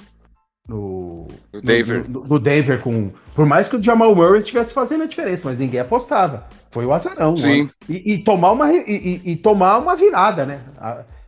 no, 0.71 1.27
no 1.51 1.61
Denver. 1.61 2.09
No, 2.09 2.23
no, 2.23 2.39
Denver 2.39 2.81
com. 2.81 3.11
Por 3.35 3.45
mais 3.45 3.67
que 3.67 3.75
o 3.75 3.83
Jamal 3.83 4.15
Murray 4.15 4.39
estivesse 4.39 4.73
fazendo 4.73 5.03
a 5.03 5.07
diferença, 5.07 5.49
mas 5.49 5.59
ninguém 5.59 5.81
apostava. 5.81 6.47
Foi 6.71 6.85
o 6.85 6.93
azarão. 6.93 7.35
Sim. 7.35 7.69
E, 7.89 8.13
e, 8.13 8.23
tomar 8.23 8.53
uma, 8.53 8.73
e, 8.73 9.21
e, 9.25 9.35
tomar 9.35 9.79
uma 9.79 9.95
virada, 9.95 10.45
né? 10.45 10.61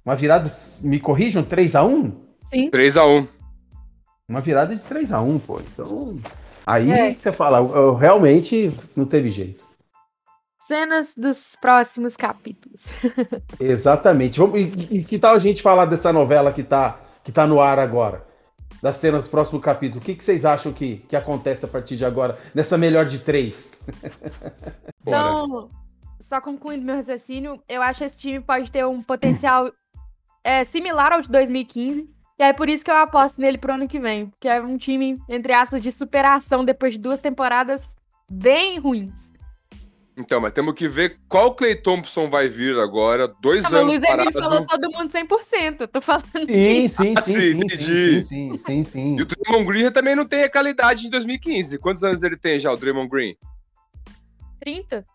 Uma 0.05 0.15
virada, 0.15 0.49
me 0.81 0.99
corrijam, 0.99 1.43
3x1? 1.43 2.13
Sim. 2.45 2.71
3x1. 2.71 3.27
Uma 4.29 4.39
virada 4.39 4.73
de 4.73 4.81
3x1, 4.81 5.41
pô. 5.45 5.59
Então. 5.59 6.17
Aí 6.65 6.89
é. 6.89 7.13
você 7.13 7.31
fala, 7.33 7.57
eu, 7.57 7.93
realmente 7.93 8.71
não 8.95 9.05
teve 9.05 9.29
jeito. 9.29 9.65
Cenas 10.59 11.13
dos 11.17 11.57
próximos 11.59 12.15
capítulos. 12.15 12.85
Exatamente. 13.59 14.39
Vamos, 14.39 14.57
e, 14.57 14.99
e 14.99 15.03
que 15.03 15.19
tal 15.19 15.35
a 15.35 15.39
gente 15.39 15.61
falar 15.61 15.85
dessa 15.85 16.13
novela 16.13 16.53
que 16.53 16.63
tá, 16.63 17.01
que 17.21 17.33
tá 17.33 17.45
no 17.45 17.59
ar 17.59 17.77
agora? 17.79 18.25
Das 18.83 18.97
cenas 18.97 19.23
do 19.23 19.29
próximo 19.29 19.61
capítulo. 19.61 20.01
O 20.01 20.03
que, 20.03 20.13
que 20.13 20.21
vocês 20.21 20.43
acham 20.43 20.73
que, 20.73 20.97
que 21.07 21.15
acontece 21.15 21.63
a 21.63 21.69
partir 21.69 21.95
de 21.95 22.03
agora, 22.03 22.37
nessa 22.53 22.77
melhor 22.77 23.05
de 23.05 23.17
três? 23.17 23.81
Então, 25.05 25.69
só 26.17 26.39
concluindo 26.39 26.85
meu 26.85 26.95
raciocínio, 26.95 27.61
eu 27.67 27.81
acho 27.81 27.99
que 27.99 28.05
esse 28.05 28.17
time 28.17 28.39
pode 28.39 28.71
ter 28.71 28.85
um 28.85 29.03
potencial 29.03 29.69
é, 30.41 30.63
similar 30.63 31.11
ao 31.11 31.19
de 31.19 31.29
2015. 31.29 32.09
E 32.39 32.43
é 32.43 32.53
por 32.53 32.69
isso 32.69 32.85
que 32.85 32.89
eu 32.89 32.95
aposto 32.95 33.41
nele 33.41 33.57
pro 33.57 33.73
ano 33.73 33.85
que 33.85 33.99
vem. 33.99 34.31
Que 34.39 34.47
é 34.47 34.61
um 34.61 34.77
time, 34.77 35.21
entre 35.27 35.51
aspas, 35.51 35.83
de 35.83 35.91
superação 35.91 36.63
depois 36.63 36.93
de 36.93 36.99
duas 36.99 37.19
temporadas 37.19 37.97
bem 38.31 38.79
ruins. 38.79 39.32
Então, 40.15 40.39
mas 40.39 40.51
temos 40.51 40.73
que 40.75 40.87
ver 40.87 41.17
qual 41.27 41.55
Clay 41.55 41.75
Thompson 41.75 42.29
vai 42.29 42.47
vir 42.47 42.77
agora, 42.77 43.27
dois 43.41 43.63
Não, 43.71 43.79
anos 43.79 43.95
o 43.95 43.97
Luiz 43.97 44.09
Emílio 44.09 44.31
parado. 44.31 44.39
falou 44.39 44.67
todo 44.67 44.91
mundo 44.91 45.11
100%. 45.11 45.81
Eu 45.81 45.87
tô 45.87 45.99
falando 46.01 46.23
Sim, 46.37 46.45
que 46.45 46.89
sim, 46.89 47.13
Ah, 47.17 47.21
sim, 47.21 47.33
sim, 47.33 47.41
sim, 47.41 47.57
entendi. 47.57 47.75
sim, 47.75 48.25
sim, 48.25 48.53
sim, 48.57 48.83
sim. 48.83 49.15
E 49.17 49.21
o 49.21 49.25
Draymond 49.25 49.65
Green 49.65 49.91
também 49.91 50.15
não 50.15 50.25
tem 50.25 50.43
a 50.43 50.51
qualidade 50.51 51.01
de 51.01 51.09
2015. 51.09 51.79
Quantos 51.79 52.03
anos 52.03 52.21
ele 52.21 52.37
tem 52.37 52.59
já, 52.59 52.71
o 52.71 52.77
Draymond 52.77 53.09
Green? 53.09 53.35
30. 54.59 55.05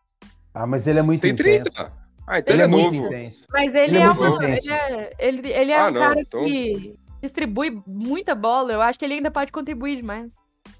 Ah, 0.52 0.66
mas 0.66 0.86
ele 0.86 0.98
é 0.98 1.02
muito 1.02 1.22
Tem 1.22 1.34
30. 1.34 1.70
intenso. 1.70 1.92
Ah, 2.26 2.38
então 2.40 2.54
Ele 2.54 2.62
ele, 2.64 2.74
é 2.74 2.78
é 2.78 2.82
novo. 2.82 3.06
intenso. 3.06 3.46
Mas 3.50 3.74
ele, 3.74 3.84
Ele 3.84 3.98
é 3.98 4.02
é, 4.02 4.10
uma, 4.10 4.44
ele 4.44 4.70
é, 4.70 5.16
ele, 5.18 5.48
ele 5.48 5.72
é 5.72 5.78
Ah, 5.80 5.86
um 5.86 5.90
não, 5.92 6.00
cara 6.00 6.20
então- 6.20 6.44
que 6.44 6.98
distribui 7.22 7.82
muita 7.86 8.34
bola. 8.34 8.72
Eu 8.72 8.82
acho 8.82 8.98
que 8.98 9.04
ele 9.04 9.14
ainda 9.14 9.30
pode 9.30 9.50
contribuir 9.52 9.96
demais. 9.96 10.30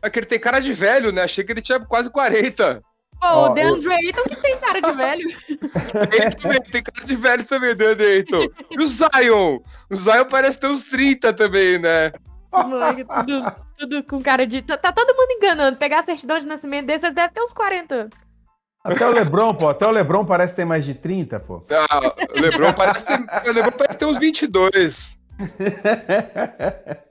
É 0.02 0.10
que 0.10 0.18
ele 0.18 0.26
tem 0.26 0.38
cara 0.38 0.60
de 0.60 0.72
velho, 0.72 1.10
né? 1.12 1.22
Achei 1.22 1.42
que 1.44 1.52
ele 1.52 1.62
tinha 1.62 1.80
quase 1.80 2.10
40. 2.10 2.82
Pô, 3.20 3.26
Ó, 3.26 3.50
o 3.50 3.54
DeAndre 3.54 3.92
Ayton 3.92 4.22
que 4.22 4.36
tem 4.36 4.56
cara 4.58 4.80
de 4.80 4.92
velho. 4.92 5.28
Ele 6.12 6.30
também 6.30 6.60
tem 6.62 6.82
cara 6.82 7.06
de 7.06 7.16
velho 7.16 7.44
também, 7.44 7.74
Deandre 7.74 8.06
Ayton. 8.06 8.46
E 8.70 8.80
o 8.80 8.86
Zion? 8.86 9.58
O 9.90 9.96
Zion 9.96 10.24
parece 10.26 10.60
ter 10.60 10.68
uns 10.68 10.84
30 10.84 11.32
também, 11.32 11.78
né? 11.80 12.12
Esses 12.54 12.66
moleques, 12.66 13.04
tudo, 13.26 13.52
tudo 13.76 14.02
com 14.04 14.22
cara 14.22 14.46
de. 14.46 14.62
Tá, 14.62 14.78
tá 14.78 14.92
todo 14.92 15.14
mundo 15.16 15.32
enganando. 15.32 15.76
Pegar 15.76 16.00
a 16.00 16.04
certidão 16.04 16.38
de 16.38 16.46
nascimento 16.46 16.86
desses 16.86 17.12
deve 17.12 17.34
ter 17.34 17.42
uns 17.42 17.52
40 17.52 17.94
anos. 17.94 18.10
Até 18.84 19.06
o 19.06 19.12
Lebron, 19.12 19.52
pô. 19.54 19.68
Até 19.68 19.86
o 19.86 19.90
Lebron 19.90 20.24
parece 20.24 20.54
ter 20.54 20.64
mais 20.64 20.84
de 20.84 20.94
30, 20.94 21.40
pô. 21.40 21.64
Ah, 21.70 22.00
o 22.34 22.40
Lebron 22.40 22.72
parece 22.72 23.04
ter, 23.04 23.18
o 23.48 23.52
Lebron 23.52 23.72
parece 23.76 23.98
ter 23.98 24.06
uns 24.06 24.18
22. 24.18 25.20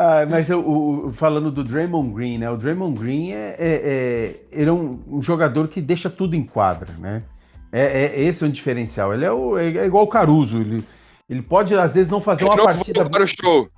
Ah, 0.00 0.24
mas 0.30 0.48
eu, 0.48 0.60
o- 0.60 1.12
falando 1.12 1.50
do 1.50 1.64
Draymond 1.64 2.14
Green, 2.14 2.38
né? 2.38 2.48
O 2.48 2.56
Draymond 2.56 2.96
Green 3.00 3.32
é, 3.32 3.56
é- 3.58 3.82
é- 3.84 4.34
ele 4.52 4.70
é 4.70 4.72
um, 4.72 5.00
um 5.10 5.20
jogador 5.20 5.66
que 5.66 5.80
deixa 5.80 6.08
tudo 6.08 6.36
em 6.36 6.44
quadra, 6.44 6.88
né? 7.00 7.24
É, 7.72 8.04
é- 8.04 8.20
esse 8.22 8.44
é 8.44 8.46
um 8.46 8.50
diferencial. 8.50 9.12
Ele 9.12 9.24
é, 9.24 9.32
o- 9.32 9.58
é 9.58 9.84
igual 9.84 10.04
o 10.04 10.08
Caruso. 10.08 10.58
Ele, 10.60 10.84
ele 11.28 11.42
pode, 11.42 11.74
às 11.74 11.94
vezes, 11.94 12.10
não 12.12 12.20
fazer 12.20 12.44
uma 12.44 12.54
não 12.54 12.64
partida. 12.64 13.04
para 13.10 13.24
o 13.24 13.26
show. 13.26 13.68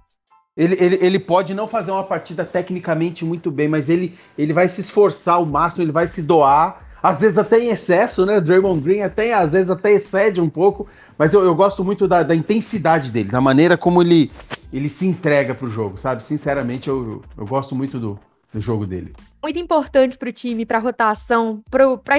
Ele, 0.54 0.76
ele, 0.78 0.98
ele 1.00 1.18
pode 1.18 1.54
não 1.54 1.66
fazer 1.66 1.90
uma 1.90 2.04
partida 2.04 2.44
tecnicamente 2.44 3.24
muito 3.24 3.50
bem, 3.50 3.66
mas 3.66 3.88
ele, 3.88 4.14
ele 4.36 4.52
vai 4.52 4.68
se 4.68 4.82
esforçar 4.82 5.36
ao 5.36 5.46
máximo, 5.46 5.84
ele 5.84 5.92
vai 5.92 6.06
se 6.06 6.20
doar. 6.20 6.82
Às 7.02 7.18
vezes 7.20 7.38
até 7.38 7.58
em 7.58 7.70
excesso, 7.70 8.26
né? 8.26 8.42
Draymond 8.42 8.80
Green 8.82 9.00
até, 9.00 9.32
às 9.32 9.52
vezes 9.52 9.70
até 9.70 9.90
excede 9.92 10.38
um 10.38 10.50
pouco, 10.50 10.86
mas 11.16 11.32
eu, 11.32 11.42
eu 11.42 11.54
gosto 11.54 11.82
muito 11.82 12.06
da, 12.06 12.22
da 12.22 12.34
intensidade 12.34 13.10
dele, 13.10 13.30
da 13.30 13.40
maneira 13.40 13.74
como 13.78 14.02
ele, 14.02 14.30
ele 14.72 14.88
se 14.88 15.06
entrega 15.06 15.54
pro 15.54 15.68
jogo, 15.68 15.96
sabe? 15.96 16.22
Sinceramente, 16.24 16.88
eu, 16.88 17.22
eu 17.36 17.46
gosto 17.46 17.74
muito 17.74 17.98
do, 17.98 18.18
do 18.52 18.60
jogo 18.60 18.86
dele. 18.86 19.14
Muito 19.42 19.58
importante 19.58 20.16
pro 20.18 20.32
time, 20.32 20.64
pra 20.66 20.78
rotação, 20.78 21.62
pro, 21.70 21.98
pra, 21.98 22.18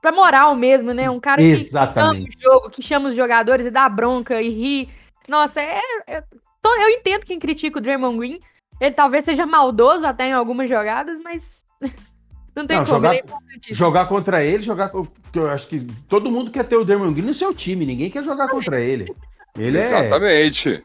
pra 0.00 0.12
moral 0.12 0.54
mesmo, 0.54 0.92
né? 0.92 1.10
Um 1.10 1.20
cara 1.20 1.38
que 1.42 1.44
ama 1.52 1.54
Exatamente. 1.60 2.36
o 2.38 2.40
jogo, 2.42 2.70
que 2.70 2.82
chama 2.82 3.08
os 3.08 3.14
jogadores 3.14 3.66
e 3.66 3.70
dá 3.70 3.88
bronca 3.88 4.40
e 4.40 4.48
ri. 4.48 4.88
Nossa, 5.28 5.60
é. 5.60 5.80
é- 6.06 6.22
tô- 6.62 6.74
eu 6.76 6.88
entendo 6.90 7.24
quem 7.24 7.38
critica 7.38 7.78
o 7.78 7.82
Draymond 7.82 8.16
Green. 8.18 8.40
Ele 8.80 8.94
talvez 8.94 9.24
seja 9.24 9.46
maldoso 9.46 10.04
até 10.06 10.28
em 10.28 10.32
algumas 10.32 10.68
jogadas, 10.68 11.20
mas. 11.22 11.64
Não 12.56 12.66
tem 12.68 12.76
Não, 12.76 12.84
como, 12.84 12.96
jogar- 12.98 13.14
ele 13.14 13.24
é. 13.70 13.74
Jogar 13.74 14.06
contra 14.06 14.44
ele, 14.44 14.62
jogar. 14.62 14.92
Eu 15.34 15.50
acho 15.50 15.66
que 15.66 15.80
todo 16.08 16.30
mundo 16.30 16.52
quer 16.52 16.64
ter 16.64 16.76
o 16.76 16.84
Draymond 16.84 17.12
Green 17.14 17.26
no 17.26 17.34
seu 17.34 17.52
time, 17.52 17.84
ninguém 17.84 18.08
quer 18.10 18.22
jogar 18.22 18.48
contra 18.48 18.80
ele. 18.80 19.12
Ele 19.58 19.76
é. 19.76 19.80
Exatamente. 19.80 20.80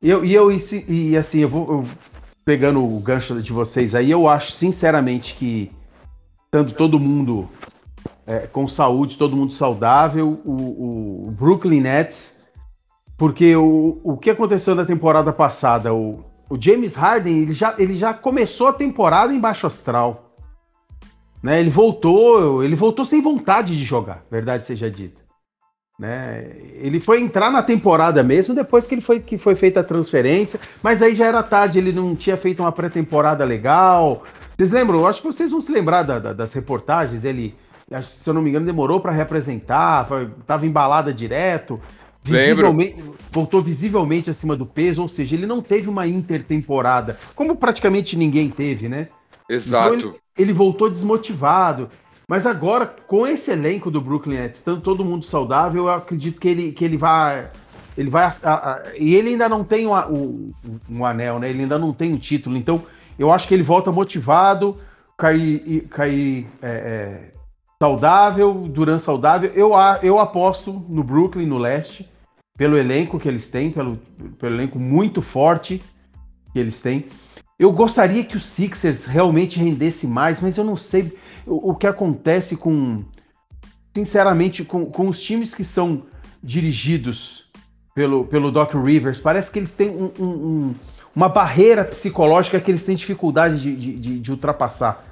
E 0.00 0.10
eu, 0.10 0.24
e 0.24 0.32
eu 0.32 0.50
e, 0.52 1.16
assim, 1.16 1.40
eu 1.40 1.48
vou 1.48 1.70
eu- 1.70 1.84
pegando 2.44 2.82
o 2.82 3.00
gancho 3.00 3.42
de 3.42 3.52
vocês 3.52 3.94
aí, 3.94 4.10
eu 4.10 4.26
acho 4.26 4.52
sinceramente 4.52 5.34
que 5.34 5.70
estando 6.46 6.72
todo 6.72 6.98
mundo 6.98 7.48
é, 8.26 8.46
com 8.46 8.66
saúde, 8.66 9.18
todo 9.18 9.36
mundo 9.36 9.52
saudável, 9.52 10.40
o, 10.44 11.26
o 11.28 11.30
Brooklyn 11.32 11.80
Nets, 11.80 12.38
porque 13.18 13.54
o, 13.56 14.00
o 14.02 14.16
que 14.16 14.30
aconteceu 14.30 14.74
na 14.74 14.84
temporada 14.84 15.32
passada, 15.32 15.92
o, 15.92 16.24
o 16.48 16.60
James 16.60 16.94
Harden, 16.94 17.36
ele 17.36 17.52
já, 17.52 17.74
ele 17.78 17.96
já 17.96 18.14
começou 18.14 18.68
a 18.68 18.72
temporada 18.72 19.34
em 19.34 19.40
baixo 19.40 19.66
astral. 19.66 20.32
Né? 21.42 21.60
Ele 21.60 21.70
voltou, 21.70 22.62
ele 22.62 22.76
voltou 22.76 23.04
sem 23.04 23.20
vontade 23.20 23.76
de 23.76 23.84
jogar, 23.84 24.24
verdade 24.30 24.66
seja 24.66 24.90
dita. 24.90 25.17
Né? 25.98 26.52
Ele 26.80 27.00
foi 27.00 27.20
entrar 27.20 27.50
na 27.50 27.60
temporada 27.62 28.22
mesmo 28.22 28.54
depois 28.54 28.86
que 28.86 28.94
ele 28.94 29.00
foi 29.02 29.18
que 29.18 29.36
foi 29.36 29.56
feita 29.56 29.80
a 29.80 29.84
transferência, 29.84 30.60
mas 30.80 31.02
aí 31.02 31.14
já 31.14 31.26
era 31.26 31.42
tarde, 31.42 31.78
ele 31.78 31.92
não 31.92 32.14
tinha 32.14 32.36
feito 32.36 32.62
uma 32.62 32.70
pré-temporada 32.70 33.44
legal. 33.44 34.22
Vocês 34.56 34.70
lembram? 34.70 35.00
Eu 35.00 35.06
acho 35.08 35.20
que 35.20 35.26
vocês 35.26 35.50
vão 35.50 35.60
se 35.60 35.72
lembrar 35.72 36.04
da- 36.04 36.18
da- 36.20 36.32
das 36.32 36.52
reportagens. 36.52 37.24
Ele, 37.24 37.52
se 38.02 38.28
eu 38.28 38.32
não 38.34 38.40
me 38.42 38.50
engano, 38.50 38.64
demorou 38.66 39.00
para 39.00 39.10
representar, 39.10 40.06
foi, 40.06 40.28
tava 40.46 40.66
embalada 40.66 41.12
direto. 41.12 41.80
Lembro. 42.26 42.66
visivelmente- 42.72 43.02
voltou 43.32 43.62
visivelmente 43.62 44.28
acima 44.28 44.54
do 44.54 44.66
peso, 44.66 45.00
ou 45.00 45.08
seja, 45.08 45.34
ele 45.34 45.46
não 45.46 45.62
teve 45.62 45.88
uma 45.88 46.06
intertemporada, 46.06 47.16
como 47.34 47.56
praticamente 47.56 48.16
ninguém 48.16 48.50
teve, 48.50 48.88
né? 48.88 49.08
Exato. 49.48 50.14
ele 50.36 50.52
voltou 50.52 50.90
desmotivado. 50.90 51.88
Mas 52.28 52.44
agora, 52.44 52.86
com 53.06 53.26
esse 53.26 53.50
elenco 53.50 53.90
do 53.90 54.02
Brooklyn 54.02 54.36
Nets, 54.36 54.58
estando 54.58 54.82
todo 54.82 55.04
mundo 55.04 55.24
saudável, 55.24 55.84
eu 55.84 55.90
acredito 55.90 56.38
que 56.38 56.48
ele, 56.48 56.72
que 56.72 56.84
ele 56.84 56.98
vai. 56.98 57.48
Ele 57.96 58.10
vai. 58.10 58.24
a- 58.24 58.32
a- 58.44 58.82
e 58.98 59.14
ele 59.14 59.30
ainda 59.30 59.48
não 59.48 59.64
tem 59.64 59.86
a- 59.86 60.06
o- 60.06 60.52
um 60.88 61.04
anel, 61.04 61.38
né? 61.38 61.48
Ele 61.48 61.62
ainda 61.62 61.78
não 61.78 61.92
tem 61.92 62.12
um 62.12 62.18
título. 62.18 62.56
Então, 62.56 62.82
eu 63.18 63.32
acho 63.32 63.48
que 63.48 63.54
ele 63.54 63.62
volta 63.62 63.90
motivado, 63.90 64.76
cair, 65.16 65.88
cair 65.88 66.46
é, 66.62 66.68
é, 66.68 67.32
saudável, 67.82 68.52
Duran 68.68 68.98
saudável. 68.98 69.50
Eu, 69.54 69.72
eu 70.02 70.18
aposto 70.18 70.72
no 70.88 71.02
Brooklyn, 71.02 71.46
no 71.46 71.58
leste, 71.58 72.08
pelo 72.58 72.76
elenco 72.76 73.18
que 73.18 73.26
eles 73.26 73.50
têm, 73.50 73.70
pelo, 73.70 73.96
pelo 74.38 74.54
elenco 74.54 74.78
muito 74.78 75.22
forte 75.22 75.82
que 76.52 76.58
eles 76.58 76.80
têm. 76.80 77.06
Eu 77.58 77.72
gostaria 77.72 78.22
que 78.22 78.36
o 78.36 78.40
Sixers 78.40 79.06
realmente 79.06 79.58
rendesse 79.58 80.06
mais, 80.06 80.40
mas 80.40 80.56
eu 80.56 80.62
não 80.62 80.76
sei 80.76 81.16
o, 81.48 81.70
o 81.70 81.74
que 81.74 81.86
acontece 81.86 82.56
com, 82.56 83.02
sinceramente, 83.94 84.64
com, 84.64 84.86
com 84.86 85.08
os 85.08 85.20
times 85.20 85.54
que 85.54 85.64
são 85.64 86.02
dirigidos 86.42 87.44
pelo, 87.94 88.24
pelo 88.24 88.50
Doc 88.50 88.74
Rivers. 88.74 89.18
Parece 89.18 89.50
que 89.50 89.58
eles 89.58 89.74
têm 89.74 89.88
um- 89.90 90.12
um- 90.18 90.24
um- 90.24 90.74
uma 91.16 91.28
barreira 91.28 91.84
psicológica 91.84 92.60
que 92.60 92.70
eles 92.70 92.84
têm 92.84 92.94
dificuldade 92.94 93.60
de, 93.60 93.74
de- 93.98 94.18
de- 94.20 94.30
ultrapassar. 94.30 95.04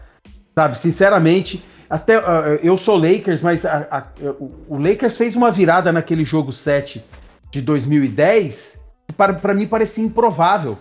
Sabe, 0.54 0.78
sinceramente, 0.78 1.62
até 1.90 2.16
ah, 2.16 2.58
eu 2.62 2.78
sou 2.78 2.96
Lakers, 2.96 3.42
mas 3.42 3.64
a- 3.66 3.86
a- 3.90 4.06
o- 4.38 4.52
o 4.68 4.78
Lakers 4.78 5.16
fez 5.16 5.34
uma 5.34 5.50
virada 5.50 5.92
naquele 5.92 6.24
jogo 6.24 6.52
7 6.52 7.04
de 7.50 7.60
2010 7.60 8.78
que 9.08 9.12
para, 9.14 9.34
para 9.34 9.54
mim 9.54 9.66
parecia 9.66 10.04
improvável. 10.04 10.78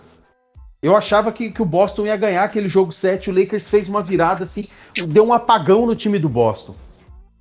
Eu 0.86 0.94
achava 0.94 1.32
que, 1.32 1.50
que 1.50 1.60
o 1.60 1.64
Boston 1.64 2.06
ia 2.06 2.16
ganhar 2.16 2.44
aquele 2.44 2.68
jogo 2.68 2.92
7, 2.92 3.28
o 3.28 3.34
Lakers 3.36 3.68
fez 3.68 3.88
uma 3.88 4.04
virada 4.04 4.44
assim, 4.44 4.68
deu 5.08 5.26
um 5.26 5.32
apagão 5.32 5.84
no 5.84 5.96
time 5.96 6.16
do 6.16 6.28
Boston. 6.28 6.76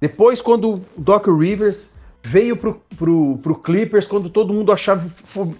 Depois, 0.01 0.41
quando 0.41 0.73
o 0.73 0.81
Doc 0.97 1.27
Rivers 1.27 1.93
veio 2.23 2.57
pro, 2.57 2.81
pro, 2.97 3.37
pro 3.43 3.53
Clippers, 3.53 4.07
quando 4.07 4.31
todo 4.31 4.51
mundo 4.51 4.71
achava, 4.71 5.07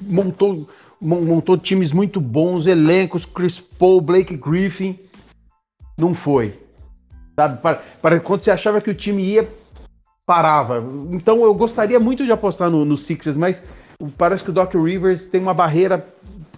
montou, 0.01 0.67
mon- 0.99 1.21
montou 1.21 1.59
times 1.59 1.91
muito 1.91 2.19
bons, 2.19 2.65
elencos, 2.65 3.23
Chris 3.23 3.59
Paul, 3.59 4.01
Blake 4.01 4.35
Griffin, 4.35 4.97
não 5.95 6.15
foi. 6.15 6.59
Sabe, 7.39 7.61
para, 7.61 7.83
para- 8.01 8.19
quando 8.19 8.41
você 8.43 8.49
achava 8.49 8.81
que 8.81 8.89
o 8.89 8.95
time 8.95 9.21
ia, 9.21 9.47
parava. 10.25 10.83
Então 11.11 11.43
eu 11.43 11.53
gostaria 11.53 11.99
muito 11.99 12.25
de 12.25 12.31
apostar 12.31 12.71
no, 12.71 12.83
no 12.83 12.97
Sixers, 12.97 13.37
mas 13.37 13.63
parece 14.17 14.43
que 14.43 14.49
o 14.49 14.53
Doc 14.53 14.73
Rivers 14.73 15.27
tem 15.27 15.39
uma 15.39 15.53
barreira 15.53 16.03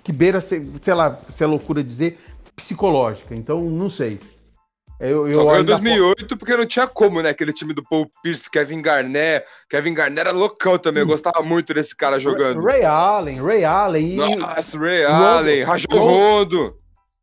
que 0.07 0.13
beira, 0.13 0.39
sei 0.39 0.63
lá, 0.87 1.19
se 1.29 1.43
é 1.43 1.45
loucura 1.45 1.83
dizer, 1.83 2.17
psicológica. 2.55 3.35
Então, 3.35 3.61
não 3.61 3.89
sei. 3.89 4.21
Eu, 5.01 5.27
eu 5.27 5.33
Só 5.33 5.39
ganhou 5.41 5.55
em 5.55 5.57
ainda 5.57 5.71
2008 5.73 6.37
porque 6.37 6.55
não 6.55 6.65
tinha 6.65 6.87
como, 6.87 7.21
né? 7.21 7.31
Aquele 7.31 7.51
time 7.51 7.73
do 7.73 7.83
Paul 7.83 8.09
Pierce, 8.23 8.49
Kevin 8.49 8.81
Garnett. 8.81 9.45
Kevin 9.69 9.93
Garnett 9.93 10.21
era 10.21 10.31
loucão 10.31 10.77
também. 10.77 11.01
Eu 11.03 11.07
gostava 11.07 11.43
muito 11.43 11.73
desse 11.73 11.93
cara 11.93 12.21
jogando. 12.21 12.63
Ray 12.63 12.85
Allen, 12.85 13.43
Ray 13.43 13.65
Allen. 13.65 14.15
Nossa, 14.15 14.79
Ray 14.79 15.03
Rondo- 15.03 15.23
Allen, 15.25 15.63
Rajon 15.63 15.85
Rondo- 15.91 16.57
Rondo. 16.57 16.77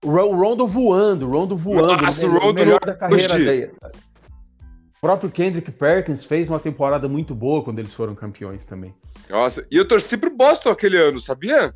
o 0.04 0.10
Ro- 0.10 0.36
Rondo 0.36 0.66
voando, 0.68 1.26
Rondo 1.30 1.56
voando. 1.56 1.96
Nossa, 2.02 2.26
o 2.26 2.34
o 2.34 2.38
Rondo 2.38 2.60
melhor 2.60 2.80
no 2.82 2.86
da 2.86 2.94
carreira 2.94 3.34
dele. 3.38 3.72
O 3.82 5.00
próprio 5.00 5.30
Kendrick 5.30 5.72
Perkins 5.72 6.22
fez 6.22 6.50
uma 6.50 6.60
temporada 6.60 7.08
muito 7.08 7.34
boa 7.34 7.64
quando 7.64 7.78
eles 7.78 7.94
foram 7.94 8.14
campeões 8.14 8.66
também. 8.66 8.94
Nossa, 9.30 9.66
e 9.70 9.76
eu 9.78 9.88
torci 9.88 10.18
pro 10.18 10.28
Boston 10.36 10.68
aquele 10.68 10.98
ano, 10.98 11.18
sabia? 11.18 11.72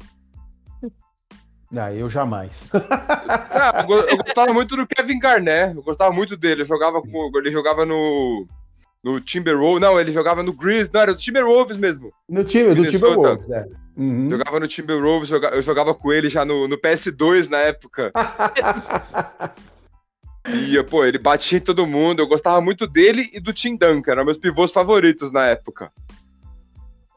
Ah, 1.77 1.93
eu 1.93 2.09
jamais. 2.09 2.71
Eu, 3.89 4.01
eu 4.09 4.17
gostava 4.17 4.53
muito 4.55 4.75
do 4.75 4.87
Kevin 4.87 5.19
Garnett. 5.19 5.77
Eu 5.77 5.83
gostava 5.83 6.13
muito 6.13 6.37
dele. 6.37 6.63
Eu 6.63 6.67
jogava 6.67 7.03
com, 7.03 7.31
ele 7.37 7.51
jogava 7.51 7.85
no 7.85 8.47
no 9.03 9.21
Timberwolves. 9.21 9.81
Não, 9.81 10.01
ele 10.01 10.13
jogava 10.13 10.43
no 10.43 10.53
Grizz. 10.53 10.91
Não, 10.91 11.01
era 11.01 11.13
do 11.13 11.19
Timberwolves 11.19 11.77
mesmo. 11.77 12.13
No 12.29 12.45
time, 12.45 12.75
do 12.75 12.91
Timberwolves, 12.91 13.51
é. 13.51 13.67
Uhum. 13.97 14.31
Jogava 14.31 14.61
no 14.61 14.69
Timberwolves, 14.69 15.31
eu 15.31 15.61
jogava 15.63 15.93
com 15.93 16.13
ele 16.13 16.29
já 16.29 16.45
no, 16.45 16.69
no 16.69 16.79
PS2 16.79 17.49
na 17.49 17.59
época. 17.59 18.13
e, 20.47 20.81
pô, 20.85 21.05
ele 21.05 21.19
batia 21.19 21.59
em 21.59 21.63
todo 21.63 21.87
mundo. 21.87 22.21
Eu 22.21 22.29
gostava 22.29 22.61
muito 22.61 22.87
dele 22.87 23.29
e 23.33 23.41
do 23.41 23.53
Tim 23.53 23.77
Duncan, 23.77 24.13
eram 24.13 24.25
meus 24.25 24.39
pivôs 24.39 24.71
favoritos 24.73 25.33
na 25.33 25.47
época. 25.47 25.91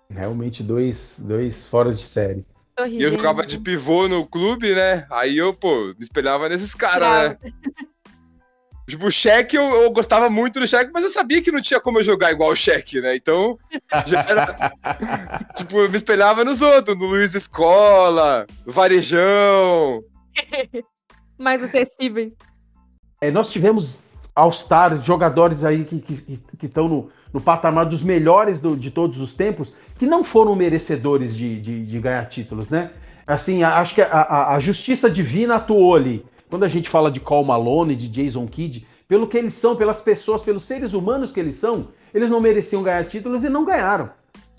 Realmente 0.10 0.64
dois, 0.64 1.18
dois 1.20 1.68
fora 1.68 1.94
de 1.94 2.04
série. 2.04 2.44
E 2.88 3.02
eu 3.02 3.12
jogava 3.12 3.46
de 3.46 3.58
pivô 3.60 4.08
no 4.08 4.26
clube, 4.26 4.74
né? 4.74 5.06
Aí 5.10 5.38
eu, 5.38 5.54
pô, 5.54 5.88
me 5.88 5.96
espelhava 6.04 6.50
nesses 6.50 6.74
caras, 6.76 7.32
né? 7.32 7.38
Tipo, 8.92 9.06
o 9.06 9.12
Shaq, 9.12 9.56
eu, 9.56 9.84
eu, 9.84 9.92
gostava 9.92 10.30
muito 10.30 10.60
do 10.60 10.68
Shaq, 10.68 10.92
mas 10.94 11.06
eu 11.06 11.10
sabia 11.10 11.42
que 11.42 11.50
não 11.50 11.62
tinha 11.62 11.80
como 11.80 12.00
eu 12.00 12.04
jogar 12.04 12.30
igual 12.30 12.52
o 12.52 12.56
Shaq, 12.58 13.00
né? 13.00 13.16
Então, 13.16 13.58
já 14.06 14.26
era. 14.28 14.74
tipo, 15.56 15.80
eu 15.80 15.90
me 15.90 15.96
espelhava 15.96 16.44
nos 16.44 16.62
outros, 16.62 17.00
no 17.00 17.06
Luiz 17.06 17.34
Escola, 17.34 18.46
no 18.66 18.74
Varejão. 18.74 20.04
Mais 21.40 21.64
acessíveis. 21.64 22.34
É, 23.22 23.32
nós 23.32 23.50
tivemos 23.50 24.04
All-Star, 24.36 25.02
jogadores 25.02 25.64
aí 25.64 25.86
que 25.86 25.96
estão 25.96 26.46
que, 26.58 26.68
que, 26.68 26.80
no, 26.80 27.10
no 27.32 27.40
patamar 27.40 27.86
dos 27.86 28.04
melhores 28.04 28.60
do, 28.60 28.76
de 28.76 28.92
todos 28.92 29.20
os 29.20 29.34
tempos, 29.34 29.74
que 30.02 30.08
não 30.08 30.24
foram 30.24 30.56
merecedores 30.56 31.38
de, 31.38 31.62
de, 31.62 31.86
de 31.86 32.00
ganhar 32.00 32.28
títulos, 32.28 32.72
né? 32.72 32.90
Assim, 33.28 33.62
acho 33.62 33.94
que 33.94 34.02
a, 34.02 34.08
a, 34.08 34.56
a, 34.56 34.60
justiça 34.60 35.08
divina 35.08 35.58
atuou 35.58 35.94
ali. 35.94 36.26
Quando 36.50 36.64
a 36.64 36.68
gente 36.68 36.90
fala 36.90 37.12
de 37.12 37.20
Call 37.20 37.46
Malone, 37.46 37.96
de 37.96 38.08
Jason 38.08 38.48
Kidd, 38.48 38.88
pelo 39.08 39.28
que 39.28 39.38
eles 39.38 39.54
são, 39.54 39.76
pelas 39.76 40.02
pessoas, 40.02 40.42
pelos 40.42 40.64
seres 40.64 40.94
humanos 40.94 41.32
que 41.32 41.40
eles 41.40 41.56
são, 41.56 41.90
eles 42.16 42.32
não 42.32 42.42
mereciam 42.42 42.82
ganhar 42.82 43.06
títulos 43.06 43.44
e 43.44 43.50
não 43.50 43.64
ganharam. 43.64 44.10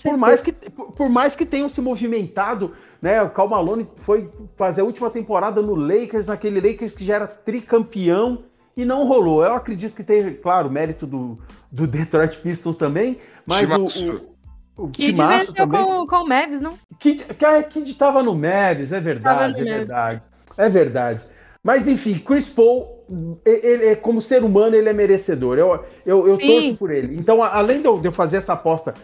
Por 0.00 0.16
mais 0.16 0.42
que, 0.44 0.52
por, 0.52 0.92
por 0.92 1.08
mais 1.08 1.34
que 1.34 1.44
tenham 1.44 1.68
se 1.68 1.80
movimentado, 1.80 2.72
né? 3.00 3.20
O 3.20 3.30
Cal 3.30 3.48
Malone 3.48 3.88
foi 4.02 4.30
fazer 4.56 4.82
a 4.82 4.84
última 4.84 5.10
temporada 5.10 5.60
no 5.60 5.74
Lakers, 5.74 6.28
aquele 6.28 6.60
Lakers 6.60 6.94
que 6.94 7.04
já 7.04 7.16
era 7.16 7.26
tricampeão 7.26 8.44
e 8.76 8.84
não 8.84 9.08
rolou. 9.08 9.44
Eu 9.44 9.54
acredito 9.54 9.96
que 9.96 10.04
teve, 10.04 10.34
claro, 10.34 10.70
mérito 10.70 11.04
do, 11.04 11.36
do 11.68 11.84
Detroit 11.84 12.36
Pistons 12.36 12.76
também, 12.76 13.18
mas 13.44 13.68
o, 13.68 14.12
o, 14.12 14.31
o 14.76 14.88
Kid 14.88 15.12
venceu 15.12 15.52
também. 15.52 15.84
Com, 15.84 16.06
com 16.06 16.16
o 16.16 16.28
Mavis, 16.28 16.60
não? 16.60 16.74
Kid, 16.98 17.24
Kid 17.70 17.90
estava 17.90 18.22
no 18.22 18.34
Mavis, 18.34 18.92
é 18.92 19.00
verdade, 19.00 19.60
é 19.60 19.64
verdade. 19.64 20.22
É 20.56 20.68
verdade. 20.68 21.20
Mas 21.62 21.86
enfim, 21.86 22.18
Chris 22.18 22.48
Paul, 22.48 23.04
ele, 23.44 23.86
é 23.86 23.94
como 23.94 24.20
ser 24.20 24.42
humano, 24.42 24.74
ele 24.74 24.88
é 24.88 24.92
merecedor. 24.92 25.58
Eu, 25.58 25.84
eu, 26.04 26.26
eu 26.26 26.38
torço 26.38 26.76
por 26.76 26.90
ele. 26.90 27.16
Então, 27.16 27.42
além 27.42 27.80
de 27.80 27.86
eu, 27.86 28.12
fazer 28.12 28.38
essa 28.38 28.54
aposta 28.54 28.94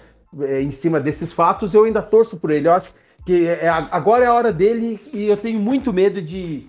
é, 0.41 0.61
em 0.61 0.71
cima 0.71 0.99
desses 0.99 1.33
fatos, 1.33 1.73
eu 1.73 1.85
ainda 1.85 2.03
torço 2.03 2.37
por 2.37 2.51
ele. 2.51 2.67
Eu 2.67 2.73
acho 2.73 2.93
que 3.25 3.47
é, 3.47 3.69
agora 3.69 4.25
é 4.25 4.27
a 4.27 4.35
hora 4.35 4.53
dele 4.53 5.01
e 5.13 5.29
eu 5.29 5.37
tenho 5.37 5.61
muito 5.61 5.93
medo 5.93 6.21
de, 6.21 6.67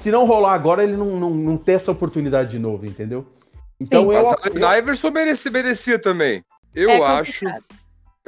se 0.00 0.10
não 0.10 0.24
rolar 0.24 0.54
agora, 0.54 0.84
ele 0.84 0.96
não, 0.96 1.18
não, 1.18 1.30
não 1.30 1.56
ter 1.56 1.72
essa 1.72 1.90
oportunidade 1.90 2.50
de 2.50 2.58
novo, 2.58 2.86
entendeu? 2.86 3.26
Então 3.80 4.02
Sim, 4.04 4.16
eu, 4.16 4.22
mas 4.22 4.32
eu... 4.54 4.78
Iverson 4.78 5.10
merecia, 5.10 5.50
merecia 5.50 5.98
também. 5.98 6.44
Eu 6.74 6.90
é 6.90 7.02
acho. 7.18 7.46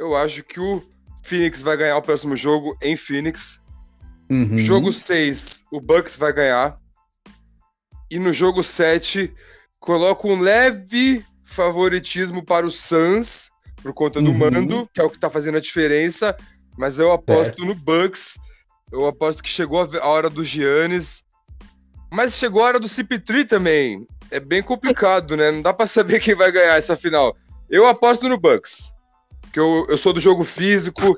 Eu 0.03 0.17
acho 0.17 0.43
que 0.43 0.59
o 0.59 0.83
Phoenix 1.23 1.61
vai 1.61 1.77
ganhar 1.77 1.95
o 1.95 2.01
próximo 2.01 2.35
jogo 2.35 2.77
em 2.81 2.93
Phoenix. 2.97 3.61
Uhum. 4.29 4.57
Jogo 4.57 4.91
6, 4.91 5.63
o 5.71 5.79
Bucks 5.79 6.17
vai 6.17 6.33
ganhar. 6.33 6.77
E 8.11 8.19
no 8.19 8.33
jogo 8.33 8.61
7, 8.61 9.33
coloco 9.79 10.27
um 10.27 10.41
leve 10.41 11.25
favoritismo 11.41 12.43
para 12.43 12.65
o 12.65 12.69
Suns, 12.69 13.49
por 13.81 13.93
conta 13.93 14.21
do 14.21 14.31
uhum. 14.31 14.37
mando, 14.37 14.89
que 14.93 14.99
é 14.99 15.03
o 15.05 15.09
que 15.09 15.17
tá 15.17 15.29
fazendo 15.29 15.57
a 15.57 15.61
diferença. 15.61 16.35
Mas 16.77 16.99
eu 16.99 17.09
aposto 17.13 17.63
no 17.63 17.73
Bucks. 17.73 18.37
Eu 18.91 19.07
aposto 19.07 19.41
que 19.41 19.49
chegou 19.49 19.87
a 20.01 20.05
hora 20.05 20.29
do 20.29 20.43
Giannis. 20.43 21.23
Mas 22.11 22.33
chegou 22.33 22.61
a 22.61 22.67
hora 22.67 22.79
do 22.79 22.87
CP3 22.87 23.47
também. 23.47 24.05
É 24.29 24.41
bem 24.41 24.61
complicado, 24.61 25.37
né? 25.37 25.49
Não 25.49 25.61
dá 25.61 25.73
para 25.73 25.87
saber 25.87 26.19
quem 26.21 26.35
vai 26.35 26.51
ganhar 26.51 26.75
essa 26.75 26.97
final. 26.97 27.37
Eu 27.69 27.87
aposto 27.87 28.27
no 28.27 28.37
Bucks 28.37 28.92
que 29.53 29.59
eu, 29.59 29.85
eu 29.87 29.97
sou 29.97 30.11
do 30.11 30.19
jogo 30.19 30.43
físico. 30.43 31.15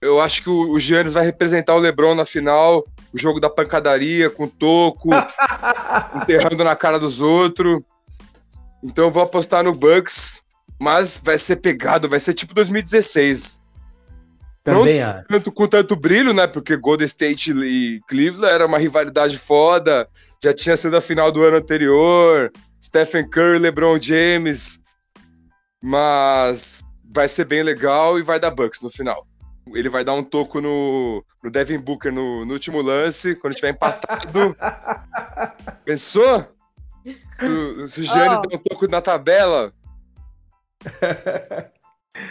Eu 0.00 0.20
acho 0.20 0.42
que 0.42 0.50
o, 0.50 0.72
o 0.72 0.80
Giannis 0.80 1.14
vai 1.14 1.24
representar 1.24 1.76
o 1.76 1.78
LeBron 1.78 2.16
na 2.16 2.26
final. 2.26 2.84
O 3.14 3.18
jogo 3.18 3.38
da 3.38 3.48
pancadaria, 3.48 4.28
com 4.28 4.48
toco, 4.48 5.10
enterrando 6.20 6.64
na 6.64 6.74
cara 6.74 6.98
dos 6.98 7.20
outros. 7.20 7.80
Então 8.82 9.04
eu 9.04 9.10
vou 9.10 9.22
apostar 9.22 9.62
no 9.62 9.72
Bucks, 9.72 10.42
mas 10.80 11.20
vai 11.24 11.38
ser 11.38 11.56
pegado, 11.56 12.08
vai 12.08 12.18
ser 12.18 12.34
tipo 12.34 12.52
2016. 12.54 13.62
Também 14.64 15.00
Não 15.00 15.22
tanto, 15.28 15.52
com 15.52 15.68
tanto 15.68 15.94
brilho, 15.94 16.34
né? 16.34 16.48
Porque 16.48 16.76
Golden 16.76 17.06
State 17.06 17.52
e 17.52 18.00
Cleveland 18.08 18.52
era 18.52 18.66
uma 18.66 18.78
rivalidade 18.78 19.38
foda. 19.38 20.08
Já 20.42 20.52
tinha 20.52 20.76
sido 20.76 20.96
a 20.96 21.00
final 21.00 21.30
do 21.30 21.44
ano 21.44 21.58
anterior. 21.58 22.50
Stephen 22.82 23.30
Curry, 23.30 23.60
LeBron 23.60 23.96
James. 24.02 24.82
Mas 25.80 26.85
vai 27.14 27.28
ser 27.28 27.44
bem 27.44 27.62
legal 27.62 28.18
e 28.18 28.22
vai 28.22 28.38
dar 28.38 28.50
Bucks 28.50 28.80
no 28.80 28.90
final. 28.90 29.26
Ele 29.74 29.88
vai 29.88 30.04
dar 30.04 30.14
um 30.14 30.22
toco 30.22 30.60
no, 30.60 31.24
no 31.42 31.50
Devin 31.50 31.80
Booker 31.80 32.12
no, 32.12 32.44
no 32.44 32.52
último 32.52 32.80
lance, 32.80 33.34
quando 33.36 33.54
tiver 33.54 33.70
empatado. 33.70 34.56
Pensou? 35.84 36.46
Se 37.88 38.00
o 38.00 38.04
Giannis 38.04 38.38
oh. 38.38 38.40
der 38.42 38.56
um 38.56 38.62
toco 38.62 38.88
na 38.88 39.00
tabela. 39.00 39.72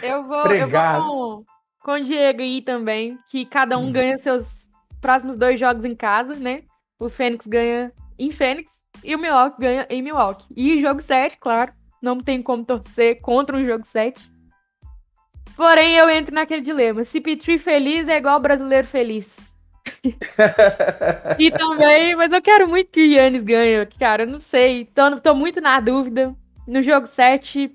Eu 0.02 0.24
vou, 0.24 0.46
eu 0.46 0.68
vou 0.68 1.44
com, 1.44 1.44
com 1.80 1.92
o 1.92 2.00
Diego 2.00 2.42
aí 2.42 2.60
também, 2.60 3.16
que 3.30 3.46
cada 3.46 3.78
um 3.78 3.92
ganha 3.92 4.18
seus 4.18 4.68
próximos 5.00 5.36
dois 5.36 5.60
jogos 5.60 5.84
em 5.84 5.94
casa, 5.94 6.34
né? 6.34 6.64
O 6.98 7.08
Fênix 7.08 7.46
ganha 7.46 7.92
em 8.18 8.32
Fênix 8.32 8.80
e 9.04 9.14
o 9.14 9.18
Milwaukee 9.18 9.60
ganha 9.60 9.86
em 9.88 10.02
Milwaukee. 10.02 10.46
E 10.56 10.80
jogo 10.80 11.00
7, 11.00 11.38
claro. 11.38 11.72
Não 12.02 12.18
tem 12.18 12.42
como 12.42 12.64
torcer 12.64 13.20
contra 13.20 13.56
um 13.56 13.64
jogo 13.64 13.84
7. 13.86 14.30
Porém, 15.56 15.94
eu 15.94 16.10
entro 16.10 16.34
naquele 16.34 16.60
dilema. 16.60 17.00
CP3 17.00 17.58
feliz 17.58 18.08
é 18.08 18.18
igual 18.18 18.38
brasileiro 18.38 18.86
feliz. 18.86 19.38
e 21.38 21.50
também, 21.50 22.14
mas 22.14 22.32
eu 22.32 22.42
quero 22.42 22.68
muito 22.68 22.90
que 22.90 23.00
o 23.00 23.06
Yannis 23.06 23.42
ganhe, 23.42 23.86
cara, 23.98 24.24
eu 24.24 24.26
não 24.26 24.40
sei. 24.40 24.84
Tô, 24.86 25.18
tô 25.20 25.34
muito 25.34 25.60
na 25.60 25.80
dúvida. 25.80 26.34
No 26.66 26.82
jogo 26.82 27.06
7, 27.06 27.72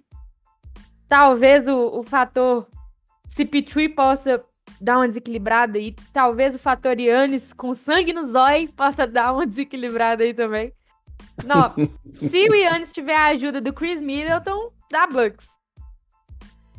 talvez 1.07 1.67
o, 1.67 1.99
o 1.99 2.03
fator 2.03 2.67
CP3 3.27 3.93
possa 3.95 4.43
dar 4.79 4.97
uma 4.97 5.07
desequilibrada 5.07 5.79
e 5.79 5.95
talvez 6.11 6.55
o 6.55 6.59
fator 6.59 6.99
Yannis 6.99 7.53
com 7.53 7.73
sangue 7.73 8.13
no 8.13 8.25
zóio 8.25 8.71
possa 8.73 9.07
dar 9.07 9.33
uma 9.33 9.45
desequilibrada 9.45 10.23
aí 10.23 10.33
também. 10.33 10.73
Não, 11.45 11.73
se 12.27 12.49
o 12.49 12.53
Yannis 12.55 12.91
tiver 12.91 13.15
a 13.15 13.27
ajuda 13.27 13.61
do 13.61 13.73
Chris 13.73 14.01
Middleton, 14.01 14.71
dá 14.91 15.07
Bucks. 15.07 15.60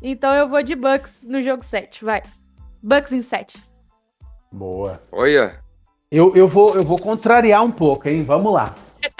Então 0.05 0.35
eu 0.35 0.49
vou 0.49 0.61
de 0.61 0.75
Bucks 0.75 1.21
no 1.23 1.41
jogo 1.41 1.63
7, 1.63 2.03
vai. 2.03 2.21
Bucks 2.83 3.13
em 3.13 3.21
7. 3.21 3.57
Boa. 4.51 5.01
Olha. 5.09 5.63
Eu, 6.11 6.35
eu, 6.35 6.45
vou, 6.45 6.75
eu 6.75 6.83
vou 6.83 6.99
contrariar 6.99 7.63
um 7.63 7.71
pouco, 7.71 8.09
hein? 8.09 8.25
Vamos 8.25 8.53
lá. 8.53 8.75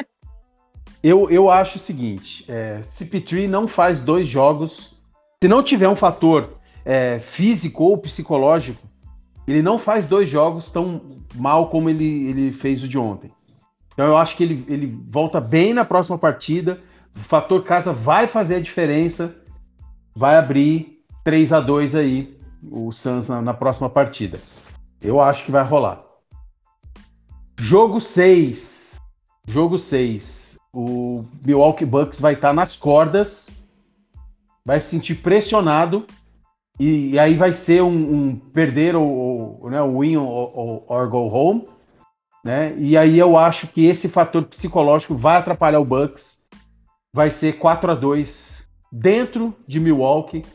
eu, 1.01 1.29
eu 1.31 1.49
acho 1.49 1.77
o 1.77 1.81
seguinte: 1.81 2.43
é, 2.49 2.81
CP3 2.99 3.47
não 3.47 3.65
faz 3.65 4.01
dois 4.01 4.27
jogos. 4.27 4.99
Se 5.41 5.47
não 5.47 5.63
tiver 5.63 5.87
um 5.87 5.95
fator 5.95 6.57
é, 6.83 7.19
físico 7.19 7.85
ou 7.85 7.97
psicológico, 7.97 8.85
ele 9.47 9.61
não 9.61 9.79
faz 9.79 10.05
dois 10.05 10.27
jogos 10.27 10.69
tão 10.69 11.01
mal 11.33 11.69
como 11.69 11.89
ele, 11.89 12.27
ele 12.27 12.51
fez 12.51 12.83
o 12.83 12.89
de 12.89 12.97
ontem. 12.97 13.31
Então 13.93 14.05
eu 14.05 14.17
acho 14.17 14.35
que 14.35 14.43
ele, 14.43 14.65
ele 14.67 14.99
volta 15.09 15.39
bem 15.39 15.73
na 15.73 15.85
próxima 15.85 16.17
partida. 16.17 16.81
O 17.15 17.19
fator 17.19 17.63
casa 17.63 17.93
vai 17.93 18.27
fazer 18.27 18.55
a 18.55 18.59
diferença 18.59 19.42
vai 20.15 20.35
abrir 20.35 21.03
3 21.23 21.53
a 21.53 21.59
2 21.59 21.95
aí 21.95 22.37
o 22.71 22.91
Suns 22.91 23.27
na, 23.27 23.41
na, 23.41 23.53
próxima 23.53 23.89
partida. 23.89 24.39
Eu 25.01 25.19
acho 25.19 25.45
que 25.45 25.51
vai 25.51 25.63
rolar. 25.63 26.01
Jogo 27.57 27.99
6. 27.99 28.95
Jogo 29.47 29.77
6. 29.77 30.57
O 30.73 31.25
Milwaukee 31.45 31.85
Bucks 31.85 32.19
vai 32.19 32.33
estar 32.33 32.49
tá 32.49 32.53
nas 32.53 32.77
cordas. 32.77 33.49
Vai 34.65 34.79
se 34.79 34.89
sentir 34.89 35.15
pressionado. 35.15 36.05
E, 36.79 37.11
e 37.11 37.19
aí 37.19 37.35
vai 37.35 37.53
ser 37.53 37.83
um, 37.83 38.13
um 38.13 38.35
perder 38.35 38.95
ou, 38.95 39.59
ou 39.61 39.69
né, 39.69 39.81
win 39.81 40.17
ou, 40.17 40.85
or 40.87 41.09
go 41.09 41.27
home. 41.27 41.67
Né? 42.43 42.75
E 42.77 42.97
aí 42.97 43.19
eu 43.19 43.37
acho 43.37 43.67
que 43.67 43.85
esse 43.85 44.09
fator 44.09 44.43
psicológico 44.43 45.15
vai 45.15 45.37
atrapalhar 45.37 45.79
o 45.79 45.85
Bucks. 45.85 46.41
Vai 47.13 47.29
ser 47.29 47.59
4 47.59 47.91
a 47.91 47.95
2 47.95 48.52
dentro 48.93 49.55
de 49.67 49.79
Milwaukee 49.79 50.45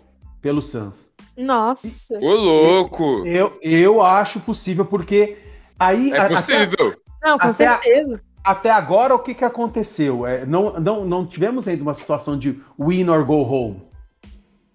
pelo 0.41 0.63
Suns. 0.63 1.09
Nossa. 1.37 1.89
Ô, 2.11 2.35
louco! 2.35 3.27
Eu, 3.27 3.59
eu 3.61 4.01
acho 4.01 4.41
possível, 4.41 4.85
porque 4.85 5.37
Aí, 5.79 6.13
É 6.13 6.29
possível. 6.29 6.97
Não, 7.23 7.39
com 7.39 7.49
Até 7.49 7.69
certeza. 7.71 8.21
Até, 8.43 8.69
até 8.69 8.71
agora, 8.71 9.15
o 9.15 9.19
que, 9.19 9.35
que 9.35 9.45
aconteceu? 9.45 10.27
É, 10.27 10.45
não, 10.45 10.79
não, 10.81 11.05
não 11.05 11.27
tivemos 11.27 11.69
ainda 11.69 11.83
uma 11.83 11.95
situação 11.95 12.37
de 12.39 12.61
win 12.79 13.09
or 13.09 13.25
go 13.25 13.43
home. 13.43 13.83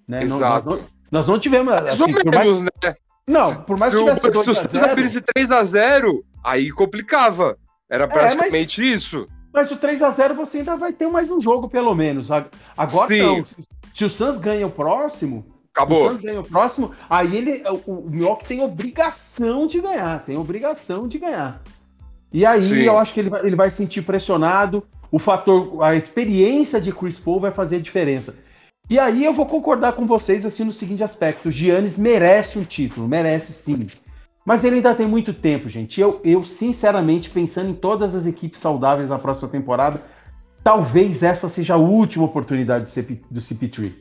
Né? 0.07 0.19
Não- 0.19 0.25
Exato. 0.25 0.69
nós, 0.69 0.79
não, 0.79 0.87
nós 1.11 1.27
não 1.27 1.39
tivemos. 1.39 1.73
Mais 1.73 1.99
ou 1.99 2.05
assim, 2.07 2.13
por 2.13 2.33
mais, 2.33 2.45
menos, 2.45 2.61
né? 2.61 2.95
não, 3.27 3.63
por 3.63 3.77
mais 3.77 3.91
se 3.91 3.97
que 3.97 4.03
o, 4.03 4.15
tivesse 4.15 4.21
se 4.21 4.27
o 4.27 4.31
2 4.31 4.47
a 4.47 4.53
Suns 4.53 4.71
0, 4.71 4.91
abrisse 4.91 5.21
3x0, 5.21 6.23
aí 6.43 6.71
complicava. 6.71 7.57
Era 7.89 8.07
praticamente 8.07 8.83
isso. 8.83 9.27
Mas 9.53 9.69
o 9.69 9.77
3 9.77 10.01
a 10.01 10.09
0 10.09 10.33
você 10.33 10.59
ainda 10.59 10.75
vai 10.75 10.91
ter 10.91 11.07
mais 11.07 11.29
um 11.29 11.39
jogo, 11.39 11.69
pelo 11.69 11.93
menos. 11.93 12.29
Agora 12.31 13.07
Sim. 13.07 13.21
não. 13.21 13.45
Se, 13.45 13.61
se 13.93 14.05
o 14.05 14.09
Suns 14.09 14.39
ganha 14.39 14.65
o 14.65 14.71
próximo, 14.71 15.45
o 15.47 15.69
Acabou. 15.71 16.09
Suns 16.09 16.21
ganha 16.21 16.41
o 16.41 16.43
próximo, 16.43 16.91
aí 17.07 17.37
ele, 17.37 17.63
o, 17.85 17.91
o 17.91 18.09
Milwaukee 18.09 18.45
tem 18.45 18.61
obrigação 18.61 19.67
de 19.67 19.79
ganhar, 19.79 20.23
tem 20.25 20.37
obrigação 20.37 21.07
de 21.07 21.19
ganhar. 21.19 21.61
E 22.31 22.45
aí 22.45 22.61
Sim. 22.63 22.81
eu 22.81 22.97
acho 22.97 23.13
que 23.13 23.19
ele 23.19 23.29
vai, 23.29 23.45
ele 23.45 23.55
vai 23.55 23.69
se 23.69 23.77
sentir 23.77 24.01
pressionado, 24.01 24.83
o 25.11 25.19
fator, 25.19 25.83
a 25.83 25.95
experiência 25.95 26.81
de 26.81 26.91
Chris 26.91 27.19
Paul 27.19 27.39
vai 27.39 27.51
fazer 27.51 27.75
a 27.75 27.79
diferença. 27.79 28.35
E 28.89 28.97
aí 28.97 29.23
eu 29.23 29.33
vou 29.33 29.45
concordar 29.45 29.93
com 29.93 30.07
vocês 30.07 30.43
assim 30.43 30.63
no 30.63 30.73
seguinte 30.73 31.03
aspecto, 31.03 31.47
o 31.47 31.51
Giannis 31.51 31.97
merece 31.97 32.57
um 32.57 32.63
título, 32.63 33.07
merece 33.07 33.53
sim. 33.53 33.87
Mas 34.45 34.65
ele 34.65 34.77
ainda 34.77 34.93
tem 34.93 35.07
muito 35.07 35.33
tempo, 35.33 35.69
gente. 35.69 36.01
Eu, 36.01 36.19
eu, 36.23 36.43
sinceramente, 36.43 37.29
pensando 37.29 37.69
em 37.69 37.73
todas 37.73 38.13
as 38.13 38.25
equipes 38.25 38.59
saudáveis 38.59 39.09
na 39.09 39.17
próxima 39.17 39.47
temporada, 39.47 40.01
talvez 40.63 41.23
essa 41.23 41.49
seja 41.49 41.75
a 41.75 41.77
última 41.77 42.25
oportunidade 42.25 42.85
do, 42.85 42.89
CP, 42.89 43.21
do 43.29 43.39
CP3. 43.39 43.93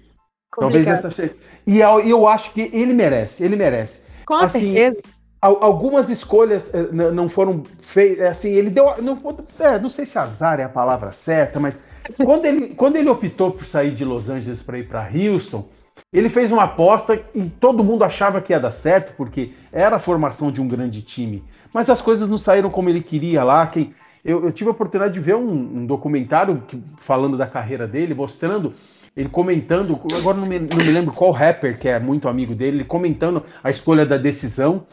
Talvez 0.58 0.84
Complicado. 0.84 0.98
essa 0.98 1.10
seja. 1.10 1.36
E 1.66 1.80
eu, 1.80 2.00
eu 2.00 2.26
acho 2.26 2.52
que 2.52 2.70
ele 2.72 2.92
merece, 2.92 3.44
ele 3.44 3.56
merece. 3.56 4.02
Com 4.26 4.34
assim, 4.34 4.74
certeza. 4.74 5.00
Al- 5.40 5.62
algumas 5.62 6.08
escolhas 6.08 6.72
eh, 6.74 6.88
não 6.92 7.28
foram 7.28 7.62
feitas. 7.80 8.26
Assim, 8.26 8.50
ele 8.50 8.70
deu. 8.70 8.92
Não, 9.00 9.18
é, 9.60 9.78
não 9.78 9.88
sei 9.88 10.06
se 10.06 10.18
azar 10.18 10.60
é 10.60 10.64
a 10.64 10.68
palavra 10.68 11.12
certa, 11.12 11.58
mas 11.58 11.80
quando 12.22 12.44
ele, 12.44 12.74
quando 12.74 12.96
ele 12.96 13.08
optou 13.08 13.50
por 13.50 13.64
sair 13.64 13.94
de 13.94 14.04
Los 14.04 14.28
Angeles 14.28 14.62
para 14.62 14.78
ir 14.78 14.88
para 14.88 15.08
Houston, 15.08 15.68
ele 16.12 16.28
fez 16.28 16.52
uma 16.52 16.64
aposta 16.64 17.18
e 17.34 17.44
todo 17.48 17.82
mundo 17.82 18.04
achava 18.04 18.40
que 18.40 18.52
ia 18.52 18.60
dar 18.60 18.72
certo, 18.72 19.14
porque 19.16 19.52
era 19.72 19.96
a 19.96 20.00
formação 20.00 20.50
de 20.52 20.60
um 20.60 20.68
grande 20.68 21.00
time. 21.02 21.42
Mas 21.72 21.88
as 21.88 22.02
coisas 22.02 22.28
não 22.28 22.36
saíram 22.38 22.70
como 22.70 22.88
ele 22.90 23.00
queria 23.00 23.42
lá. 23.42 23.66
Quem, 23.66 23.94
eu, 24.24 24.44
eu 24.44 24.52
tive 24.52 24.68
a 24.68 24.72
oportunidade 24.72 25.14
de 25.14 25.20
ver 25.20 25.36
um, 25.36 25.50
um 25.50 25.86
documentário 25.86 26.62
que- 26.68 26.82
falando 26.98 27.36
da 27.36 27.46
carreira 27.46 27.86
dele, 27.88 28.14
mostrando 28.14 28.74
ele 29.16 29.28
comentando, 29.28 29.98
agora 30.14 30.36
não 30.36 30.46
me, 30.46 30.58
não 30.58 30.84
me 30.84 30.92
lembro 30.92 31.12
qual 31.12 31.30
rapper 31.32 31.78
que 31.78 31.88
é 31.88 31.98
muito 31.98 32.28
amigo 32.28 32.54
dele, 32.54 32.78
ele 32.78 32.84
comentando 32.84 33.42
a 33.62 33.70
escolha 33.70 34.06
da 34.06 34.16
decisão 34.16 34.86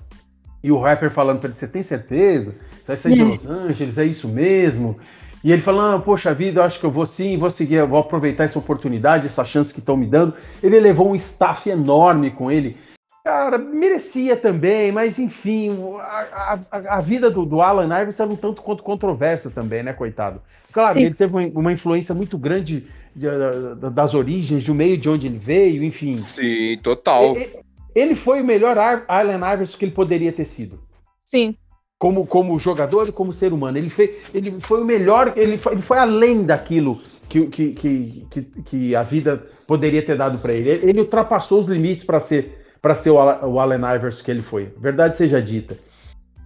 e 0.61 0.71
o 0.71 0.79
rapper 0.79 1.09
falando 1.11 1.39
para 1.39 1.49
ele: 1.49 1.55
Você 1.57 1.67
tem 1.67 1.83
certeza? 1.83 2.51
Você 2.51 2.83
vai 2.87 2.97
sair 2.97 3.15
de. 3.15 3.23
Los 3.23 3.47
Angeles? 3.47 3.97
É 3.97 4.05
isso 4.05 4.27
mesmo? 4.27 4.97
E 5.43 5.51
ele 5.51 5.61
falando: 5.61 6.01
Poxa 6.03 6.33
vida, 6.33 6.59
eu 6.59 6.63
acho 6.65 6.79
que 6.79 6.85
eu 6.85 6.91
vou 6.91 7.05
sim, 7.05 7.37
vou 7.37 7.49
seguir, 7.51 7.75
eu 7.75 7.87
vou 7.87 7.99
aproveitar 7.99 8.43
essa 8.43 8.59
oportunidade, 8.59 9.27
essa 9.27 9.45
chance 9.45 9.73
que 9.73 9.79
estão 9.79 9.95
me 9.95 10.05
dando. 10.05 10.33
Ele 10.61 10.79
levou 10.79 11.09
um 11.09 11.15
staff 11.15 11.69
enorme 11.69 12.31
com 12.31 12.51
ele. 12.51 12.77
Cara, 13.23 13.57
merecia 13.57 14.35
também, 14.35 14.91
mas 14.91 15.19
enfim, 15.19 15.69
a, 15.99 16.57
a- 16.71 16.97
a 16.97 17.01
vida 17.01 17.29
do, 17.29 17.45
do 17.45 17.61
Alan 17.61 17.85
Iverson 18.01 18.23
era 18.23 18.31
um 18.31 18.35
tanto 18.35 18.61
quanto 18.61 18.81
controversa 18.81 19.49
também, 19.51 19.83
né, 19.83 19.93
coitado? 19.93 20.41
Claro, 20.71 20.95
Sim. 20.97 21.05
ele 21.05 21.13
teve 21.13 21.33
uma, 21.35 21.47
uma 21.59 21.71
influência 21.73 22.15
muito 22.15 22.37
grande 22.37 22.87
de- 23.15 23.27
da- 23.75 23.89
das 23.89 24.13
origens, 24.13 24.65
do 24.65 24.73
meio 24.73 24.97
de 24.97 25.09
onde 25.09 25.27
ele 25.27 25.37
veio, 25.37 25.83
enfim. 25.83 26.15
Sim, 26.17 26.77
total. 26.81 27.37
E- 27.37 27.41
e- 27.43 27.59
Ele 27.93 28.15
foi 28.15 28.41
o 28.41 28.45
melhor 28.45 28.77
Ar- 28.77 29.03
Allen 29.07 29.35
Iverson 29.53 29.77
que 29.77 29.85
ele 29.85 29.91
poderia 29.91 30.31
ter 30.31 30.45
sido. 30.45 30.79
Sim. 31.27 31.55
Como, 31.99 32.25
como 32.25 32.57
jogador 32.57 33.09
e 33.09 33.11
como 33.11 33.33
ser 33.33 33.51
humano. 33.51 33.77
Ele, 33.77 33.89
fez, 33.89 34.11
ele 34.33 34.51
foi 34.61 34.81
o 34.81 34.85
melhor, 34.85 35.33
ele 35.35 35.57
foi, 35.57 35.73
ele 35.73 35.81
foi 35.81 35.97
além 35.97 36.43
daquilo 36.43 36.97
que, 37.27 37.45
que, 37.47 37.73
que, 37.73 38.41
que, 38.41 38.95
a 38.95 39.03
vida 39.03 39.45
poderia 39.67 40.01
ter 40.01 40.17
dado 40.17 40.39
para 40.39 40.53
ele. 40.53 40.69
Ele 40.69 41.01
ultrapassou 41.01 41.59
os 41.59 41.67
limites 41.67 42.05
para 42.05 42.19
ser, 42.19 42.65
pra 42.81 42.95
ser 42.95 43.09
o, 43.09 43.15
o 43.15 43.59
Allen 43.59 43.81
Iverson 43.95 44.23
que 44.23 44.31
ele 44.31 44.41
foi. 44.41 44.73
Verdade 44.79 45.17
seja 45.17 45.41
dita. 45.41 45.77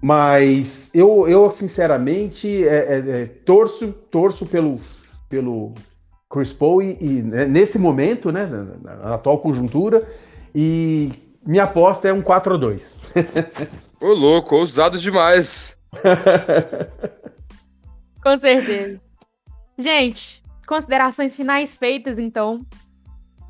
Mas 0.01 0.89
eu, 0.93 1.29
eu 1.29 1.49
sinceramente, 1.49 2.67
é, 2.67 2.75
é, 2.75 3.21
é, 3.21 3.25
torço, 3.45 3.93
torço 4.11 4.45
pelo, 4.45 4.77
pelo 5.29 5.73
Chris 6.29 6.51
Paul 6.51 6.81
e, 6.81 6.97
e, 6.99 7.21
né, 7.21 7.45
nesse 7.45 7.79
momento, 7.79 8.29
né, 8.29 8.45
na, 8.45 8.95
na 8.95 9.15
atual 9.15 9.39
conjuntura, 9.39 10.05
e 10.53 11.13
minha 11.45 11.63
aposta 11.63 12.09
é 12.09 12.13
um 12.13 12.21
4 12.21 12.55
a 12.55 12.57
2 12.57 12.97
Ô, 14.03 14.13
louco, 14.13 14.57
ousado 14.57 14.97
demais. 14.97 15.77
Com 18.21 18.37
certeza. 18.37 18.99
Gente, 19.77 20.43
considerações 20.67 21.33
finais 21.33 21.77
feitas, 21.77 22.19
então. 22.19 22.65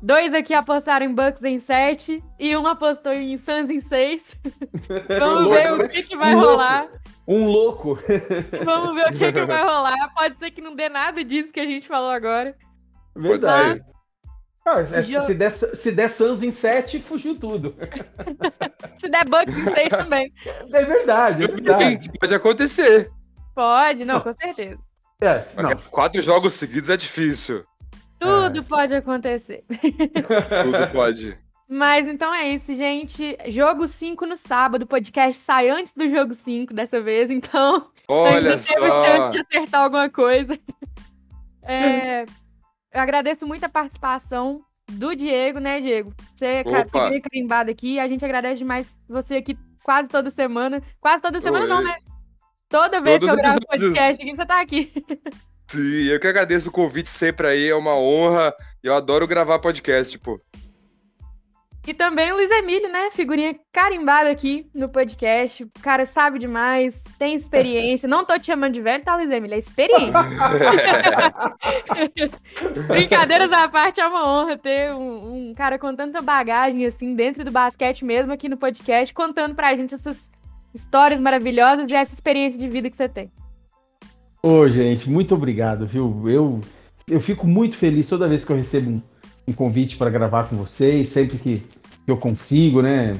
Dois 0.00 0.32
aqui 0.32 0.54
apostaram 0.54 1.06
em 1.06 1.14
Bucks 1.14 1.42
em 1.42 1.58
7 1.58 2.22
e 2.38 2.56
um 2.56 2.66
apostou 2.68 3.12
em 3.12 3.36
Suns 3.36 3.68
em 3.68 3.80
6. 3.80 4.36
Vamos 5.18 5.50
ver 5.50 5.72
o 5.72 5.88
que, 5.88 6.02
que 6.02 6.16
vai 6.16 6.34
Um 6.34 6.38
louco. 6.38 6.50
rolar. 6.52 6.88
Um 7.26 7.46
louco. 7.46 7.98
Vamos 8.64 8.94
ver 8.94 9.08
o 9.08 9.18
que, 9.18 9.32
que 9.32 9.46
vai 9.46 9.64
rolar. 9.64 10.14
Pode 10.14 10.38
ser 10.38 10.52
que 10.52 10.60
não 10.60 10.76
dê 10.76 10.88
nada 10.88 11.24
disso 11.24 11.52
que 11.52 11.58
a 11.58 11.66
gente 11.66 11.88
falou 11.88 12.10
agora. 12.10 12.54
Pode 13.12 13.26
Verdade. 13.28 13.74
ser. 13.78 13.93
Ah, 14.66 14.80
é, 14.80 15.02
Jo- 15.02 15.26
se, 15.26 15.34
der, 15.34 15.50
se 15.50 15.92
der 15.92 16.10
Suns 16.10 16.42
em 16.42 16.50
7, 16.50 16.98
fugiu 17.00 17.38
tudo. 17.38 17.74
Se 18.96 19.08
der 19.10 19.24
Bucks 19.28 19.56
em 19.58 19.64
6 19.74 19.88
também. 19.90 20.32
É 20.72 20.84
verdade, 20.84 21.44
é 21.44 21.48
verdade. 21.48 22.10
Pode 22.18 22.34
acontecer. 22.34 23.10
Pode, 23.54 24.04
não, 24.06 24.20
com 24.20 24.32
certeza. 24.32 24.78
É, 25.20 25.40
não. 25.62 25.70
Quatro 25.90 26.22
jogos 26.22 26.54
seguidos 26.54 26.88
é 26.88 26.96
difícil. 26.96 27.64
Tudo 28.18 28.60
É. 28.60 28.62
pode 28.62 28.94
acontecer. 28.94 29.64
Tudo 29.68 30.88
pode. 30.92 31.38
Mas 31.68 32.06
então 32.08 32.32
é 32.32 32.48
isso, 32.50 32.74
gente. 32.74 33.36
Jogo 33.48 33.86
5 33.86 34.24
no 34.26 34.36
sábado. 34.36 34.82
O 34.84 34.86
podcast 34.86 35.36
sai 35.38 35.68
antes 35.68 35.92
do 35.92 36.08
jogo 36.08 36.32
5 36.34 36.72
dessa 36.72 37.00
vez, 37.02 37.30
então 37.30 37.90
Olha 38.08 38.36
ainda 38.36 38.50
temos 38.50 38.64
só. 38.88 39.04
chance 39.04 39.30
de 39.32 39.40
acertar 39.40 39.82
alguma 39.82 40.08
coisa. 40.08 40.58
É, 41.62 42.24
eu 42.94 43.00
agradeço 43.00 43.46
muito 43.46 43.64
a 43.64 43.68
participação 43.68 44.64
do 44.90 45.14
Diego, 45.14 45.58
né, 45.58 45.80
Diego? 45.80 46.14
Você 46.32 46.46
é 46.46 46.60
Opa. 46.60 46.84
figurinha 46.84 47.20
carimbada 47.20 47.70
aqui. 47.70 47.98
A 47.98 48.06
gente 48.06 48.24
agradece 48.24 48.58
demais 48.58 48.88
você 49.08 49.36
aqui 49.36 49.58
quase 49.82 50.08
toda 50.08 50.30
semana. 50.30 50.80
Quase 51.00 51.20
toda 51.20 51.40
semana, 51.40 51.66
não, 51.66 51.82
né? 51.82 51.96
Toda 52.68 53.00
vez 53.00 53.18
Todos 53.18 53.34
que 53.34 53.38
eu 53.38 53.42
gravo 53.42 53.58
episódios. 53.58 53.98
podcast 53.98 54.22
aqui, 54.22 54.36
você 54.36 54.46
tá 54.46 54.60
aqui. 54.60 54.92
Sim, 55.66 56.04
eu 56.04 56.20
que 56.20 56.26
agradeço 56.26 56.68
o 56.68 56.72
convite 56.72 57.08
sempre 57.08 57.46
aí, 57.46 57.68
é 57.68 57.74
uma 57.74 57.96
honra. 57.96 58.54
Eu 58.82 58.94
adoro 58.94 59.26
gravar 59.26 59.58
podcast, 59.58 60.18
pô. 60.18 60.40
E 61.86 61.92
também 61.92 62.32
o 62.32 62.36
Luiz 62.36 62.50
Emílio, 62.50 62.90
né? 62.90 63.10
Figurinha 63.10 63.54
carimbada 63.70 64.30
aqui 64.30 64.66
no 64.74 64.88
podcast. 64.88 65.64
O 65.64 65.70
cara 65.82 66.06
sabe 66.06 66.38
demais, 66.38 67.02
tem 67.18 67.34
experiência. 67.34 68.08
Não 68.08 68.24
tô 68.24 68.38
te 68.38 68.46
chamando 68.46 68.72
de 68.72 68.80
velho, 68.80 69.04
tá, 69.04 69.16
Luiz 69.16 69.30
Emílio? 69.30 69.54
É 69.54 69.58
experiente. 69.58 70.12
Brincadeiras 72.88 73.52
à 73.52 73.68
parte, 73.68 74.00
é 74.00 74.08
uma 74.08 74.32
honra 74.32 74.56
ter 74.56 74.92
um, 74.92 75.50
um 75.50 75.54
cara 75.54 75.78
com 75.78 75.94
tanta 75.94 76.22
bagagem, 76.22 76.86
assim, 76.86 77.14
dentro 77.14 77.44
do 77.44 77.50
basquete 77.50 78.02
mesmo, 78.02 78.32
aqui 78.32 78.48
no 78.48 78.56
podcast, 78.56 79.12
contando 79.12 79.54
pra 79.54 79.76
gente 79.76 79.94
essas 79.94 80.30
histórias 80.74 81.20
maravilhosas 81.20 81.92
e 81.92 81.96
essa 81.96 82.14
experiência 82.14 82.58
de 82.58 82.66
vida 82.66 82.88
que 82.88 82.96
você 82.96 83.10
tem. 83.10 83.30
Ô, 84.42 84.66
gente, 84.68 85.08
muito 85.08 85.34
obrigado, 85.34 85.86
viu? 85.86 86.28
Eu, 86.28 86.60
eu 87.08 87.20
fico 87.20 87.46
muito 87.46 87.76
feliz 87.76 88.08
toda 88.08 88.28
vez 88.28 88.44
que 88.44 88.52
eu 88.52 88.56
recebo 88.56 88.90
um, 88.90 89.02
um 89.46 89.52
convite 89.52 89.96
para 89.96 90.10
gravar 90.10 90.44
com 90.44 90.56
vocês, 90.56 91.08
sempre 91.08 91.38
que, 91.38 91.62
que 92.04 92.10
eu 92.10 92.16
consigo, 92.16 92.80
né? 92.80 93.16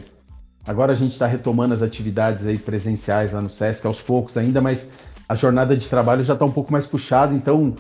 Agora 0.66 0.92
a 0.92 0.96
gente 0.96 1.12
está 1.12 1.26
retomando 1.26 1.74
as 1.74 1.82
atividades 1.82 2.46
aí 2.46 2.56
presenciais 2.56 3.32
lá 3.32 3.42
no 3.42 3.51
Sesc 3.51 3.86
aos 3.86 4.01
poucos 4.01 4.38
ainda, 4.38 4.60
mas 4.62 4.90
a 5.28 5.34
jornada 5.34 5.76
de 5.76 5.88
trabalho 5.88 6.24
já 6.24 6.32
está 6.32 6.44
um 6.44 6.51
pouco 6.51 6.72
mais 6.72 6.86
puxada, 6.86 7.34
então. 7.34 7.74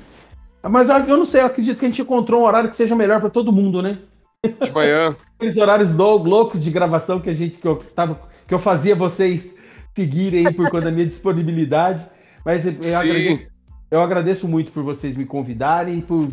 Mas 0.62 0.88
eu 0.88 1.16
não 1.16 1.24
sei, 1.24 1.40
eu 1.40 1.46
acredito 1.46 1.78
que 1.78 1.86
a 1.86 1.88
gente 1.88 2.02
encontrou 2.02 2.42
um 2.42 2.44
horário 2.44 2.70
que 2.70 2.76
seja 2.76 2.94
melhor 2.94 3.20
para 3.20 3.30
todo 3.30 3.52
mundo, 3.52 3.82
né? 3.82 3.98
De 4.62 4.72
manhã. 4.72 5.14
Aqueles 5.38 5.56
horários 5.56 5.94
loucos 5.94 6.62
de 6.62 6.70
gravação 6.70 7.20
que 7.20 7.30
a 7.30 7.34
gente 7.34 7.58
que 7.58 7.66
eu 7.66 7.76
tava, 7.76 8.20
que 8.46 8.52
eu 8.52 8.58
fazia 8.58 8.94
vocês 8.94 9.54
seguirem 9.94 10.52
por 10.52 10.70
conta 10.70 10.86
da 10.86 10.90
minha 10.90 11.06
disponibilidade. 11.06 12.04
Mas 12.44 12.66
eu, 12.66 12.72
eu 12.72 12.98
agradeço, 12.98 13.46
eu 13.90 14.00
agradeço 14.00 14.48
muito 14.48 14.72
por 14.72 14.82
vocês 14.82 15.16
me 15.16 15.24
convidarem 15.24 15.98
e 15.98 16.02
por, 16.02 16.28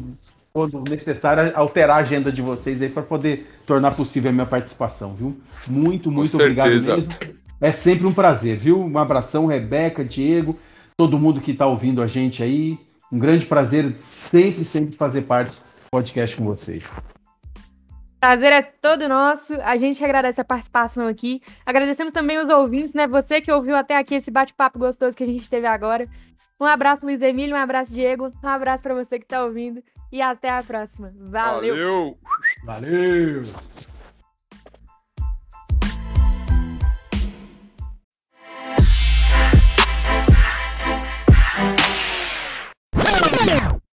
quando 0.53 0.83
necessário, 0.89 1.51
alterar 1.55 1.97
a 1.97 1.99
agenda 1.99 2.31
de 2.31 2.41
vocês 2.41 2.81
aí 2.81 2.89
para 2.89 3.03
poder 3.03 3.49
tornar 3.65 3.91
possível 3.91 4.29
a 4.29 4.33
minha 4.33 4.45
participação, 4.45 5.15
viu? 5.15 5.39
Muito, 5.67 6.11
muito 6.11 6.35
obrigado 6.35 6.69
certeza. 6.69 6.95
mesmo. 6.97 7.41
É 7.61 7.71
sempre 7.71 8.07
um 8.07 8.13
prazer, 8.13 8.57
viu? 8.57 8.79
Um 8.79 8.97
abração, 8.97 9.45
Rebeca, 9.45 10.03
Diego, 10.03 10.57
todo 10.97 11.19
mundo 11.19 11.39
que 11.39 11.51
está 11.51 11.67
ouvindo 11.67 12.01
a 12.01 12.07
gente 12.07 12.43
aí. 12.43 12.77
Um 13.11 13.19
grande 13.19 13.45
prazer 13.45 13.95
sempre, 14.11 14.65
sempre 14.65 14.95
fazer 14.95 15.23
parte 15.23 15.51
do 15.51 15.57
podcast 15.91 16.35
com 16.35 16.45
vocês. 16.45 16.83
Prazer 18.19 18.53
é 18.53 18.61
todo 18.61 19.09
nosso. 19.09 19.53
A 19.61 19.77
gente 19.77 20.03
agradece 20.03 20.39
a 20.39 20.45
participação 20.45 21.07
aqui. 21.07 21.41
Agradecemos 21.65 22.13
também 22.13 22.39
os 22.39 22.49
ouvintes, 22.49 22.93
né? 22.93 23.07
Você 23.07 23.41
que 23.41 23.51
ouviu 23.51 23.75
até 23.75 23.97
aqui 23.97 24.15
esse 24.15 24.29
bate-papo 24.29 24.77
gostoso 24.77 25.17
que 25.17 25.23
a 25.23 25.27
gente 25.27 25.49
teve 25.49 25.65
agora. 25.65 26.07
Um 26.61 26.65
abraço, 26.65 27.03
Luiz 27.03 27.19
Emílio, 27.23 27.55
um 27.55 27.59
abraço, 27.59 27.91
Diego. 27.91 28.31
Um 28.43 28.47
abraço 28.47 28.83
para 28.83 28.93
você 28.93 29.17
que 29.17 29.25
está 29.25 29.43
ouvindo. 29.43 29.81
E 30.11 30.21
até 30.21 30.47
a 30.47 30.61
próxima. 30.61 31.11
Valeu! 31.17 31.73
Valeu! 31.73 32.17
Valeu! 32.63 33.43